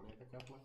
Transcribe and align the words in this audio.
Hol 0.00 0.10
érdekelt 0.10 0.48
meg? 0.48 0.60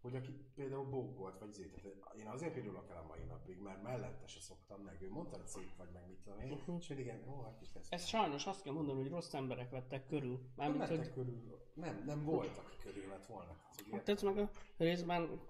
Hogy 0.00 0.16
aki 0.16 0.32
például 0.54 0.84
bókolt, 0.84 1.38
vagy 1.38 1.52
zét, 1.52 1.72
tehát 1.72 2.14
én 2.14 2.26
azért 2.26 2.52
pirulok 2.52 2.90
el 2.90 2.96
a 2.96 3.06
mai 3.06 3.24
napig, 3.24 3.58
mert 3.58 3.82
mellette 3.82 4.26
se 4.26 4.40
szoktam 4.40 4.80
meg. 4.80 5.02
Ő 5.02 5.10
mondta, 5.10 5.36
hogy 5.36 5.46
szép 5.46 5.76
vagy, 5.76 5.90
meg 5.92 6.06
mit 6.08 6.18
tudom 6.18 6.40
én, 6.40 6.62
és 6.78 6.88
mindig 6.88 7.06
ilyen, 7.06 7.28
ó, 7.28 7.42
hát 7.42 7.60
is 7.60 7.68
lesz. 7.74 7.86
Ez 7.90 8.06
sajnos 8.06 8.46
azt 8.46 8.62
kell 8.62 8.72
mondani, 8.72 9.00
hogy 9.00 9.10
rossz 9.10 9.34
emberek 9.34 9.70
vettek 9.70 10.06
körül. 10.06 10.40
Mármint, 10.56 10.78
Mentek 10.78 10.98
hogy 10.98 11.12
körül, 11.12 11.68
nem, 11.74 12.02
nem 12.06 12.24
volt, 12.24 12.58
aki 12.58 12.76
körül 12.82 13.08
lett 13.08 13.26
volna. 13.26 13.56
Hát, 13.90 14.08
ez 14.08 14.22
meg 14.22 14.38
a 14.38 14.50
részben 14.76 15.40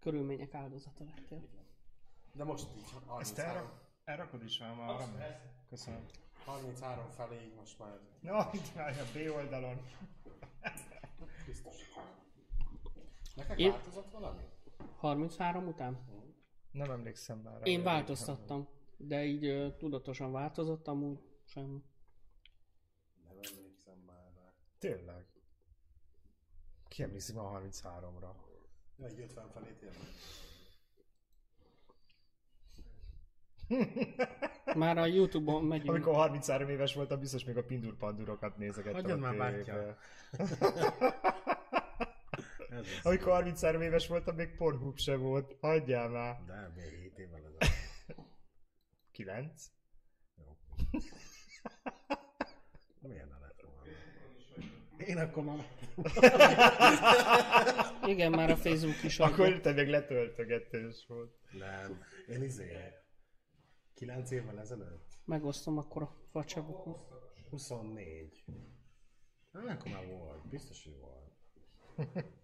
körülmények 0.00 0.54
áldozata 0.54 1.04
lettél. 1.04 1.48
De 2.32 2.44
most 2.44 2.68
így 2.76 2.84
Ezt 3.18 3.40
33, 3.40 3.46
elrak, 3.46 3.80
elrakod 4.04 4.42
is 4.42 4.58
már 4.58 4.78
arra? 4.78 5.06
Köszönöm. 5.68 6.06
33 6.44 7.10
felé 7.10 7.44
így 7.44 7.54
most 7.54 7.78
már 7.78 8.00
No, 8.20 8.38
itt 8.52 8.74
már 8.74 8.98
a 8.98 9.18
B 9.18 9.30
oldalon. 9.36 9.80
Biztos. 11.46 11.76
Neked 13.34 13.58
Én- 13.58 13.70
változott 13.70 14.10
valami? 14.10 14.42
33 14.96 15.66
után? 15.66 15.98
Nem 16.70 16.90
emlékszem 16.90 17.38
már. 17.38 17.60
Én 17.66 17.82
változtattam, 17.82 18.68
de 18.96 19.24
így 19.24 19.44
ö, 19.44 19.76
tudatosan 19.76 20.32
változott, 20.32 20.88
amúgy 20.88 21.18
semmi. 21.44 21.82
Nem 23.28 23.38
emlékszem 23.56 23.98
már 24.06 24.32
rá. 24.34 24.52
Tényleg. 24.78 25.26
Ki 26.88 27.02
emlékszik 27.02 27.34
már 27.34 27.44
a 27.44 27.60
33-ra? 27.60 28.34
Ja, 28.98 29.06
egy 29.06 29.20
50 29.20 29.48
felé 29.50 29.72
tényleg. 29.72 29.98
Már 34.74 34.98
a 34.98 35.06
Youtube-on 35.06 35.64
megyünk. 35.64 35.88
Amikor 35.88 36.14
33 36.14 36.68
éves 36.68 36.94
voltam, 36.94 37.20
biztos 37.20 37.44
még 37.44 37.56
a 37.56 37.64
pindur 37.64 37.96
pandurokat 37.96 38.56
nézegettem 38.56 38.94
Hagyjad 38.94 39.22
a 39.22 39.32
már, 39.32 39.54
az. 39.68 40.58
Amikor 43.02 43.32
33 43.32 43.80
éves 43.80 44.06
voltam, 44.06 44.34
még 44.34 44.54
Pornhub 44.56 44.98
se 44.98 45.16
volt. 45.16 45.56
Hagyjál 45.60 46.08
már. 46.08 46.44
De 46.46 46.72
még 46.76 47.00
7 47.00 47.18
évvel 47.18 47.38
ezelőtt. 47.38 47.74
9? 49.12 49.70
Milyen 53.00 53.28
ne 53.28 53.38
lett 53.38 53.60
volna? 53.62 53.82
Én 55.06 55.18
akkor 55.18 55.44
már... 55.44 55.66
Igen, 58.12 58.30
már 58.30 58.50
a 58.50 58.56
Facebook 58.56 59.02
is 59.02 59.18
Akkor 59.18 59.60
te 59.60 59.72
még 59.72 59.88
letöltögetős 59.88 61.04
volt. 61.08 61.34
Nem. 61.58 62.04
Én 62.28 62.42
izé... 62.42 62.94
9 63.96 64.30
évvel 64.30 64.58
ezelőtt? 64.58 65.18
Megosztom 65.24 65.78
akkor 65.78 66.02
a 66.02 66.12
facsabokon. 66.30 66.96
24. 67.50 68.44
Hát 69.52 69.64
akkor 69.68 69.90
már 69.90 70.06
volt. 70.06 70.48
Biztos, 70.48 70.84
hogy 70.84 70.98
volt. 70.98 71.34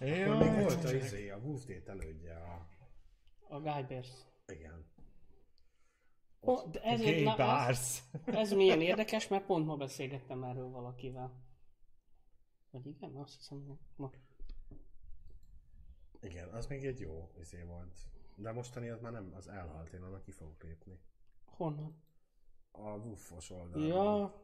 Akkor 0.00 0.36
még 0.36 0.62
volt 0.62 0.84
a 0.84 0.94
izé, 0.94 1.30
a 1.30 1.36
Wolf 1.36 1.64
Date 1.64 1.90
elődje 1.90 2.36
a... 2.36 2.68
A 3.48 3.60
Guybers. 3.60 4.08
Igen. 4.46 4.86
Oh, 6.40 6.70
de 6.70 6.80
ez, 6.80 7.00
Gay 7.00 7.22
na, 7.22 7.68
ez, 7.68 8.02
ez 8.24 8.52
milyen 8.52 8.80
érdekes, 8.80 9.28
mert 9.28 9.44
pont 9.46 9.66
ma 9.66 9.76
beszélgettem 9.76 10.44
erről 10.44 10.68
valakivel. 10.68 11.44
Vagy 12.70 12.86
igen? 12.86 13.16
Azt 13.16 13.36
hiszem, 13.36 13.64
hogy 13.66 13.78
ma. 13.96 14.10
Igen, 16.20 16.48
az 16.48 16.66
még 16.66 16.86
egy 16.86 17.00
jó 17.00 17.30
izé 17.40 17.62
volt. 17.62 17.98
De 18.38 18.52
mostani 18.52 18.88
az 18.88 19.00
már 19.00 19.12
nem, 19.12 19.32
az 19.34 19.48
elhalt, 19.48 19.92
én 19.92 20.02
annak 20.02 20.22
ki 20.22 20.30
fogok 20.30 20.62
lépni. 20.62 21.00
Honnan? 21.44 22.02
A 22.70 22.90
Wuffos 22.90 23.50
oldalon. 23.50 23.86
Ja, 23.86 24.34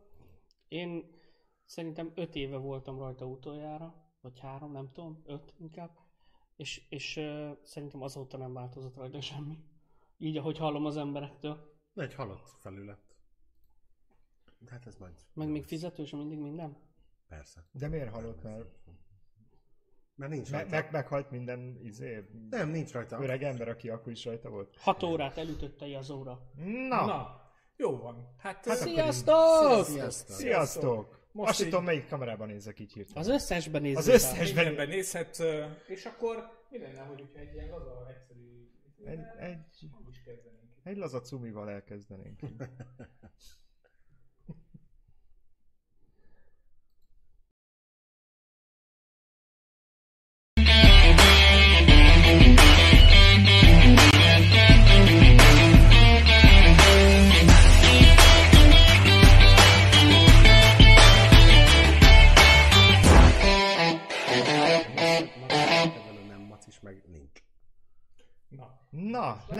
én 0.68 1.20
szerintem 1.64 2.12
öt 2.14 2.34
éve 2.34 2.56
voltam 2.56 2.98
rajta 2.98 3.26
utoljára, 3.26 3.94
vagy 4.20 4.40
három, 4.40 4.72
nem 4.72 4.90
tudom, 4.92 5.22
öt 5.24 5.54
inkább, 5.58 5.98
és, 6.56 6.86
és 6.88 7.16
uh, 7.16 7.58
szerintem 7.62 8.02
azóta 8.02 8.36
nem 8.36 8.52
változott 8.52 8.96
rajta 8.96 9.20
semmi. 9.20 9.58
Így, 10.18 10.36
ahogy 10.36 10.58
hallom 10.58 10.86
az 10.86 10.96
emberektől. 10.96 11.80
Egy 11.94 12.14
halott 12.14 12.48
felület. 12.48 13.17
De 14.58 14.70
hát 14.70 14.86
ez 14.86 14.96
majd... 14.96 15.14
Meg 15.33 15.48
még 15.48 15.64
fizetős 15.64 16.11
mindig 16.11 16.38
minden. 16.38 16.77
Persze. 17.28 17.67
De 17.72 17.88
miért 17.88 18.11
halott 18.11 18.42
már? 18.42 18.67
Mert 20.14 20.33
nincs 20.33 20.50
rajta. 20.50 20.68
meg, 20.70 20.89
meghalt 20.92 21.30
minden 21.30 21.78
izé, 21.83 22.24
Nem, 22.50 22.68
nincs 22.68 22.92
rajta. 22.92 23.23
öreg 23.23 23.42
ember, 23.42 23.68
aki 23.68 23.89
akkor 23.89 24.12
is 24.12 24.24
rajta 24.24 24.48
volt. 24.50 24.77
Hat 24.78 25.02
órát 25.02 25.39
elütötte 25.39 25.98
az 25.98 26.11
óra. 26.11 26.40
Na, 26.89 27.05
Na, 27.06 27.40
jó 27.77 27.96
van. 27.98 28.34
Hát, 28.39 28.67
Hát 28.67 28.77
Sziasztok! 28.77 29.84
Sziasztok! 29.84 30.36
sziasztok! 30.36 31.20
Most 31.33 31.50
Azt 31.50 31.61
így- 31.61 31.68
tudom, 31.68 31.84
melyik 31.84 32.08
kamerában 32.08 32.46
nézek 32.48 32.78
így 32.80 32.92
hirtelen. 32.92 33.23
Az 33.23 33.28
összesben 33.28 33.83
nézzük 33.83 33.98
Az 33.98 34.08
összesben 34.08 34.64
mindenben 34.64 34.89
nézhet, 34.89 35.42
és 35.86 36.05
akkor 36.05 36.50
mi 36.70 36.79
lenne, 36.79 37.00
hogy 37.00 37.29
egy 37.34 37.55
ilyen 37.55 37.68
laza, 37.70 38.06
egyszerű... 38.08 38.68
egy, 39.05 39.20
egy, 39.39 39.58
egy 40.83 40.96
laza 40.96 41.20
cumival 41.20 41.70
elkezdenénk. 41.70 42.40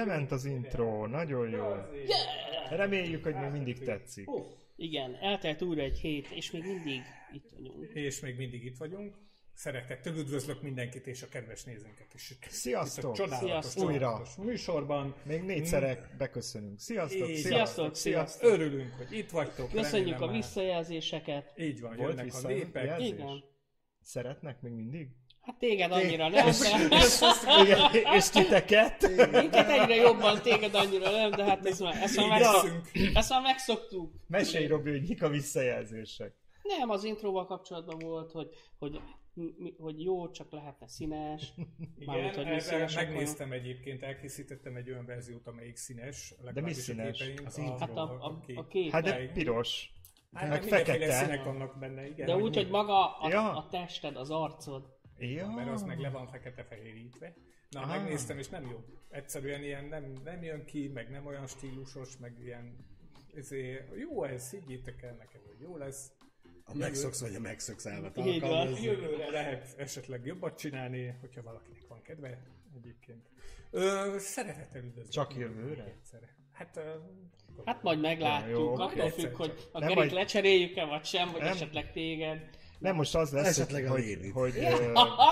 lement 0.07 0.31
az 0.33 0.45
intro, 0.45 1.07
nagyon 1.07 1.51
jó. 1.51 1.75
Reméljük, 2.71 3.23
hogy 3.23 3.35
még 3.35 3.51
mindig 3.51 3.79
tetszik. 3.79 4.29
Igen, 4.77 5.15
eltelt 5.21 5.63
újra 5.63 5.83
egy 5.83 5.99
hét, 5.99 6.27
és 6.31 6.51
még 6.51 6.63
mindig 6.65 7.03
itt 7.33 7.51
vagyunk. 7.51 7.91
és 7.95 8.21
még 8.21 8.37
mindig 8.37 8.65
itt 8.65 8.77
vagyunk. 8.77 9.15
Szeretettel 9.55 10.17
üdvözlök 10.17 10.63
mindenkit 10.63 11.07
és 11.07 11.23
a 11.23 11.29
kedves 11.29 11.65
nézőnket 11.65 12.15
is. 12.15 12.35
Sziasztok! 12.49 13.15
csodálatos, 13.15 13.49
Sziasztok! 13.49 13.93
csodálatos 13.93 14.37
műsorban. 14.37 15.15
Még 15.23 15.43
négyszer 15.43 16.09
beköszönünk. 16.19 16.79
Sziasztok, 16.79 17.29
Így. 17.29 17.37
Sziasztok, 17.37 17.95
sziasztok! 17.97 18.51
Örülünk, 18.51 18.93
hogy 18.95 19.19
itt 19.19 19.31
vagytok. 19.31 19.71
Köszönjük 19.71 20.21
a 20.21 20.29
visszajelzéseket. 20.29 21.53
Így 21.59 21.81
van, 21.81 21.97
Volt 21.97 22.19
jönnek 22.19 22.35
a 22.35 22.49
népek. 22.49 23.01
Igen. 23.01 23.45
Szeretnek 24.03 24.61
még 24.61 24.73
mindig? 24.73 25.09
Hát 25.43 25.57
téged 25.59 25.93
annyira 25.93 26.29
nem, 26.29 26.45
de... 26.45 27.03
Igen, 27.63 28.15
és 28.15 28.29
titeket? 28.29 29.09
Minket 29.33 29.69
egyre 29.69 29.95
jobban 29.95 30.43
téged 30.43 30.75
annyira 30.75 31.11
nem, 31.11 31.31
de 31.31 31.45
hát 31.45 31.67
ezt 31.67 31.81
már, 31.83 32.03
ezt 32.03 32.17
már, 32.17 32.29
megszok, 32.29 32.81
ezt 33.15 33.31
már 33.31 33.43
megszoktuk. 33.43 34.13
Mesélj, 34.29 34.67
Robi, 34.67 34.91
hogy 34.91 35.09
mik 35.09 35.23
a 35.23 35.29
visszajelzések. 35.29 36.35
Nem, 36.63 36.91
az 36.91 37.05
intróval 37.05 37.47
kapcsolatban 37.47 37.99
volt, 37.99 38.33
hogy, 38.33 38.49
hogy, 38.79 39.01
mi- 39.35 39.75
hogy 39.79 40.03
jó, 40.03 40.31
csak 40.31 40.53
lehetne 40.53 40.89
színes. 40.89 41.53
Mármint, 42.07 42.35
hogy 42.37 42.47
mi 42.47 42.61
színesek 42.61 43.07
megnéztem 43.09 43.53
egyébként, 43.53 44.03
elkészítettem 44.03 44.77
egy 44.77 44.91
olyan 44.91 45.07
verziót, 45.07 45.47
amelyik 45.47 45.77
színes. 45.77 46.35
mi 46.39 46.45
legalábbis 46.45 46.77
a 46.77 46.81
színes? 46.81 47.19
képeim, 47.19 47.47
Az 47.47 47.59
a- 47.59 47.77
Hát 47.79 47.97
a, 47.97 48.03
a, 48.21 48.41
kép. 48.47 48.59
a 48.59 48.67
kép. 48.67 48.91
Hát 48.91 49.03
de 49.03 49.31
piros. 49.35 49.91
Hát 50.33 50.49
meg 50.49 50.63
fekete. 50.63 51.11
színek 51.13 51.45
vannak 51.45 51.79
benne, 51.79 52.09
igen. 52.09 52.27
De 52.27 52.37
úgy, 52.37 52.57
hogy 52.57 52.69
maga 52.69 53.17
a, 53.17 53.29
Ja. 53.29 53.57
a 53.57 53.69
tested, 53.71 54.17
az 54.17 54.31
arcod. 54.31 54.92
Ja. 55.19 55.49
mert 55.51 55.69
az 55.71 55.83
meg 55.83 55.99
le 55.99 56.11
van 56.11 56.27
fekete-fehérítve. 56.29 57.35
Na, 57.71 57.81
Ah. 57.81 57.89
megnéztem, 57.89 58.39
és 58.39 58.49
nem 58.49 58.67
jó. 58.71 58.85
Egyszerűen 59.11 59.63
ilyen 59.63 59.85
nem, 59.85 60.13
nem 60.25 60.43
jön 60.43 60.65
ki, 60.65 60.89
meg 60.89 61.11
nem 61.11 61.27
olyan 61.27 61.47
stílusos, 61.47 62.17
meg 62.17 62.39
ilyen... 62.43 62.77
Ezért, 63.37 63.97
jó 63.99 64.25
ez, 64.25 64.51
higgyétek 64.51 65.03
el 65.03 65.15
nekem, 65.15 65.41
hogy 65.47 65.61
jó 65.61 65.77
lesz. 65.77 66.13
A 66.65 66.75
megszoksz, 66.75 67.21
vagy 67.21 67.35
a 67.35 67.41
megszoksz 67.41 67.85
van. 67.85 68.05
alkalmazni. 68.05 68.85
Jövőre 68.85 69.31
lehet 69.31 69.75
esetleg 69.79 70.27
jobbat 70.27 70.59
csinálni, 70.59 71.17
hogyha 71.21 71.43
valakinek 71.43 71.87
van 71.89 72.03
kedve 72.03 72.43
egyébként. 72.77 73.29
Ö, 73.71 74.15
szeretettel 74.19 74.83
üdvözlök. 74.85 75.09
Csak 75.13 75.37
jövőre? 75.37 75.85
Egyszerre. 75.85 76.37
Hát, 76.53 76.77
ö, 76.77 76.95
Hát 77.65 77.83
majd 77.83 78.01
meglátjuk, 78.01 78.51
Ja, 78.51 78.59
jó, 78.59 78.73
attól 78.73 79.01
oké. 79.01 79.09
függ, 79.23 79.35
hogy 79.35 79.69
a 79.73 79.79
Nem, 79.79 79.89
Gerit 79.89 79.97
majd- 79.97 80.13
lecseréljük-e, 80.13 80.85
vagy 80.85 81.05
sem, 81.05 81.31
vagy 81.33 81.41
Nem. 81.41 81.53
esetleg 81.53 81.93
téged. 81.93 82.49
Nem, 82.83 82.95
most 82.97 83.15
az 83.15 83.33
lesz, 83.33 83.47
Esetleg 83.59 83.87
hogy, 83.87 84.01
a 84.01 84.33
hogy, 84.33 84.55
hogy 84.55 84.91
Aha! 84.95 85.31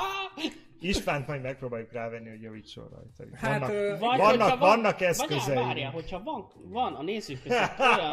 Istvánt 0.81 1.27
majd 1.27 1.43
megpróbáljuk 1.43 1.93
rávenni, 1.93 2.29
hogy 2.29 2.43
javítson 2.43 2.89
rajta. 2.89 3.37
Hát, 3.37 3.59
Vannak, 3.59 3.71
ö, 3.75 3.97
Vagy 3.99 4.19
vannak, 4.19 4.27
hogyha 4.27 4.49
van, 4.57 4.59
vannak 4.59 4.99
Vagy 4.99 5.09
eszközeim. 5.09 5.59
á, 5.59 5.63
várjál, 5.65 5.91
hogyha 5.91 6.23
van, 6.23 6.47
van 6.65 6.95
a 6.95 7.03
nézők 7.03 7.43
között 7.43 7.79
olyan 7.79 8.13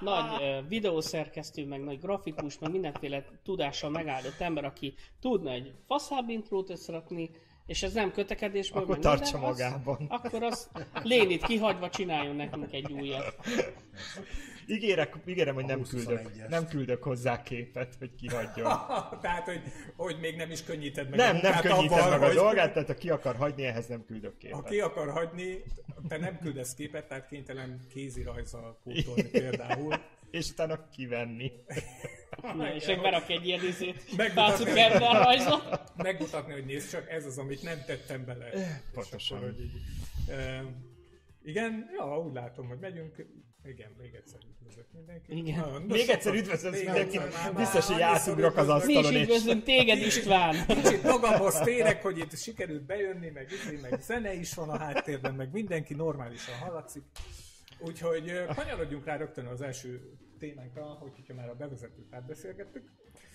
nagy 0.00 0.42
uh, 0.42 0.68
videószerkesztő, 0.68 1.66
meg 1.66 1.80
nagy 1.84 2.00
grafikus, 2.00 2.58
meg 2.58 2.70
mindenféle 2.70 3.24
tudással 3.44 3.90
megáldott 3.90 4.40
ember, 4.40 4.64
aki 4.64 4.94
tudna 5.20 5.50
egy 5.50 5.72
faszább 5.86 6.28
intrót 6.28 6.70
összerakni, 6.70 7.30
és 7.66 7.82
ez 7.82 7.92
nem 7.92 8.12
kötekedésből, 8.12 8.82
Akkor 8.82 8.94
meg 8.94 9.04
tartsa 9.04 9.32
minden, 9.38 9.50
az- 9.50 9.58
magában. 9.58 10.06
Akkor 10.08 10.42
az 10.42 10.70
Lénit 11.02 11.44
kihagyva 11.46 11.90
csináljon 11.90 12.36
nekünk 12.36 12.72
egy 12.72 12.92
újat. 12.92 13.34
Ígérek, 14.66 15.14
ígérem, 15.26 15.54
hogy 15.54 15.64
nem 15.64 15.82
küldök, 15.82 16.28
21-est. 16.28 16.48
nem 16.48 16.66
küldök 16.66 17.02
hozzá 17.02 17.42
képet, 17.42 17.94
hogy 17.98 18.14
kihagyjon. 18.14 18.72
Tehát, 19.22 19.44
hogy, 19.44 19.62
hogy 19.96 20.16
még 20.20 20.36
nem 20.36 20.50
is 20.50 20.64
könnyíted 20.64 21.08
meg 21.08 21.18
Nem, 21.18 21.28
a 21.28 21.32
nem 21.32 21.42
munkát 21.42 21.62
könnyítem 21.62 21.98
avval, 21.98 22.10
meg 22.10 22.22
a 22.22 22.26
hogy 22.26 22.34
dolgát, 22.34 22.72
tehát 22.72 22.88
ha 22.88 22.94
ki 22.94 23.10
akar 23.10 23.36
hagyni, 23.36 23.64
ehhez 23.64 23.86
nem 23.86 24.04
küldök 24.04 24.32
Ha 24.32 24.38
képet. 24.38 24.68
ki 24.68 24.80
akar 24.80 25.10
hagyni, 25.10 25.62
te 26.08 26.16
nem 26.18 26.38
küldesz 26.38 26.74
képet, 26.74 27.08
tehát 27.08 27.26
kénytelen 27.26 27.80
kézirajzzal 27.92 28.78
pótolni 28.84 29.28
például. 29.30 29.94
És 30.30 30.50
utána 30.50 30.88
kivenni. 30.88 31.52
Na, 32.56 32.74
és 32.74 32.86
meg 32.86 33.00
berak 33.00 33.28
egy 33.28 33.46
ilyen 33.46 33.64
izét, 33.64 34.16
rajzot. 35.12 35.80
Megmutatni, 35.96 36.52
hogy 36.52 36.64
nézd 36.64 36.90
csak, 36.90 37.10
ez 37.10 37.24
az, 37.24 37.38
amit 37.38 37.62
nem 37.62 37.82
tettem 37.86 38.24
bele. 38.24 38.50
Pontosan. 38.92 39.36
Akkor, 39.36 39.50
hogy 39.50 39.60
így, 39.60 39.72
e, 40.28 40.64
igen, 41.42 41.90
ja, 41.98 42.20
úgy 42.20 42.32
látom, 42.34 42.68
hogy 42.68 42.78
megyünk. 42.78 43.26
Igen, 43.68 43.90
még 43.98 44.14
egyszer 44.14 44.38
üdvözlök 44.50 44.86
mindenkit. 44.92 45.34
Igen. 45.34 45.58
Na, 45.58 45.78
Még 45.78 45.96
sokkal- 45.98 46.14
egyszer 46.14 46.34
üdvözlöm 46.34 46.72
még 46.72 46.84
mindenkit, 46.84 47.20
biztos, 47.56 47.86
hogy 47.86 48.00
átugrok 48.00 48.56
az 48.56 48.68
annyiszor 48.68 48.86
Mi 48.86 48.92
is 48.92 48.98
asztalon, 48.98 49.22
üdvözlünk 49.22 49.64
téged, 49.64 49.98
István! 49.98 50.66
Kicsit 50.66 51.02
magamhoz 51.02 51.58
térek, 51.58 52.02
hogy 52.02 52.18
itt 52.18 52.36
sikerült 52.38 52.82
bejönni, 52.82 53.30
meg, 53.30 53.52
izé, 53.52 53.78
meg 53.90 54.00
zene 54.00 54.34
is 54.34 54.54
van 54.54 54.68
a 54.68 54.78
háttérben, 54.78 55.34
meg 55.34 55.52
mindenki 55.52 55.94
normálisan 55.94 56.54
hallatszik. 56.54 57.02
Úgyhogy 57.78 58.44
kanyarodjunk 58.54 59.04
rá 59.04 59.16
rögtön 59.16 59.46
az 59.46 59.60
első 59.60 60.10
témánkra, 60.38 60.84
hogy 60.84 61.12
hogyha 61.14 61.34
már 61.34 61.48
a 61.48 61.54
bevezetőt 61.54 62.14
átbeszélgettük. 62.14 62.90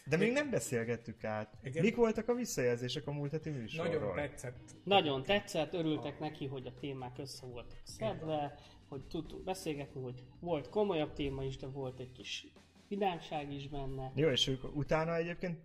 De 0.06 0.18
még 0.18 0.32
nem 0.32 0.50
beszélgettük 0.50 1.24
át. 1.24 1.54
Igen. 1.64 1.84
Mik 1.84 1.96
voltak 1.96 2.28
a 2.28 2.34
visszajelzések 2.34 3.08
a 3.08 3.12
múlt 3.12 3.32
heti 3.32 3.50
műsorról? 3.50 3.94
Nagyon 3.94 4.16
tetszett. 4.16 4.60
Nagyon 4.84 5.24
tetszett, 5.24 5.74
örültek 5.74 6.20
neki, 6.20 6.46
hogy 6.46 6.68
a 6.68 6.74
témák 6.80 7.18
össze 7.18 7.46
voltak 7.46 7.78
szedve, 7.84 8.60
hogy 8.92 9.08
tudtunk 9.08 9.44
beszélgetni, 9.44 10.02
hogy 10.02 10.24
volt 10.40 10.70
komolyabb 10.70 11.14
téma 11.14 11.44
is, 11.44 11.58
de 11.58 11.68
volt 11.68 12.00
egy 12.00 12.12
kis 12.12 12.48
vidámság 12.88 13.54
is 13.54 13.68
benne. 13.68 14.12
Jó, 14.16 14.30
és 14.30 14.48
ők 14.48 14.76
utána 14.76 15.16
egyébként, 15.16 15.60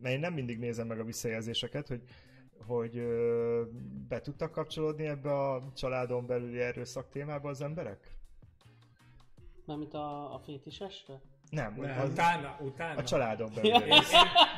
mert 0.00 0.14
én 0.14 0.20
nem 0.20 0.32
mindig 0.32 0.58
nézem 0.58 0.86
meg 0.86 1.00
a 1.00 1.04
visszajelzéseket, 1.04 1.88
hogy, 1.88 2.02
hogy 2.66 2.96
ö, 2.96 3.62
be 4.08 4.20
tudtak 4.20 4.50
kapcsolódni 4.50 5.06
ebbe 5.06 5.32
a 5.32 5.72
családon 5.74 6.26
belüli 6.26 6.60
erőszak 6.60 7.08
témába 7.08 7.48
az 7.48 7.60
emberek? 7.60 8.16
Mármint 9.64 9.94
a, 9.94 10.34
a 10.34 10.38
fétisesre? 10.38 11.20
Nem, 11.54 11.74
Nem. 11.80 12.00
Az, 12.00 12.08
Utána, 12.10 12.56
utána. 12.60 12.98
a 13.00 13.04
családon 13.04 13.50
Ja. 13.54 13.62
belüli. 13.62 13.90
Én 13.90 13.96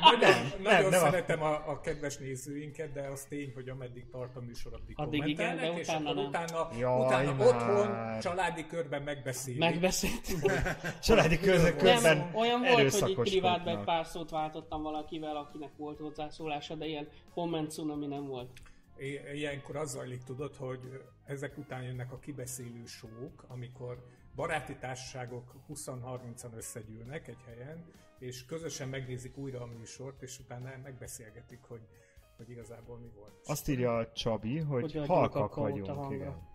nagyon, 0.01 0.19
nem, 0.19 0.61
nagyon 0.63 0.89
nem 0.89 0.99
szeretem 0.99 1.41
a, 1.41 1.69
a 1.69 1.79
kedves 1.81 2.17
nézőinket, 2.17 2.91
de 2.91 3.01
az 3.01 3.25
tény, 3.29 3.51
hogy 3.55 3.69
ameddig 3.69 4.09
tart 4.09 4.35
a 4.35 4.39
műsor, 4.41 4.73
addig, 4.73 4.93
Addig 4.99 5.25
igen, 5.27 5.35
kommentelnek, 5.57 5.73
de 5.73 5.79
és 5.79 5.87
utána 5.87 6.09
akkor 6.09 6.15
nem. 6.15 6.25
utána, 6.27 6.69
Jaj, 6.79 7.05
utána 7.05 7.33
már. 7.33 7.47
otthon, 7.47 8.19
családi 8.19 8.67
körben 8.67 9.01
megbeszélik. 9.01 9.59
Megbeszéltünk. 9.59 10.51
Családi 11.07 11.39
közök 11.39 11.81
Nem, 11.81 11.93
közben 11.93 12.31
olyan 12.33 12.61
volt, 12.61 12.99
hogy 12.99 13.09
így 13.09 13.15
privátban 13.15 13.77
egy 13.77 13.83
pár 13.83 14.05
szót 14.05 14.29
váltottam 14.29 14.81
valakivel, 14.81 15.35
akinek 15.35 15.71
volt 15.77 15.99
hozzászólása, 15.99 16.75
de 16.75 16.85
ilyen 16.85 17.07
komment 17.33 17.71
cunami 17.71 18.05
nem 18.07 18.27
volt. 18.27 18.49
I- 18.99 19.19
Ilyenkor 19.35 19.75
az 19.75 19.91
zajlik, 19.91 20.23
tudod, 20.23 20.55
hogy 20.55 20.79
ezek 21.25 21.57
után 21.57 21.83
jönnek 21.83 22.11
a 22.11 22.19
kibeszélő 22.19 22.85
sók, 22.85 23.45
amikor 23.47 23.97
baráti 24.37 24.75
társaságok 24.75 25.55
20-30-an 25.69 26.55
összegyűlnek 26.55 27.27
egy 27.27 27.41
helyen, 27.45 27.85
és 28.19 28.45
közösen 28.45 28.89
megnézik 28.89 29.37
újra 29.37 29.61
a 29.61 29.65
műsort, 29.65 30.21
és 30.21 30.39
utána 30.39 30.69
megbeszélgetik, 30.83 31.59
hogy, 31.67 31.81
hogy 32.37 32.49
igazából 32.49 32.97
mi 32.97 33.11
volt. 33.15 33.33
Azt 33.45 33.69
írja 33.69 33.97
a 33.97 34.11
Csabi, 34.11 34.57
hogy, 34.57 34.93
Hogy 34.93 35.07
halkak 35.07 35.55
vagyunk, 35.55 36.11
igen. 36.11 36.47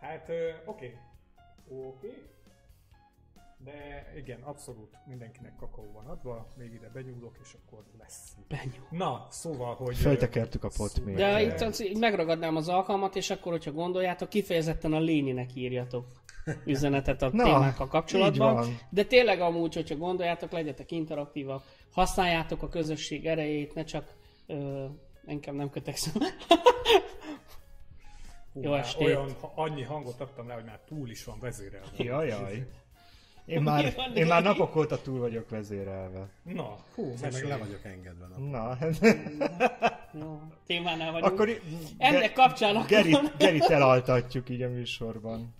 Hát 0.00 0.30
oké. 0.64 0.98
Oké. 1.68 2.22
De 3.58 4.12
igen, 4.16 4.42
abszolút 4.42 4.96
mindenkinek 5.06 5.56
kakaó 5.56 5.92
van 5.92 6.06
adva, 6.06 6.52
még 6.56 6.72
ide 6.72 6.88
benyúlok, 6.88 7.36
és 7.42 7.56
akkor 7.64 7.84
lesz. 7.98 8.36
Benyúl. 8.48 8.86
Na, 8.90 9.26
szóval, 9.30 9.74
hogy... 9.74 9.96
Föltekertük 9.96 10.64
a 10.64 10.70
pot 10.76 11.04
még. 11.04 11.14
De 11.14 11.42
itt 11.42 11.78
így 11.78 11.98
megragadnám 11.98 12.56
az 12.56 12.68
alkalmat, 12.68 13.16
és 13.16 13.30
akkor, 13.30 13.52
hogyha 13.52 13.72
gondoljátok, 13.72 14.28
kifejezetten 14.28 14.92
a 14.92 14.98
lényinek 14.98 15.54
írjatok 15.54 16.23
üzenetet 16.64 17.22
a 17.22 17.30
Na, 17.32 17.44
témákkal 17.44 17.88
kapcsolatban. 17.88 18.78
De 18.90 19.04
tényleg 19.04 19.40
amúgy, 19.40 19.74
hogyha 19.74 19.96
gondoljátok, 19.96 20.50
legyetek 20.52 20.90
interaktívak, 20.90 21.62
használjátok 21.92 22.62
a 22.62 22.68
közösség 22.68 23.26
erejét, 23.26 23.74
ne 23.74 23.84
csak 23.84 24.12
ö, 24.46 24.84
engem 25.26 25.54
nem 25.54 25.70
kötekszem. 25.70 26.12
hú, 28.52 28.62
jó 28.62 28.74
estét. 28.74 29.06
Olyan, 29.06 29.28
ha- 29.40 29.52
annyi 29.54 29.82
hangot 29.82 30.20
adtam 30.20 30.48
le, 30.48 30.54
hogy 30.54 30.64
már 30.64 30.78
túl 30.86 31.10
is 31.10 31.24
van 31.24 31.38
vezérelve. 31.40 31.86
Jaj, 31.96 32.28
jaj. 32.28 32.66
Én 33.46 33.62
már, 33.62 33.94
én 34.14 34.26
már 34.26 34.42
napok 34.42 34.76
óta 34.76 35.00
túl 35.02 35.18
vagyok 35.18 35.48
vezérelve. 35.48 36.28
Na, 36.42 36.76
hú, 36.94 37.02
Én 37.04 37.28
meg 37.32 37.44
le 37.44 37.56
vagyok 37.56 37.84
engedve. 37.84 38.26
Na. 38.26 38.38
Na, 38.48 38.78
Jó, 40.20 40.40
témánál 40.66 41.12
vagyunk. 41.12 41.32
akkor 41.32 41.60
Ennek 41.98 42.32
kapcsán 42.32 42.74
akkor- 42.76 42.88
Gerit, 42.88 43.36
Gerit 43.38 43.62
elaltatjuk 43.64 44.48
így 44.50 44.62
a 44.62 44.68
műsorban. 44.68 45.54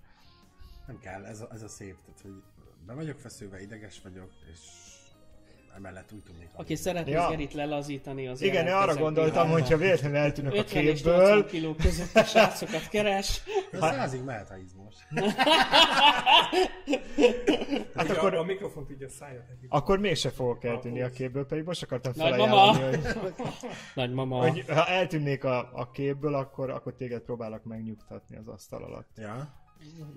Nem 0.87 0.99
kell, 0.99 1.25
ez 1.25 1.41
a, 1.41 1.49
ez 1.53 1.63
a 1.63 1.69
szép, 1.69 1.97
tehát 2.05 2.21
hogy 2.23 2.43
be 2.87 2.95
vagyok 2.95 3.19
feszülve, 3.19 3.61
ideges 3.61 4.01
vagyok, 4.03 4.31
és 4.53 4.59
emellett 5.77 6.13
úgy 6.13 6.23
tudnék. 6.23 6.49
Aki 6.53 6.75
szeretné 6.75 7.11
Ja. 7.11 7.29
Gerit 7.29 7.53
lelazítani 7.53 8.27
az 8.29 8.43
Igen, 8.43 8.67
én 8.67 8.73
arra 8.73 8.95
gondoltam, 8.95 9.31
pillanatban. 9.33 9.61
hogyha 9.61 9.77
véletlenül 9.77 10.17
eltűnök 10.17 10.53
a 10.53 10.57
50 10.57 10.83
képből, 10.83 11.17
80 11.17 11.47
kiló 11.47 11.75
közötti 11.75 12.23
srácokat 12.23 12.89
keres. 12.89 13.43
Ez 13.73 13.81
százig 13.81 14.23
mehet 14.23 14.51
a 14.51 14.57
izmos. 14.57 14.95
hát 17.95 18.05
Ugye 18.05 18.13
akkor, 18.15 18.35
a, 18.35 18.39
a 18.39 18.45
mikrofont 18.45 18.91
így 18.91 19.03
a 19.03 19.09
száját 19.09 19.47
akkor 19.69 19.99
mégse 19.99 20.31
fogok 20.31 20.65
eltűnni 20.65 21.03
a 21.03 21.11
képből, 21.11 21.47
pedig 21.47 21.65
most 21.65 21.83
akartam 21.83 22.13
felajánlani, 22.13 22.83
hogy, 22.83 23.01
Nagymama. 23.95 24.39
hogy 24.41 24.65
ha 24.69 24.87
eltűnnék 24.87 25.45
a, 25.45 25.71
a 25.73 25.91
képből, 25.91 26.35
akkor, 26.35 26.71
akkor 26.71 26.95
téged 26.95 27.21
próbálok 27.21 27.65
megnyugtatni 27.65 28.37
az 28.37 28.49
asztal 28.49 28.83
alatt. 28.85 29.09
Ja, 29.17 29.63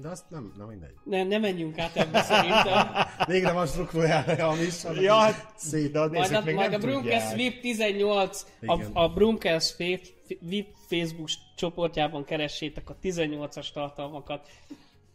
de 0.01 0.07
azt 0.07 0.29
nem, 0.29 0.53
na 0.57 0.65
mindegy. 0.65 0.93
Ne, 1.03 1.23
ne 1.23 1.37
menjünk 1.37 1.77
át 1.79 1.95
ebbe 1.95 2.21
szerintem. 2.21 2.87
Végre 3.27 3.51
van 3.51 3.67
struktúrája 3.67 4.47
a 4.47 4.53
műsornak. 4.53 5.03
Ja, 5.03 5.15
hát 5.15 5.53
szép. 5.55 5.91
de 5.91 5.99
a 5.99 6.07
Majd 6.07 6.33
a, 6.33 6.41
még 6.43 6.55
majd 6.55 6.67
a 6.67 6.77
nem 6.77 6.79
Brumcast 6.79 7.29
tudják. 7.29 7.35
VIP 7.35 7.61
18, 7.61 8.45
Igen. 8.59 8.91
a, 8.93 9.03
a 9.03 9.09
Brumcast 9.09 9.75
VIP, 10.39 10.75
Facebook 10.87 11.29
csoportjában 11.55 12.23
keressétek 12.23 12.89
a 12.89 12.95
18-as 13.03 13.71
tartalmakat. 13.73 14.47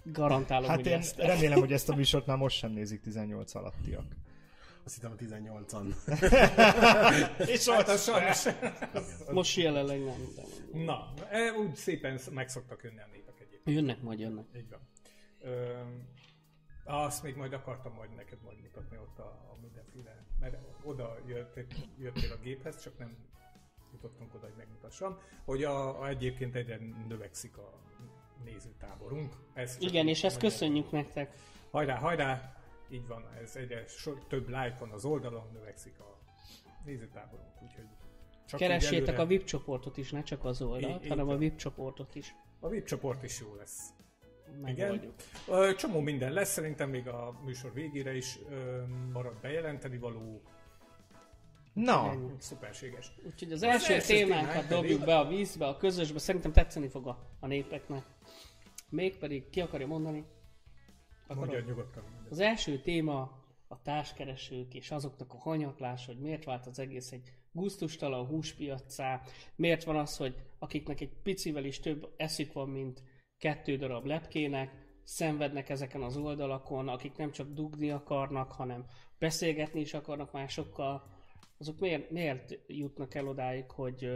Garantálom, 0.04 0.68
Hát 0.68 0.76
hogy 0.76 0.86
én 0.86 0.92
ezt. 0.92 1.16
remélem, 1.16 1.58
hogy 1.58 1.72
ezt 1.72 1.88
a 1.88 1.94
műsort 1.94 2.26
már 2.26 2.36
most 2.36 2.56
sem 2.56 2.70
nézik 2.70 3.00
18 3.00 3.54
alattiak. 3.54 4.04
Azt 4.84 4.94
hittem 4.94 5.12
a 5.12 5.22
18-an. 5.22 5.94
És 7.54 7.68
Hát 7.68 7.88
az 7.88 8.02
sajnos. 8.02 8.44
Most 9.32 9.56
jelenleg 9.56 10.04
nem. 10.04 10.14
De... 10.36 10.84
Na, 10.84 11.12
e, 11.30 11.52
úgy 11.52 11.74
szépen 11.74 12.18
meg 12.30 12.48
szoktak 12.48 12.80
jönni 12.82 12.98
a. 12.98 13.10
Jönnek, 13.64 14.02
majd 14.02 14.18
jönnek. 14.18 14.44
Így 14.56 14.68
van. 14.70 14.80
Ö, 15.40 15.80
azt 16.84 17.22
még 17.22 17.36
majd 17.36 17.52
akartam 17.52 17.92
majd 17.94 18.14
neked 18.14 18.38
majd 18.42 18.60
mutatni 18.60 18.96
ott 18.98 19.18
a, 19.18 19.50
a 19.52 19.56
mindenféle, 19.60 20.24
mert 20.40 20.56
oda 20.82 21.16
jöttél, 21.26 21.66
jöttél 21.98 22.32
a 22.32 22.36
géphez, 22.42 22.82
csak 22.82 22.98
nem 22.98 23.16
jutottunk 23.92 24.34
oda, 24.34 24.44
hogy 24.46 24.56
megmutassam, 24.56 25.18
hogy 25.44 25.64
a, 25.64 26.00
a 26.00 26.08
egyébként 26.08 26.54
egyre 26.54 26.78
növekszik 27.08 27.56
a 27.56 27.80
nézőtáborunk. 28.44 29.34
Ez 29.52 29.76
Igen, 29.80 30.08
és 30.08 30.24
ezt 30.24 30.38
köszönjük 30.38 30.90
nektek. 30.90 31.34
Hajrá, 31.70 31.96
hajrá! 31.98 32.56
Így 32.90 33.06
van, 33.06 33.24
ez 33.42 33.56
egyre 33.56 33.86
so, 33.86 34.12
több 34.28 34.48
like 34.48 34.76
van 34.80 34.90
az 34.90 35.04
oldalon, 35.04 35.48
növekszik 35.52 36.00
a 36.00 36.18
nézőtáborunk, 36.84 37.62
úgyhogy 37.62 37.86
csak 38.46 38.60
Keressétek 38.60 39.08
előre- 39.08 39.18
a 39.18 39.26
VIP 39.26 39.44
csoportot 39.44 39.96
is, 39.96 40.10
ne 40.10 40.22
csak 40.22 40.44
az 40.44 40.62
oldalt, 40.62 41.02
így 41.02 41.08
hanem 41.08 41.28
a. 41.28 41.36
VIP 41.36 41.56
csoportot 41.56 42.14
is. 42.14 42.34
A 42.64 42.68
VIP 42.68 42.84
csoport 42.84 43.22
is 43.22 43.40
jó 43.40 43.54
lesz. 43.54 43.88
Megoldjuk. 44.60 45.14
Ö, 45.48 45.74
Csomó 45.74 46.00
minden 46.00 46.32
lesz, 46.32 46.52
szerintem 46.52 46.90
még 46.90 47.08
a 47.08 47.40
műsor 47.44 47.72
végére 47.72 48.16
is 48.16 48.38
marad 49.12 49.36
bejelenteni 49.40 49.98
való. 49.98 50.42
Na, 51.72 52.14
Szuperséges. 52.38 53.12
Úgyhogy 53.26 53.52
az 53.52 53.62
első, 53.62 53.92
első 53.92 54.14
témánkat 54.14 54.48
témánk 54.50 54.68
dobjuk 54.68 54.90
pedig- 55.00 55.04
be 55.06 55.18
a 55.18 55.26
vízbe, 55.28 55.66
a 55.66 55.76
közösbe. 55.76 56.18
Szerintem 56.18 56.52
tetszeni 56.52 56.88
fog 56.88 57.06
a, 57.06 57.18
a 57.40 57.46
népeknek. 57.46 58.04
Mégpedig 58.88 59.50
ki 59.50 59.60
akarja 59.60 59.86
mondani? 59.86 60.24
Mondja 61.28 61.44
Akarod? 61.46 61.66
nyugodtan. 61.68 62.02
Az 62.30 62.38
első 62.38 62.78
téma 62.80 63.20
a 63.68 63.82
társkeresők 63.82 64.74
és 64.74 64.90
azoknak 64.90 65.32
a 65.32 65.38
hanyatlás, 65.38 66.06
hogy 66.06 66.18
miért 66.18 66.44
vált 66.44 66.66
az 66.66 66.78
egész 66.78 67.12
egy 67.12 67.32
gusztustalan 67.52 68.26
húspiaccá, 68.26 69.22
miért 69.56 69.84
van 69.84 69.96
az, 69.96 70.16
hogy 70.16 70.34
akiknek 70.58 71.00
egy 71.00 71.12
picivel 71.22 71.64
is 71.64 71.80
több 71.80 72.12
eszük 72.16 72.52
van, 72.52 72.68
mint 72.68 73.02
kettő 73.38 73.76
darab 73.76 74.06
lepkének, 74.06 74.70
szenvednek 75.04 75.68
ezeken 75.68 76.02
az 76.02 76.16
oldalakon, 76.16 76.88
akik 76.88 77.16
nem 77.16 77.30
csak 77.30 77.52
dugni 77.52 77.90
akarnak, 77.90 78.52
hanem 78.52 78.86
beszélgetni 79.18 79.80
is 79.80 79.94
akarnak 79.94 80.32
másokkal, 80.32 81.10
azok 81.58 81.78
miért, 81.78 82.10
miért 82.10 82.58
jutnak 82.66 83.14
el 83.14 83.28
odáig, 83.28 83.70
hogy, 83.70 84.08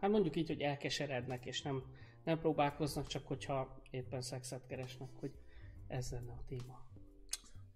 hát 0.00 0.10
mondjuk 0.10 0.36
így, 0.36 0.46
hogy 0.48 0.60
elkeserednek, 0.60 1.46
és 1.46 1.62
nem, 1.62 1.82
nem 2.24 2.38
próbálkoznak, 2.38 3.06
csak 3.06 3.26
hogyha 3.26 3.82
éppen 3.90 4.22
szexet 4.22 4.66
keresnek, 4.66 5.08
hogy 5.20 5.32
ez 5.86 6.10
lenne 6.10 6.32
a 6.32 6.42
téma. 6.46 6.88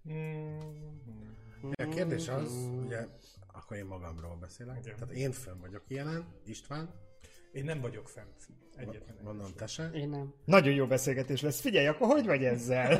Mm, 0.09 1.71
A 1.71 1.87
kérdés 1.89 2.27
az, 2.27 2.69
ugye, 2.85 3.07
akkor 3.57 3.77
én 3.77 3.85
magamról 3.85 4.37
beszélek. 4.41 4.77
Igen. 4.85 4.95
Tehát 4.95 5.13
én 5.13 5.31
fönn 5.31 5.59
vagyok 5.59 5.83
ilyenen, 5.87 6.25
István, 6.45 6.89
Én 7.51 7.63
nem 7.63 7.81
vagyok 7.81 8.09
fent. 8.09 8.47
Egyetlen. 8.75 9.17
mondom 9.23 9.51
te 9.55 9.67
se. 9.67 9.89
Én 9.93 10.09
nem. 10.09 10.33
Nagyon 10.45 10.73
jó 10.73 10.87
beszélgetés 10.87 11.41
lesz. 11.41 11.59
Figyelj, 11.59 11.87
akkor 11.87 12.07
hogy 12.07 12.25
vagy 12.25 12.43
ezzel? 12.43 12.91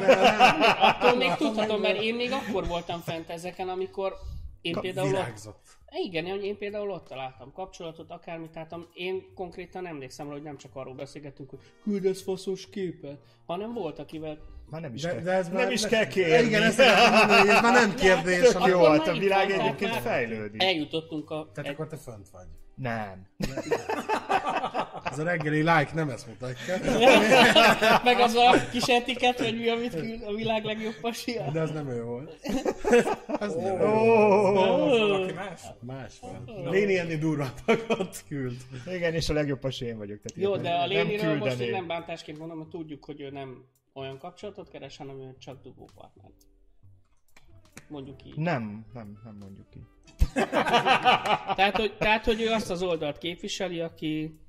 Attól 0.80 1.16
még 1.18 1.34
tudhatom, 1.34 1.82
mert 1.82 2.02
én 2.02 2.16
még 2.16 2.32
akkor 2.32 2.68
voltam 2.68 3.00
fent 3.00 3.30
ezeken, 3.30 3.70
amikor 3.70 4.14
én 4.62 4.74
Ka- 4.74 4.82
például 4.82 5.08
ott, 5.08 5.14
Virágzott. 5.14 5.78
igen, 6.06 6.26
hogy 6.26 6.44
én 6.44 6.58
például 6.58 6.90
ott 6.92 7.08
találtam 7.08 7.52
kapcsolatot, 7.54 8.12
akármit 8.12 8.56
láttam. 8.56 8.88
Én 8.94 9.34
konkrétan 9.34 9.88
emlékszem 9.88 10.28
hogy 10.28 10.42
nem 10.42 10.58
csak 10.58 10.76
arról 10.76 10.94
beszélgettünk, 10.94 11.50
hogy 11.50 11.60
küldesz 11.84 12.22
faszos 12.24 12.70
képet, 12.70 13.22
hanem 13.46 13.74
volt, 13.74 14.00
akivel 14.00 14.38
Már 14.70 14.82
nem 14.82 14.94
is 14.94 15.02
De, 15.02 15.10
kell, 15.12 15.20
de 15.22 15.32
ez 15.32 15.48
nem 15.48 15.56
már, 15.56 15.72
is 15.72 15.82
de- 15.82 15.88
kell 15.88 16.08
kérni. 16.08 16.46
Igen, 16.48 16.64
ezt 16.64 16.80
akartam 16.80 17.18
mondani, 17.28 17.50
ez 17.50 17.62
már 17.62 17.74
nem 17.74 17.96
kérdés. 17.96 18.40
Tök 18.40 18.52
hanem- 18.58 18.70
jó, 18.78 18.84
a 18.84 19.18
világ 19.18 19.52
egyébként 19.52 19.92
már 19.92 20.02
fejlődik. 20.02 20.64
eljutottunk 20.64 21.30
a... 21.30 21.50
Tehát 21.54 21.70
egy, 21.70 21.74
akkor 21.76 21.88
te 21.88 21.98
fönt 21.98 22.30
vagy. 22.32 22.46
Nem. 22.76 23.28
Ez 25.04 25.20
a 25.20 25.24
reggeli 25.24 25.58
like 25.58 25.90
nem 25.94 26.10
ezt 26.10 26.28
mutatja. 26.28 26.76
meg 28.04 28.20
az 28.20 28.34
a 28.36 28.70
kis 28.72 28.84
etiket, 28.88 29.40
hogy 29.40 29.58
mi, 29.58 29.70
amit 29.70 29.96
küld 29.96 30.24
a 30.28 30.34
világ 30.34 30.64
legjobb 30.64 30.94
pasia. 31.02 31.50
De 31.52 31.62
az 31.62 31.72
nem 31.72 31.90
ő 31.90 32.04
volt. 32.04 32.40
Az 33.40 33.54
nem 33.56 33.76
ő. 33.82 33.86
Valaki 34.54 35.34
más? 35.34 35.62
Más 35.80 36.14
van. 36.22 36.70
Léni 36.70 36.98
ennél 36.98 37.18
durvábbakat 37.18 38.24
küld. 38.28 38.56
igen, 38.94 39.14
és 39.14 39.30
a 39.30 39.34
legjobb 39.34 39.60
pasi 39.60 39.86
én 39.86 39.98
vagyok. 39.98 40.20
Tehát 40.22 40.50
Jó, 40.50 40.56
de 40.62 40.70
nem- 40.70 40.80
a 40.80 40.80
nem 40.80 41.08
Léniről 41.08 41.38
most 41.38 41.60
én 41.60 41.72
nem 41.72 41.88
bántásként 41.88 42.38
mondom, 42.38 42.58
hogy 42.58 42.68
tudjuk, 42.68 43.06
hogy 43.06 43.22
ő 43.22 43.30
nem 43.30 43.66
olyan 43.96 44.18
kapcsolatot 44.18 44.70
keres, 44.70 44.98
hanem 44.98 45.20
ő 45.22 45.36
csak 45.38 45.62
dugó 45.62 45.90
partnert. 45.96 46.48
Mondjuk 47.88 48.26
így. 48.26 48.38
Nem, 48.38 48.86
nem, 48.94 49.20
nem 49.24 49.36
mondjuk 49.36 49.70
ki. 49.70 49.80
Tehát 51.56 51.76
hogy, 51.78 51.98
tehát, 51.98 52.26
hogy 52.26 52.42
ő 52.42 52.52
azt 52.52 52.70
az 52.70 52.82
oldalt 52.82 53.18
képviseli, 53.18 53.82
aki... 53.82 54.40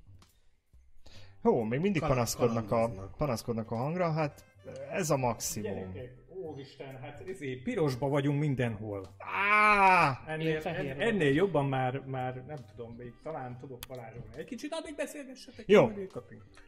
Ó, 1.45 1.63
még 1.63 1.81
mindig 1.81 2.01
Kal- 2.01 2.13
panaszkodnak 2.13 2.71
a, 2.71 3.11
panaszkodnak 3.17 3.71
a 3.71 3.77
hangra, 3.77 4.13
hát 4.13 4.45
ez 4.91 5.11
a 5.11 5.17
maximum. 5.17 5.73
Gyerekek, 5.73 6.26
úristen, 6.51 6.99
hát 7.01 7.23
ezért 7.29 7.63
pirosba 7.63 8.09
vagyunk 8.09 8.41
mindenhol. 8.41 9.15
Á! 9.19 10.23
Ennél, 10.27 10.61
en, 10.65 11.01
ennél 11.01 11.33
jobban 11.33 11.67
már, 11.67 12.01
már 12.01 12.45
nem 12.47 12.59
tudom, 12.71 12.95
még 12.95 13.13
talán 13.23 13.59
tudok 13.59 13.79
varázsolni. 13.89 14.37
Egy 14.37 14.45
kicsit 14.45 14.73
addig 14.73 14.95
beszélgessetek. 14.95 15.69
Jó. 15.69 15.91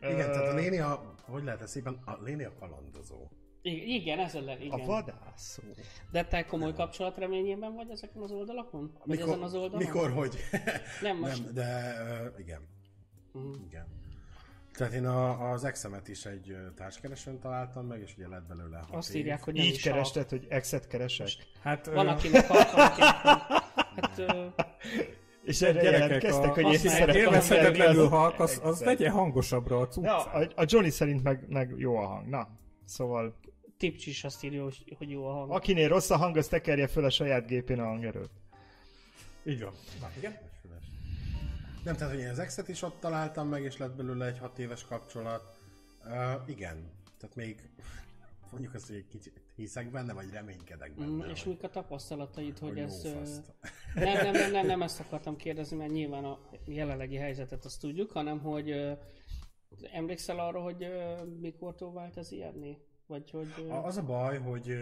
Igen, 0.00 0.30
tehát 0.30 0.52
a 0.52 0.54
Léni 0.54 0.78
a, 0.78 1.14
hogy 1.26 1.44
lehet 1.44 1.60
ez 1.60 1.70
szépen, 1.70 1.98
a 2.04 2.22
Léni 2.22 2.44
a 2.44 2.52
kalandozó. 2.58 3.28
Igen, 3.62 4.18
ez 4.18 4.34
A 4.34 4.56
igen. 4.60 4.86
vadászó. 4.86 5.62
De 6.10 6.24
te 6.24 6.44
komoly 6.44 6.72
kapcsolatreményében 6.72 7.74
vagy 7.74 7.90
ezeken 7.90 8.22
az 8.22 8.32
oldalakon? 8.32 8.92
Vagy 9.04 9.16
Mikor, 9.16 9.32
ezen 9.32 9.42
az 9.42 9.54
oldalon? 9.54 9.86
mikor 9.86 10.10
hogy? 10.10 10.36
Nem, 11.02 11.18
most. 11.18 11.44
Nem, 11.44 11.54
de 11.54 11.92
uh, 12.34 12.40
igen. 12.40 12.68
Mhm. 13.32 13.64
Igen. 13.66 13.86
Tehát 14.78 14.92
én 14.92 15.06
a, 15.06 15.50
az 15.50 15.64
exemet 15.64 16.08
is 16.08 16.24
egy 16.24 16.56
társkeresőn 16.76 17.38
találtam 17.38 17.86
meg, 17.86 18.00
és 18.00 18.14
ugye 18.16 18.28
lett 18.28 18.46
belőle 18.46 18.78
hat 18.78 18.96
Azt 18.96 19.14
év. 19.14 19.16
írják, 19.16 19.42
hogy 19.44 19.54
nem 19.54 19.64
Így 19.64 19.74
is 19.74 19.82
kerested, 19.82 20.28
hogy 20.28 20.46
exet 20.48 20.86
keresek? 20.86 21.28
Hát, 21.62 21.86
Van, 21.86 22.06
ö, 22.06 22.10
akinek 22.10 22.46
halk, 22.46 22.72
akinek 22.72 23.22
nem. 23.22 23.38
Hát, 23.96 24.18
ö, 24.18 24.46
És 25.48 25.62
erre 25.62 25.80
gyerekek, 25.82 26.00
jelentkeztek, 26.00 26.50
a, 26.50 26.52
hogy 26.52 26.72
én 26.72 26.78
szeretem 26.78 28.08
halk, 28.08 28.40
az, 28.40 28.60
az 28.62 28.80
legyen 28.80 29.12
hangosabbra 29.12 29.78
a 29.78 29.88
cucca. 29.88 30.06
Na, 30.06 30.16
a, 30.16 30.48
a 30.56 30.64
Johnny 30.66 30.90
szerint 30.90 31.22
meg, 31.22 31.44
meg 31.48 31.74
jó 31.76 31.96
a 31.96 32.06
hang. 32.06 32.28
Na, 32.28 32.48
szóval 32.84 33.38
Tipcs 33.78 34.06
is 34.06 34.24
azt 34.24 34.44
írja, 34.44 34.62
hogy, 34.62 34.96
hogy 34.98 35.10
jó 35.10 35.26
a 35.26 35.32
hang. 35.32 35.50
akinél 35.50 35.88
rossz 35.88 36.10
a 36.10 36.16
hang, 36.16 36.36
az 36.36 36.48
tekerje 36.48 36.86
föl 36.86 37.04
a 37.04 37.10
saját 37.10 37.46
gépén 37.46 37.78
a 37.80 37.84
hangerőt. 37.84 38.30
Így 39.44 39.62
van. 39.62 39.72
Na, 40.00 40.10
igen? 40.16 40.38
Nem, 41.84 41.96
tehát 41.96 42.12
hogy 42.12 42.22
én 42.22 42.30
az 42.30 42.38
exet 42.38 42.68
is 42.68 42.82
ott 42.82 43.00
találtam 43.00 43.48
meg, 43.48 43.62
és 43.62 43.76
lett 43.76 43.96
belőle 43.96 44.26
egy 44.26 44.38
hat 44.38 44.58
éves 44.58 44.84
kapcsolat. 44.84 45.56
Uh, 46.04 46.48
igen, 46.48 46.90
tehát 47.18 47.36
még 47.36 47.70
mondjuk 48.50 48.74
azt, 48.74 48.86
hogy 48.86 48.96
egy 48.96 49.08
kicsit 49.08 49.40
hiszek 49.56 49.90
benne, 49.90 50.12
vagy 50.12 50.30
reménykedek 50.32 50.94
benne. 50.94 51.24
Mm, 51.26 51.30
és 51.30 51.44
mik 51.44 51.62
a 51.62 51.68
tapasztalataid, 51.68 52.58
hogy 52.58 52.68
hogy 52.68 52.78
ez... 52.78 53.02
Nem, 53.94 54.22
nem, 54.22 54.32
nem, 54.32 54.50
nem, 54.50 54.66
nem 54.66 54.82
ezt 54.82 55.00
akartam 55.00 55.36
kérdezni, 55.36 55.76
mert 55.76 55.90
nyilván 55.90 56.24
a 56.24 56.38
jelenlegi 56.64 57.16
helyzetet 57.16 57.64
azt 57.64 57.80
tudjuk, 57.80 58.10
hanem 58.10 58.40
hogy 58.40 58.96
emlékszel 59.92 60.38
arra, 60.38 60.60
hogy 60.60 60.86
mikortól 61.40 61.92
vált 61.92 62.16
ez 62.16 62.32
ilyenné? 62.32 62.78
Vagy 63.06 63.30
hogy... 63.30 63.66
Az 63.68 63.96
a 63.96 64.02
baj, 64.02 64.38
hogy 64.38 64.78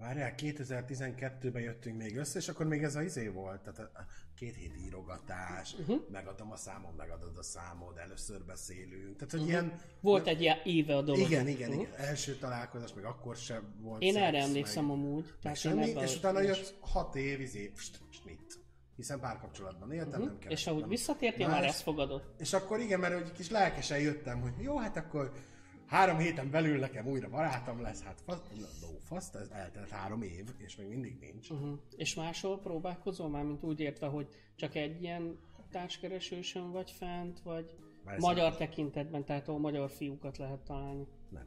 várjál, 0.00 0.34
2012-ben 0.36 1.62
jöttünk 1.62 1.96
még 1.96 2.16
össze, 2.16 2.38
és 2.38 2.48
akkor 2.48 2.66
még 2.66 2.82
ez 2.82 2.96
az 2.96 3.04
izé 3.04 3.28
volt, 3.28 3.60
tehát 3.60 3.78
a- 3.78 3.98
a 3.98 4.04
két 4.34 4.54
hét 4.54 4.72
írogatás, 4.86 5.72
Mhm. 5.72 5.80
uh-huh. 5.90 6.10
megadom 6.10 6.52
a 6.52 6.56
számot, 6.56 6.96
megadod 6.96 7.36
a 7.36 7.42
számod, 7.42 7.96
először 7.96 8.44
beszélünk, 8.44 9.14
tehát 9.16 9.30
hogy 9.30 9.40
uh-huh. 9.40 9.48
ilyen... 9.54 9.80
Volt 10.00 10.26
egy 10.26 10.40
ilyen 10.40 10.56
éve 10.64 10.96
a 10.96 11.02
dolog. 11.02 11.20
Igen, 11.20 11.48
igen, 11.48 11.70
Mhm. 11.70 11.80
igen. 11.80 11.92
Első 11.96 12.34
találkozás, 12.36 12.94
még 12.94 13.04
akkor 13.04 13.36
sem 13.36 13.74
volt 13.80 14.02
Én 14.02 14.12
szex, 14.12 14.24
erre 14.24 14.38
emlékszem 14.42 14.84
meg, 14.84 14.96
amúgy. 14.96 15.24
meg 15.24 15.34
Tehát 15.42 15.58
semmi, 15.58 15.86
és 15.86 16.14
a- 16.14 16.18
utána 16.18 16.40
jött 16.40 16.74
hat 16.80 17.16
év, 17.16 17.40
izé, 17.40 17.66
pst, 17.74 17.98
snit. 18.10 18.58
Hiszen 18.96 19.20
párkapcsolatban 19.20 19.92
éltem, 19.92 20.10
nem 20.10 20.20
Mhm. 20.20 20.28
kerestem. 20.38 20.50
És 20.52 20.66
ahogy 20.66 20.80
nem- 20.80 20.88
visszatértél, 20.88 21.48
már 21.48 21.64
ezt 21.64 21.82
fogadott. 21.82 22.40
És 22.40 22.52
akkor 22.52 22.80
igen, 22.80 23.00
mert 23.00 23.14
egy 23.14 23.32
kis 23.32 23.50
lelkesen 23.50 23.98
jöttem, 24.00 24.40
hogy 24.40 24.52
jó, 24.58 24.76
hát 24.78 24.96
akkor 24.96 25.32
három 25.90 26.18
héten 26.18 26.50
belül 26.50 26.78
nekem 26.78 27.06
újra 27.06 27.28
barátom 27.28 27.80
lesz, 27.80 28.02
hát 28.02 28.20
fasz, 28.20 28.42
no, 28.80 28.88
fasz, 29.02 29.34
ez 29.34 29.48
eltelt 29.50 29.88
három 29.88 30.22
év, 30.22 30.44
és 30.58 30.76
még 30.76 30.88
mindig 30.88 31.18
nincs. 31.20 31.50
Uh-huh. 31.50 31.78
És 31.96 32.14
máshol 32.14 32.58
próbálkozol 32.60 33.28
már, 33.28 33.44
mint 33.44 33.62
úgy 33.62 33.80
értve, 33.80 34.06
hogy 34.06 34.28
csak 34.56 34.74
egy 34.74 35.02
ilyen 35.02 35.38
társkeresősön 35.70 36.70
vagy 36.70 36.90
fent, 36.90 37.40
vagy 37.40 37.76
Persze. 38.04 38.26
magyar 38.26 38.56
tekintetben, 38.56 39.24
tehát 39.24 39.48
ahol 39.48 39.60
magyar 39.60 39.90
fiúkat 39.90 40.36
lehet 40.36 40.60
találni. 40.60 41.06
Nem. 41.28 41.46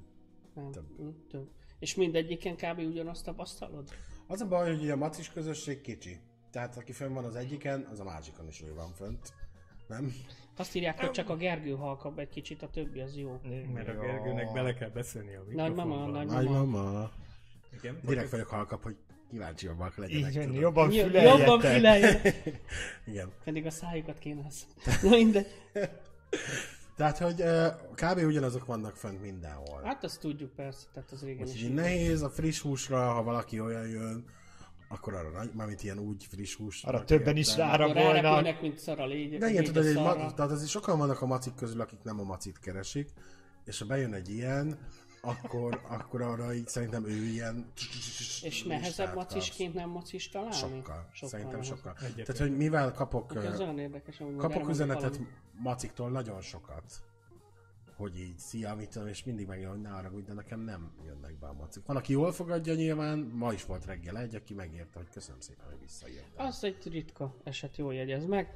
Nem. 0.54 0.72
Több. 0.72 0.98
Hm, 0.98 1.10
több. 1.30 1.50
És 1.80 1.96
mindegyiken 1.96 2.56
kb. 2.56 2.80
ugyanazt 2.80 3.26
tapasztalod? 3.26 3.90
Az 4.28 4.42
a 4.42 4.48
baj, 4.48 4.78
hogy 4.78 4.90
a 4.90 4.96
macis 4.96 5.30
közösség 5.30 5.82
kicsi. 5.82 6.20
Tehát 6.52 6.78
aki 6.78 6.92
fönn 6.92 7.14
van 7.14 7.24
az 7.24 7.36
egyiken, 7.36 7.88
az 7.92 8.00
a 8.00 8.04
másikon 8.04 8.48
is 8.48 8.62
ő 8.62 8.74
van 8.74 8.92
fönt. 8.94 9.34
Nem? 9.88 10.13
Azt 10.58 10.75
írják, 10.75 11.00
hogy 11.00 11.12
csak 11.12 11.30
a 11.30 11.36
Gergő 11.36 11.72
halkabb 11.72 12.20
egy 12.20 12.30
kicsit, 12.30 12.62
a 12.62 12.70
többi 12.70 13.00
az 13.00 13.18
jó. 13.18 13.40
Mert 13.74 13.88
a 13.88 13.94
Gergőnek 13.94 14.54
bele 14.54 14.74
kell 14.74 14.90
beszélni 14.90 15.36
a 15.36 15.44
Nagymama, 15.52 15.96
mikrofonba. 15.96 16.18
nagymama. 16.18 16.42
Nagymama. 16.42 17.12
Igen? 17.78 18.00
Direkt 18.04 18.30
vagyok 18.30 18.48
halkabb, 18.48 18.84
hogy 18.84 18.96
kíváncsiabbak 19.30 19.98
legyenek. 19.98 20.30
Így 20.30 20.36
van, 20.36 20.46
tudod. 20.46 20.62
jobban 20.62 20.90
füleljetek. 20.90 21.38
Jobban 21.40 21.60
füleljen. 21.60 22.22
Igen. 23.12 23.32
Pedig 23.44 23.66
a 23.66 23.70
szájukat 23.70 24.20
kéne 24.20 24.46
ezt. 24.46 24.66
Na 25.04 25.10
mindegy. 25.10 25.48
Tehát, 26.98 27.18
hogy 27.18 27.44
kb. 27.96 28.25
ugyanazok 28.25 28.66
vannak 28.66 28.96
fönt 28.96 29.22
mindenhol. 29.22 29.82
Hát 29.84 30.04
azt 30.04 30.20
tudjuk 30.20 30.52
persze, 30.56 30.88
tehát 30.94 31.12
az 31.12 31.24
régen 31.24 31.48
is. 31.48 31.54
Úgyhogy 31.54 31.70
így 31.70 31.75
nehéz 31.75 32.22
a 32.22 32.30
friss 32.30 32.60
húsra, 32.60 33.12
ha 33.12 33.24
valaki 33.24 33.60
olyan 33.60 33.88
jön, 33.88 34.25
akkor 34.94 35.14
arra 35.14 35.30
nagy, 35.30 35.52
mármint 35.54 35.84
ilyen 35.84 36.00
úgy 36.00 36.26
friss 36.26 36.56
hús. 36.56 36.84
Arra 36.84 37.04
többen 37.04 37.38
is 37.38 37.56
rárepülnek, 37.56 38.62
mint 38.62 38.78
szar 38.78 39.00
a 39.00 39.06
légy. 39.06 39.38
De 39.38 39.50
igen, 39.50 39.64
tudod, 39.64 39.86
egy 39.86 39.96
ma, 39.96 40.34
tehát 40.34 40.52
azért 40.52 40.70
sokan 40.70 40.98
vannak 40.98 41.22
a 41.22 41.26
macik 41.26 41.56
közül, 41.56 41.82
akik 41.82 42.04
nem 42.04 42.20
a 42.20 42.24
macit 42.24 42.60
keresik, 42.60 43.10
és 43.66 43.80
ha 43.80 43.86
bejön 43.86 44.14
egy 44.14 44.30
ilyen, 44.30 44.78
akkor, 45.22 45.82
akkor 45.88 46.22
arra 46.22 46.54
így 46.54 46.68
szerintem 46.68 47.06
ő 47.06 47.26
ilyen... 47.26 47.72
És 48.42 48.64
nehezebb 48.64 49.16
macisként 49.16 49.74
nem 49.74 49.90
macis 49.90 50.30
találni? 50.30 50.56
Sokkal. 50.56 51.10
Szerintem 51.14 51.60
nehezebb. 51.60 51.78
sokkal. 51.78 51.96
Egyetlen. 52.02 52.26
Tehát, 52.26 52.42
hogy 52.42 52.58
mivel 52.58 52.92
kapok, 52.92 53.34
kapok 54.38 54.70
üzenetet 54.70 55.20
maciktól 55.58 56.10
nagyon 56.10 56.42
sokat, 56.42 56.84
hogy 57.96 58.20
így, 58.20 58.38
szia, 58.38 58.76
mit 58.76 58.90
tudom, 58.90 59.08
és 59.08 59.24
mindig 59.24 59.48
megjön, 59.48 59.70
hogy 59.70 59.82
ne 59.82 59.90
haragudj, 59.90 60.26
de 60.26 60.34
nekem 60.34 60.60
nem 60.60 60.92
jönnek 61.06 61.40
be 61.40 61.48
a 61.48 61.54
macik. 61.54 61.86
Van, 61.86 61.96
aki 61.96 62.12
jól 62.12 62.32
fogadja 62.32 62.74
nyilván, 62.74 63.20
ma 63.20 63.54
is 63.54 63.66
volt 63.66 63.86
reggel 63.86 64.18
egy, 64.18 64.36
aki 64.36 64.54
megérte, 64.54 64.98
hogy 64.98 65.10
köszönöm 65.14 65.40
szépen, 65.40 65.66
hogy 65.66 65.80
visszajöttem. 65.82 66.46
Az 66.46 66.64
egy 66.64 66.92
ritka 66.92 67.36
eset, 67.44 67.78
jól 67.78 67.94
jegyez 67.94 68.26
meg. 68.26 68.56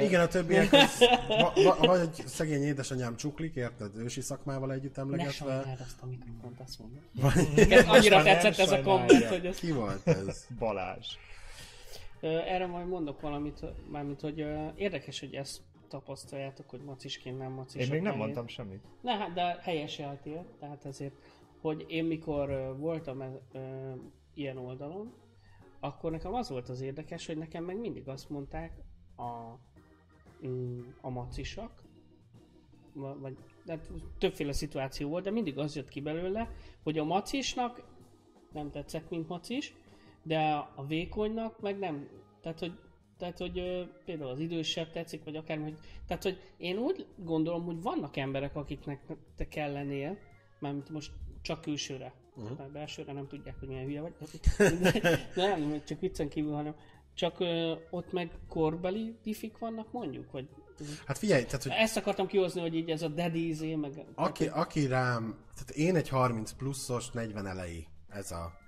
Igen, 0.00 0.20
a 0.20 0.26
többiek, 0.26 0.72
az, 0.72 0.98
va, 1.28 1.52
va, 1.54 1.76
vagy 1.86 2.14
szegény 2.26 2.62
édesanyám 2.62 3.16
csuklik, 3.16 3.54
érted? 3.54 3.96
Ősi 3.96 4.20
szakmával 4.20 4.72
együtt 4.72 4.96
Ne 4.96 5.02
emlegetve. 5.02 5.32
sajnáld 5.32 5.80
azt 5.80 6.02
a 6.02 6.06
mikrofont, 6.06 6.60
azt 6.60 6.78
mondom. 6.78 7.00
Vagy, 7.12 7.72
annyira 7.96 8.22
tetszett 8.22 8.58
ez 8.58 8.70
a 8.70 8.82
komment, 8.82 9.24
hogy 9.24 9.46
ez... 9.46 9.56
ki 9.56 9.72
volt 9.72 10.06
ez? 10.06 10.46
Balázs. 10.58 11.06
Erre 12.20 12.66
majd 12.66 12.86
mondok 12.86 13.20
valamit, 13.20 13.60
mármint, 13.90 14.20
hogy 14.20 14.46
érdekes, 14.76 15.20
hogy 15.20 15.34
ezt 15.34 15.60
tapasztaljátok, 15.90 16.70
hogy 16.70 16.80
macisként 16.80 17.38
nem 17.38 17.52
macis. 17.52 17.82
Én 17.82 17.90
még 17.90 18.02
nem 18.02 18.16
mondtam 18.16 18.46
semmit. 18.46 18.84
Ne, 19.00 19.12
hát 19.16 19.32
de 19.32 19.58
helyeseltél, 19.60 20.46
tehát 20.58 20.84
ezért, 20.84 21.14
hogy 21.60 21.84
én 21.88 22.04
mikor 22.04 22.76
voltam 22.78 23.20
e, 23.20 23.40
ö, 23.52 23.92
ilyen 24.34 24.56
oldalon, 24.56 25.14
akkor 25.80 26.10
nekem 26.10 26.34
az 26.34 26.48
volt 26.48 26.68
az 26.68 26.80
érdekes, 26.80 27.26
hogy 27.26 27.36
nekem 27.36 27.64
meg 27.64 27.78
mindig 27.78 28.08
azt 28.08 28.30
mondták 28.30 28.72
a 29.16 29.58
mm, 30.46 30.80
a 31.00 31.10
macisak, 31.10 31.82
Va- 32.92 33.18
vagy 33.20 33.36
de 33.64 33.80
többféle 34.18 34.52
szituáció 34.52 35.08
volt, 35.08 35.24
de 35.24 35.30
mindig 35.30 35.58
az 35.58 35.76
jött 35.76 35.88
ki 35.88 36.00
belőle, 36.00 36.50
hogy 36.82 36.98
a 36.98 37.04
macisnak 37.04 37.82
nem 38.52 38.70
tetszett, 38.70 39.10
mint 39.10 39.28
macis, 39.28 39.74
de 40.22 40.68
a 40.74 40.84
vékonynak 40.86 41.60
meg 41.60 41.78
nem. 41.78 42.08
Tehát, 42.40 42.58
hogy, 42.58 42.78
tehát, 43.20 43.38
hogy 43.38 43.58
ö, 43.58 43.82
például 44.04 44.30
az 44.30 44.38
idősebb 44.38 44.92
tetszik, 44.92 45.24
vagy 45.24 45.36
akármi, 45.36 45.62
hogy, 45.62 45.78
tehát, 46.06 46.22
hogy 46.22 46.40
én 46.56 46.76
úgy 46.76 47.06
gondolom, 47.16 47.64
hogy 47.64 47.82
vannak 47.82 48.16
emberek, 48.16 48.56
akiknek 48.56 49.00
te 49.36 49.48
kell 49.48 49.72
lennél, 49.72 50.18
mármint 50.58 50.88
most 50.88 51.12
csak 51.42 51.60
külsőre, 51.60 52.12
uh-huh. 52.36 52.58
mert 52.58 52.70
belsőre 52.70 53.12
nem 53.12 53.26
tudják, 53.26 53.58
hogy 53.58 53.68
milyen 53.68 53.84
hülye 53.84 54.00
vagy. 54.00 54.14
Nem, 55.34 55.82
csak 55.84 56.00
viccen 56.00 56.28
kívül, 56.28 56.52
hanem 56.52 56.74
csak 57.14 57.40
ö, 57.40 57.74
ott 57.90 58.12
meg 58.12 58.30
korbeli 58.48 59.18
diffik 59.22 59.58
vannak 59.58 59.92
mondjuk, 59.92 60.30
vagy 60.30 60.48
Hát 61.06 61.18
figyelj, 61.18 61.44
tehát, 61.44 61.62
hogy 61.62 61.72
ezt 61.72 61.96
akartam 61.96 62.26
kihozni, 62.26 62.60
hogy 62.60 62.74
így 62.74 62.90
ez 62.90 63.02
a 63.02 63.08
daddy 63.08 63.48
izé, 63.48 63.74
meg... 63.74 64.04
aki, 64.14 64.46
aki 64.46 64.86
rám, 64.86 65.38
tehát 65.54 65.70
én 65.70 65.96
egy 65.96 66.08
30 66.08 66.52
pluszos, 66.52 67.10
40 67.10 67.46
elejé, 67.46 67.86
ez 68.08 68.30
a, 68.30 68.59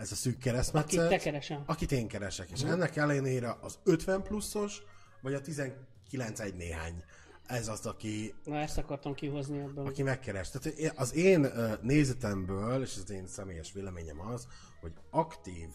ez 0.00 0.12
a 0.12 0.14
szűk 0.14 0.32
Akit 0.32 0.42
keresztmetszet. 0.44 1.08
te 1.08 1.16
keresem. 1.18 1.62
akit 1.66 1.92
én 1.92 2.08
keresek, 2.08 2.50
és 2.50 2.62
ennek 2.62 2.96
ellenére 2.96 3.56
az 3.60 3.78
50 3.84 4.22
pluszos, 4.22 4.82
vagy 5.22 5.34
a 5.34 5.40
19 5.40 6.40
egy 6.40 6.54
néhány. 6.54 7.04
Ez 7.46 7.68
az, 7.68 7.86
aki, 7.86 8.34
Na 8.44 8.56
ezt 8.56 8.78
akartam 8.78 9.14
kihozni 9.14 9.58
ebből. 9.58 9.86
aki 9.86 10.02
megkeres. 10.02 10.50
Tehát 10.50 10.92
az 10.96 11.14
én 11.14 11.46
nézetemből, 11.82 12.82
és 12.82 12.96
az 13.04 13.10
én 13.10 13.26
személyes 13.26 13.72
véleményem 13.72 14.20
az, 14.20 14.46
hogy 14.80 14.92
aktív, 15.10 15.68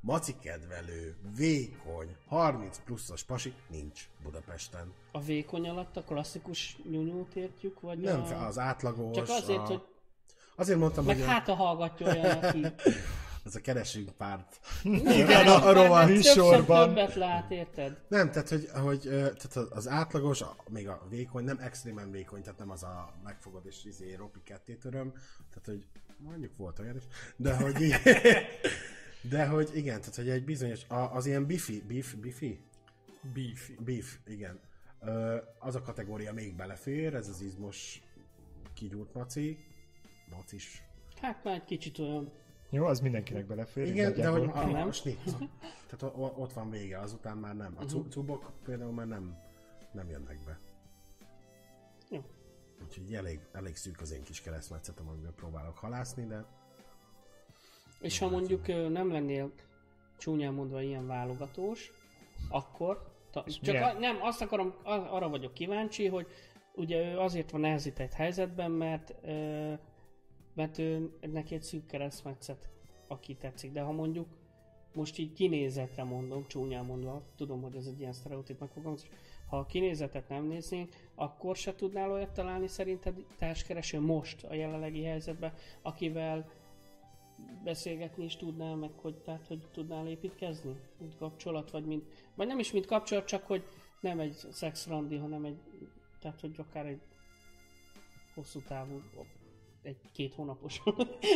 macikedvelő, 0.00 1.16
vékony, 1.36 2.16
30 2.28 2.78
pluszos 2.84 3.22
pasi 3.22 3.54
nincs 3.70 4.08
Budapesten. 4.22 4.92
A 5.12 5.20
vékony 5.20 5.68
alatt 5.68 5.96
a 5.96 6.02
klasszikus 6.02 6.78
nyúnyót 6.90 7.34
értjük, 7.34 7.80
vagy 7.80 7.98
Nem 7.98 8.22
a... 8.22 8.46
az 8.46 8.58
átlagos. 8.58 9.16
Csak 9.16 9.28
azért, 9.28 9.58
a... 9.58 9.62
hogy 9.62 9.82
Azért 10.56 10.78
mondtam, 10.78 11.04
meg 11.04 11.16
hogy 11.16 11.24
hát 11.26 11.48
a 11.48 11.54
hallgatja 11.54 12.06
olyan, 12.06 12.38
aki 12.38 12.66
ez 13.44 13.54
a 13.54 13.60
keresünk 13.60 14.10
párt. 14.10 14.60
Igen, 14.82 15.46
a- 15.46 15.66
a 15.66 15.72
rovat. 15.72 16.08
műsorban. 16.08 16.88
többet 16.88 17.14
lát, 17.14 17.50
érted? 17.50 18.00
Nem, 18.08 18.30
tehát, 18.30 18.48
hogy, 18.48 18.68
hogy 18.72 19.00
tehát 19.10 19.56
az 19.56 19.88
átlagos, 19.88 20.42
a- 20.42 20.56
még 20.68 20.88
a 20.88 21.06
vékony, 21.10 21.44
nem 21.44 21.58
extrémen 21.58 22.10
vékony, 22.10 22.42
tehát 22.42 22.58
nem 22.58 22.70
az 22.70 22.82
a 22.82 23.14
megfogod 23.24 23.66
és 23.66 23.84
izé 23.84 24.14
ropi 24.14 24.40
ketté 24.44 24.74
töröm, 24.74 25.10
tehát, 25.48 25.64
hogy 25.64 25.86
mondjuk 26.18 26.56
volt 26.56 26.78
olyan 26.78 26.96
is, 26.96 27.02
de 27.36 27.54
hogy 27.56 27.94
de 29.30 29.46
hogy 29.46 29.70
igen, 29.74 29.98
tehát, 30.00 30.14
hogy 30.16 30.28
egy 30.28 30.44
bizonyos, 30.44 30.80
az 30.88 31.26
ilyen 31.26 31.46
bifi, 31.46 31.82
beef, 31.88 32.14
bifi? 32.14 32.60
Beefy. 33.34 33.76
Beef, 33.84 34.16
igen. 34.26 34.60
Ö, 35.00 35.36
az 35.58 35.74
a 35.74 35.82
kategória 35.82 36.32
még 36.32 36.54
belefér, 36.56 37.14
ez 37.14 37.28
az 37.28 37.40
izmos 37.40 38.02
kigyúrt 38.74 39.14
maci, 39.14 39.58
macis. 40.36 40.82
Hát 41.20 41.44
már 41.44 41.54
egy 41.54 41.64
kicsit 41.64 41.98
olyan... 41.98 42.32
Jó, 42.74 42.84
az 42.84 43.00
mindenkinek 43.00 43.46
belefér. 43.46 43.86
Igen, 43.86 44.14
de 44.14 44.28
hogy 44.28 44.50
a, 44.52 44.66
Nem. 44.66 44.88
a 44.88 44.92
snit. 44.92 45.22
Tehát 45.86 46.14
ott 46.16 46.52
van 46.52 46.70
vége, 46.70 46.98
azután 46.98 47.36
már 47.36 47.56
nem. 47.56 47.74
A 47.78 47.84
cu- 47.84 48.10
cubok 48.10 48.52
például 48.64 48.92
már 48.92 49.06
nem, 49.06 49.38
nem 49.92 50.08
jönnek 50.08 50.38
be. 50.46 50.58
Jó. 52.10 52.20
Úgyhogy 52.84 53.14
elég, 53.14 53.40
elég 53.52 53.76
szűk 53.76 54.00
az 54.00 54.12
én 54.12 54.22
kis 54.22 54.40
keresztmetszetem, 54.40 55.08
amiben 55.08 55.34
próbálok 55.34 55.78
halászni, 55.78 56.26
de 56.26 56.44
És 58.00 58.18
ha 58.18 58.28
mondjuk 58.28 58.68
ö, 58.68 58.88
nem 58.88 59.12
lennél 59.12 59.52
csúnyán 60.18 60.54
mondva 60.54 60.82
ilyen 60.82 61.06
válogatós, 61.06 61.92
akkor... 62.48 63.10
Ta, 63.30 63.44
csak 63.62 63.74
a, 63.82 63.98
nem, 63.98 64.22
azt 64.22 64.40
akarom, 64.40 64.74
arra 64.84 65.28
vagyok 65.28 65.54
kíváncsi, 65.54 66.06
hogy 66.06 66.26
ugye 66.74 67.12
ő 67.12 67.18
azért 67.18 67.50
van 67.50 67.60
nehezített 67.60 68.12
helyzetben, 68.12 68.70
mert, 68.70 69.14
ö, 69.22 69.72
mert 70.54 70.78
ő, 70.78 71.12
neki 71.20 71.54
egy 71.54 71.62
szűk 71.62 71.86
keresztmetszet, 71.86 72.68
aki 73.08 73.34
tetszik. 73.34 73.72
De 73.72 73.80
ha 73.80 73.92
mondjuk 73.92 74.26
most 74.94 75.18
így 75.18 75.32
kinézetre 75.32 76.04
mondom, 76.04 76.46
csúnyán 76.46 76.84
mondva, 76.84 77.22
tudom, 77.36 77.62
hogy 77.62 77.76
ez 77.76 77.86
egy 77.86 78.00
ilyen 78.00 78.12
sztereotíp 78.12 78.60
megfogalmazás, 78.60 79.08
ha 79.48 79.58
a 79.58 79.66
kinézetet 79.66 80.28
nem 80.28 80.44
néznénk, 80.44 80.92
akkor 81.14 81.56
se 81.56 81.74
tudnál 81.74 82.10
olyat 82.10 82.32
találni 82.32 82.66
szerinted 82.66 83.24
társkereső 83.38 84.00
most 84.00 84.44
a 84.44 84.54
jelenlegi 84.54 85.02
helyzetben, 85.02 85.52
akivel 85.82 86.50
beszélgetni 87.64 88.24
is 88.24 88.36
tudnál, 88.36 88.76
meg 88.76 88.90
hogy, 88.96 89.14
tehát, 89.14 89.46
hogy 89.46 89.68
tudnál 89.72 90.08
építkezni, 90.08 90.76
mint 90.98 91.16
kapcsolat, 91.16 91.70
vagy 91.70 91.84
mint, 91.84 92.04
vagy 92.34 92.46
nem 92.46 92.58
is 92.58 92.72
mint 92.72 92.86
kapcsolat, 92.86 93.24
csak 93.24 93.46
hogy 93.46 93.64
nem 94.00 94.20
egy 94.20 94.34
szexrandi, 94.50 95.16
hanem 95.16 95.44
egy, 95.44 95.58
tehát, 96.20 96.40
hogy 96.40 96.54
akár 96.58 96.86
egy 96.86 97.00
hosszú 98.34 98.60
távú, 98.60 99.00
egy 99.82 100.10
két 100.12 100.34
hónapos. 100.34 100.82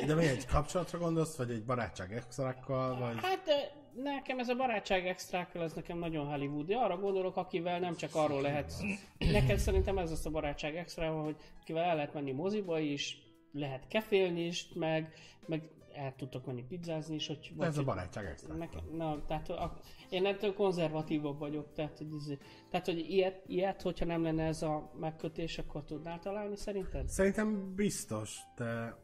de 0.06 0.14
mi 0.14 0.26
egy 0.26 0.46
kapcsolatra 0.46 0.98
gondolsz, 0.98 1.36
vagy 1.36 1.50
egy 1.50 1.64
barátság 1.64 2.12
extrakkal, 2.12 2.98
vagy... 2.98 3.16
hát 3.22 3.74
nekem 4.02 4.38
ez 4.38 4.48
a 4.48 4.54
barátság 4.54 5.06
extrákkal, 5.06 5.62
ez 5.62 5.72
nekem 5.72 5.98
nagyon 5.98 6.26
hollywoodi. 6.26 6.72
Arra 6.72 6.98
gondolok, 6.98 7.36
akivel 7.36 7.78
nem 7.78 7.96
csak 7.96 8.14
arról 8.14 8.42
lehet, 8.42 8.72
neked 9.18 9.58
szerintem 9.58 9.98
ez 9.98 10.10
az 10.10 10.26
a 10.26 10.30
barátság 10.30 10.76
extra, 10.76 11.22
hogy 11.22 11.36
akivel 11.60 11.82
el 11.82 11.94
lehet 11.94 12.14
menni 12.14 12.32
moziba 12.32 12.78
is, 12.78 13.18
lehet 13.52 13.88
kefélni 13.88 14.44
is, 14.44 14.68
meg, 14.74 15.12
meg 15.46 15.62
el 15.96 16.14
tudtok 16.14 16.46
menni 16.46 16.62
pizzázni 16.62 17.14
is, 17.14 17.26
hogy... 17.26 17.52
De 17.56 17.66
ez 17.66 17.78
a 17.78 17.84
barátság 17.84 18.24
extra. 18.24 18.54
Na, 18.92 19.24
tehát 19.26 19.48
a, 19.48 19.78
én 20.08 20.26
ettől 20.26 20.54
konzervatívabb 20.54 21.38
vagyok, 21.38 21.72
tehát 21.72 21.98
hogy, 21.98 22.14
izé- 22.14 22.42
tehát, 22.70 22.86
hogy 22.86 22.98
ilyet, 22.98 23.42
ilyet, 23.46 23.82
hogyha 23.82 24.04
nem 24.04 24.22
lenne 24.22 24.44
ez 24.44 24.62
a 24.62 24.92
megkötés, 25.00 25.58
akkor 25.58 25.84
tudnál 25.84 26.18
találni 26.18 26.56
szerinted? 26.56 27.08
Szerintem 27.08 27.74
biztos, 27.74 28.38
de 28.56 28.96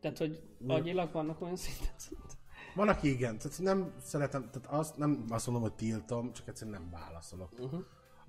Tehát, 0.00 0.18
hogy 0.18 0.42
agyilag 0.66 1.12
vannak 1.12 1.40
olyan 1.40 1.56
szinten? 1.56 1.94
szerintem? 1.96 2.36
van, 2.74 2.88
aki 2.88 3.10
igen, 3.10 3.38
tehát 3.38 3.58
nem 3.58 3.94
szeretem, 3.98 4.50
tehát 4.50 4.80
azt 4.80 4.96
nem 4.96 5.24
azt 5.28 5.46
mondom, 5.46 5.62
hogy 5.62 5.74
tiltom, 5.74 6.32
csak 6.32 6.48
egyszerűen 6.48 6.80
nem 6.80 6.90
válaszolok. 6.90 7.50
Uh-huh. 7.58 7.84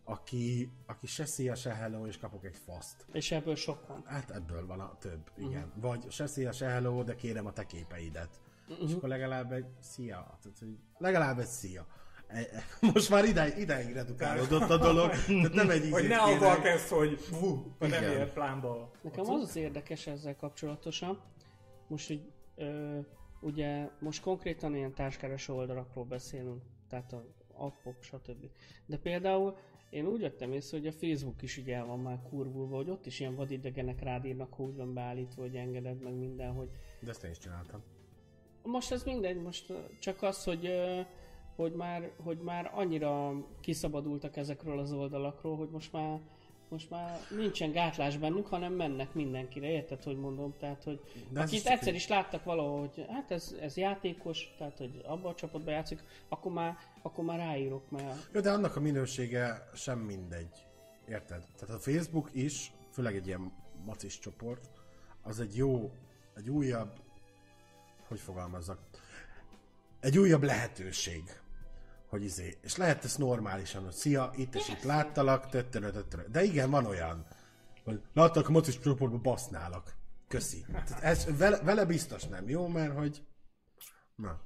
Aki, 0.07 0.71
aki 0.85 1.07
se 1.07 1.25
szia, 1.25 1.55
se 1.55 1.73
hello, 1.73 2.07
és 2.07 2.17
kapok 2.17 2.45
egy 2.45 2.57
faszt. 2.65 3.05
És 3.11 3.31
ebből 3.31 3.55
sok 3.55 3.87
van. 3.87 4.03
Hát 4.05 4.31
ebből 4.31 4.65
van 4.65 4.79
a 4.79 4.97
több, 4.99 5.31
igen. 5.37 5.63
Uh-huh. 5.63 5.81
Vagy 5.81 6.11
se 6.11 6.27
szia, 6.27 6.51
se 6.51 6.67
hello, 6.67 7.03
de 7.03 7.15
kérem 7.15 7.45
a 7.45 7.53
te 7.53 7.65
képeidet. 7.65 8.41
Uh-huh. 8.69 8.89
És 8.89 8.95
akkor 8.95 9.09
legalább 9.09 9.51
egy 9.51 9.65
szia. 9.79 10.37
Tehát, 10.41 10.59
hogy 10.59 10.77
legalább 10.97 11.39
egy 11.39 11.45
szia. 11.47 11.87
E- 12.27 12.37
e- 12.39 12.63
Most 12.93 13.09
már 13.09 13.25
ide, 13.25 13.57
ideig 13.57 13.93
redukálódott 13.93 14.69
a 14.69 14.77
dolog, 14.77 15.09
tehát 15.27 15.53
nem 15.53 15.69
egy 15.69 15.89
Hogy 15.89 16.07
ne 16.07 16.17
avval 16.17 16.61
kezd, 16.61 16.87
hogy 16.87 17.19
vú, 17.29 17.75
ha 17.79 17.87
nem 17.87 18.03
ér 18.03 18.33
plánba. 18.33 18.91
Nekem 19.01 19.29
az 19.29 19.41
az 19.41 19.55
érdekes 19.55 20.07
ezzel 20.07 20.35
kapcsolatosan, 20.35 21.21
most 21.87 22.07
hogy 22.07 22.31
ö, 22.55 22.99
ugye 23.41 23.89
most 23.99 24.21
konkrétan 24.21 24.75
ilyen 24.75 24.93
társkereső 24.93 25.53
oldalakról 25.53 26.05
beszélünk, 26.05 26.63
tehát 26.89 27.13
a 27.13 27.25
appok, 27.57 27.95
stb. 28.01 28.49
De 28.85 28.97
például 28.97 29.57
én 29.95 30.05
úgy 30.07 30.21
vettem 30.21 30.51
észre, 30.51 30.77
hogy 30.77 30.87
a 30.87 30.91
Facebook 30.91 31.41
is 31.41 31.57
így 31.57 31.69
el 31.69 31.85
van 31.85 31.99
már 31.99 32.19
kurvulva, 32.29 32.75
hogy 32.75 32.89
ott 32.89 33.05
is 33.05 33.19
ilyen 33.19 33.35
vadidegenek 33.35 34.01
rád 34.01 34.25
írnak, 34.25 34.53
hogy 34.53 34.75
van 34.75 34.93
beállítva, 34.93 35.41
hogy 35.41 35.55
engeded 35.55 36.01
meg 36.01 36.13
minden, 36.13 36.53
hogy 36.53 36.69
De 36.99 37.09
ezt 37.09 37.23
én 37.23 37.31
is 37.31 37.37
csináltam. 37.37 37.83
most 38.63 38.91
ez 38.91 39.03
mindegy, 39.03 39.41
most 39.41 39.73
csak 39.99 40.21
az, 40.21 40.43
hogy, 40.43 40.69
hogy, 41.55 41.73
már, 41.73 42.11
hogy 42.23 42.37
már 42.37 42.71
annyira 42.73 43.33
kiszabadultak 43.59 44.37
ezekről 44.37 44.79
az 44.79 44.91
oldalakról, 44.91 45.57
hogy 45.57 45.69
most 45.69 45.91
már 45.91 46.21
most 46.69 46.89
már 46.89 47.19
nincsen 47.29 47.71
gátlás 47.71 48.17
bennük, 48.17 48.47
hanem 48.47 48.73
mennek 48.73 49.13
mindenkire, 49.13 49.67
érted, 49.67 50.03
hogy 50.03 50.17
mondom? 50.17 50.53
Tehát, 50.59 50.83
hogy 50.83 50.99
De 51.29 51.41
akit 51.41 51.65
egyszer 51.65 51.87
egy- 51.87 51.95
is 51.95 52.07
láttak 52.07 52.43
valahol, 52.43 52.79
hogy 52.79 53.05
hát 53.09 53.31
ez, 53.31 53.55
ez 53.61 53.77
játékos, 53.77 54.53
tehát, 54.57 54.77
hogy 54.77 55.01
abba 55.05 55.29
a 55.29 55.33
csapatba 55.35 55.71
játszik, 55.71 56.03
akkor 56.29 56.51
már, 56.51 56.77
akkor 57.01 57.23
már 57.23 57.37
ráírok, 57.37 57.89
mert 57.91 58.29
Jó, 58.33 58.39
de 58.41 58.51
annak 58.51 58.75
a 58.75 58.79
minősége 58.79 59.69
sem 59.75 59.99
mindegy. 59.99 60.65
Érted? 61.09 61.43
Tehát 61.59 61.75
a 61.75 61.79
Facebook 61.79 62.29
is, 62.33 62.71
főleg 62.91 63.15
egy 63.15 63.27
ilyen 63.27 63.51
macis 63.85 64.19
csoport, 64.19 64.69
az 65.21 65.39
egy 65.39 65.55
jó, 65.55 65.91
egy 66.35 66.49
újabb, 66.49 66.99
hogy 68.07 68.19
fogalmazzak, 68.19 68.79
egy 69.99 70.17
újabb 70.17 70.43
lehetőség, 70.43 71.23
hogy 72.07 72.23
izé, 72.23 72.57
és 72.61 72.75
lehet 72.77 73.03
ezt 73.03 73.17
normálisan, 73.17 73.83
hogy 73.83 73.93
szia, 73.93 74.31
itt 74.35 74.55
és 74.55 74.69
itt 74.69 74.83
láttalak, 74.83 75.49
töttörö, 75.49 75.91
töttörö. 75.91 76.21
De 76.31 76.43
igen, 76.43 76.69
van 76.69 76.85
olyan, 76.85 77.25
hogy 77.83 78.01
láttak 78.13 78.47
a 78.47 78.51
macis 78.51 78.79
csoportba, 78.79 79.17
basználak. 79.17 79.95
Köszi. 80.27 80.65
Tehát 80.71 81.03
ez 81.03 81.37
vele, 81.37 81.59
vele 81.63 81.85
biztos 81.85 82.23
nem 82.23 82.49
jó, 82.49 82.67
mert 82.67 82.97
hogy 82.97 83.23
na, 84.15 84.39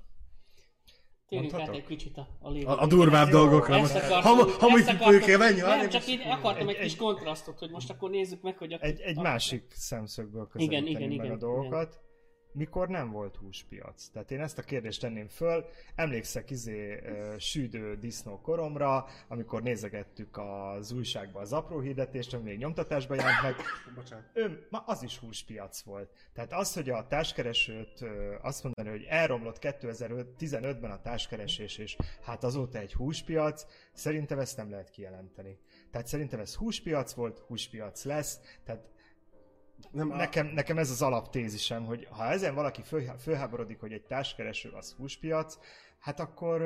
térjünk 1.27 1.53
át 1.53 1.69
egy 1.69 1.85
kicsit 1.85 2.17
a, 2.17 2.27
a 2.39 2.49
lényeg. 2.49 2.67
a, 2.67 2.81
a 2.81 2.87
durvább 2.87 3.29
dolgokra. 3.29 3.75
Ezt 3.75 3.95
akartam- 3.95 4.23
ha, 4.23 4.33
ha 4.33 4.67
ezt 4.67 4.75
mit 4.75 4.87
akartam- 4.87 5.23
kell 5.25 5.37
menni, 5.37 5.59
Nem, 5.59 5.79
csak 5.81 5.91
most- 5.93 6.07
így 6.07 6.21
akartam 6.25 6.67
egy 6.67 6.75
Egy- 6.75 6.81
kis 6.81 6.95
kontrasztot, 6.95 7.59
hogy 7.59 7.69
most 7.69 7.89
akkor 7.89 8.09
nézzük 8.09 8.41
meg, 8.41 8.57
hogy. 8.57 8.71
Egy, 8.71 8.99
egy 8.99 9.17
a- 9.17 9.21
másik 9.21 9.71
szemszögből 9.75 10.49
Igen, 10.53 10.69
közelíteni 10.69 10.89
igen, 11.05 11.17
meg 11.17 11.25
igen, 11.25 11.35
a 11.35 11.39
dolgokat. 11.39 11.99
Mikor 12.51 12.87
nem 12.87 13.11
volt 13.11 13.35
húspiac? 13.35 14.07
Tehát 14.07 14.31
én 14.31 14.41
ezt 14.41 14.57
a 14.57 14.61
kérdést 14.61 15.01
tenném 15.01 15.27
föl. 15.27 15.65
Emlékszek 15.95 16.49
izé 16.49 17.01
sűdő 17.37 17.95
disznó 17.95 18.41
koromra, 18.41 19.05
amikor 19.27 19.61
nézegettük 19.61 20.37
az 20.37 20.91
újságban 20.91 21.41
az 21.41 21.53
apró 21.53 21.79
hirdetést, 21.79 22.33
ami 22.33 22.43
még 22.43 22.57
nyomtatásban 22.57 23.17
jelent 23.17 23.41
meg. 23.41 23.55
Bocsánat. 23.95 24.25
Ő, 24.33 24.67
ma 24.69 24.83
az 24.85 25.03
is 25.03 25.17
húspiac 25.17 25.81
volt. 25.81 26.11
Tehát 26.33 26.53
az, 26.53 26.73
hogy 26.73 26.89
a 26.89 27.07
társkeresőt 27.07 28.05
azt 28.41 28.63
mondani, 28.63 28.89
hogy 28.89 29.05
elromlott 29.09 29.57
2015-ben 29.61 30.91
a 30.91 31.01
társkeresés, 31.01 31.77
és 31.77 31.97
hát 32.21 32.43
azóta 32.43 32.77
egy 32.77 32.93
húspiac, 32.93 33.65
szerintem 33.93 34.39
ezt 34.39 34.57
nem 34.57 34.69
lehet 34.69 34.89
kijelenteni. 34.89 35.59
Tehát 35.91 36.07
szerintem 36.07 36.39
ez 36.39 36.55
húspiac 36.55 37.13
volt, 37.13 37.39
húspiac 37.39 38.03
lesz, 38.03 38.39
tehát 38.63 38.89
Nem, 39.91 40.11
a, 40.11 40.15
Nekem, 40.15 40.47
nekem 40.47 40.77
ez 40.77 40.89
az 40.89 41.01
alaptézisem, 41.01 41.85
hogy 41.85 42.07
ha 42.11 42.23
ezen 42.25 42.55
valaki 42.55 42.81
föl, 42.81 43.01
fölháborodik, 43.17 43.79
hogy 43.79 43.91
egy 43.91 44.05
társkereső 44.05 44.69
az 44.69 44.93
húspiac, 44.93 45.57
hát 45.99 46.19
akkor 46.19 46.61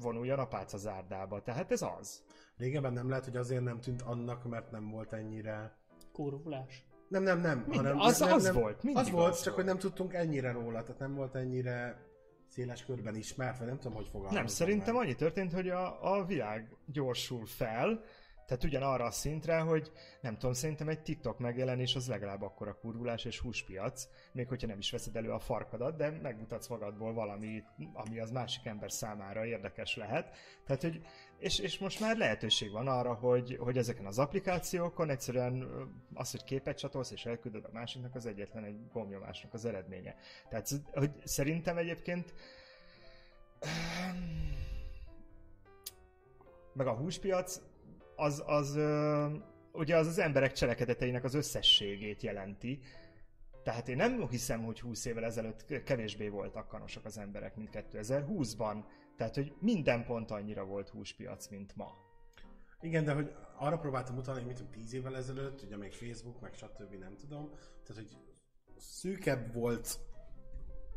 vonuljon 0.00 0.38
a 0.38 0.46
pálca 0.48 0.76
zárdába. 0.76 1.42
Tehát 1.42 1.72
ez 1.72 1.82
az. 1.82 2.22
régebben 2.56 2.92
nem 2.92 3.08
lehet, 3.08 3.24
hogy 3.24 3.36
azért 3.36 3.62
nem 3.62 3.80
tűnt 3.80 4.02
annak, 4.02 4.44
mert 4.44 4.70
nem 4.70 4.90
volt 4.90 5.12
ennyire... 5.12 5.78
Kurvulás. 6.12 6.84
Nem, 7.08 7.22
nem, 7.22 7.40
nem. 7.40 7.58
Mind- 7.58 7.74
hanem, 7.76 7.98
az- 8.00 8.18
nem, 8.20 8.32
az 8.32 8.42
nem, 8.42 8.54
volt, 8.54 8.82
mindig 8.82 9.02
Az 9.02 9.10
volt, 9.10 9.32
az 9.32 9.36
csak 9.42 9.44
volt. 9.44 9.56
hogy 9.56 9.64
nem 9.64 9.78
tudtunk 9.78 10.14
ennyire 10.14 10.52
róla, 10.52 10.82
tehát 10.82 10.98
nem 10.98 11.14
volt 11.14 11.34
ennyire 11.34 12.04
széles 12.48 12.84
körben 12.84 13.14
ismert, 13.14 13.58
vagy 13.58 13.66
nem 13.66 13.78
tudom, 13.78 13.96
hogy 13.96 14.06
fogalmazom. 14.06 14.38
Nem, 14.38 14.46
szerintem 14.46 14.94
meg. 14.94 15.02
annyi 15.02 15.14
történt, 15.14 15.52
hogy 15.52 15.68
a, 15.68 16.14
a 16.14 16.24
világ 16.24 16.76
gyorsul 16.86 17.46
fel, 17.46 18.02
tehát 18.50 18.64
ugyanarra 18.64 19.04
a 19.04 19.10
szintre, 19.10 19.58
hogy 19.58 19.92
nem 20.20 20.38
tudom, 20.38 20.52
szerintem 20.52 20.88
egy 20.88 21.02
TikTok 21.02 21.38
megjelenés 21.38 21.94
az 21.94 22.08
legalább 22.08 22.42
akkora 22.42 22.74
kurvulás 22.74 23.24
és 23.24 23.38
húspiac, 23.38 24.08
még 24.32 24.48
hogyha 24.48 24.66
nem 24.66 24.78
is 24.78 24.90
veszed 24.90 25.16
elő 25.16 25.30
a 25.30 25.38
farkadat, 25.38 25.96
de 25.96 26.10
megmutatsz 26.10 26.68
magadból 26.68 27.12
valami, 27.12 27.62
ami 27.92 28.20
az 28.20 28.30
másik 28.30 28.66
ember 28.66 28.92
számára 28.92 29.44
érdekes 29.44 29.96
lehet. 29.96 30.36
Tehát, 30.66 30.82
hogy, 30.82 31.00
és, 31.38 31.58
és 31.58 31.78
most 31.78 32.00
már 32.00 32.16
lehetőség 32.16 32.70
van 32.70 32.88
arra, 32.88 33.14
hogy, 33.14 33.56
hogy 33.60 33.76
ezeken 33.76 34.06
az 34.06 34.18
applikációkon 34.18 35.10
egyszerűen 35.10 35.68
az, 36.14 36.30
hogy 36.30 36.44
képet 36.44 36.78
csatolsz 36.78 37.10
és 37.10 37.26
elküldöd 37.26 37.64
a 37.64 37.70
másiknak, 37.72 38.14
az 38.14 38.26
egyetlen 38.26 38.64
egy 38.64 38.88
gombnyomásnak 38.92 39.54
az 39.54 39.64
eredménye. 39.64 40.14
Tehát, 40.48 40.68
hogy 40.92 41.10
szerintem 41.24 41.76
egyébként 41.76 42.34
meg 46.72 46.86
a 46.86 46.92
húspiac, 46.92 47.60
az, 48.20 48.42
az 48.46 48.78
ugye 49.72 49.96
az 49.96 50.06
az 50.06 50.18
emberek 50.18 50.52
cselekedeteinek 50.52 51.24
az 51.24 51.34
összességét 51.34 52.22
jelenti. 52.22 52.80
Tehát 53.62 53.88
én 53.88 53.96
nem 53.96 54.28
hiszem, 54.28 54.64
hogy 54.64 54.80
20 54.80 55.04
évvel 55.04 55.24
ezelőtt 55.24 55.82
kevésbé 55.84 56.28
voltak 56.28 56.68
kanosak 56.68 57.04
az 57.04 57.18
emberek, 57.18 57.56
mint 57.56 57.70
2020-ban. 57.72 58.84
Tehát, 59.16 59.34
hogy 59.34 59.52
minden 59.60 60.04
pont 60.04 60.30
annyira 60.30 60.64
volt 60.64 60.88
húspiac, 60.88 61.48
mint 61.48 61.76
ma. 61.76 61.94
Igen, 62.80 63.04
de 63.04 63.12
hogy 63.12 63.34
arra 63.56 63.78
próbáltam 63.78 64.16
utalni, 64.16 64.40
hogy 64.40 64.48
mit 64.48 64.56
tudom, 64.56 64.72
10 64.72 64.94
évvel 64.94 65.16
ezelőtt, 65.16 65.62
ugye 65.62 65.76
még 65.76 65.92
Facebook, 65.92 66.40
meg 66.40 66.54
stb. 66.54 66.94
nem 66.94 67.16
tudom, 67.16 67.50
tehát 67.86 68.02
hogy 68.02 68.16
szűkebb 68.76 69.54
volt 69.54 69.98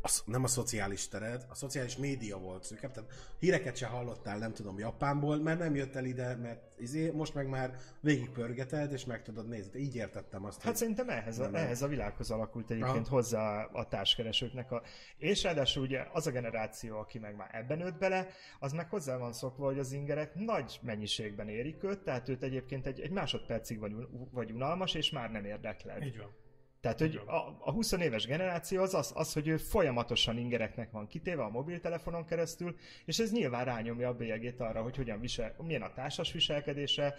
a, 0.04 0.22
nem 0.24 0.44
a 0.44 0.46
szociális 0.46 1.08
tered, 1.08 1.46
a 1.48 1.54
szociális 1.54 1.96
média 1.96 2.38
volt 2.38 2.64
szűkebb, 2.64 2.92
tehát 2.92 3.10
híreket 3.38 3.76
se 3.76 3.86
hallottál, 3.86 4.38
nem 4.38 4.52
tudom, 4.52 4.78
Japánból, 4.78 5.36
mert 5.36 5.58
nem 5.58 5.74
jött 5.74 5.94
el 5.94 6.04
ide, 6.04 6.34
mert 6.36 6.62
izé, 6.78 7.10
most 7.10 7.34
meg 7.34 7.48
már 7.48 7.76
végigpörgeted, 8.00 8.92
és 8.92 9.04
meg 9.04 9.22
tudod 9.22 9.48
nézni. 9.48 9.80
Így 9.80 9.94
értettem 9.94 10.44
azt, 10.44 10.56
Hát 10.56 10.66
hogy 10.66 10.76
szerintem 10.76 11.08
ehhez 11.08 11.38
a, 11.38 11.50
ehhez 11.52 11.82
a 11.82 11.88
világhoz 11.88 12.30
alakult 12.30 12.70
egyébként 12.70 13.06
Aha. 13.06 13.14
hozzá 13.14 13.64
a 13.72 13.88
társkeresőknek. 13.88 14.72
A, 14.72 14.82
és 15.16 15.42
ráadásul 15.42 15.82
ugye 15.82 16.06
az 16.12 16.26
a 16.26 16.30
generáció, 16.30 16.98
aki 16.98 17.18
meg 17.18 17.36
már 17.36 17.50
ebben 17.52 17.78
nőtt 17.78 17.98
bele, 17.98 18.26
az 18.58 18.72
meg 18.72 18.88
hozzá 18.88 19.16
van 19.16 19.32
szokva, 19.32 19.64
hogy 19.64 19.78
az 19.78 19.92
ingerek 19.92 20.34
nagy 20.34 20.78
mennyiségben 20.82 21.48
érik 21.48 21.82
őt, 21.82 21.98
tehát 21.98 22.28
őt 22.28 22.42
egyébként 22.42 22.86
egy, 22.86 23.00
egy 23.00 23.10
másodpercig 23.10 23.78
vagy, 23.78 23.94
vagy 24.30 24.50
unalmas, 24.50 24.94
és 24.94 25.10
már 25.10 25.30
nem 25.30 25.44
érdekled. 25.44 26.02
Így 26.02 26.18
van. 26.18 26.42
Tehát, 26.84 26.98
hogy 26.98 27.20
a, 27.26 27.34
a 27.60 27.70
20 27.70 27.92
éves 27.92 28.26
generáció 28.26 28.82
az, 28.82 28.94
az 28.94 29.12
az, 29.14 29.32
hogy 29.32 29.48
ő 29.48 29.56
folyamatosan 29.56 30.38
ingereknek 30.38 30.90
van 30.90 31.06
kitéve 31.06 31.42
a 31.42 31.48
mobiltelefonon 31.48 32.24
keresztül, 32.24 32.76
és 33.04 33.18
ez 33.18 33.32
nyilván 33.32 33.64
rányomja 33.64 34.08
a 34.08 34.14
bélyegét 34.14 34.60
arra, 34.60 34.82
hogy 34.82 34.96
hogyan 34.96 35.20
visel, 35.20 35.54
milyen 35.62 35.82
a 35.82 35.92
társas 35.92 36.32
viselkedése, 36.32 37.14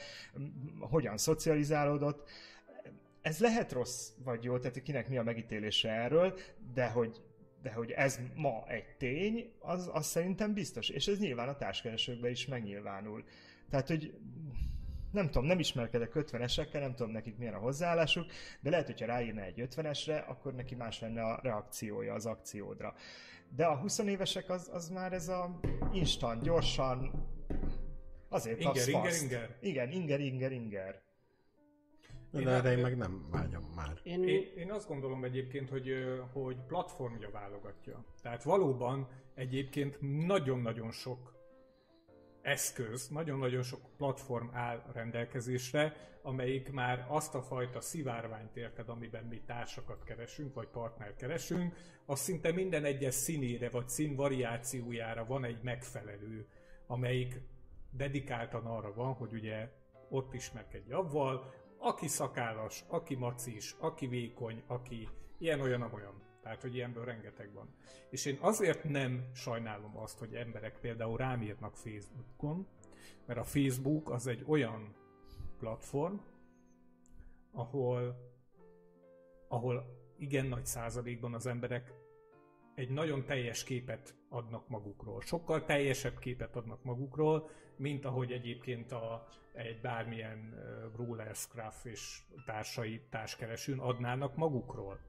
hogyan 0.79 1.17
szocializálódott. 1.17 2.29
Ez 3.21 3.39
lehet 3.39 3.71
rossz 3.71 4.09
vagy 4.23 4.43
jó, 4.43 4.57
tehát 4.57 4.81
kinek 4.81 5.09
mi 5.09 5.17
a 5.17 5.23
megítélése 5.23 5.89
erről, 5.89 6.37
de 6.73 6.87
hogy 6.87 7.21
de 7.61 7.71
hogy 7.71 7.91
ez 7.91 8.19
ma 8.35 8.63
egy 8.67 8.95
tény, 8.97 9.51
az, 9.59 9.89
az 9.93 10.05
szerintem 10.05 10.53
biztos. 10.53 10.89
És 10.89 11.07
ez 11.07 11.19
nyilván 11.19 11.47
a 11.47 11.57
társkeresőkben 11.57 12.31
is 12.31 12.45
megnyilvánul. 12.47 13.23
Tehát, 13.69 13.87
hogy 13.87 14.13
nem 15.15 15.25
tudom, 15.25 15.45
nem 15.45 15.59
ismerkedek 15.59 16.11
50-esekkel, 16.15 16.79
nem 16.79 16.95
tudom 16.95 17.11
nekik 17.11 17.37
milyen 17.37 17.53
a 17.53 17.57
hozzáállásuk, 17.57 18.25
de 18.59 18.69
lehet, 18.69 18.85
hogyha 18.85 19.05
ráírna 19.05 19.41
egy 19.41 19.67
50-esre, 19.69 20.25
akkor 20.27 20.53
neki 20.53 20.75
más 20.75 20.99
lenne 20.99 21.21
a 21.23 21.39
reakciója 21.43 22.13
az 22.13 22.25
akciódra. 22.25 22.93
De 23.49 23.65
a 23.65 23.75
20 23.77 23.97
évesek 23.97 24.49
az, 24.49 24.69
az 24.73 24.89
már 24.89 25.13
ez 25.13 25.27
a 25.27 25.59
instant, 25.91 26.43
gyorsan, 26.43 27.11
azért 28.29 28.59
Inger, 28.59 28.73
kapsz 28.73 28.87
inger, 28.87 29.03
faszt. 29.03 29.21
inger. 29.23 29.57
Igen, 29.61 29.91
inger, 29.91 30.19
inger, 30.19 30.51
inger. 30.51 31.01
de 32.31 32.39
Én 32.39 32.47
erre 32.47 32.71
én 32.71 32.77
meg 32.77 32.97
nem 32.97 33.27
vágyom 33.31 33.71
már. 33.75 33.99
Én, 34.03 34.23
Én, 34.27 34.51
én 34.57 34.71
azt 34.71 34.87
gondolom 34.87 35.23
egyébként, 35.23 35.69
hogy, 35.69 35.89
hogy 36.33 36.57
platformja 36.67 37.29
válogatja. 37.31 38.03
Tehát 38.21 38.43
valóban 38.43 39.07
egyébként 39.35 39.97
nagyon-nagyon 40.25 40.91
sok 40.91 41.34
eszköz, 42.45 43.07
nagyon-nagyon 43.07 43.63
sok 43.63 43.79
platform 43.97 44.47
áll 44.53 44.83
rendelkezésre, 44.93 45.93
amelyik 46.21 46.71
már 46.71 47.05
azt 47.07 47.35
a 47.35 47.41
fajta 47.41 47.81
szivárványt 47.81 48.55
érted, 48.55 48.89
amiben 48.89 49.23
mi 49.23 49.41
társakat 49.45 50.03
keresünk, 50.03 50.53
vagy 50.53 50.67
partnert 50.67 51.15
keresünk, 51.15 51.75
az 52.05 52.19
szinte 52.19 52.51
minden 52.51 52.83
egyes 52.83 53.13
színére, 53.13 53.69
vagy 53.69 53.89
szín 53.89 54.15
variációjára 54.15 55.25
van 55.25 55.43
egy 55.43 55.59
megfelelő, 55.63 56.47
amelyik 56.87 57.41
dedikáltan 57.89 58.65
arra 58.65 58.93
van, 58.93 59.13
hogy 59.13 59.33
ugye 59.33 59.69
ott 60.09 60.33
ismerkedj 60.33 60.91
avval, 60.91 61.53
aki 61.77 62.07
szakállas, 62.07 62.83
aki 62.87 63.15
macis, 63.15 63.75
aki 63.79 64.07
vékony, 64.07 64.63
aki 64.67 65.09
ilyen-olyan, 65.37 65.81
amolyan. 65.81 66.24
Tehát, 66.45 66.61
hogy 66.61 66.75
ilyenből 66.75 67.05
rengeteg 67.05 67.53
van. 67.53 67.67
És 68.09 68.25
én 68.25 68.37
azért 68.41 68.83
nem 68.83 69.25
sajnálom 69.33 69.97
azt, 69.97 70.19
hogy 70.19 70.33
emberek 70.33 70.79
például 70.79 71.17
rám 71.17 71.41
írnak 71.41 71.75
Facebookon, 71.75 72.67
mert 73.25 73.39
a 73.39 73.43
Facebook 73.43 74.09
az 74.09 74.27
egy 74.27 74.43
olyan 74.47 74.95
platform, 75.59 76.15
ahol, 77.51 78.15
ahol 79.47 79.85
igen 80.17 80.45
nagy 80.45 80.65
százalékban 80.65 81.33
az 81.33 81.45
emberek 81.45 81.93
egy 82.75 82.89
nagyon 82.89 83.25
teljes 83.25 83.63
képet 83.63 84.15
adnak 84.29 84.67
magukról. 84.67 85.21
Sokkal 85.21 85.65
teljesebb 85.65 86.19
képet 86.19 86.55
adnak 86.55 86.83
magukról, 86.83 87.49
mint 87.75 88.05
ahogy 88.05 88.31
egyébként 88.31 88.91
a, 88.91 89.27
egy 89.53 89.81
bármilyen 89.81 90.53
uh, 90.53 90.95
Ruler, 90.95 91.35
Scruff 91.35 91.85
és 91.85 92.21
társai 92.45 93.01
társkeresőn 93.09 93.79
adnának 93.79 94.35
magukról. 94.35 94.99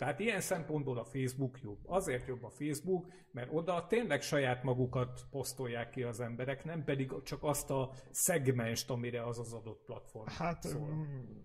Tehát 0.00 0.18
ilyen 0.20 0.40
szempontból 0.40 0.98
a 0.98 1.04
Facebook 1.04 1.60
jobb. 1.62 1.78
Azért 1.86 2.26
jobb 2.26 2.44
a 2.44 2.50
Facebook, 2.50 3.06
mert 3.32 3.48
oda 3.52 3.86
tényleg 3.86 4.22
saját 4.22 4.62
magukat 4.62 5.20
posztolják 5.30 5.90
ki 5.90 6.02
az 6.02 6.20
emberek, 6.20 6.64
nem 6.64 6.84
pedig 6.84 7.12
csak 7.24 7.42
azt 7.42 7.70
a 7.70 7.90
szegmenst, 8.10 8.90
amire 8.90 9.26
az 9.26 9.38
az 9.38 9.52
adott 9.52 9.82
platform 9.84 10.26
Hát 10.28 10.62
szól. 10.62 10.88
mm, 10.88 11.36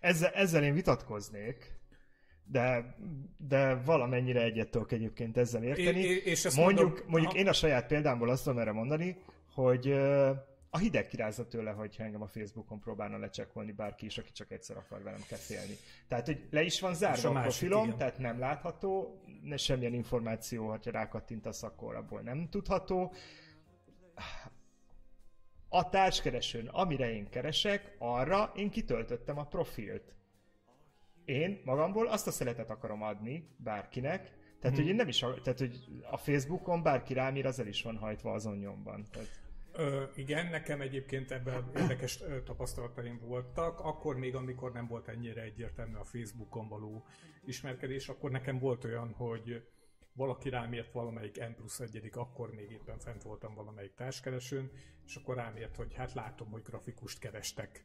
ezzel, 0.00 0.30
ezzel 0.30 0.62
én 0.64 0.74
vitatkoznék, 0.74 1.80
de, 2.44 2.96
de 3.36 3.74
valamennyire 3.74 4.42
egyet 4.42 4.70
tudok 4.70 4.92
egyébként 4.92 5.36
ezzel 5.36 5.62
érteni. 5.62 6.00
É- 6.00 6.24
és 6.24 6.56
mondjuk, 6.56 6.86
mondom- 6.86 7.08
mondjuk 7.08 7.32
Aha. 7.32 7.40
én 7.40 7.48
a 7.48 7.52
saját 7.52 7.86
példámból 7.86 8.28
azt 8.30 8.44
tudom 8.44 8.58
erre 8.58 8.72
mondani, 8.72 9.16
hogy 9.54 9.94
a 10.70 10.78
hideg 10.78 11.06
kirázza 11.06 11.48
tőle, 11.48 11.70
hogyha 11.70 12.04
engem 12.04 12.22
a 12.22 12.26
Facebookon 12.26 12.80
próbálna 12.80 13.18
lecsekkolni 13.18 13.72
bárki 13.72 14.06
is, 14.06 14.18
aki 14.18 14.32
csak 14.32 14.50
egyszer 14.50 14.76
akar 14.76 15.02
velem 15.02 15.20
ketélni. 15.28 15.76
Tehát, 16.08 16.26
hogy 16.26 16.46
le 16.50 16.62
is 16.62 16.80
van 16.80 16.94
zárva 16.94 17.28
a 17.28 17.38
a, 17.38 17.40
profilom, 17.40 17.84
igen. 17.84 17.98
tehát 17.98 18.18
nem 18.18 18.38
látható, 18.38 19.22
ne 19.42 19.56
semmilyen 19.56 19.94
információ, 19.94 20.68
ha 20.68 20.78
rákattintasz, 20.84 21.62
akkor 21.62 21.94
abból 21.94 22.20
nem 22.20 22.48
tudható. 22.48 23.12
A 25.68 25.88
társkeresőn, 25.88 26.66
amire 26.66 27.12
én 27.12 27.28
keresek, 27.28 27.94
arra 27.98 28.52
én 28.56 28.70
kitöltöttem 28.70 29.38
a 29.38 29.44
profilt. 29.44 30.14
Én 31.24 31.60
magamból 31.64 32.06
azt 32.06 32.26
a 32.26 32.30
szeletet 32.30 32.70
akarom 32.70 33.02
adni 33.02 33.48
bárkinek, 33.56 34.36
tehát, 34.60 34.76
hogy 34.76 34.86
én 34.86 34.94
nem 34.94 35.08
is, 35.08 35.18
tehát, 35.18 35.58
hogy 35.58 35.84
a 36.10 36.16
Facebookon 36.16 36.82
bárki 36.82 37.14
rám 37.14 37.36
ír, 37.36 37.46
az 37.46 37.58
el 37.58 37.66
is 37.66 37.82
van 37.82 37.96
hajtva 37.96 38.32
azon 38.32 38.56
nyomban. 38.56 39.06
Tehát, 39.10 39.47
Ö, 39.78 40.02
igen, 40.14 40.46
nekem 40.46 40.80
egyébként 40.80 41.30
ebben 41.30 41.70
érdekes 41.76 42.22
tapasztalataim 42.44 43.18
voltak. 43.18 43.80
Akkor 43.80 44.16
még, 44.16 44.34
amikor 44.34 44.72
nem 44.72 44.86
volt 44.86 45.08
ennyire 45.08 45.42
egyértelmű 45.42 45.96
a 45.96 46.04
Facebookon 46.04 46.68
való 46.68 47.06
ismerkedés, 47.44 48.08
akkor 48.08 48.30
nekem 48.30 48.58
volt 48.58 48.84
olyan, 48.84 49.12
hogy 49.12 49.66
valaki 50.12 50.48
rám 50.48 50.72
írt 50.72 50.92
valamelyik 50.92 51.38
N 51.38 51.54
plusz 51.56 51.80
egyedik, 51.80 52.16
akkor 52.16 52.54
még 52.54 52.70
éppen 52.70 52.98
fent 52.98 53.22
voltam 53.22 53.54
valamelyik 53.54 53.94
társkeresőn, 53.94 54.70
és 55.06 55.16
akkor 55.16 55.36
rám 55.36 55.56
írt, 55.56 55.76
hogy 55.76 55.94
hát 55.94 56.12
látom, 56.12 56.50
hogy 56.50 56.62
grafikust 56.62 57.18
kerestek, 57.18 57.84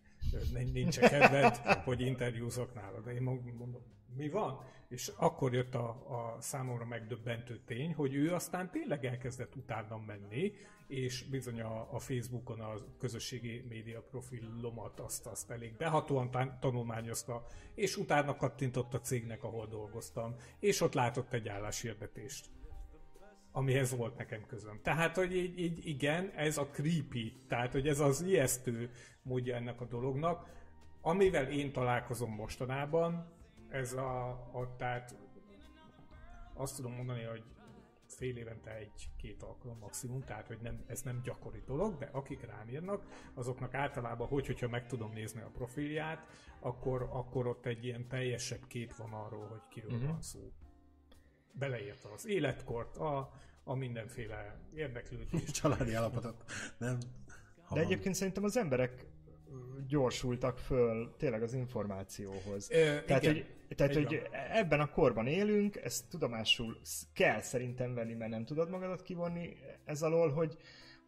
nincs 0.74 1.00
kedved, 1.00 1.56
hogy 1.58 2.02
interjúzok 2.02 2.74
nálad. 2.74 3.04
De 3.04 3.14
én 3.14 3.22
mondom, 3.22 3.84
mi 4.16 4.30
van? 4.30 4.60
És 4.88 5.12
akkor 5.16 5.54
jött 5.54 5.76
a, 5.76 5.88
a 5.90 6.42
számomra 6.42 6.86
megdöbbentő 6.86 7.62
tény, 7.66 7.94
hogy 7.94 8.16
ő 8.16 8.34
aztán 8.34 8.72
tényleg 8.72 9.06
elkezdett 9.06 9.56
utánam 9.56 10.02
menni, 10.02 10.52
és 10.88 11.24
bizony 11.24 11.62
a, 11.62 11.94
a 11.94 12.00
Facebookon 12.00 12.60
a 12.60 12.74
közösségi 13.00 13.66
média 13.70 14.02
profilomat 14.02 15.00
azt, 15.00 15.26
azt 15.26 15.52
elég 15.52 15.78
behatóan 15.78 16.32
tanulmányozta, 16.60 17.46
és 17.76 17.98
utána 17.98 18.36
kattintott 18.36 18.94
a 18.94 19.00
cégnek, 19.00 19.44
ahol 19.44 19.68
dolgoztam, 19.68 20.36
és 20.60 20.82
ott 20.82 20.94
látott 20.94 21.34
egy 21.34 21.48
álláshirdetést 21.48 22.50
amihez 23.56 23.96
volt 23.96 24.18
nekem 24.18 24.46
közöm. 24.46 24.80
Tehát, 24.84 25.16
hogy 25.16 25.36
így, 25.36 25.60
így 25.60 25.88
igen, 25.88 26.32
ez 26.36 26.58
a 26.58 26.68
creepy, 26.68 27.34
tehát, 27.48 27.72
hogy 27.72 27.88
ez 27.88 28.00
az 28.00 28.22
ijesztő 28.22 28.92
módja 29.22 29.56
ennek 29.56 29.82
a 29.82 29.86
dolognak, 29.86 30.50
amivel 31.02 31.52
én 31.52 31.72
találkozom 31.72 32.32
mostanában, 32.32 33.32
ez 33.74 33.94
a, 33.94 34.30
a 34.30 34.76
tehát 34.78 35.16
azt 36.54 36.76
tudom 36.76 36.92
mondani, 36.92 37.24
hogy 37.24 37.44
fél 38.08 38.38
évente 38.38 38.76
egy-két 38.76 39.44
alkalom 39.44 39.78
maximum, 39.78 40.24
tehát 40.24 40.48
hogy 40.48 40.60
nem, 40.62 40.84
ez 40.88 41.02
nem 41.02 41.22
gyakori 41.24 41.64
dolog, 41.66 41.98
de 41.98 42.10
akik 42.12 42.46
rám 42.46 42.70
írnak, 42.70 43.06
azoknak 43.34 43.74
általában, 43.74 44.28
hogy, 44.28 44.46
hogyha 44.46 44.68
meg 44.68 44.88
tudom 44.88 45.12
nézni 45.14 45.42
a 45.42 45.50
profilját, 45.54 46.28
akkor, 46.60 47.02
akkor 47.12 47.48
ott 47.48 47.66
egy 47.66 47.86
ilyen 47.86 48.08
teljesebb 48.08 48.68
kép 48.68 48.96
van 48.96 49.14
arról, 49.14 49.48
hogy 49.48 49.62
kiről 49.70 49.92
uh-huh. 49.92 50.10
van 50.10 50.22
szó. 50.22 50.52
Beleírta 51.52 52.12
az 52.12 52.28
életkort, 52.28 52.98
a, 52.98 53.32
a 53.64 53.74
mindenféle 53.74 54.60
érdeklődést. 54.74 55.54
Családi 55.62 55.94
állapotot. 55.94 56.44
Nem. 56.78 56.98
Ha 57.64 57.76
De 57.76 57.82
van. 57.82 57.92
egyébként 57.92 58.16
szerintem 58.16 58.44
az 58.44 58.58
emberek 58.58 59.06
gyorsultak 59.88 60.58
föl 60.58 61.16
tényleg 61.18 61.42
az 61.44 61.54
információhoz. 61.54 62.72
Ö, 62.72 63.02
Tehát, 63.06 63.24
igen, 63.24 63.34
hogy, 63.34 63.76
tehát 63.76 63.94
hogy 63.94 64.22
ebben 64.54 64.80
a 64.80 64.90
korban 64.90 65.28
élünk, 65.28 65.76
ezt 65.76 66.10
tudomásul 66.10 66.78
kell 67.14 67.42
szerintem 67.42 67.94
venni, 67.94 68.14
mert 68.14 68.32
nem 68.32 68.46
tudod 68.46 68.70
magadat 68.70 69.02
kivonni 69.02 69.58
ez 69.86 70.02
alól, 70.02 70.32
hogy, 70.32 70.58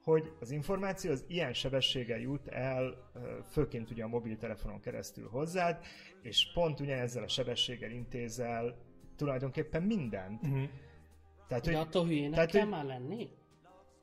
hogy 0.04 0.32
az 0.40 0.52
információ 0.52 1.12
az 1.12 1.24
ilyen 1.28 1.54
sebességgel 1.54 2.20
jut 2.20 2.48
el, 2.48 3.12
főként 3.52 3.90
ugye 3.92 4.04
a 4.04 4.08
mobiltelefonon 4.08 4.80
keresztül 4.80 5.28
hozzád, 5.30 5.78
és 6.22 6.52
pont 6.54 6.80
ugyanezzel 6.80 7.24
a 7.24 7.28
sebességgel 7.28 7.92
intézel 7.92 8.76
tulajdonképpen 9.16 9.84
mindent. 9.84 10.42
Mhm. 10.42 10.64
Tehát, 11.48 11.64
De 11.64 11.72
hogy, 11.78 11.88
attól 11.88 12.06
hülyének 12.06 12.34
tehát, 12.34 12.52
kell 12.52 12.62
hogy- 12.62 12.72
már 12.72 12.86
lenni? 12.86 13.30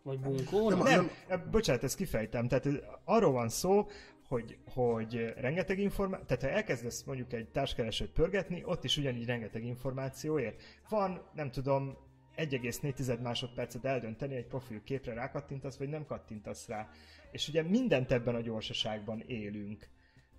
Vagy 0.03 0.21
bunkónak? 0.21 0.83
nem, 0.89 1.11
nem, 1.29 1.49
bocsánat, 1.51 1.83
ezt 1.85 1.97
kifejtem. 1.97 2.49
Tehát 2.49 2.69
arról 3.05 3.33
van 3.33 3.49
szó, 3.49 3.87
hogy, 4.33 4.57
hogy 4.75 5.33
rengeteg 5.37 5.79
információ, 5.79 6.27
tehát 6.27 6.43
ha 6.43 6.49
elkezdesz 6.49 7.03
mondjuk 7.03 7.33
egy 7.33 7.49
társkeresőt 7.49 8.11
pörgetni, 8.11 8.63
ott 8.65 8.85
is 8.85 8.97
ugyanígy 8.97 9.27
rengeteg 9.27 9.65
információ 9.65 10.39
ér. 10.39 10.55
Van, 10.89 11.23
nem 11.35 11.51
tudom, 11.51 11.97
1,4 12.37 13.23
másodpercet 13.23 13.85
eldönteni 13.85 14.35
egy 14.35 14.47
profilképre 14.47 15.15
rákattintasz, 15.15 15.77
vagy 15.77 15.89
nem 15.89 16.07
kattintasz 16.07 16.69
rá. 16.69 16.89
És 17.31 17.49
ugye 17.49 17.63
mindent 17.63 18.13
ebben 18.13 18.35
a 18.35 18.41
gyorsaságban 18.41 19.23
élünk. 19.27 19.89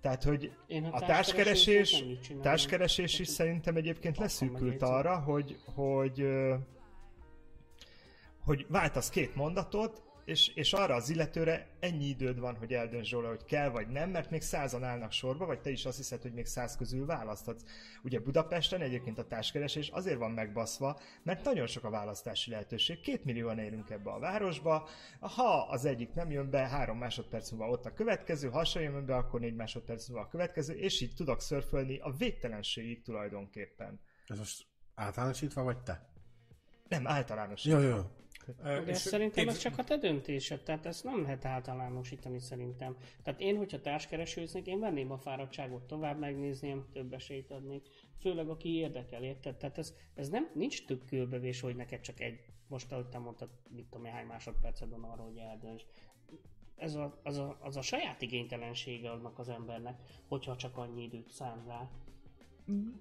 Tehát, 0.00 0.22
hogy 0.22 0.52
Én 0.66 0.84
a 0.84 0.96
a 0.96 1.00
társkeresés, 1.00 2.04
társkeresés 2.42 3.18
is 3.18 3.28
szerintem 3.28 3.76
egyébként 3.76 4.18
leszűkült 4.18 4.82
arra, 4.82 5.18
hogy, 5.18 5.58
hogy, 5.74 6.20
ö, 6.20 6.54
hogy 8.44 8.66
váltasz 8.68 9.08
két 9.10 9.34
mondatot, 9.34 10.03
és, 10.24 10.48
és 10.48 10.72
arra 10.72 10.94
az 10.94 11.10
illetőre 11.10 11.68
ennyi 11.80 12.04
időd 12.04 12.38
van, 12.38 12.56
hogy 12.56 12.72
eldönts 12.72 13.10
róla, 13.10 13.28
hogy 13.28 13.44
kell 13.44 13.68
vagy 13.68 13.88
nem, 13.88 14.10
mert 14.10 14.30
még 14.30 14.42
százan 14.42 14.84
állnak 14.84 15.12
sorba, 15.12 15.46
vagy 15.46 15.60
te 15.60 15.70
is 15.70 15.84
azt 15.84 15.96
hiszed, 15.96 16.22
hogy 16.22 16.32
még 16.32 16.46
száz 16.46 16.76
közül 16.76 17.06
választhatsz. 17.06 17.64
Ugye 18.02 18.20
Budapesten 18.20 18.80
egyébként 18.80 19.18
a 19.18 19.26
társkeresés 19.26 19.88
azért 19.88 20.18
van 20.18 20.30
megbaszva, 20.30 21.00
mert 21.22 21.44
nagyon 21.44 21.66
sok 21.66 21.84
a 21.84 21.90
választási 21.90 22.50
lehetőség. 22.50 23.00
Két 23.00 23.24
millióan 23.24 23.58
élünk 23.58 23.90
ebbe 23.90 24.10
a 24.10 24.18
városba, 24.18 24.88
ha 25.20 25.66
az 25.68 25.84
egyik 25.84 26.14
nem 26.14 26.30
jön 26.30 26.50
be, 26.50 26.68
három 26.68 26.98
másodperc 26.98 27.50
múlva 27.50 27.68
ott 27.68 27.86
a 27.86 27.92
következő, 27.92 28.48
ha 28.48 28.64
sem 28.64 28.82
jön 28.82 29.06
be, 29.06 29.16
akkor 29.16 29.40
négy 29.40 29.54
másodperc 29.54 30.08
múlva 30.08 30.24
a 30.24 30.28
következő, 30.28 30.74
és 30.74 31.00
így 31.00 31.14
tudok 31.14 31.40
szörfölni 31.40 31.98
a 31.98 32.10
végtelenségig 32.10 33.02
tulajdonképpen. 33.02 34.00
Ez 34.26 34.38
most 34.38 34.66
általánosítva 34.94 35.62
vagy 35.62 35.78
te? 35.82 36.08
Nem, 36.88 37.06
általános. 37.06 37.64
Jó, 37.64 37.78
jó, 37.78 37.96
De 38.62 38.82
és 38.86 38.96
szerintem 38.96 39.48
ez 39.48 39.58
csak 39.58 39.78
a 39.78 39.84
te 39.84 39.96
döntésed, 39.96 40.62
tehát 40.62 40.86
ezt 40.86 41.04
nem 41.04 41.22
lehet 41.22 41.44
általánosítani 41.44 42.38
szerintem. 42.38 42.96
Tehát 43.22 43.40
én, 43.40 43.56
hogyha 43.56 43.80
társkeresőznék, 43.80 44.66
én 44.66 44.80
venném 44.80 45.10
a 45.10 45.18
fáradtságot 45.18 45.82
tovább 45.82 46.18
megnézném, 46.18 46.86
több 46.92 47.12
esélyt 47.12 47.50
adnék. 47.50 47.88
Főleg 48.20 48.48
aki 48.48 48.74
érdekel, 48.76 49.22
érted? 49.22 49.56
Tehát 49.56 49.78
ez, 49.78 49.94
ez 50.14 50.28
nem, 50.28 50.50
nincs 50.54 50.84
több 50.84 51.04
külbevés, 51.06 51.60
hogy 51.60 51.76
neked 51.76 52.00
csak 52.00 52.20
egy, 52.20 52.40
most 52.68 52.92
ahogy 52.92 53.06
te 53.08 53.18
mondtad, 53.18 53.48
mit 53.68 53.86
tudom 53.86 54.06
én, 54.06 54.12
hány 54.12 54.26
másodperced 54.26 54.90
van 54.90 55.04
arra, 55.04 55.22
hogy 55.22 55.36
eldönts. 55.36 55.82
Ez 56.76 56.94
a, 56.94 57.20
az, 57.22 57.38
a, 57.38 57.58
az 57.60 57.76
a 57.76 57.82
saját 57.82 58.22
igénytelensége 58.22 59.10
annak 59.10 59.38
az 59.38 59.48
embernek, 59.48 60.00
hogyha 60.28 60.56
csak 60.56 60.76
annyi 60.76 61.02
időt 61.02 61.28
szán 61.28 61.64
rá. 61.66 61.90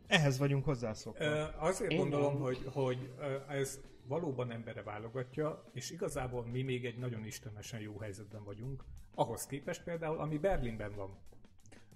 Ehhez 0.08 0.38
vagyunk 0.38 0.66
hozzászokva. 0.66 1.24
Ö, 1.24 1.44
Azért 1.60 1.92
Én 1.92 1.98
gondolom, 1.98 2.34
nem. 2.34 2.42
hogy, 2.42 2.60
hogy 2.74 3.14
ez 3.48 3.80
valóban 4.08 4.52
embere 4.52 4.84
válogatja, 4.84 5.70
és 5.74 5.92
igazából 5.92 6.46
mi 6.46 6.62
még 6.62 6.86
egy 6.86 6.98
nagyon 6.98 7.26
istenesen 7.26 7.80
jó 7.80 7.98
helyzetben 7.98 8.44
vagyunk, 8.44 8.84
ahhoz 9.16 9.46
képest 9.46 9.84
például, 9.84 10.20
ami 10.20 10.38
Berlinben 10.38 10.96
van, 10.96 11.18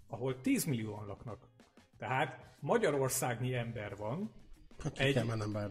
ahol 0.07 0.41
10 0.41 0.63
millióan 0.65 1.05
laknak. 1.05 1.47
Tehát 1.97 2.55
Magyarországnyi 2.59 3.53
ember 3.53 3.95
van, 3.95 4.31
Ki 4.93 5.03
egy, 5.03 5.17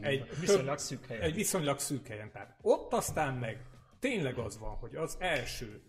egy, 0.00 0.38
Viszonylag 0.40 0.78
szűk 0.78 1.06
helyen. 1.06 1.22
egy 1.22 1.34
viszonylag 1.34 1.78
szűk 1.78 2.06
helyen. 2.06 2.30
Tehát 2.30 2.56
ott 2.62 2.92
aztán 2.92 3.34
meg 3.34 3.66
tényleg 3.98 4.38
az 4.38 4.58
van, 4.58 4.76
hogy 4.76 4.96
az 4.96 5.16
első 5.20 5.82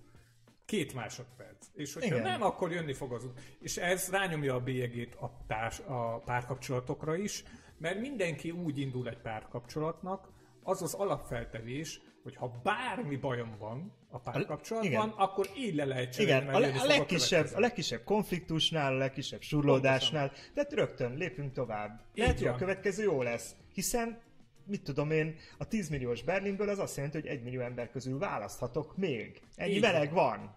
két 0.66 0.94
másodperc. 0.94 1.68
És 1.74 1.94
hogyha. 1.94 2.16
Igen. 2.16 2.22
nem, 2.22 2.42
akkor 2.42 2.72
jönni 2.72 2.94
fog 2.94 3.14
az 3.14 3.26
út. 3.26 3.40
És 3.60 3.78
ez 3.78 4.10
rányomja 4.10 4.56
a 4.56 4.60
bélyegét 4.60 5.16
a, 5.16 5.38
társ, 5.48 5.80
a 5.80 6.22
párkapcsolatokra 6.26 7.16
is, 7.16 7.44
mert 7.78 8.00
mindenki 8.00 8.52
úgy 8.52 8.78
indul 8.78 9.10
egy 9.10 9.18
párkapcsolatnak, 9.18 10.30
az 10.67 10.82
az 10.82 10.93
alapfeltevés, 10.93 12.01
hogy 12.23 12.36
ha 12.36 12.62
bármi 12.63 13.15
bajom 13.15 13.56
van 13.60 13.93
a 14.10 14.19
párkapcsolatban, 14.19 14.91
igen. 14.91 15.10
akkor 15.10 15.49
így 15.58 15.75
le 15.75 15.86
lehet 15.86 16.17
Igen, 16.17 16.47
a, 16.47 16.60
le, 16.60 16.67
a, 16.67 16.86
legkisebb, 16.86 17.47
a 17.56 17.60
legkisebb 17.60 18.03
konfliktusnál, 18.03 18.93
a 18.93 18.97
legkisebb 18.97 19.41
surlódásnál, 19.41 20.32
tehát 20.53 20.73
rögtön 20.73 21.13
lépünk 21.15 21.53
tovább. 21.53 22.01
Lehet, 22.15 22.38
hogy 22.38 22.47
a 22.47 22.49
van. 22.49 22.60
következő 22.60 23.03
jó 23.03 23.21
lesz, 23.21 23.56
hiszen 23.73 24.21
mit 24.65 24.84
tudom 24.84 25.12
én, 25.12 25.36
a 25.58 25.67
10 25.67 25.89
milliós 25.89 26.23
Berlinből 26.23 26.69
az 26.69 26.80
azt 26.80 26.95
jelenti, 26.95 27.19
hogy 27.19 27.27
egy 27.27 27.43
millió 27.43 27.62
ember 27.62 27.91
közül 27.91 28.19
választhatok 28.19 28.97
még. 28.97 29.41
Ennyi 29.56 29.73
Így 29.73 29.82
meleg 29.82 30.13
van. 30.13 30.53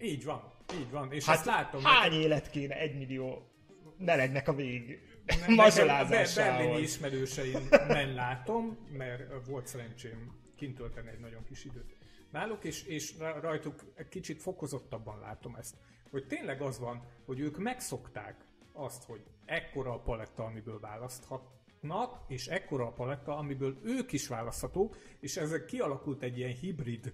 Így 0.00 0.24
van, 0.24 0.52
így 0.74 0.90
van. 0.90 1.12
És 1.12 1.24
Hát 1.24 1.36
ezt 1.36 1.44
látom. 1.44 1.82
hány 1.82 2.12
élet 2.12 2.50
kéne 2.50 2.78
egy 2.78 2.98
millió 2.98 3.50
melegnek 3.98 4.48
a 4.48 4.54
vég 4.54 5.07
Mazsolázásához? 5.48 6.34
berlini 6.34 6.82
ismerőseimben 6.82 8.14
látom, 8.14 8.78
mert 8.90 9.46
volt 9.46 9.66
szerencsém 9.66 10.32
kint 10.56 10.76
tölteni 10.76 11.08
egy 11.08 11.20
nagyon 11.20 11.44
kis 11.44 11.64
időt 11.64 11.96
náluk, 12.30 12.64
és, 12.64 12.82
és 12.82 13.18
ra- 13.18 13.42
rajtuk 13.42 13.84
egy 13.94 14.08
kicsit 14.08 14.42
fokozottabban 14.42 15.18
látom 15.18 15.54
ezt. 15.54 15.74
Hogy 16.10 16.26
tényleg 16.26 16.60
az 16.60 16.78
van, 16.78 17.02
hogy 17.24 17.40
ők 17.40 17.58
megszokták 17.58 18.46
azt, 18.72 19.04
hogy 19.04 19.20
ekkora 19.44 19.92
a 19.92 20.00
paletta, 20.00 20.44
amiből 20.44 20.80
választhatnak, 20.80 22.20
és 22.28 22.46
ekkora 22.46 22.86
a 22.86 22.92
paletta, 22.92 23.36
amiből 23.36 23.78
ők 23.84 24.12
is 24.12 24.28
választhatók, 24.28 24.96
és 25.20 25.36
ezek 25.36 25.64
kialakult 25.64 26.22
egy 26.22 26.38
ilyen 26.38 26.54
hibrid 26.54 27.12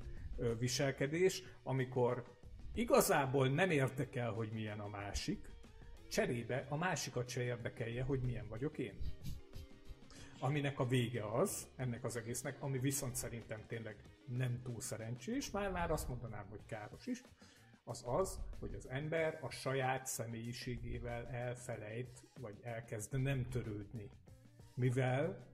viselkedés, 0.59 1.43
amikor 1.63 2.25
igazából 2.75 3.49
nem 3.49 3.71
érdekel, 3.71 4.31
hogy 4.31 4.51
milyen 4.53 4.81
a 4.81 4.89
másik, 4.89 5.51
cserébe 6.09 6.67
a 6.69 6.77
másikat 6.77 7.29
se 7.29 7.43
érdekelje, 7.43 8.03
hogy 8.03 8.21
milyen 8.21 8.49
vagyok 8.49 8.79
én. 8.79 9.01
Aminek 10.39 10.79
a 10.79 10.87
vége 10.87 11.33
az, 11.33 11.67
ennek 11.77 12.05
az 12.05 12.17
egésznek, 12.17 12.63
ami 12.63 12.79
viszont 12.79 13.15
szerintem 13.15 13.65
tényleg 13.67 13.97
nem 14.27 14.61
túl 14.63 14.81
szerencsés, 14.81 15.51
már 15.51 15.71
már 15.71 15.91
azt 15.91 16.09
mondanám, 16.09 16.47
hogy 16.51 16.61
káros 16.67 17.07
is, 17.07 17.23
az 17.85 18.03
az, 18.07 18.41
hogy 18.59 18.75
az 18.75 18.89
ember 18.89 19.39
a 19.43 19.51
saját 19.51 20.07
személyiségével 20.07 21.27
elfelejt, 21.27 22.23
vagy 22.41 22.59
elkezd 22.63 23.21
nem 23.21 23.49
törődni. 23.49 24.11
Mivel 24.75 25.47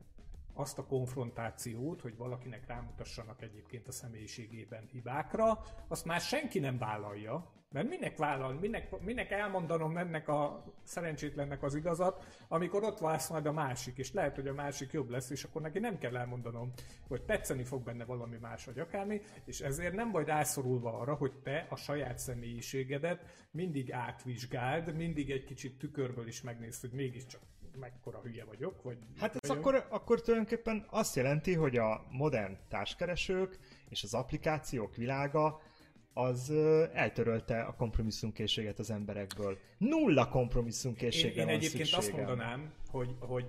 azt 0.54 0.78
a 0.78 0.86
konfrontációt, 0.86 2.00
hogy 2.00 2.16
valakinek 2.16 2.66
rámutassanak 2.66 3.42
egyébként 3.42 3.88
a 3.88 3.92
személyiségében 3.92 4.86
hibákra, 4.92 5.62
azt 5.88 6.04
már 6.04 6.20
senki 6.20 6.58
nem 6.58 6.78
vállalja, 6.78 7.52
mert 7.72 7.88
minek 7.88 8.16
vállal, 8.16 8.52
minek, 8.52 9.00
minek 9.00 9.30
elmondanom 9.30 9.96
ennek 9.96 10.28
a 10.28 10.64
szerencsétlennek 10.82 11.62
az 11.62 11.74
igazat, 11.74 12.44
amikor 12.48 12.82
ott 12.82 12.98
válsz 12.98 13.28
majd 13.28 13.46
a 13.46 13.52
másik, 13.52 13.98
és 13.98 14.12
lehet, 14.12 14.34
hogy 14.34 14.48
a 14.48 14.54
másik 14.54 14.92
jobb 14.92 15.10
lesz, 15.10 15.30
és 15.30 15.44
akkor 15.44 15.62
neki 15.62 15.78
nem 15.78 15.98
kell 15.98 16.16
elmondanom, 16.16 16.72
hogy 17.08 17.22
tetszeni 17.22 17.64
fog 17.64 17.82
benne 17.82 18.04
valami 18.04 18.36
más, 18.36 18.64
vagy 18.64 18.78
akármi, 18.78 19.20
és 19.44 19.60
ezért 19.60 19.94
nem 19.94 20.10
vagy 20.10 20.26
rászorulva 20.26 20.98
arra, 20.98 21.14
hogy 21.14 21.32
te 21.42 21.66
a 21.68 21.76
saját 21.76 22.18
személyiségedet 22.18 23.48
mindig 23.50 23.92
átvizsgáld, 23.92 24.96
mindig 24.96 25.30
egy 25.30 25.44
kicsit 25.44 25.78
tükörből 25.78 26.26
is 26.26 26.42
megnézd, 26.42 26.80
hogy 26.80 26.92
mégiscsak 26.92 27.40
mekkora 27.78 28.20
hülye 28.20 28.44
vagyok, 28.44 28.82
vagy... 28.82 28.98
Hát 29.18 29.36
ez 29.40 29.48
vagyok. 29.48 29.66
akkor, 29.66 29.86
akkor 29.88 30.20
tulajdonképpen 30.20 30.86
azt 30.90 31.16
jelenti, 31.16 31.54
hogy 31.54 31.76
a 31.76 32.06
modern 32.10 32.58
társkeresők 32.68 33.58
és 33.88 34.02
az 34.02 34.14
applikációk 34.14 34.96
világa 34.96 35.60
az 36.12 36.50
eltörölte 36.92 37.62
a 37.62 37.74
kompromisszumkészséget 37.74 38.78
az 38.78 38.90
emberekből. 38.90 39.58
Nulla 39.78 40.24
Én, 40.24 40.30
kompromisszumkészségre 40.30 41.40
én 41.40 41.46
van 41.46 41.54
egyébként 41.54 41.82
azt 41.82 41.92
szükségem. 41.92 42.26
mondanám, 42.26 42.72
hogy, 42.90 43.14
hogy 43.18 43.46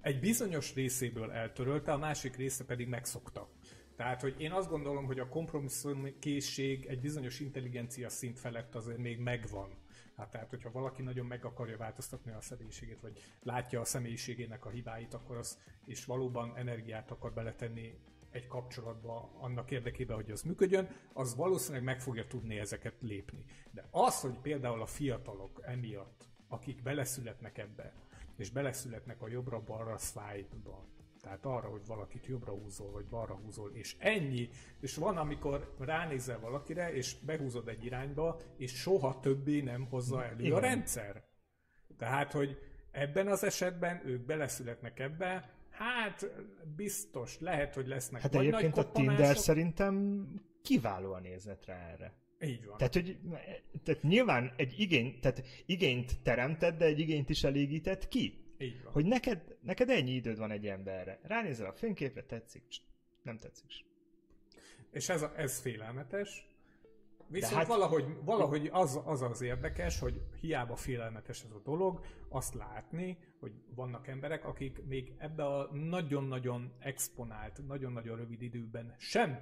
egy 0.00 0.20
bizonyos 0.20 0.74
részéből 0.74 1.32
eltörölte, 1.32 1.92
a 1.92 1.98
másik 1.98 2.36
része 2.36 2.64
pedig 2.64 2.88
megszokta. 2.88 3.48
Tehát, 3.96 4.20
hogy 4.20 4.34
én 4.38 4.52
azt 4.52 4.68
gondolom, 4.68 5.04
hogy 5.04 5.18
a 5.18 5.28
kompromisszumkészség 5.28 6.86
egy 6.86 7.00
bizonyos 7.00 7.40
intelligencia 7.40 8.08
szint 8.08 8.38
felett 8.38 8.74
azért 8.74 8.98
még 8.98 9.18
megvan. 9.18 9.68
Hát 10.16 10.30
tehát, 10.30 10.50
hogyha 10.50 10.70
valaki 10.70 11.02
nagyon 11.02 11.26
meg 11.26 11.44
akarja 11.44 11.76
változtatni 11.76 12.32
a 12.32 12.40
személyiségét, 12.40 13.00
vagy 13.00 13.22
látja 13.42 13.80
a 13.80 13.84
személyiségének 13.84 14.64
a 14.64 14.70
hibáit, 14.70 15.14
akkor 15.14 15.36
az, 15.36 15.58
és 15.86 16.04
valóban 16.04 16.52
energiát 16.56 17.10
akar 17.10 17.32
beletenni 17.32 17.98
egy 18.36 18.46
kapcsolatba 18.46 19.30
annak 19.40 19.70
érdekében, 19.70 20.16
hogy 20.16 20.30
az 20.30 20.42
működjön, 20.42 20.88
az 21.12 21.36
valószínűleg 21.36 21.84
meg 21.84 22.00
fogja 22.00 22.26
tudni 22.26 22.58
ezeket 22.58 22.94
lépni. 23.00 23.44
De 23.70 23.88
az, 23.90 24.20
hogy 24.20 24.38
például 24.38 24.80
a 24.80 24.86
fiatalok 24.86 25.60
emiatt, 25.62 26.28
akik 26.48 26.82
beleszületnek 26.82 27.58
ebbe, 27.58 27.92
és 28.36 28.50
beleszületnek 28.50 29.22
a 29.22 29.28
jobbra-balra 29.28 29.98
swipe-ba, 29.98 30.86
tehát 31.26 31.44
arra, 31.44 31.68
hogy 31.68 31.86
valakit 31.86 32.26
jobbra 32.26 32.52
húzol, 32.52 32.90
vagy 32.90 33.06
balra 33.06 33.34
húzol, 33.34 33.70
és 33.74 33.96
ennyi. 33.98 34.48
És 34.80 34.96
van, 34.96 35.16
amikor 35.16 35.74
ránézel 35.78 36.40
valakire, 36.40 36.92
és 36.92 37.16
behúzod 37.20 37.68
egy 37.68 37.84
irányba, 37.84 38.40
és 38.56 38.72
soha 38.72 39.20
többé 39.20 39.60
nem 39.60 39.86
hozza 39.86 40.24
elő 40.24 40.44
Igen. 40.44 40.56
a 40.56 40.60
rendszer. 40.60 41.24
Tehát, 41.96 42.32
hogy 42.32 42.58
ebben 42.90 43.26
az 43.26 43.44
esetben 43.44 44.02
ők 44.04 44.20
beleszületnek 44.20 44.98
ebbe, 44.98 45.55
hát 45.76 46.30
biztos, 46.76 47.40
lehet, 47.40 47.74
hogy 47.74 47.86
lesznek 47.86 48.22
Hát 48.22 48.32
vagy 48.32 48.46
egyébként 48.46 48.76
a 48.76 48.90
Tinder 48.90 49.36
szerintem 49.36 50.26
kiválóan 50.62 51.22
nézett 51.22 51.64
rá 51.64 51.88
erre. 51.92 52.12
Így 52.40 52.66
van. 52.66 52.76
Tehát, 52.76 52.94
hogy 52.94 53.18
tehát 53.82 54.02
nyilván 54.02 54.52
egy 54.56 54.80
igény, 54.80 55.18
tehát 55.20 55.42
igényt 55.66 56.22
teremtett, 56.22 56.78
de 56.78 56.84
egy 56.84 56.98
igényt 56.98 57.30
is 57.30 57.44
elégített 57.44 58.08
ki. 58.08 58.44
Így 58.58 58.82
van. 58.82 58.92
Hogy 58.92 59.04
neked, 59.04 59.56
neked 59.62 59.90
ennyi 59.90 60.10
időd 60.10 60.38
van 60.38 60.50
egy 60.50 60.66
emberre. 60.66 61.20
Ránézel 61.22 61.66
a 61.66 61.72
fényképre, 61.72 62.22
tetszik, 62.22 62.62
nem 63.22 63.38
tetszik. 63.38 63.84
És 64.90 65.08
ez, 65.08 65.22
a, 65.22 65.32
ez 65.36 65.60
félelmetes. 65.60 66.46
Viszont 67.28 67.54
hát- 67.54 67.66
valahogy, 67.66 68.16
valahogy 68.24 68.68
az, 68.72 69.00
az 69.04 69.22
az 69.22 69.40
érdekes, 69.40 69.98
hogy 69.98 70.20
hiába 70.40 70.76
félelmetes 70.76 71.42
ez 71.44 71.50
a 71.50 71.60
dolog, 71.64 72.00
azt 72.28 72.54
látni, 72.54 73.18
hogy 73.40 73.52
vannak 73.74 74.08
emberek, 74.08 74.44
akik 74.44 74.82
még 74.86 75.14
ebbe 75.18 75.44
a 75.44 75.70
nagyon-nagyon 75.72 76.72
exponált, 76.78 77.66
nagyon-nagyon 77.66 78.16
rövid 78.16 78.42
időben 78.42 78.94
sem 78.98 79.38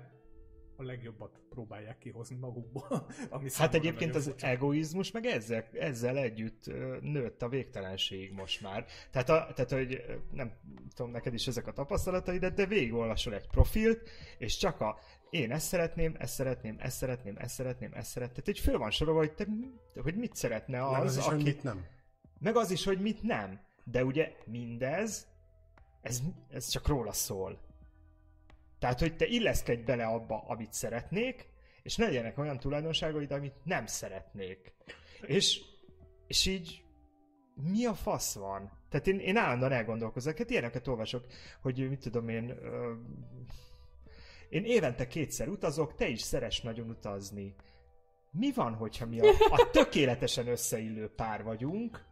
a 0.77 0.83
legjobbat 0.83 1.40
próbálják 1.51 1.99
kihozni 1.99 2.37
magukból. 2.37 3.07
Ami 3.31 3.49
Hát 3.55 3.75
egyébként 3.75 4.14
az 4.14 4.25
furcsa. 4.25 4.47
egoizmus 4.47 5.11
meg 5.11 5.27
ezzel, 5.27 5.64
ezzel 5.73 6.16
együtt 6.18 6.66
nőtt 7.01 7.42
a 7.42 7.49
végtelenségig 7.49 8.33
most 8.33 8.61
már. 8.61 8.87
Tehát, 9.11 9.29
a, 9.29 9.53
tehát, 9.55 9.70
hogy 9.70 10.05
nem 10.31 10.53
tudom 10.94 11.12
neked 11.12 11.35
is 11.35 11.47
ezek 11.47 11.66
a 11.66 11.73
tapasztalataid, 11.73 12.47
de 12.47 12.66
végigolvasol 12.66 13.35
egy 13.35 13.47
profilt, 13.47 14.09
és 14.38 14.57
csak 14.57 14.81
a 14.81 14.99
én 15.35 15.53
ezt 15.53 15.66
szeretném, 15.66 16.14
ezt 16.18 16.35
szeretném, 16.35 16.77
ezt 16.79 16.97
szeretném, 16.97 17.37
ezt 17.37 17.55
szeretném, 17.55 17.92
ezt 17.94 18.11
szeretném. 18.11 18.42
Tehát 18.42 18.59
így 18.59 18.64
föl 18.64 18.79
van 18.79 18.90
sorolva, 18.90 19.20
hogy, 19.20 19.35
te, 19.35 19.47
hogy 20.03 20.16
mit 20.16 20.35
szeretne 20.35 20.87
Az, 20.87 21.05
az, 21.05 21.05
az 21.05 21.16
is, 21.16 21.25
aki... 21.25 21.35
hogy 21.35 21.44
mit 21.44 21.62
nem. 21.62 21.87
Meg 22.38 22.57
az 22.57 22.70
is, 22.70 22.85
hogy 22.85 23.01
mit 23.01 23.23
nem. 23.23 23.61
De 23.85 24.05
ugye 24.05 24.33
mindez, 24.47 25.27
ez, 26.03 26.23
ez 26.51 26.68
csak 26.68 26.87
róla 26.87 27.12
szól. 27.12 27.61
Tehát, 28.79 29.01
hogy 29.01 29.16
te 29.16 29.27
illeszkedj 29.27 29.83
bele 29.83 30.05
abba, 30.05 30.44
amit 30.47 30.73
szeretnék, 30.73 31.49
és 31.83 31.97
ne 31.97 32.05
legyenek 32.05 32.38
olyan 32.38 32.59
tulajdonságaid, 32.59 33.33
amit 33.33 33.64
nem 33.64 33.87
szeretnék. 33.87 34.75
És, 35.27 35.61
és 36.27 36.47
így 36.47 36.83
mi 37.55 37.85
a 37.85 37.94
fasz 37.94 38.35
van? 38.35 38.73
Tehát 38.88 39.07
én, 39.07 39.18
én 39.18 39.37
állandóan 39.37 39.73
elgondolkozok, 39.73 40.38
hát 40.38 40.51
ilyeneket 40.51 40.88
olvasok, 40.88 41.27
hogy 41.62 41.88
mit 41.88 42.01
tudom 42.01 42.29
én, 42.29 42.55
én 44.48 44.64
évente 44.64 45.07
kétszer 45.07 45.48
utazok, 45.48 45.94
te 45.94 46.09
is 46.09 46.20
szeres 46.20 46.61
nagyon 46.61 46.88
utazni. 46.88 47.54
Mi 48.30 48.52
van, 48.52 48.74
hogyha 48.74 49.07
mi 49.07 49.20
a, 49.20 49.28
a 49.50 49.70
tökéletesen 49.78 50.46
összeillő 50.48 51.09
pár 51.09 51.42
vagyunk, 51.42 52.04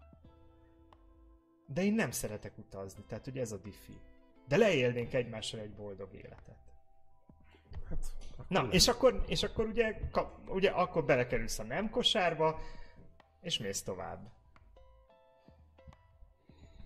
de 1.66 1.84
én 1.84 1.94
nem 1.94 2.10
szeretek 2.10 2.58
utazni, 2.58 3.04
tehát 3.08 3.24
hogy 3.24 3.38
ez 3.38 3.52
a 3.52 3.56
diffi. 3.56 3.96
De 4.48 4.56
leélnénk 4.56 5.14
egymással 5.14 5.60
egy 5.60 5.74
boldog 5.74 6.14
életet. 6.14 6.56
Hát, 7.88 8.04
Na, 8.48 8.68
és 8.70 8.88
akkor, 8.88 9.24
és 9.26 9.42
akkor 9.42 9.66
ugye, 9.66 9.98
kap, 10.10 10.50
ugye 10.50 10.70
akkor 10.70 11.04
belekerülsz 11.04 11.58
a 11.58 11.62
nem 11.62 11.90
kosárba, 11.90 12.60
és 13.40 13.58
mész 13.58 13.82
tovább. 13.82 14.30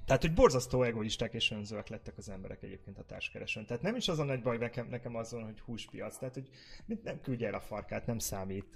Tehát, 0.07 0.23
hogy 0.23 0.35
borzasztó 0.35 0.83
egoisták 0.83 1.35
és 1.35 1.51
önzőek 1.51 1.89
lettek 1.89 2.19
az 2.19 2.29
emberek 2.29 2.63
egyébként 2.63 2.99
a 2.99 3.05
társkeresőn. 3.05 3.67
Tehát 3.67 3.83
nem 3.83 3.97
is 3.97 4.09
az 4.09 4.19
a 4.19 4.25
nagy 4.25 4.43
baj 4.43 4.57
nekem, 4.57 4.87
nekem 4.89 5.17
azon, 5.17 5.45
hogy 5.45 5.61
húspiac. 5.61 6.19
Tehát, 6.19 6.35
hogy 6.35 6.49
nem 7.03 7.21
küldje 7.21 7.47
el 7.49 7.55
a 7.55 7.61
farkát, 7.61 8.07
nem 8.07 8.19
számít. 8.19 8.67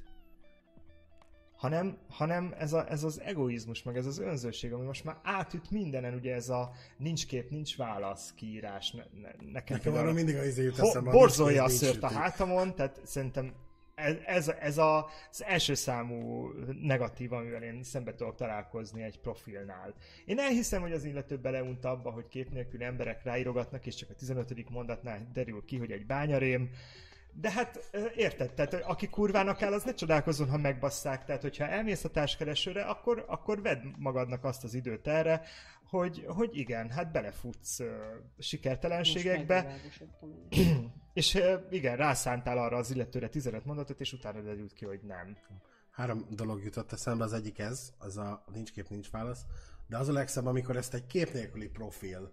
Hanem, 1.57 1.99
hanem 2.09 2.55
ez, 2.59 2.73
a, 2.73 2.91
ez 2.91 3.05
az 3.05 3.21
egoizmus, 3.21 3.83
meg 3.83 3.97
ez 3.97 4.07
az 4.07 4.19
önzőség, 4.19 4.73
ami 4.73 4.85
most 4.85 5.05
már 5.05 5.17
átüt 5.23 5.71
mindenen, 5.71 6.15
ugye 6.15 6.35
ez 6.35 6.49
a 6.49 6.71
nincs 6.97 7.27
kép, 7.27 7.51
nincs 7.51 7.77
válasz 7.77 8.33
kiírás. 8.35 8.91
Ne, 8.91 9.03
ne, 9.21 9.29
nekem 9.53 9.77
Nekem 9.77 9.95
arra 9.95 10.13
mindig 10.13 10.37
az 10.37 10.47
izé 10.47 10.63
jut 10.63 10.79
eszembe. 10.79 11.11
borzolja 11.11 11.65
a 11.65 11.69
szőrt 11.69 12.03
a 12.03 12.11
hátamon, 12.11 12.75
tehát 12.75 13.01
szerintem 13.05 13.55
ez, 14.27 14.49
ez, 14.49 14.79
a, 14.79 15.09
az 15.31 15.45
első 15.45 15.75
számú 15.75 16.49
negatív, 16.83 17.33
amivel 17.33 17.63
én 17.63 17.83
szembe 17.83 18.15
tudok 18.15 18.35
találkozni 18.35 19.03
egy 19.03 19.21
profilnál. 19.21 19.95
Én 20.25 20.39
elhiszem, 20.39 20.81
hogy 20.81 20.93
az 20.93 21.05
illető 21.05 21.37
beleunta 21.37 21.91
abba, 21.91 22.11
hogy 22.11 22.29
kép 22.29 22.51
nélkül 22.51 22.83
emberek 22.83 23.25
ráírogatnak, 23.25 23.87
és 23.87 23.95
csak 23.95 24.11
a 24.11 24.15
15. 24.15 24.71
mondatnál 24.71 25.31
derül 25.33 25.65
ki, 25.65 25.79
hogy 25.79 25.91
egy 25.91 26.07
bányarém, 26.07 26.71
de 27.33 27.51
hát 27.51 27.91
érted, 28.17 28.53
tehát 28.53 28.75
aki 28.75 29.09
kurvának 29.09 29.63
áll, 29.63 29.73
az 29.73 29.83
ne 29.83 29.95
csodálkozzon, 29.95 30.49
ha 30.49 30.57
megbasszák. 30.57 31.25
Tehát, 31.25 31.43
hogyha 31.43 31.67
elmész 31.67 32.05
a 32.05 32.09
társkeresőre, 32.09 32.83
akkor, 32.83 33.25
akkor 33.29 33.63
vedd 33.63 33.83
magadnak 33.99 34.45
azt 34.45 34.65
az 34.65 34.75
időt 34.75 35.07
erre, 35.07 35.43
hogy, 35.91 36.25
hogy 36.27 36.57
igen, 36.57 36.91
hát 36.91 37.13
belefutsz 37.13 37.81
ö, 37.81 37.91
sikertelenségekbe, 38.39 39.81
és 41.13 41.35
ö, 41.35 41.57
igen, 41.71 41.97
rászántál 41.97 42.59
arra 42.59 42.77
az 42.77 42.91
illetőre 42.91 43.29
15 43.29 43.65
mondatot, 43.65 44.01
és 44.01 44.13
utána 44.13 44.41
derült 44.41 44.73
ki, 44.73 44.85
hogy 44.85 45.01
nem. 45.03 45.37
Három 45.91 46.27
dolog 46.31 46.65
jutott 46.65 46.93
eszembe, 46.93 47.25
az 47.25 47.33
egyik 47.33 47.59
ez, 47.59 47.93
az 47.99 48.17
a 48.17 48.45
nincs 48.53 48.73
kép, 48.73 48.89
nincs 48.89 49.11
válasz, 49.11 49.45
de 49.89 49.99
az 49.99 50.09
a 50.09 50.13
legszebb, 50.13 50.47
amikor 50.47 50.77
ezt 50.77 50.95
egy 50.95 51.07
kép 51.07 51.33
nélküli 51.33 51.69
profil 51.69 52.33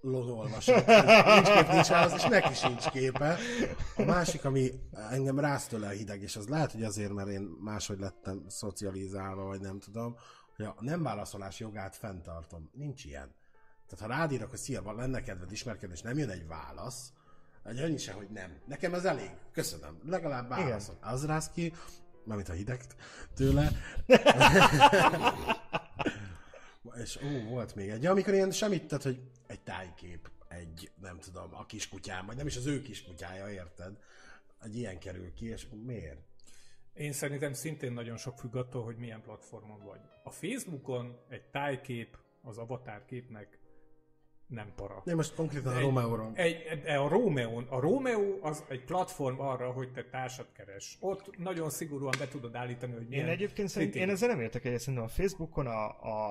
nincs 0.00 1.50
kép, 1.50 1.68
nincs 1.68 1.88
válasz, 1.88 2.14
és 2.14 2.24
neki 2.24 2.54
sincs 2.54 2.88
képe. 2.88 3.36
A 3.96 4.02
másik, 4.02 4.44
ami 4.44 4.70
engem 5.10 5.38
rász 5.38 5.66
tőle 5.66 5.86
a 5.86 5.90
hideg, 5.90 6.22
és 6.22 6.36
az 6.36 6.48
lehet, 6.48 6.72
hogy 6.72 6.82
azért, 6.82 7.12
mert 7.12 7.28
én 7.28 7.56
máshogy 7.60 7.98
lettem 7.98 8.44
szocializálva, 8.48 9.44
vagy 9.44 9.60
nem 9.60 9.78
tudom, 9.78 10.16
hogy 10.58 10.66
a 10.76 10.84
nem 10.84 11.02
válaszolás 11.02 11.58
jogát 11.58 11.96
fenntartom. 11.96 12.70
Nincs 12.72 13.04
ilyen. 13.04 13.34
Tehát 13.88 14.04
ha 14.04 14.20
rád 14.20 14.32
írok, 14.32 14.50
hogy 14.50 14.58
szia, 14.58 14.92
lenne 14.92 15.22
kedved 15.22 15.52
ismerkedni, 15.52 15.94
és 15.94 16.02
nem 16.02 16.18
jön 16.18 16.30
egy 16.30 16.46
válasz, 16.46 17.12
egy 17.64 17.78
annyi 17.78 17.96
se, 17.96 18.12
hogy 18.12 18.30
nem. 18.30 18.58
Nekem 18.66 18.94
ez 18.94 19.04
elég. 19.04 19.30
Köszönöm. 19.52 19.98
Legalább 20.04 20.48
válaszol. 20.48 20.98
Az 21.00 21.26
rász 21.26 21.50
ki, 21.50 21.72
mármint 22.24 22.48
a 22.48 22.52
hideg 22.52 22.80
tőle. 23.34 23.70
és 27.02 27.18
ó, 27.22 27.48
volt 27.48 27.74
még 27.74 27.88
egy, 27.88 28.06
amikor 28.06 28.34
ilyen 28.34 28.50
semmit, 28.50 28.86
tehát, 28.86 29.04
hogy 29.04 29.20
egy 29.46 29.60
tájkép, 29.60 30.30
egy, 30.48 30.90
nem 31.00 31.18
tudom, 31.18 31.54
a 31.54 31.66
kiskutyám, 31.66 32.26
vagy 32.26 32.36
nem 32.36 32.46
is 32.46 32.56
az 32.56 32.66
ő 32.66 32.82
kiskutyája, 32.82 33.50
érted? 33.50 33.98
Egy 34.62 34.76
ilyen 34.76 34.98
kerül 34.98 35.34
ki, 35.34 35.46
és 35.46 35.66
miért? 35.84 36.20
Én 36.98 37.12
szerintem 37.12 37.52
szintén 37.52 37.92
nagyon 37.92 38.16
sok 38.16 38.38
függ 38.38 38.56
attól, 38.56 38.84
hogy 38.84 38.96
milyen 38.96 39.22
platformon 39.22 39.82
vagy. 39.84 40.00
A 40.24 40.30
Facebookon 40.30 41.16
egy 41.28 41.42
tájkép 41.50 42.18
az 42.42 42.58
avatar 42.58 43.04
képnek 43.04 43.58
nem 44.46 44.72
para. 44.76 45.02
Én 45.06 45.14
most 45.14 45.34
konkrétan 45.34 45.72
a 45.72 45.76
Egy- 45.76 45.82
Romeo-ról. 45.82 46.30
Egy, 46.34 46.80
de 46.82 46.96
a 46.98 47.08
Romeo, 47.08 47.62
a 47.68 47.80
Romeo 47.80 48.38
az 48.40 48.64
egy 48.68 48.84
platform 48.84 49.40
arra, 49.40 49.70
hogy 49.72 49.92
te 49.92 50.04
társat 50.04 50.52
keres. 50.52 50.96
Ott 51.00 51.38
nagyon 51.38 51.70
szigorúan 51.70 52.14
be 52.18 52.28
tudod 52.28 52.54
állítani, 52.54 52.92
hogy 52.92 53.02
Én 53.02 53.08
milyen 53.08 53.28
egyébként 53.28 53.68
szerint, 53.68 53.90
rating. 53.92 54.08
én 54.08 54.14
ezzel 54.14 54.28
nem 54.28 54.40
értek 54.40 54.64
egyet, 54.64 54.78
szerintem 54.80 55.04
a 55.04 55.08
Facebookon 55.08 55.66
a, 55.66 55.86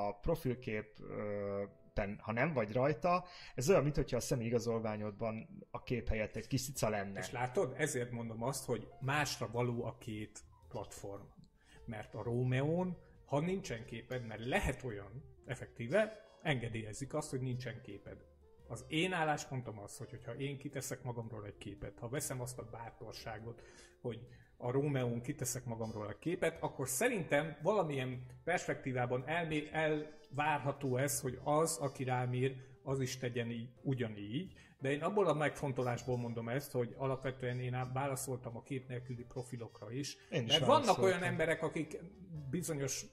a 0.08 0.14
profilkép 0.22 1.00
ö, 1.00 1.64
ten, 1.94 2.20
ha 2.22 2.32
nem 2.32 2.54
vagy 2.54 2.72
rajta, 2.74 3.26
ez 3.56 3.70
olyan, 3.70 3.84
mintha 3.84 4.16
a 4.16 4.20
személyigazolványodban 4.20 5.66
a 5.72 5.84
kép 5.84 6.08
helyett 6.08 6.36
egy 6.36 6.48
kis 6.48 6.64
cica 6.64 6.90
lenne. 6.90 7.20
És 7.20 7.32
látod, 7.32 7.74
ezért 7.78 8.12
mondom 8.12 8.44
azt, 8.44 8.66
hogy 8.66 8.88
másra 9.00 9.50
való 9.52 9.84
a 9.86 9.98
két 9.98 10.40
platform. 10.70 11.24
Mert 11.86 12.16
a 12.16 12.24
Romeo-n, 12.24 12.98
ha 13.26 13.40
nincsen 13.40 13.86
képed, 13.86 14.26
mert 14.26 14.46
lehet 14.46 14.84
olyan, 14.84 15.24
effektíve, 15.46 16.26
engedélyezik 16.42 17.14
azt, 17.14 17.30
hogy 17.30 17.42
nincsen 17.42 17.82
képed. 17.82 18.26
Az 18.68 18.86
én 18.88 19.14
álláspontom 19.14 19.80
az, 19.80 19.98
hogy 19.98 20.26
ha 20.26 20.36
én 20.36 20.58
kiteszek 20.58 21.04
magamról 21.04 21.46
egy 21.46 21.58
képet, 21.58 22.00
ha 22.00 22.10
veszem 22.10 22.42
azt 22.42 22.60
a 22.60 22.70
bátorságot, 22.72 23.62
hogy 24.02 24.28
a 24.58 24.72
Rómeón 24.72 25.22
kiteszek 25.22 25.66
magamról 25.66 26.10
egy 26.10 26.20
képet, 26.20 26.62
akkor 26.62 26.88
szerintem 26.88 27.58
valamilyen 27.62 28.26
perspektívában 28.44 29.28
elmé- 29.28 29.72
elvárható 29.72 30.98
ez, 30.98 31.22
hogy 31.22 31.40
az, 31.44 31.78
aki 31.78 32.04
rám 32.04 32.34
ír, 32.34 32.56
az 32.84 33.00
is 33.00 33.18
tegyen 33.18 33.52
így, 33.52 33.70
ugyanígy. 33.82 34.54
De 34.80 34.92
én 34.92 35.02
abból 35.02 35.28
a 35.28 35.34
megfontolásból 35.34 36.18
mondom 36.18 36.50
ezt, 36.50 36.72
hogy 36.72 36.96
alapvetően 36.98 37.60
én 37.60 37.90
válaszoltam 37.94 38.58
a 38.58 38.64
kép 38.64 38.88
nélküli 38.88 39.24
profilokra 39.24 39.92
is. 39.92 40.18
Én 40.32 40.44
is 40.44 40.52
mert 40.52 40.66
vannak 40.66 41.02
olyan 41.02 41.24
emberek, 41.24 41.64
akik 41.64 42.00
bizonyos 42.50 43.06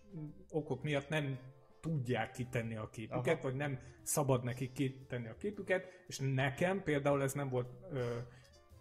okok 0.50 0.82
miatt 0.82 1.08
nem 1.08 1.38
tudják 1.80 2.30
kitenni 2.32 2.76
a 2.76 2.88
képüket. 2.90 3.34
Aha. 3.34 3.42
vagy 3.42 3.54
nem 3.54 3.78
szabad 4.02 4.44
nekik 4.44 4.72
kitenni 4.72 5.28
a 5.28 5.36
képüket, 5.36 5.86
és 6.06 6.18
nekem 6.18 6.82
például 6.82 7.22
ez 7.22 7.32
nem 7.32 7.48
volt 7.48 7.68
ö, 7.90 8.18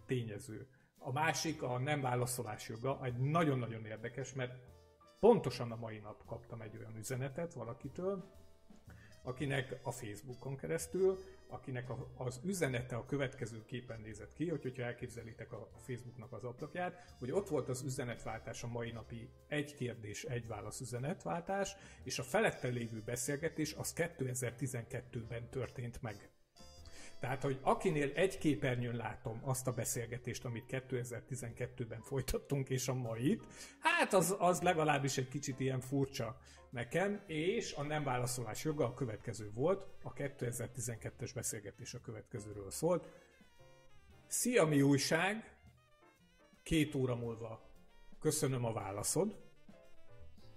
tényező. 0.06 0.66
A 0.98 1.12
másik, 1.12 1.62
a 1.62 1.78
nem 1.78 2.00
válaszolás 2.00 2.68
joga, 2.68 3.00
egy 3.02 3.16
nagyon-nagyon 3.16 3.84
érdekes, 3.84 4.32
mert 4.32 4.52
pontosan 5.20 5.72
a 5.72 5.76
mai 5.76 5.98
nap 5.98 6.24
kaptam 6.26 6.60
egy 6.60 6.76
olyan 6.76 6.96
üzenetet 6.96 7.54
valakitől, 7.54 8.24
akinek 9.22 9.78
a 9.82 9.90
Facebookon 9.90 10.56
keresztül, 10.56 11.18
akinek 11.54 11.90
a, 11.90 12.10
az 12.16 12.40
üzenete 12.44 12.96
a 12.96 13.04
következő 13.04 13.64
képen 13.64 14.00
nézett 14.00 14.32
ki, 14.34 14.48
hogy, 14.48 14.62
hogyha 14.62 14.82
elképzelitek 14.82 15.52
a, 15.52 15.68
Facebooknak 15.86 16.32
az 16.32 16.44
ablakját, 16.44 17.14
hogy 17.18 17.30
ott 17.30 17.48
volt 17.48 17.68
az 17.68 17.82
üzenetváltás 17.82 18.62
a 18.62 18.66
mai 18.66 18.90
napi 18.90 19.28
egy 19.48 19.74
kérdés, 19.74 20.24
egy 20.24 20.46
válasz 20.46 20.80
üzenetváltás, 20.80 21.76
és 22.02 22.18
a 22.18 22.22
felette 22.22 22.68
lévő 22.68 23.02
beszélgetés 23.04 23.74
az 23.74 23.92
2012-ben 23.96 25.48
történt 25.50 26.02
meg. 26.02 26.28
Tehát, 27.20 27.42
hogy 27.42 27.58
akinél 27.62 28.10
egy 28.14 28.38
képernyőn 28.38 28.96
látom 28.96 29.40
azt 29.42 29.66
a 29.66 29.72
beszélgetést, 29.72 30.44
amit 30.44 30.64
2012-ben 30.68 32.00
folytattunk, 32.00 32.68
és 32.68 32.88
a 32.88 32.94
mait, 32.94 33.46
hát 33.78 34.12
az, 34.12 34.36
az 34.38 34.60
legalábbis 34.60 35.16
egy 35.16 35.28
kicsit 35.28 35.60
ilyen 35.60 35.80
furcsa 35.80 36.40
nekem, 36.74 37.20
és 37.26 37.72
a 37.72 37.82
nem 37.82 38.04
válaszolás 38.04 38.64
joga 38.64 38.84
a 38.84 38.94
következő 38.94 39.50
volt, 39.54 39.86
a 40.02 40.12
2012-es 40.12 41.30
beszélgetés 41.34 41.94
a 41.94 42.00
következőről 42.00 42.70
szólt. 42.70 43.08
Szia, 44.26 44.64
mi 44.64 44.82
újság? 44.82 45.56
Két 46.62 46.94
óra 46.94 47.14
múlva 47.16 47.70
köszönöm 48.20 48.64
a 48.64 48.72
válaszod. 48.72 49.36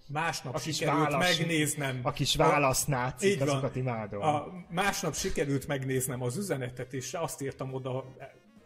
Másnap 0.07 0.55
A 0.55 0.57
sikerült 0.57 1.09
válasz- 1.11 1.37
megnéznem. 1.39 1.99
A 2.03 2.11
kis 2.11 2.35
válasznácik, 2.35 3.41
azokat 3.41 3.75
imádom. 3.75 4.21
a 4.21 4.47
másnap 4.69 5.13
sikerült 5.15 5.67
megnéznem 5.67 6.21
az 6.21 6.37
üzenetet, 6.37 6.93
és 6.93 7.13
azt 7.13 7.41
írtam 7.41 7.73
oda, 7.73 8.15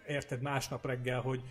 érted, 0.07 0.41
másnap 0.41 0.85
reggel, 0.85 1.21
hogy 1.21 1.43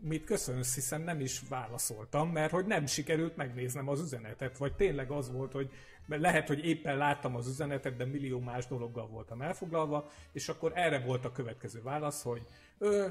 mit 0.00 0.24
köszönsz, 0.24 0.74
hiszen 0.74 1.00
nem 1.00 1.20
is 1.20 1.42
válaszoltam, 1.48 2.30
mert 2.30 2.50
hogy 2.50 2.66
nem 2.66 2.86
sikerült 2.86 3.36
megnéznem 3.36 3.88
az 3.88 4.00
üzenetet, 4.00 4.58
vagy 4.58 4.74
tényleg 4.74 5.10
az 5.10 5.32
volt, 5.32 5.52
hogy 5.52 5.70
lehet, 6.08 6.48
hogy 6.48 6.64
éppen 6.64 6.96
láttam 6.96 7.36
az 7.36 7.48
üzenetet, 7.48 7.96
de 7.96 8.04
millió 8.04 8.40
más 8.40 8.66
dologgal 8.66 9.06
voltam 9.06 9.42
elfoglalva, 9.42 10.10
és 10.32 10.48
akkor 10.48 10.72
erre 10.74 10.98
volt 10.98 11.24
a 11.24 11.32
következő 11.32 11.82
válasz, 11.82 12.22
hogy 12.22 12.46
ö, 12.78 13.06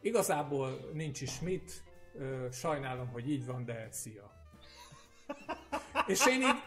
igazából 0.00 0.90
nincs 0.92 1.20
is 1.20 1.40
mit, 1.40 1.82
ö, 2.14 2.46
sajnálom, 2.52 3.08
hogy 3.08 3.30
így 3.30 3.46
van, 3.46 3.64
de 3.64 3.88
szia. 3.90 4.32
És 6.06 6.26
én 6.26 6.40
így 6.40 6.62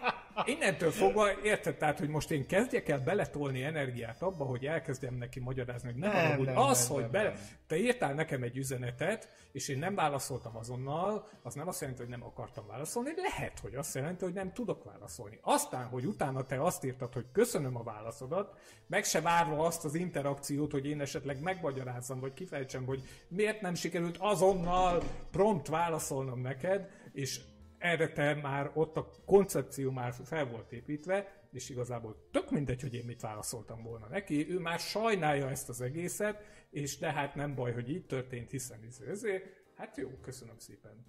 innentől 0.45 0.91
fogva 0.91 1.41
érted, 1.43 1.77
tehát, 1.77 1.99
hogy 1.99 2.09
most 2.09 2.31
én 2.31 2.47
kezdjek 2.47 2.89
el 2.89 2.99
beletolni 2.99 3.63
energiát 3.63 4.21
abba, 4.21 4.45
hogy 4.45 4.65
elkezdjem 4.65 5.15
neki 5.15 5.39
magyarázni, 5.39 5.91
hogy 5.91 5.99
nem, 5.99 6.11
Nem, 6.11 6.37
hogy 6.37 6.45
nem, 6.45 6.57
az, 6.57 6.87
nem, 6.87 6.93
hogy 6.93 7.01
nem, 7.01 7.11
bele, 7.11 7.29
nem. 7.29 7.39
te 7.67 7.77
írtál 7.77 8.13
nekem 8.13 8.43
egy 8.43 8.57
üzenetet, 8.57 9.29
és 9.51 9.67
én 9.67 9.79
nem 9.79 9.95
válaszoltam 9.95 10.57
azonnal, 10.57 11.27
az 11.43 11.53
nem 11.53 11.67
azt 11.67 11.79
jelenti, 11.79 12.01
hogy 12.01 12.11
nem 12.11 12.23
akartam 12.23 12.67
válaszolni, 12.67 13.11
lehet, 13.15 13.59
hogy 13.59 13.75
azt 13.75 13.95
jelenti, 13.95 14.23
hogy 14.23 14.33
nem 14.33 14.53
tudok 14.53 14.83
válaszolni. 14.83 15.39
Aztán, 15.41 15.85
hogy 15.85 16.05
utána 16.05 16.45
te 16.45 16.63
azt 16.63 16.83
írtad, 16.83 17.13
hogy 17.13 17.25
köszönöm 17.31 17.77
a 17.77 17.83
válaszodat, 17.83 18.57
meg 18.87 19.03
se 19.03 19.21
várva 19.21 19.65
azt 19.65 19.85
az 19.85 19.95
interakciót, 19.95 20.71
hogy 20.71 20.85
én 20.85 21.01
esetleg 21.01 21.41
megmagyarázzam, 21.41 22.19
vagy 22.19 22.33
kifejtsem, 22.33 22.85
hogy 22.85 23.01
miért 23.27 23.61
nem 23.61 23.73
sikerült 23.73 24.17
azonnal 24.19 25.03
prompt 25.31 25.67
válaszolnom 25.67 26.41
neked, 26.41 26.89
és 27.13 27.39
erre 27.77 28.07
te 28.07 28.33
már 28.33 28.71
ott 28.73 28.97
a 28.97 29.09
koncepció 29.25 29.91
már 29.91 30.13
fel 30.23 30.45
volt 30.45 30.71
építve, 30.71 31.47
és 31.51 31.69
igazából 31.69 32.27
tök 32.31 32.51
mindegy, 32.51 32.81
hogy 32.81 32.93
én 32.93 33.05
mit 33.05 33.21
válaszoltam 33.21 33.83
volna 33.83 34.07
neki, 34.07 34.49
ő 34.49 34.59
már 34.59 34.79
sajnálja 34.79 35.49
ezt 35.49 35.69
az 35.69 35.81
egészet, 35.81 36.43
és 36.69 36.97
de 36.97 37.11
hát 37.11 37.35
nem 37.35 37.55
baj, 37.55 37.73
hogy 37.73 37.89
így 37.89 38.05
történt, 38.05 38.51
hiszen 38.51 38.83
izé, 38.83 39.09
ezért, 39.09 39.43
hát 39.75 39.97
jó, 39.97 40.09
köszönöm 40.21 40.57
szépen. 40.57 41.05